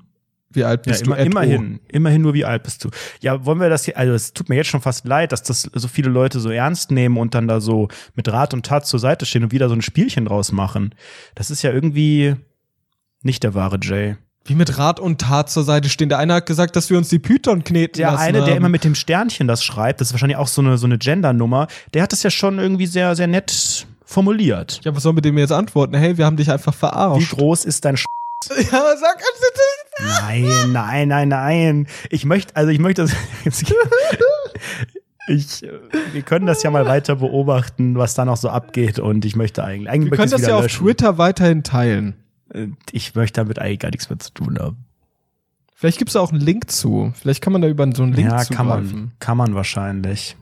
Wie 0.53 0.63
alt 0.63 0.85
Ja, 0.85 0.91
bist 0.91 1.03
immer, 1.05 1.15
du? 1.15 1.21
Ed 1.21 1.27
O? 1.27 1.31
immerhin. 1.31 1.79
Immerhin 1.89 2.21
nur, 2.21 2.33
wie 2.33 2.45
alt 2.45 2.63
bist 2.63 2.83
du? 2.83 2.89
Ja, 3.21 3.45
wollen 3.45 3.59
wir 3.59 3.69
das 3.69 3.85
hier, 3.85 3.97
also 3.97 4.13
es 4.13 4.33
tut 4.33 4.49
mir 4.49 4.55
jetzt 4.55 4.67
schon 4.69 4.81
fast 4.81 5.05
leid, 5.05 5.31
dass 5.31 5.43
das 5.43 5.69
so 5.73 5.87
viele 5.87 6.09
Leute 6.09 6.39
so 6.39 6.49
ernst 6.49 6.91
nehmen 6.91 7.17
und 7.17 7.33
dann 7.35 7.47
da 7.47 7.59
so 7.61 7.87
mit 8.15 8.27
Rat 8.31 8.53
und 8.53 8.65
Tat 8.65 8.85
zur 8.85 8.99
Seite 8.99 9.25
stehen 9.25 9.43
und 9.43 9.51
wieder 9.51 9.69
so 9.69 9.75
ein 9.75 9.81
Spielchen 9.81 10.25
draus 10.25 10.51
machen. 10.51 10.93
Das 11.35 11.51
ist 11.51 11.61
ja 11.61 11.71
irgendwie 11.71 12.35
nicht 13.21 13.43
der 13.43 13.53
wahre 13.53 13.79
Jay. 13.81 14.15
Wie 14.45 14.55
mit 14.55 14.77
Rat 14.77 14.99
und 14.99 15.21
Tat 15.21 15.49
zur 15.49 15.63
Seite 15.63 15.87
stehen. 15.87 16.09
Der 16.09 16.17
eine 16.17 16.33
hat 16.33 16.45
gesagt, 16.45 16.75
dass 16.75 16.89
wir 16.89 16.97
uns 16.97 17.07
die 17.07 17.19
Python 17.19 17.63
kneten 17.63 17.99
Der 17.99 18.11
lassen 18.11 18.21
eine, 18.23 18.39
der 18.39 18.47
haben. 18.49 18.57
immer 18.57 18.67
mit 18.69 18.83
dem 18.83 18.93
Sternchen 18.93 19.47
das 19.47 19.63
schreibt, 19.63 20.01
das 20.01 20.09
ist 20.09 20.13
wahrscheinlich 20.13 20.35
auch 20.37 20.47
so 20.49 20.61
eine, 20.61 20.77
so 20.77 20.85
eine 20.85 20.97
Gender-Nummer, 20.97 21.67
der 21.93 22.03
hat 22.03 22.11
das 22.11 22.23
ja 22.23 22.29
schon 22.29 22.59
irgendwie 22.59 22.85
sehr, 22.87 23.15
sehr 23.15 23.27
nett 23.27 23.87
formuliert. 24.03 24.81
Ja, 24.83 24.93
was 24.93 25.03
sollen 25.03 25.15
wir 25.15 25.21
dem 25.21 25.37
jetzt 25.37 25.53
antworten? 25.53 25.95
Hey, 25.95 26.17
wir 26.17 26.25
haben 26.25 26.35
dich 26.35 26.51
einfach 26.51 26.73
Wie 26.73 26.77
verarscht. 26.77 27.31
groß 27.31 27.63
ist 27.63 27.85
dein 27.85 27.95
Sch 27.95 28.03
Ja, 28.71 28.95
sag 28.97 29.21
Nein, 29.99 30.71
nein, 30.71 31.07
nein, 31.07 31.27
nein. 31.29 31.87
Ich 32.09 32.25
möchte, 32.25 32.55
also 32.55 32.69
ich 32.71 32.79
möchte 32.79 33.03
das. 33.03 33.15
Ich, 35.27 35.61
wir 36.11 36.21
können 36.23 36.45
das 36.45 36.63
ja 36.63 36.69
mal 36.69 36.85
weiter 36.85 37.15
beobachten, 37.15 37.95
was 37.97 38.13
da 38.13 38.25
noch 38.25 38.35
so 38.35 38.49
abgeht. 38.49 38.99
Und 38.99 39.23
ich 39.23 39.37
möchte 39.37 39.63
eigentlich, 39.63 39.89
eigentlich 39.89 40.11
Wir 40.11 40.17
können 40.17 40.31
das 40.31 40.41
ja 40.41 40.57
auf 40.57 40.63
löschen. 40.63 40.83
Twitter 40.83 41.17
weiterhin 41.17 41.63
teilen. 41.63 42.15
Äh, 42.53 42.67
Ich 42.91 43.15
möchte 43.15 43.39
damit 43.39 43.57
eigentlich 43.57 43.79
gar 43.79 43.89
nichts 43.91 44.09
mehr 44.09 44.19
zu 44.19 44.33
tun 44.33 44.59
haben. 44.59 44.83
Vielleicht 45.75 45.97
gibt's 45.97 46.13
da 46.13 46.19
auch 46.19 46.31
einen 46.31 46.41
Link 46.41 46.69
zu. 46.69 47.13
Vielleicht 47.19 47.41
kann 47.41 47.53
man 47.53 47.61
da 47.61 47.69
über 47.69 47.89
so 47.95 48.03
einen 48.03 48.11
Link 48.13 48.31
ja, 48.31 48.39
zugreifen. 48.39 48.55
kann 48.57 48.67
man, 48.67 49.11
kann 49.19 49.37
man 49.37 49.55
wahrscheinlich. 49.55 50.35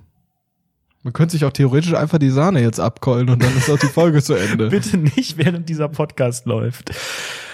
Man 1.03 1.13
könnte 1.13 1.31
sich 1.33 1.45
auch 1.45 1.53
theoretisch 1.53 1.93
einfach 1.93 2.19
die 2.19 2.29
Sahne 2.29 2.61
jetzt 2.61 2.79
abkeulen 2.79 3.29
und 3.29 3.41
dann 3.43 3.55
ist 3.57 3.69
auch 3.69 3.79
die 3.79 3.87
Folge 3.87 4.21
zu 4.21 4.33
Ende. 4.35 4.67
Bitte 4.69 4.97
nicht, 4.97 5.37
während 5.37 5.67
dieser 5.69 5.89
Podcast 5.89 6.45
läuft. 6.45 6.91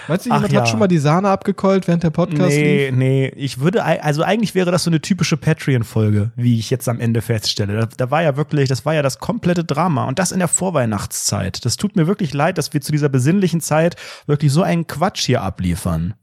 Meinst 0.08 0.26
du, 0.26 0.30
jemand 0.30 0.52
ja. 0.52 0.60
hat 0.62 0.68
schon 0.68 0.78
mal 0.78 0.88
die 0.88 0.98
Sahne 0.98 1.28
abgekeult, 1.28 1.86
während 1.86 2.02
der 2.02 2.10
Podcast 2.10 2.48
Nee, 2.48 2.86
lief? 2.88 2.96
nee, 2.96 3.28
ich 3.36 3.60
würde, 3.60 3.84
also 3.84 4.22
eigentlich 4.22 4.54
wäre 4.54 4.70
das 4.70 4.84
so 4.84 4.90
eine 4.90 5.00
typische 5.00 5.36
Patreon-Folge, 5.36 6.32
wie 6.34 6.58
ich 6.58 6.70
jetzt 6.70 6.88
am 6.88 6.98
Ende 6.98 7.20
feststelle. 7.20 7.74
Da, 7.80 7.88
da 7.96 8.10
war 8.10 8.22
ja 8.22 8.36
wirklich, 8.36 8.68
das 8.68 8.84
war 8.86 8.94
ja 8.94 9.02
das 9.02 9.18
komplette 9.18 9.64
Drama 9.64 10.04
und 10.06 10.18
das 10.18 10.32
in 10.32 10.38
der 10.38 10.48
Vorweihnachtszeit. 10.48 11.64
Das 11.64 11.76
tut 11.76 11.94
mir 11.96 12.06
wirklich 12.06 12.32
leid, 12.32 12.56
dass 12.58 12.72
wir 12.72 12.80
zu 12.80 12.90
dieser 12.90 13.08
besinnlichen 13.08 13.60
Zeit 13.60 13.96
wirklich 14.26 14.50
so 14.50 14.62
einen 14.62 14.86
Quatsch 14.86 15.26
hier 15.26 15.42
abliefern. 15.42 16.14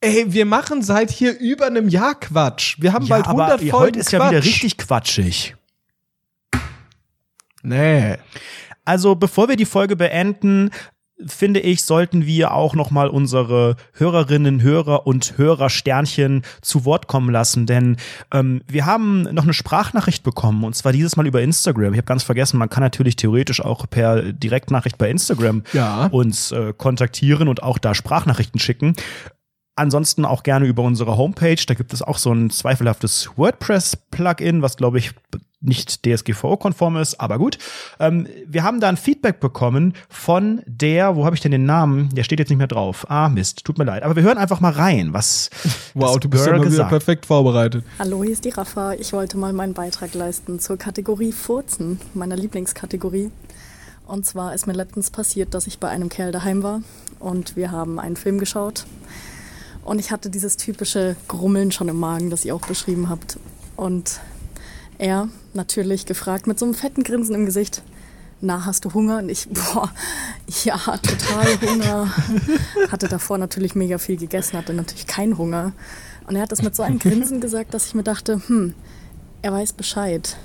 Ey, 0.00 0.26
wir 0.28 0.46
machen 0.46 0.82
seit 0.82 1.10
hier 1.10 1.38
über 1.38 1.66
einem 1.66 1.88
Jahr 1.88 2.14
Quatsch. 2.18 2.76
Wir 2.80 2.92
haben 2.92 3.08
bald 3.08 3.26
100 3.26 3.60
Folgen 3.60 3.72
heute 3.72 3.98
ist 3.98 4.12
ja 4.12 4.18
Quatsch. 4.18 4.30
wieder 4.30 4.44
richtig 4.44 4.76
quatschig. 4.78 5.56
Nee. 7.62 8.16
Also, 8.84 9.16
bevor 9.16 9.48
wir 9.48 9.56
die 9.56 9.64
Folge 9.64 9.96
beenden, 9.96 10.70
finde 11.24 11.60
ich, 11.60 11.82
sollten 11.84 12.26
wir 12.26 12.52
auch 12.52 12.74
noch 12.74 12.90
mal 12.90 13.08
unsere 13.08 13.76
Hörerinnen, 13.94 14.60
Hörer 14.62 15.06
und 15.06 15.38
Hörersternchen 15.38 16.42
zu 16.60 16.84
Wort 16.84 17.06
kommen 17.06 17.30
lassen, 17.30 17.66
denn 17.66 17.96
ähm, 18.32 18.62
wir 18.68 18.84
haben 18.86 19.22
noch 19.22 19.44
eine 19.44 19.54
Sprachnachricht 19.54 20.22
bekommen 20.22 20.64
und 20.64 20.74
zwar 20.76 20.92
dieses 20.92 21.16
Mal 21.16 21.26
über 21.26 21.40
Instagram. 21.40 21.94
Ich 21.94 21.98
habe 21.98 22.06
ganz 22.06 22.22
vergessen, 22.22 22.58
man 22.58 22.68
kann 22.68 22.82
natürlich 22.82 23.16
theoretisch 23.16 23.60
auch 23.62 23.86
per 23.88 24.32
Direktnachricht 24.32 24.98
bei 24.98 25.08
Instagram 25.10 25.62
Ja. 25.72 26.06
uns 26.06 26.52
äh, 26.52 26.72
kontaktieren 26.76 27.48
und 27.48 27.62
auch 27.62 27.78
da 27.78 27.94
Sprachnachrichten 27.94 28.60
schicken. 28.60 28.94
Ansonsten 29.76 30.24
auch 30.24 30.42
gerne 30.42 30.64
über 30.64 30.82
unsere 30.82 31.18
Homepage. 31.18 31.62
Da 31.66 31.74
gibt 31.74 31.92
es 31.92 32.00
auch 32.00 32.16
so 32.16 32.32
ein 32.32 32.48
zweifelhaftes 32.48 33.30
WordPress-Plugin, 33.36 34.62
was 34.62 34.78
glaube 34.78 34.98
ich 34.98 35.12
nicht 35.60 36.04
DSGVO-konform 36.06 36.96
ist, 36.96 37.20
aber 37.20 37.38
gut. 37.38 37.58
Ähm, 37.98 38.26
wir 38.46 38.62
haben 38.62 38.80
da 38.80 38.88
ein 38.88 38.96
Feedback 38.96 39.40
bekommen 39.40 39.94
von 40.08 40.62
der, 40.66 41.16
wo 41.16 41.24
habe 41.24 41.34
ich 41.34 41.42
denn 41.42 41.52
den 41.52 41.66
Namen? 41.66 42.08
Der 42.14 42.24
steht 42.24 42.38
jetzt 42.38 42.48
nicht 42.48 42.58
mehr 42.58 42.66
drauf. 42.66 43.06
Ah, 43.10 43.28
Mist, 43.28 43.64
tut 43.64 43.78
mir 43.78 43.84
leid. 43.84 44.02
Aber 44.02 44.16
wir 44.16 44.22
hören 44.22 44.38
einfach 44.38 44.60
mal 44.60 44.72
rein, 44.72 45.12
was 45.12 45.50
Wow, 45.94 46.12
das 46.12 46.20
du 46.20 46.28
bist 46.30 46.46
ja 46.46 46.56
mal 46.56 46.72
wieder 46.72 46.84
perfekt 46.84 47.26
vorbereitet. 47.26 47.84
Hallo, 47.98 48.22
hier 48.22 48.32
ist 48.32 48.44
die 48.44 48.50
Rafa. 48.50 48.94
Ich 48.94 49.12
wollte 49.12 49.36
mal 49.36 49.52
meinen 49.52 49.74
Beitrag 49.74 50.14
leisten 50.14 50.60
zur 50.60 50.78
Kategorie 50.78 51.32
Furzen, 51.32 52.00
meiner 52.14 52.36
Lieblingskategorie. 52.36 53.30
Und 54.06 54.24
zwar 54.24 54.54
ist 54.54 54.66
mir 54.66 54.72
letztens 54.72 55.10
passiert, 55.10 55.52
dass 55.52 55.66
ich 55.66 55.80
bei 55.80 55.88
einem 55.88 56.08
Kerl 56.08 56.32
daheim 56.32 56.62
war 56.62 56.80
und 57.18 57.56
wir 57.56 57.72
haben 57.72 57.98
einen 57.98 58.16
Film 58.16 58.38
geschaut. 58.38 58.86
Und 59.86 60.00
ich 60.00 60.10
hatte 60.10 60.30
dieses 60.30 60.56
typische 60.56 61.14
Grummeln 61.28 61.70
schon 61.70 61.88
im 61.88 62.00
Magen, 62.00 62.28
das 62.28 62.44
ihr 62.44 62.56
auch 62.56 62.66
beschrieben 62.66 63.08
habt. 63.08 63.38
Und 63.76 64.20
er 64.98 65.28
natürlich 65.54 66.06
gefragt 66.06 66.48
mit 66.48 66.58
so 66.58 66.64
einem 66.64 66.74
fetten 66.74 67.04
Grinsen 67.04 67.36
im 67.36 67.46
Gesicht. 67.46 67.84
Na, 68.40 68.66
hast 68.66 68.84
du 68.84 68.92
Hunger? 68.92 69.18
Und 69.18 69.28
ich, 69.28 69.48
boah, 69.48 69.92
ja, 70.64 70.76
total 70.76 71.60
Hunger. 71.60 72.12
Hatte 72.90 73.06
davor 73.06 73.38
natürlich 73.38 73.76
mega 73.76 73.98
viel 73.98 74.16
gegessen, 74.16 74.58
hatte 74.58 74.74
natürlich 74.74 75.06
keinen 75.06 75.38
Hunger. 75.38 75.72
Und 76.26 76.34
er 76.34 76.42
hat 76.42 76.50
das 76.50 76.62
mit 76.62 76.74
so 76.74 76.82
einem 76.82 76.98
Grinsen 76.98 77.40
gesagt, 77.40 77.72
dass 77.72 77.86
ich 77.86 77.94
mir 77.94 78.02
dachte, 78.02 78.42
hm, 78.44 78.74
er 79.42 79.52
weiß 79.52 79.74
Bescheid. 79.74 80.36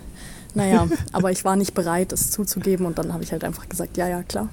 Naja, 0.53 0.87
aber 1.13 1.31
ich 1.31 1.43
war 1.43 1.55
nicht 1.55 1.73
bereit, 1.73 2.13
es 2.13 2.29
zuzugeben 2.29 2.85
und 2.85 2.99
dann 2.99 3.11
habe 3.11 3.23
ich 3.23 3.31
halt 3.31 3.43
einfach 3.43 3.67
gesagt, 3.67 3.97
ja, 3.97 4.07
ja, 4.07 4.21
klar. 4.21 4.49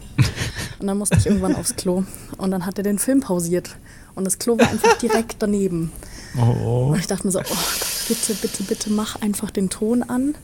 Und 0.79 0.87
dann 0.87 0.97
musste 0.97 1.19
ich 1.19 1.27
irgendwann 1.27 1.57
aufs 1.57 1.77
Klo 1.77 2.05
und 2.39 2.51
dann 2.51 2.65
hat 2.65 2.79
er 2.79 2.85
den 2.85 2.99
Film 2.99 3.21
pausiert 3.21 3.77
und 4.15 4.25
das 4.25 4.39
Klo 4.39 4.59
war 4.59 4.69
einfach 4.69 4.97
direkt 4.99 5.37
daneben. 5.39 5.93
Und 6.35 6.99
ich 6.99 7.07
dachte 7.07 7.27
mir 7.27 7.33
so, 7.33 7.41
oh 7.41 7.43
Gott, 7.43 8.05
bitte, 8.09 8.35
bitte, 8.35 8.63
bitte 8.63 8.91
mach 8.91 9.21
einfach 9.21 9.51
den 9.51 9.71
Ton 9.71 10.03
an, 10.03 10.35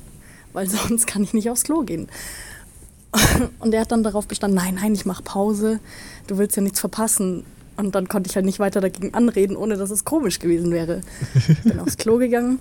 weil 0.52 0.68
sonst 0.88 1.06
kann 1.06 1.22
ich 1.22 1.34
nicht 1.34 1.50
aufs 1.50 1.64
Klo 1.64 1.82
gehen. 1.82 2.08
Und 3.60 3.72
er 3.72 3.82
hat 3.82 3.92
dann 3.92 4.02
darauf 4.02 4.26
bestanden, 4.26 4.56
nein, 4.56 4.74
nein, 4.74 4.92
ich 4.92 5.06
mache 5.06 5.22
Pause, 5.22 5.78
du 6.26 6.38
willst 6.38 6.56
ja 6.56 6.62
nichts 6.62 6.80
verpassen. 6.80 7.44
Und 7.76 7.94
dann 7.94 8.08
konnte 8.08 8.28
ich 8.28 8.36
halt 8.36 8.44
nicht 8.44 8.58
weiter 8.58 8.80
dagegen 8.80 9.14
anreden, 9.14 9.56
ohne 9.56 9.76
dass 9.76 9.90
es 9.90 10.04
komisch 10.04 10.38
gewesen 10.38 10.72
wäre. 10.72 11.00
Bin 11.64 11.78
aufs 11.80 11.96
Klo 11.96 12.18
gegangen 12.18 12.58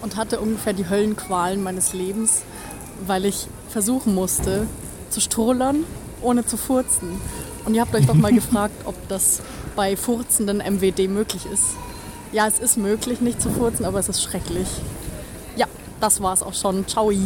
und 0.00 0.16
hatte 0.16 0.40
ungefähr 0.40 0.72
die 0.72 0.88
Höllenqualen 0.88 1.62
meines 1.62 1.92
Lebens, 1.92 2.42
weil 3.06 3.24
ich 3.24 3.48
versuchen 3.68 4.14
musste 4.14 4.66
zu 5.10 5.20
strullern, 5.20 5.84
ohne 6.22 6.44
zu 6.46 6.56
furzen. 6.56 7.20
Und 7.64 7.74
ihr 7.74 7.80
habt 7.80 7.94
euch 7.94 8.06
doch 8.06 8.14
mal 8.14 8.32
gefragt, 8.32 8.74
ob 8.84 8.94
das 9.08 9.42
bei 9.78 9.96
furzenden 9.96 10.58
MWD 10.58 11.06
möglich 11.08 11.46
ist. 11.46 11.76
Ja, 12.32 12.48
es 12.48 12.58
ist 12.58 12.78
möglich, 12.78 13.20
nicht 13.20 13.40
zu 13.40 13.48
furzen, 13.48 13.84
aber 13.84 14.00
es 14.00 14.08
ist 14.08 14.20
schrecklich. 14.24 14.66
Ja, 15.56 15.66
das 16.00 16.20
war's 16.20 16.42
auch 16.42 16.52
schon. 16.54 16.84
Ciao. 16.88 17.12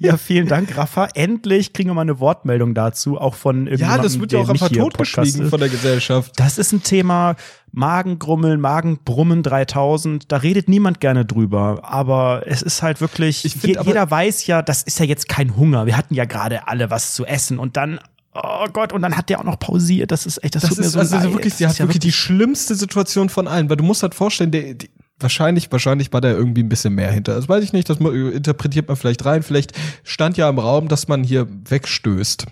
Ja, 0.00 0.16
vielen 0.16 0.48
Dank, 0.48 0.76
Rafa. 0.76 1.06
Endlich 1.14 1.72
kriegen 1.72 1.90
wir 1.90 1.94
mal 1.94 2.00
eine 2.02 2.18
Wortmeldung 2.18 2.74
dazu, 2.74 3.18
auch 3.18 3.34
von 3.34 3.66
Ja, 3.76 3.96
das 3.98 4.18
wird 4.18 4.32
ja 4.32 4.38
der 4.40 4.46
auch 4.46 4.50
einfach 4.50 4.68
totgeschwiegen 4.68 5.48
von 5.48 5.60
der 5.60 5.68
Gesellschaft. 5.68 6.32
Das 6.36 6.58
ist 6.58 6.72
ein 6.72 6.82
Thema, 6.82 7.36
Magengrummeln, 7.70 8.60
Magenbrummen 8.60 9.42
3000, 9.42 10.30
da 10.30 10.38
redet 10.38 10.68
niemand 10.68 11.00
gerne 11.00 11.24
drüber, 11.24 11.80
aber 11.84 12.42
es 12.46 12.60
ist 12.60 12.82
halt 12.82 13.00
wirklich, 13.00 13.44
Ich 13.44 13.52
find 13.52 13.64
je, 13.74 13.76
aber- 13.78 13.88
jeder 13.88 14.10
weiß 14.10 14.46
ja, 14.46 14.60
das 14.62 14.82
ist 14.82 14.98
ja 14.98 15.06
jetzt 15.06 15.28
kein 15.28 15.56
Hunger. 15.56 15.86
Wir 15.86 15.96
hatten 15.96 16.14
ja 16.14 16.24
gerade 16.26 16.66
alle 16.68 16.90
was 16.90 17.14
zu 17.14 17.24
essen 17.24 17.58
und 17.58 17.76
dann, 17.76 17.98
oh 18.34 18.66
Gott, 18.72 18.92
und 18.92 19.02
dann 19.02 19.16
hat 19.16 19.28
der 19.28 19.40
auch 19.40 19.44
noch 19.44 19.58
pausiert. 19.58 20.10
Das 20.10 20.26
ist 20.26 20.42
echt, 20.42 20.54
das, 20.54 20.62
Das 20.62 20.70
tut 20.70 20.78
mir 20.78 20.86
ist 20.86 20.92
so 20.92 20.98
also 20.98 21.16
leid. 21.16 21.32
wirklich, 21.32 21.54
sie 21.54 21.66
hat 21.66 21.78
ja 21.78 21.84
wirklich 21.84 22.00
die 22.00 22.12
schlimmste 22.12 22.74
Situation 22.74 23.28
von 23.28 23.48
allen, 23.48 23.68
weil 23.68 23.76
du 23.76 23.84
musst 23.84 24.02
halt 24.02 24.14
vorstellen, 24.14 24.50
der, 24.50 24.74
die, 24.74 24.90
wahrscheinlich, 25.18 25.70
wahrscheinlich 25.70 26.12
war 26.12 26.20
da 26.20 26.30
irgendwie 26.30 26.62
ein 26.62 26.68
bisschen 26.68 26.94
mehr 26.94 27.10
hinter. 27.10 27.34
Das 27.34 27.48
weiß 27.48 27.62
ich 27.64 27.72
nicht, 27.72 27.88
das 27.88 27.98
interpretiert 27.98 28.88
man 28.88 28.96
vielleicht 28.96 29.24
rein. 29.24 29.42
Vielleicht 29.42 29.72
stand 30.02 30.36
ja 30.36 30.48
im 30.48 30.58
Raum, 30.58 30.88
dass 30.88 31.08
man 31.08 31.22
hier 31.22 31.46
wegstößt. 31.68 32.46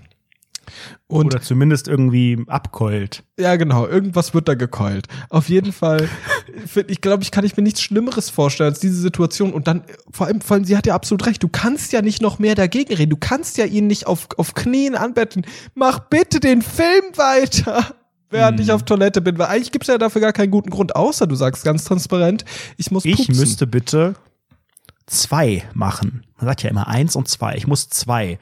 Und 1.06 1.26
Oder 1.34 1.40
zumindest 1.42 1.88
irgendwie 1.88 2.38
abkeult. 2.46 3.24
ja, 3.38 3.56
genau, 3.56 3.86
irgendwas 3.86 4.32
wird 4.34 4.48
da 4.48 4.54
gekeult. 4.54 5.06
Auf 5.28 5.48
jeden 5.48 5.72
Fall, 5.72 6.08
ich 6.86 7.00
glaube, 7.00 7.22
ich 7.22 7.30
kann 7.30 7.44
ich 7.44 7.56
mir 7.56 7.62
nichts 7.62 7.82
Schlimmeres 7.82 8.30
vorstellen 8.30 8.70
als 8.70 8.80
diese 8.80 8.96
Situation. 9.00 9.52
Und 9.52 9.66
dann, 9.66 9.82
vor 10.12 10.26
allem, 10.26 10.40
vor 10.40 10.56
allem, 10.56 10.64
sie 10.64 10.76
hat 10.76 10.86
ja 10.86 10.94
absolut 10.94 11.26
recht. 11.26 11.42
Du 11.42 11.48
kannst 11.48 11.92
ja 11.92 12.02
nicht 12.02 12.22
noch 12.22 12.38
mehr 12.38 12.54
dagegen 12.54 12.94
reden. 12.94 13.10
Du 13.10 13.16
kannst 13.16 13.58
ja 13.58 13.64
ihn 13.64 13.86
nicht 13.86 14.06
auf, 14.06 14.28
auf 14.36 14.54
Knien 14.54 14.94
anbetten. 14.94 15.44
Mach 15.74 15.98
bitte 15.98 16.40
den 16.40 16.62
Film 16.62 17.04
weiter. 17.16 17.84
Während 18.32 18.60
ich 18.60 18.70
auf 18.70 18.84
Toilette 18.84 19.20
bin, 19.20 19.38
weil 19.38 19.48
eigentlich 19.48 19.72
gibt 19.72 19.82
es 19.82 19.88
ja 19.88 19.98
dafür 19.98 20.20
gar 20.20 20.32
keinen 20.32 20.52
guten 20.52 20.70
Grund, 20.70 20.94
außer 20.94 21.26
du 21.26 21.34
sagst 21.34 21.64
ganz 21.64 21.82
transparent, 21.82 22.44
ich 22.76 22.92
muss 22.92 23.04
Ich 23.04 23.16
pupsen. 23.16 23.36
müsste 23.36 23.66
bitte 23.66 24.14
zwei 25.11 25.64
machen. 25.74 26.24
Man 26.38 26.46
sagt 26.46 26.62
ja 26.62 26.70
immer 26.70 26.88
eins 26.88 27.16
und 27.16 27.28
zwei. 27.28 27.54
Ich 27.56 27.66
muss 27.66 27.88
zwei. 27.90 28.38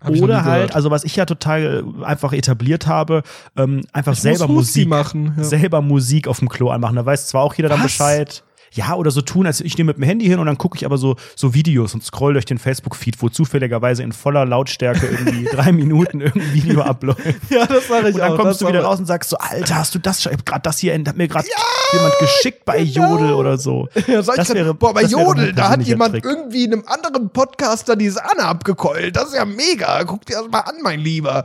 Hab 0.00 0.10
Oder 0.10 0.44
halt, 0.44 0.74
also 0.74 0.90
was 0.90 1.04
ich 1.04 1.16
ja 1.16 1.26
total 1.26 1.84
äh, 2.00 2.04
einfach 2.04 2.32
etabliert 2.32 2.86
habe, 2.86 3.22
ähm, 3.56 3.82
einfach 3.92 4.14
Ich 4.14 4.20
selber 4.20 4.48
Musik 4.48 4.88
machen, 4.88 5.34
ja. 5.36 5.44
selber 5.44 5.82
Musik 5.82 6.28
auf 6.28 6.38
dem 6.38 6.48
Klo 6.48 6.70
anmachen. 6.70 6.96
Da 6.96 7.04
weiß 7.04 7.26
zwar 7.26 7.42
auch 7.42 7.54
jeder 7.54 7.68
dann 7.68 7.80
Was? 7.80 7.86
Bescheid. 7.86 8.42
Ja, 8.74 8.94
oder 8.94 9.10
so 9.10 9.20
tun, 9.20 9.46
als 9.46 9.60
ich 9.60 9.76
nehme 9.76 9.88
mit 9.88 9.98
dem 9.98 10.04
Handy 10.04 10.24
hin 10.26 10.38
und 10.38 10.46
dann 10.46 10.56
gucke 10.56 10.76
ich 10.78 10.86
aber 10.86 10.96
so, 10.96 11.16
so 11.36 11.52
Videos 11.52 11.92
und 11.92 12.02
scroll 12.02 12.32
durch 12.32 12.46
den 12.46 12.56
Facebook-Feed, 12.58 13.20
wo 13.20 13.28
zufälligerweise 13.28 14.02
in 14.02 14.12
voller 14.12 14.46
Lautstärke 14.46 15.06
irgendwie 15.06 15.44
drei 15.52 15.72
Minuten 15.72 16.22
irgendein 16.22 16.54
Video 16.54 16.80
abläuft. 16.80 17.20
Ja, 17.50 17.66
das 17.66 17.88
sage 17.88 18.08
ich 18.08 18.14
Und 18.14 18.20
dann 18.20 18.32
auch. 18.32 18.38
kommst 18.38 18.62
du 18.62 18.68
wieder 18.68 18.82
raus 18.82 18.98
und 18.98 19.04
sagst 19.04 19.28
so, 19.28 19.36
Alter, 19.36 19.76
hast 19.76 19.94
du 19.94 19.98
das 19.98 20.22
schon? 20.22 20.32
Ich 20.32 20.38
hab 20.38 20.46
grad 20.46 20.64
das 20.64 20.78
hier, 20.78 20.94
hat 20.94 21.16
mir 21.16 21.28
gerade 21.28 21.46
jemand 21.92 22.14
geschickt 22.18 22.64
bei 22.64 22.78
Jodel 22.80 23.32
oder 23.34 23.58
so. 23.58 23.88
Ja, 24.06 24.22
sag 24.22 24.34
ich 24.34 24.36
das 24.38 24.48
grad, 24.48 24.56
wäre, 24.56 24.74
boah, 24.74 24.94
bei 24.94 25.02
Jodel, 25.04 25.52
da 25.52 25.68
hat 25.68 25.82
jemand 25.82 26.14
Trick. 26.14 26.24
irgendwie 26.24 26.64
einem 26.66 26.82
anderen 26.86 27.28
Podcaster 27.30 27.94
die 27.94 28.08
Sahne 28.08 28.44
abgekeult. 28.44 29.16
Das 29.16 29.26
ist 29.28 29.34
ja 29.34 29.44
mega. 29.44 30.02
Guck 30.04 30.24
dir 30.24 30.38
das 30.38 30.48
mal 30.50 30.60
an, 30.60 30.76
mein 30.82 31.00
Lieber. 31.00 31.44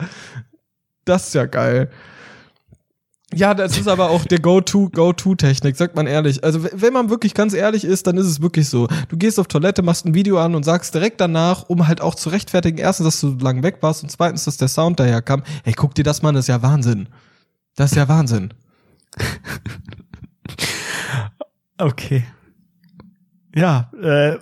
Das 1.03 1.27
ist 1.27 1.35
ja 1.35 1.45
geil. 1.45 1.91
Ja, 3.37 3.53
das 3.53 3.77
ist 3.77 3.87
aber 3.87 4.09
auch 4.09 4.25
der 4.25 4.39
Go-To, 4.39 4.89
Go-To-Technik, 4.89 5.75
sagt 5.75 5.95
man 5.95 6.07
ehrlich. 6.07 6.43
Also, 6.43 6.67
wenn 6.73 6.91
man 6.91 7.11
wirklich 7.11 7.35
ganz 7.35 7.53
ehrlich 7.53 7.85
ist, 7.85 8.07
dann 8.07 8.17
ist 8.17 8.25
es 8.25 8.41
wirklich 8.41 8.67
so. 8.67 8.87
Du 9.09 9.17
gehst 9.17 9.39
auf 9.39 9.45
Toilette, 9.45 9.83
machst 9.83 10.07
ein 10.07 10.15
Video 10.15 10.39
an 10.39 10.55
und 10.55 10.63
sagst 10.63 10.95
direkt 10.95 11.21
danach, 11.21 11.69
um 11.69 11.87
halt 11.87 12.01
auch 12.01 12.15
zu 12.15 12.29
rechtfertigen, 12.29 12.79
erstens, 12.79 13.05
dass 13.05 13.21
du 13.21 13.37
so 13.37 13.37
lange 13.45 13.61
weg 13.61 13.77
warst 13.81 14.01
und 14.01 14.09
zweitens, 14.09 14.45
dass 14.45 14.57
der 14.57 14.69
Sound 14.69 14.99
daherkam. 14.99 15.43
Hey, 15.63 15.73
guck 15.73 15.93
dir 15.93 16.03
das 16.03 16.23
mal 16.23 16.29
an, 16.29 16.35
das 16.35 16.45
ist 16.45 16.49
ja 16.49 16.63
Wahnsinn. 16.63 17.09
Das 17.75 17.91
ist 17.91 17.97
ja 17.97 18.07
Wahnsinn. 18.07 18.53
Okay. 21.79 22.23
Ja, 23.57 23.89
äh, 23.99 24.37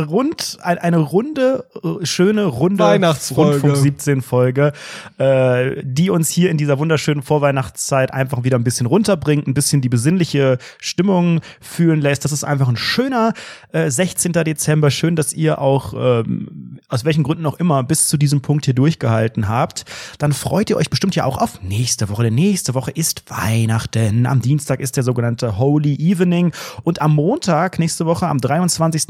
rund, 0.00 0.58
ein, 0.62 0.78
eine 0.78 0.98
runde, 0.98 1.64
äh, 1.82 2.06
schöne, 2.06 2.44
runde 2.44 2.84
Weihnachtsfolge. 2.84 3.62
Rundfunk 3.62 3.76
17 3.76 4.22
Folge, 4.22 4.72
äh, 5.18 5.82
die 5.82 6.10
uns 6.10 6.28
hier 6.28 6.50
in 6.50 6.56
dieser 6.56 6.78
wunderschönen 6.78 7.22
Vorweihnachtszeit 7.22 8.14
einfach 8.14 8.44
wieder 8.44 8.56
ein 8.56 8.62
bisschen 8.62 8.86
runterbringt, 8.86 9.48
ein 9.48 9.54
bisschen 9.54 9.80
die 9.80 9.88
besinnliche 9.88 10.58
Stimmung 10.78 11.40
fühlen 11.60 12.00
lässt. 12.00 12.24
Das 12.24 12.30
ist 12.30 12.44
einfach 12.44 12.68
ein 12.68 12.76
schöner 12.76 13.32
äh, 13.72 13.90
16. 13.90 14.32
Dezember. 14.32 14.92
Schön, 14.92 15.16
dass 15.16 15.32
ihr 15.32 15.60
auch, 15.60 15.92
ähm, 15.94 16.78
aus 16.88 17.04
welchen 17.04 17.24
Gründen 17.24 17.46
auch 17.46 17.58
immer, 17.58 17.82
bis 17.82 18.06
zu 18.06 18.18
diesem 18.18 18.40
Punkt 18.40 18.66
hier 18.66 18.74
durchgehalten 18.74 19.48
habt. 19.48 19.84
Dann 20.18 20.32
freut 20.32 20.70
ihr 20.70 20.76
euch 20.76 20.90
bestimmt 20.90 21.16
ja 21.16 21.24
auch 21.24 21.38
auf 21.38 21.60
nächste 21.62 22.08
Woche. 22.08 22.22
Denn 22.22 22.36
nächste 22.36 22.74
Woche 22.74 22.92
ist 22.92 23.28
Weihnachten. 23.30 24.26
Am 24.26 24.40
Dienstag 24.40 24.78
ist 24.78 24.96
der 24.96 25.02
sogenannte 25.02 25.58
Holy 25.58 25.96
Evening. 25.96 26.52
Und 26.84 27.02
am 27.02 27.16
Montag, 27.16 27.80
nächste 27.80 28.06
Woche, 28.06 28.28
am 28.28 28.38
23. 28.38 28.59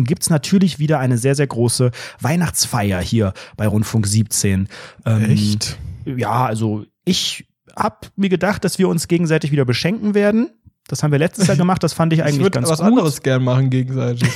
gibt's 0.04 0.30
natürlich 0.30 0.78
wieder 0.78 0.98
eine 0.98 1.18
sehr, 1.18 1.34
sehr 1.34 1.46
große 1.46 1.90
Weihnachtsfeier 2.20 3.00
hier 3.00 3.32
bei 3.56 3.66
Rundfunk 3.66 4.06
17. 4.06 4.68
Ähm, 5.06 5.24
Echt? 5.24 5.78
Ja, 6.04 6.46
also 6.46 6.84
ich 7.04 7.46
hab 7.76 8.10
mir 8.16 8.28
gedacht, 8.28 8.64
dass 8.64 8.78
wir 8.78 8.88
uns 8.88 9.08
gegenseitig 9.08 9.52
wieder 9.52 9.64
beschenken 9.64 10.14
werden. 10.14 10.50
Das 10.88 11.02
haben 11.02 11.12
wir 11.12 11.18
letztes 11.18 11.46
Jahr 11.46 11.56
gemacht. 11.58 11.82
Das 11.82 11.92
fand 11.92 12.12
ich 12.12 12.20
Ich 12.20 12.24
eigentlich 12.24 12.40
würde 12.42 12.50
ganz 12.56 12.68
was 12.68 12.78
gut. 12.78 12.88
anderes 12.88 13.22
gern 13.22 13.44
machen 13.44 13.70
gegenseitig. 13.70 14.28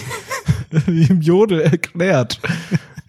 Wie 0.87 1.05
im 1.11 1.21
Jodel 1.21 1.61
erklärt. 1.61 2.41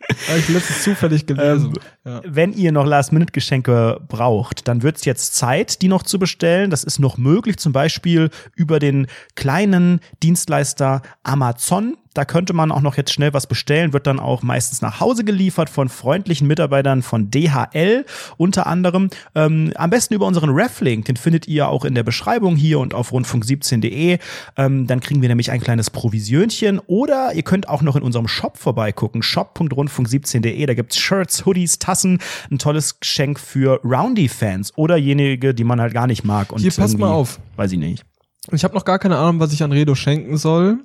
Habe 0.28 0.40
ich 0.40 0.50
letztens 0.50 0.84
zufällig 0.84 1.26
gelesen. 1.26 1.74
ja. 2.06 2.22
Wenn 2.26 2.54
ihr 2.54 2.72
noch 2.72 2.86
Last-Minute-Geschenke 2.86 4.02
braucht, 4.08 4.68
dann 4.68 4.84
wird's 4.84 5.06
jetzt 5.06 5.36
Zeit, 5.36 5.82
die 5.82 5.88
noch 5.88 6.04
zu 6.04 6.20
bestellen. 6.20 6.70
Das 6.70 6.84
ist 6.84 7.00
noch 7.00 7.18
möglich, 7.18 7.58
zum 7.58 7.74
Beispiel 7.74 8.30
über 8.56 8.80
den 8.80 9.08
kleinen 9.36 10.00
Dienstleister 10.22 11.02
Amazon. 11.24 11.98
Da 12.16 12.24
könnte 12.24 12.54
man 12.54 12.72
auch 12.72 12.82
noch 12.82 12.96
jetzt 12.96 13.14
schnell 13.14 13.34
was 13.34 13.46
bestellen, 13.46 13.92
wird 13.92 14.08
dann 14.08 14.20
auch 14.20 14.42
meistens 14.42 14.82
nach 14.82 15.02
Hause 15.02 15.26
geliefert 15.26 15.70
von 15.70 15.90
freundlichen 15.90 16.48
Mitarbeitern 16.48 17.02
von 17.02 17.30
DHL 17.30 18.06
unter 18.38 18.68
anderem. 18.68 19.10
Ähm, 19.36 19.74
am 19.76 19.90
besten 19.90 20.14
über 20.14 20.26
unseren 20.26 20.50
Reflink, 20.50 21.06
den 21.06 21.18
findet 21.18 21.48
ihr 21.48 21.68
auch 21.68 21.84
in 21.84 21.94
der 21.94 22.04
Beschreibung 22.04 22.56
hier 22.56 22.80
und 22.80 22.94
auf 22.94 23.12
rundfunk17.de. 23.12 24.20
Ähm, 24.56 24.88
dann 24.88 25.02
kriegen 25.02 25.22
wir 25.22 25.28
nämlich 25.28 25.52
ein 25.52 25.60
kleines 25.60 25.90
Provisionchen. 25.90 26.80
Oder 26.88 27.34
ihr 27.34 27.44
könnt 27.44 27.68
auch 27.68 27.82
noch 27.82 27.98
in 27.98 28.02
unserem 28.02 28.30
Shop 28.30 28.58
vorbeigucken, 28.58 29.22
shop.rundfunk17.de. 29.22 30.66
Da 30.66 30.74
gibt's 30.74 30.98
Shirts, 30.98 31.46
Hoodies, 31.46 31.80
Tassen, 31.80 32.20
ein 32.50 32.60
tolles 32.60 33.02
Geschenk 33.02 33.42
für 33.42 33.82
Roundy-Fans 33.84 34.72
oder 34.78 34.96
jenige, 34.96 35.54
die 35.54 35.66
man 35.66 35.82
halt 35.82 35.94
gar 35.94 36.08
nicht 36.08 36.24
mag. 36.24 36.54
Und 36.54 36.62
Hier, 36.62 36.72
pass 36.72 36.96
mal 36.96 37.12
auf. 37.12 37.42
Weiß 37.58 37.74
ich 37.74 37.80
nicht. 37.80 38.06
Ich 38.52 38.64
habe 38.64 38.74
noch 38.74 38.86
gar 38.86 39.00
keine 39.00 39.18
Ahnung, 39.18 39.42
was 39.42 39.52
ich 39.52 39.64
an 39.64 39.74
Redo 39.74 39.96
schenken 39.96 40.38
soll. 40.38 40.80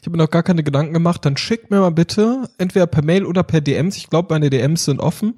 Ich 0.00 0.06
habe 0.06 0.16
mir 0.16 0.22
noch 0.22 0.30
gar 0.30 0.42
keine 0.42 0.62
Gedanken 0.62 0.92
gemacht. 0.92 1.24
Dann 1.24 1.36
schickt 1.36 1.70
mir 1.70 1.80
mal 1.80 1.90
bitte, 1.90 2.48
entweder 2.58 2.86
per 2.86 3.04
Mail 3.04 3.24
oder 3.24 3.42
per 3.42 3.60
DMs, 3.60 3.96
ich 3.96 4.10
glaube, 4.10 4.32
meine 4.34 4.50
DMs 4.50 4.84
sind 4.84 5.00
offen, 5.00 5.34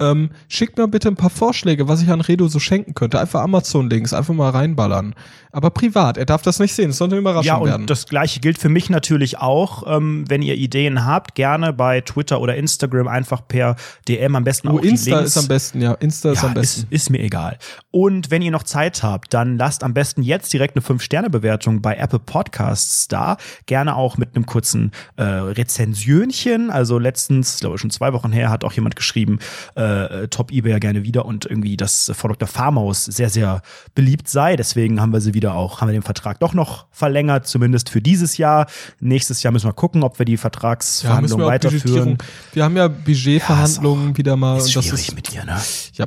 ähm, 0.00 0.30
schickt 0.48 0.78
mir 0.78 0.88
bitte 0.88 1.08
ein 1.08 1.16
paar 1.16 1.30
Vorschläge, 1.30 1.88
was 1.88 2.02
ich 2.02 2.10
an 2.10 2.20
Redo 2.20 2.48
so 2.48 2.58
schenken 2.58 2.94
könnte. 2.94 3.20
Einfach 3.20 3.42
Amazon-Links, 3.42 4.12
einfach 4.12 4.34
mal 4.34 4.50
reinballern. 4.50 5.14
Aber 5.50 5.70
privat, 5.70 6.18
er 6.18 6.26
darf 6.26 6.42
das 6.42 6.58
nicht 6.58 6.74
sehen, 6.74 6.90
es 6.90 6.98
soll 6.98 7.08
eine 7.08 7.18
Überraschung 7.18 7.46
Ja, 7.46 7.56
und 7.56 7.68
werden. 7.68 7.86
das 7.86 8.06
gleiche 8.06 8.40
gilt 8.40 8.58
für 8.58 8.68
mich 8.68 8.90
natürlich 8.90 9.38
auch. 9.38 9.84
Ähm, 9.86 10.24
wenn 10.28 10.42
ihr 10.42 10.54
Ideen 10.56 11.04
habt, 11.06 11.34
gerne 11.34 11.72
bei 11.72 12.00
Twitter 12.02 12.40
oder 12.40 12.56
Instagram 12.56 13.08
einfach 13.08 13.46
per 13.48 13.76
DM 14.06 14.36
am 14.36 14.44
besten 14.44 14.68
oh, 14.68 14.76
auch 14.76 14.80
die 14.80 14.88
Insta 14.88 15.20
ist 15.20 15.38
am 15.38 15.48
besten, 15.48 15.80
ja. 15.80 15.92
Insta 15.94 16.32
ist 16.32 16.42
ja, 16.42 16.48
am 16.48 16.54
besten. 16.54 16.82
Ist, 16.90 16.92
ist 17.04 17.10
mir 17.10 17.20
egal. 17.20 17.58
Und 17.90 18.30
wenn 18.30 18.42
ihr 18.42 18.50
noch 18.50 18.62
Zeit 18.62 19.02
habt, 19.02 19.32
dann 19.32 19.56
lasst 19.56 19.82
am 19.84 19.94
besten 19.94 20.22
jetzt 20.22 20.52
direkt 20.52 20.76
eine 20.76 20.84
5-Sterne-Bewertung 20.84 21.80
bei 21.80 21.96
Apple 21.96 22.18
Podcasts 22.18 23.08
da. 23.08 23.36
Gerne 23.66 23.77
auch 23.86 24.16
mit 24.16 24.34
einem 24.34 24.46
kurzen 24.46 24.90
äh, 25.16 25.22
Rezensionchen. 25.22 26.70
Also 26.70 26.98
letztens, 26.98 27.60
glaube 27.60 27.76
ich 27.76 27.80
schon 27.80 27.90
zwei 27.90 28.12
Wochen 28.12 28.32
her, 28.32 28.50
hat 28.50 28.64
auch 28.64 28.72
jemand 28.72 28.96
geschrieben, 28.96 29.38
äh, 29.76 30.26
Top 30.28 30.50
eBay 30.50 30.80
gerne 30.80 31.04
wieder 31.04 31.24
und 31.26 31.46
irgendwie, 31.46 31.76
dass 31.76 32.10
Frau 32.14 32.28
Dr. 32.28 32.48
Farmaus 32.48 33.04
sehr, 33.04 33.30
sehr 33.30 33.62
beliebt 33.94 34.28
sei. 34.28 34.56
Deswegen 34.56 35.00
haben 35.00 35.12
wir 35.12 35.20
sie 35.20 35.34
wieder 35.34 35.54
auch, 35.54 35.80
haben 35.80 35.88
wir 35.88 35.92
den 35.92 36.02
Vertrag 36.02 36.40
doch 36.40 36.54
noch 36.54 36.86
verlängert, 36.90 37.46
zumindest 37.46 37.90
für 37.90 38.00
dieses 38.00 38.36
Jahr. 38.38 38.66
Nächstes 39.00 39.42
Jahr 39.42 39.52
müssen 39.52 39.68
wir 39.68 39.74
gucken, 39.74 40.02
ob 40.02 40.18
wir 40.18 40.26
die 40.26 40.32
Ja, 40.32 40.38
Vertragsverhandlungen 40.38 41.38
wir 41.38 41.46
auch 41.46 41.50
weiterführen. 41.52 42.18
Wir 42.52 42.64
haben 42.64 42.76
ja 42.76 42.88
Budgetverhandlungen 42.88 44.16
wieder 44.16 44.36
mal. 44.36 44.58
Ist 44.58 44.66
und 44.66 44.76
das 44.76 44.84
schwierig 44.86 45.08
ist, 45.08 45.14
mit 45.14 45.34
ihr, 45.34 45.44
ne? 45.44 45.58
ja, 45.94 46.06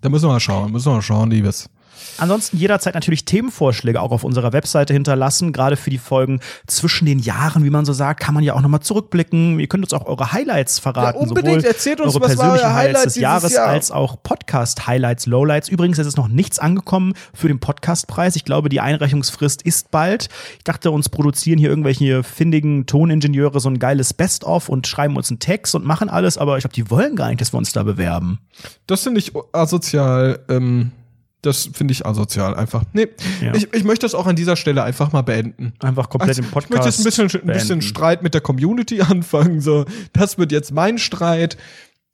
da 0.00 0.08
müssen 0.08 0.24
wir 0.24 0.32
mal 0.32 0.40
schauen, 0.40 0.72
müssen 0.72 0.86
wir 0.86 0.94
mal 0.94 1.02
schauen, 1.02 1.30
liebes. 1.30 1.68
Ansonsten 2.18 2.56
jederzeit 2.56 2.94
natürlich 2.94 3.24
Themenvorschläge 3.24 4.00
auch 4.00 4.10
auf 4.10 4.24
unserer 4.24 4.52
Webseite 4.52 4.92
hinterlassen. 4.92 5.52
Gerade 5.52 5.76
für 5.76 5.90
die 5.90 5.98
Folgen 5.98 6.40
zwischen 6.66 7.06
den 7.06 7.18
Jahren, 7.18 7.64
wie 7.64 7.70
man 7.70 7.84
so 7.84 7.92
sagt, 7.92 8.20
kann 8.20 8.34
man 8.34 8.44
ja 8.44 8.54
auch 8.54 8.60
nochmal 8.60 8.80
zurückblicken. 8.80 9.58
Ihr 9.58 9.68
könnt 9.68 9.84
uns 9.84 9.92
auch 9.92 10.06
eure 10.06 10.32
Highlights 10.32 10.78
verraten. 10.78 11.18
Ja, 11.18 11.22
unbedingt. 11.22 11.62
sowohl 11.62 11.70
Erzählt 11.70 12.00
uns, 12.00 12.14
eure 12.14 12.24
was 12.24 12.36
war 12.36 12.44
euer 12.44 12.50
persönlichen 12.52 12.74
Highlight 12.74 12.96
Highlights 12.96 13.14
des 13.14 13.16
Jahres 13.16 13.52
Jahr? 13.52 13.66
als 13.66 13.90
auch 13.90 14.22
Podcast-Highlights, 14.22 15.26
Lowlights. 15.26 15.68
Übrigens, 15.68 15.98
es 15.98 16.06
ist 16.06 16.16
noch 16.16 16.28
nichts 16.28 16.58
angekommen 16.58 17.14
für 17.34 17.48
den 17.48 17.60
Podcastpreis. 17.60 18.36
Ich 18.36 18.44
glaube, 18.44 18.68
die 18.68 18.80
Einreichungsfrist 18.80 19.62
ist 19.62 19.90
bald. 19.90 20.28
Ich 20.58 20.64
dachte, 20.64 20.90
uns 20.90 21.08
produzieren 21.08 21.58
hier 21.58 21.70
irgendwelche 21.70 22.22
findigen 22.22 22.86
Toningenieure 22.86 23.60
so 23.60 23.68
ein 23.68 23.78
geiles 23.78 24.14
Best-of 24.14 24.68
und 24.68 24.86
schreiben 24.86 25.16
uns 25.16 25.30
einen 25.30 25.38
Text 25.38 25.74
und 25.74 25.84
machen 25.84 26.08
alles, 26.08 26.38
aber 26.38 26.56
ich 26.56 26.62
glaube, 26.62 26.74
die 26.74 26.90
wollen 26.90 27.16
gar 27.16 27.28
nicht, 27.28 27.40
dass 27.40 27.52
wir 27.52 27.58
uns 27.58 27.72
da 27.72 27.82
bewerben. 27.82 28.40
Das 28.86 29.02
finde 29.02 29.20
ich 29.20 29.32
asozial. 29.52 30.40
Ähm, 30.48 30.92
das 31.42 31.70
finde 31.72 31.92
ich 31.92 32.04
asozial 32.04 32.54
einfach. 32.54 32.84
Nee, 32.92 33.08
Ja. 33.40 33.54
ich, 33.54 33.72
ich 33.72 33.84
möchte 33.84 34.04
das 34.04 34.14
auch 34.14 34.26
an 34.26 34.36
dieser 34.36 34.56
Stelle 34.56 34.82
einfach 34.82 35.12
mal 35.12 35.22
beenden. 35.22 35.72
Einfach 35.80 36.08
komplett 36.10 36.30
Also, 36.30 36.42
im 36.42 36.50
Podcast. 36.50 36.70
Ich 36.98 37.04
möchte 37.04 37.22
jetzt 37.22 37.22
ein 37.22 37.26
bisschen, 37.26 37.40
ein 37.48 37.52
bisschen. 37.54 37.82
Streit 37.82 38.22
mit 38.22 38.34
der 38.34 38.40
Community 38.40 39.00
anfangen. 39.08 39.60
So, 39.60 39.84
das 40.12 40.36
wird 40.38 40.52
jetzt 40.52 40.72
mein 40.72 40.98
Streit. 40.98 41.56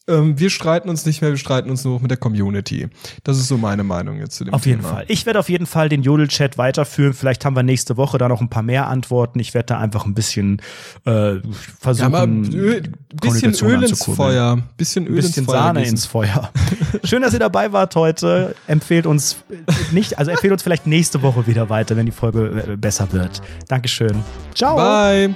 Ähm, 0.08 0.38
wir 0.38 0.50
streiten 0.50 0.88
uns 0.88 1.04
nicht 1.04 1.20
mehr, 1.20 1.30
wir 1.30 1.36
streiten 1.38 1.68
uns 1.70 1.84
nur 1.84 1.94
noch 1.94 2.00
mit 2.02 2.10
der 2.10 2.18
Community. 2.18 2.88
Das 3.24 3.38
ist 3.38 3.48
so 3.48 3.58
meine 3.58 3.82
Meinung 3.82 4.18
jetzt 4.18 4.36
zu 4.36 4.44
dem 4.44 4.54
Auf 4.54 4.64
jeden 4.66 4.80
Thema. 4.82 4.94
Fall. 4.94 5.04
Ich 5.08 5.26
werde 5.26 5.38
auf 5.40 5.48
jeden 5.48 5.66
Fall 5.66 5.88
den 5.88 6.02
Jodel-Chat 6.02 6.58
weiterführen. 6.58 7.12
Vielleicht 7.12 7.44
haben 7.44 7.56
wir 7.56 7.62
nächste 7.62 7.96
Woche 7.96 8.16
da 8.18 8.28
noch 8.28 8.40
ein 8.40 8.48
paar 8.48 8.62
mehr 8.62 8.86
Antworten. 8.86 9.40
Ich 9.40 9.52
werde 9.54 9.66
da 9.66 9.78
einfach 9.78 10.06
ein 10.06 10.14
bisschen 10.14 10.62
äh, 11.06 11.34
Ja, 11.36 11.40
versuchen, 11.80 12.14
aber 12.14 12.26
Öl, 12.26 12.82
bisschen 13.20 13.54
Öl 13.54 13.82
ins. 13.82 14.04
Feuer. 14.04 14.58
Bisschen 14.76 15.06
Öl 15.06 15.12
Ein 15.12 15.16
bisschen 15.16 15.42
ins 15.42 15.46
Feuer. 15.52 15.58
Sahne 15.62 15.80
gießen. 15.80 15.94
ins 15.94 16.06
Feuer. 16.06 16.50
Schön, 17.04 17.22
dass 17.22 17.32
ihr 17.32 17.40
dabei 17.40 17.72
wart 17.72 17.96
heute. 17.96 18.54
Empfehlt 18.66 19.06
uns 19.06 19.36
nicht, 19.92 20.18
also 20.18 20.30
empfehlt 20.30 20.52
uns 20.52 20.62
vielleicht 20.62 20.86
nächste 20.86 21.22
Woche 21.22 21.46
wieder 21.46 21.68
weiter, 21.68 21.96
wenn 21.96 22.06
die 22.06 22.12
Folge 22.12 22.64
äh, 22.72 22.76
besser 22.76 23.12
wird. 23.12 23.42
Dankeschön. 23.68 24.22
Ciao. 24.54 24.76
Bye. 24.76 25.34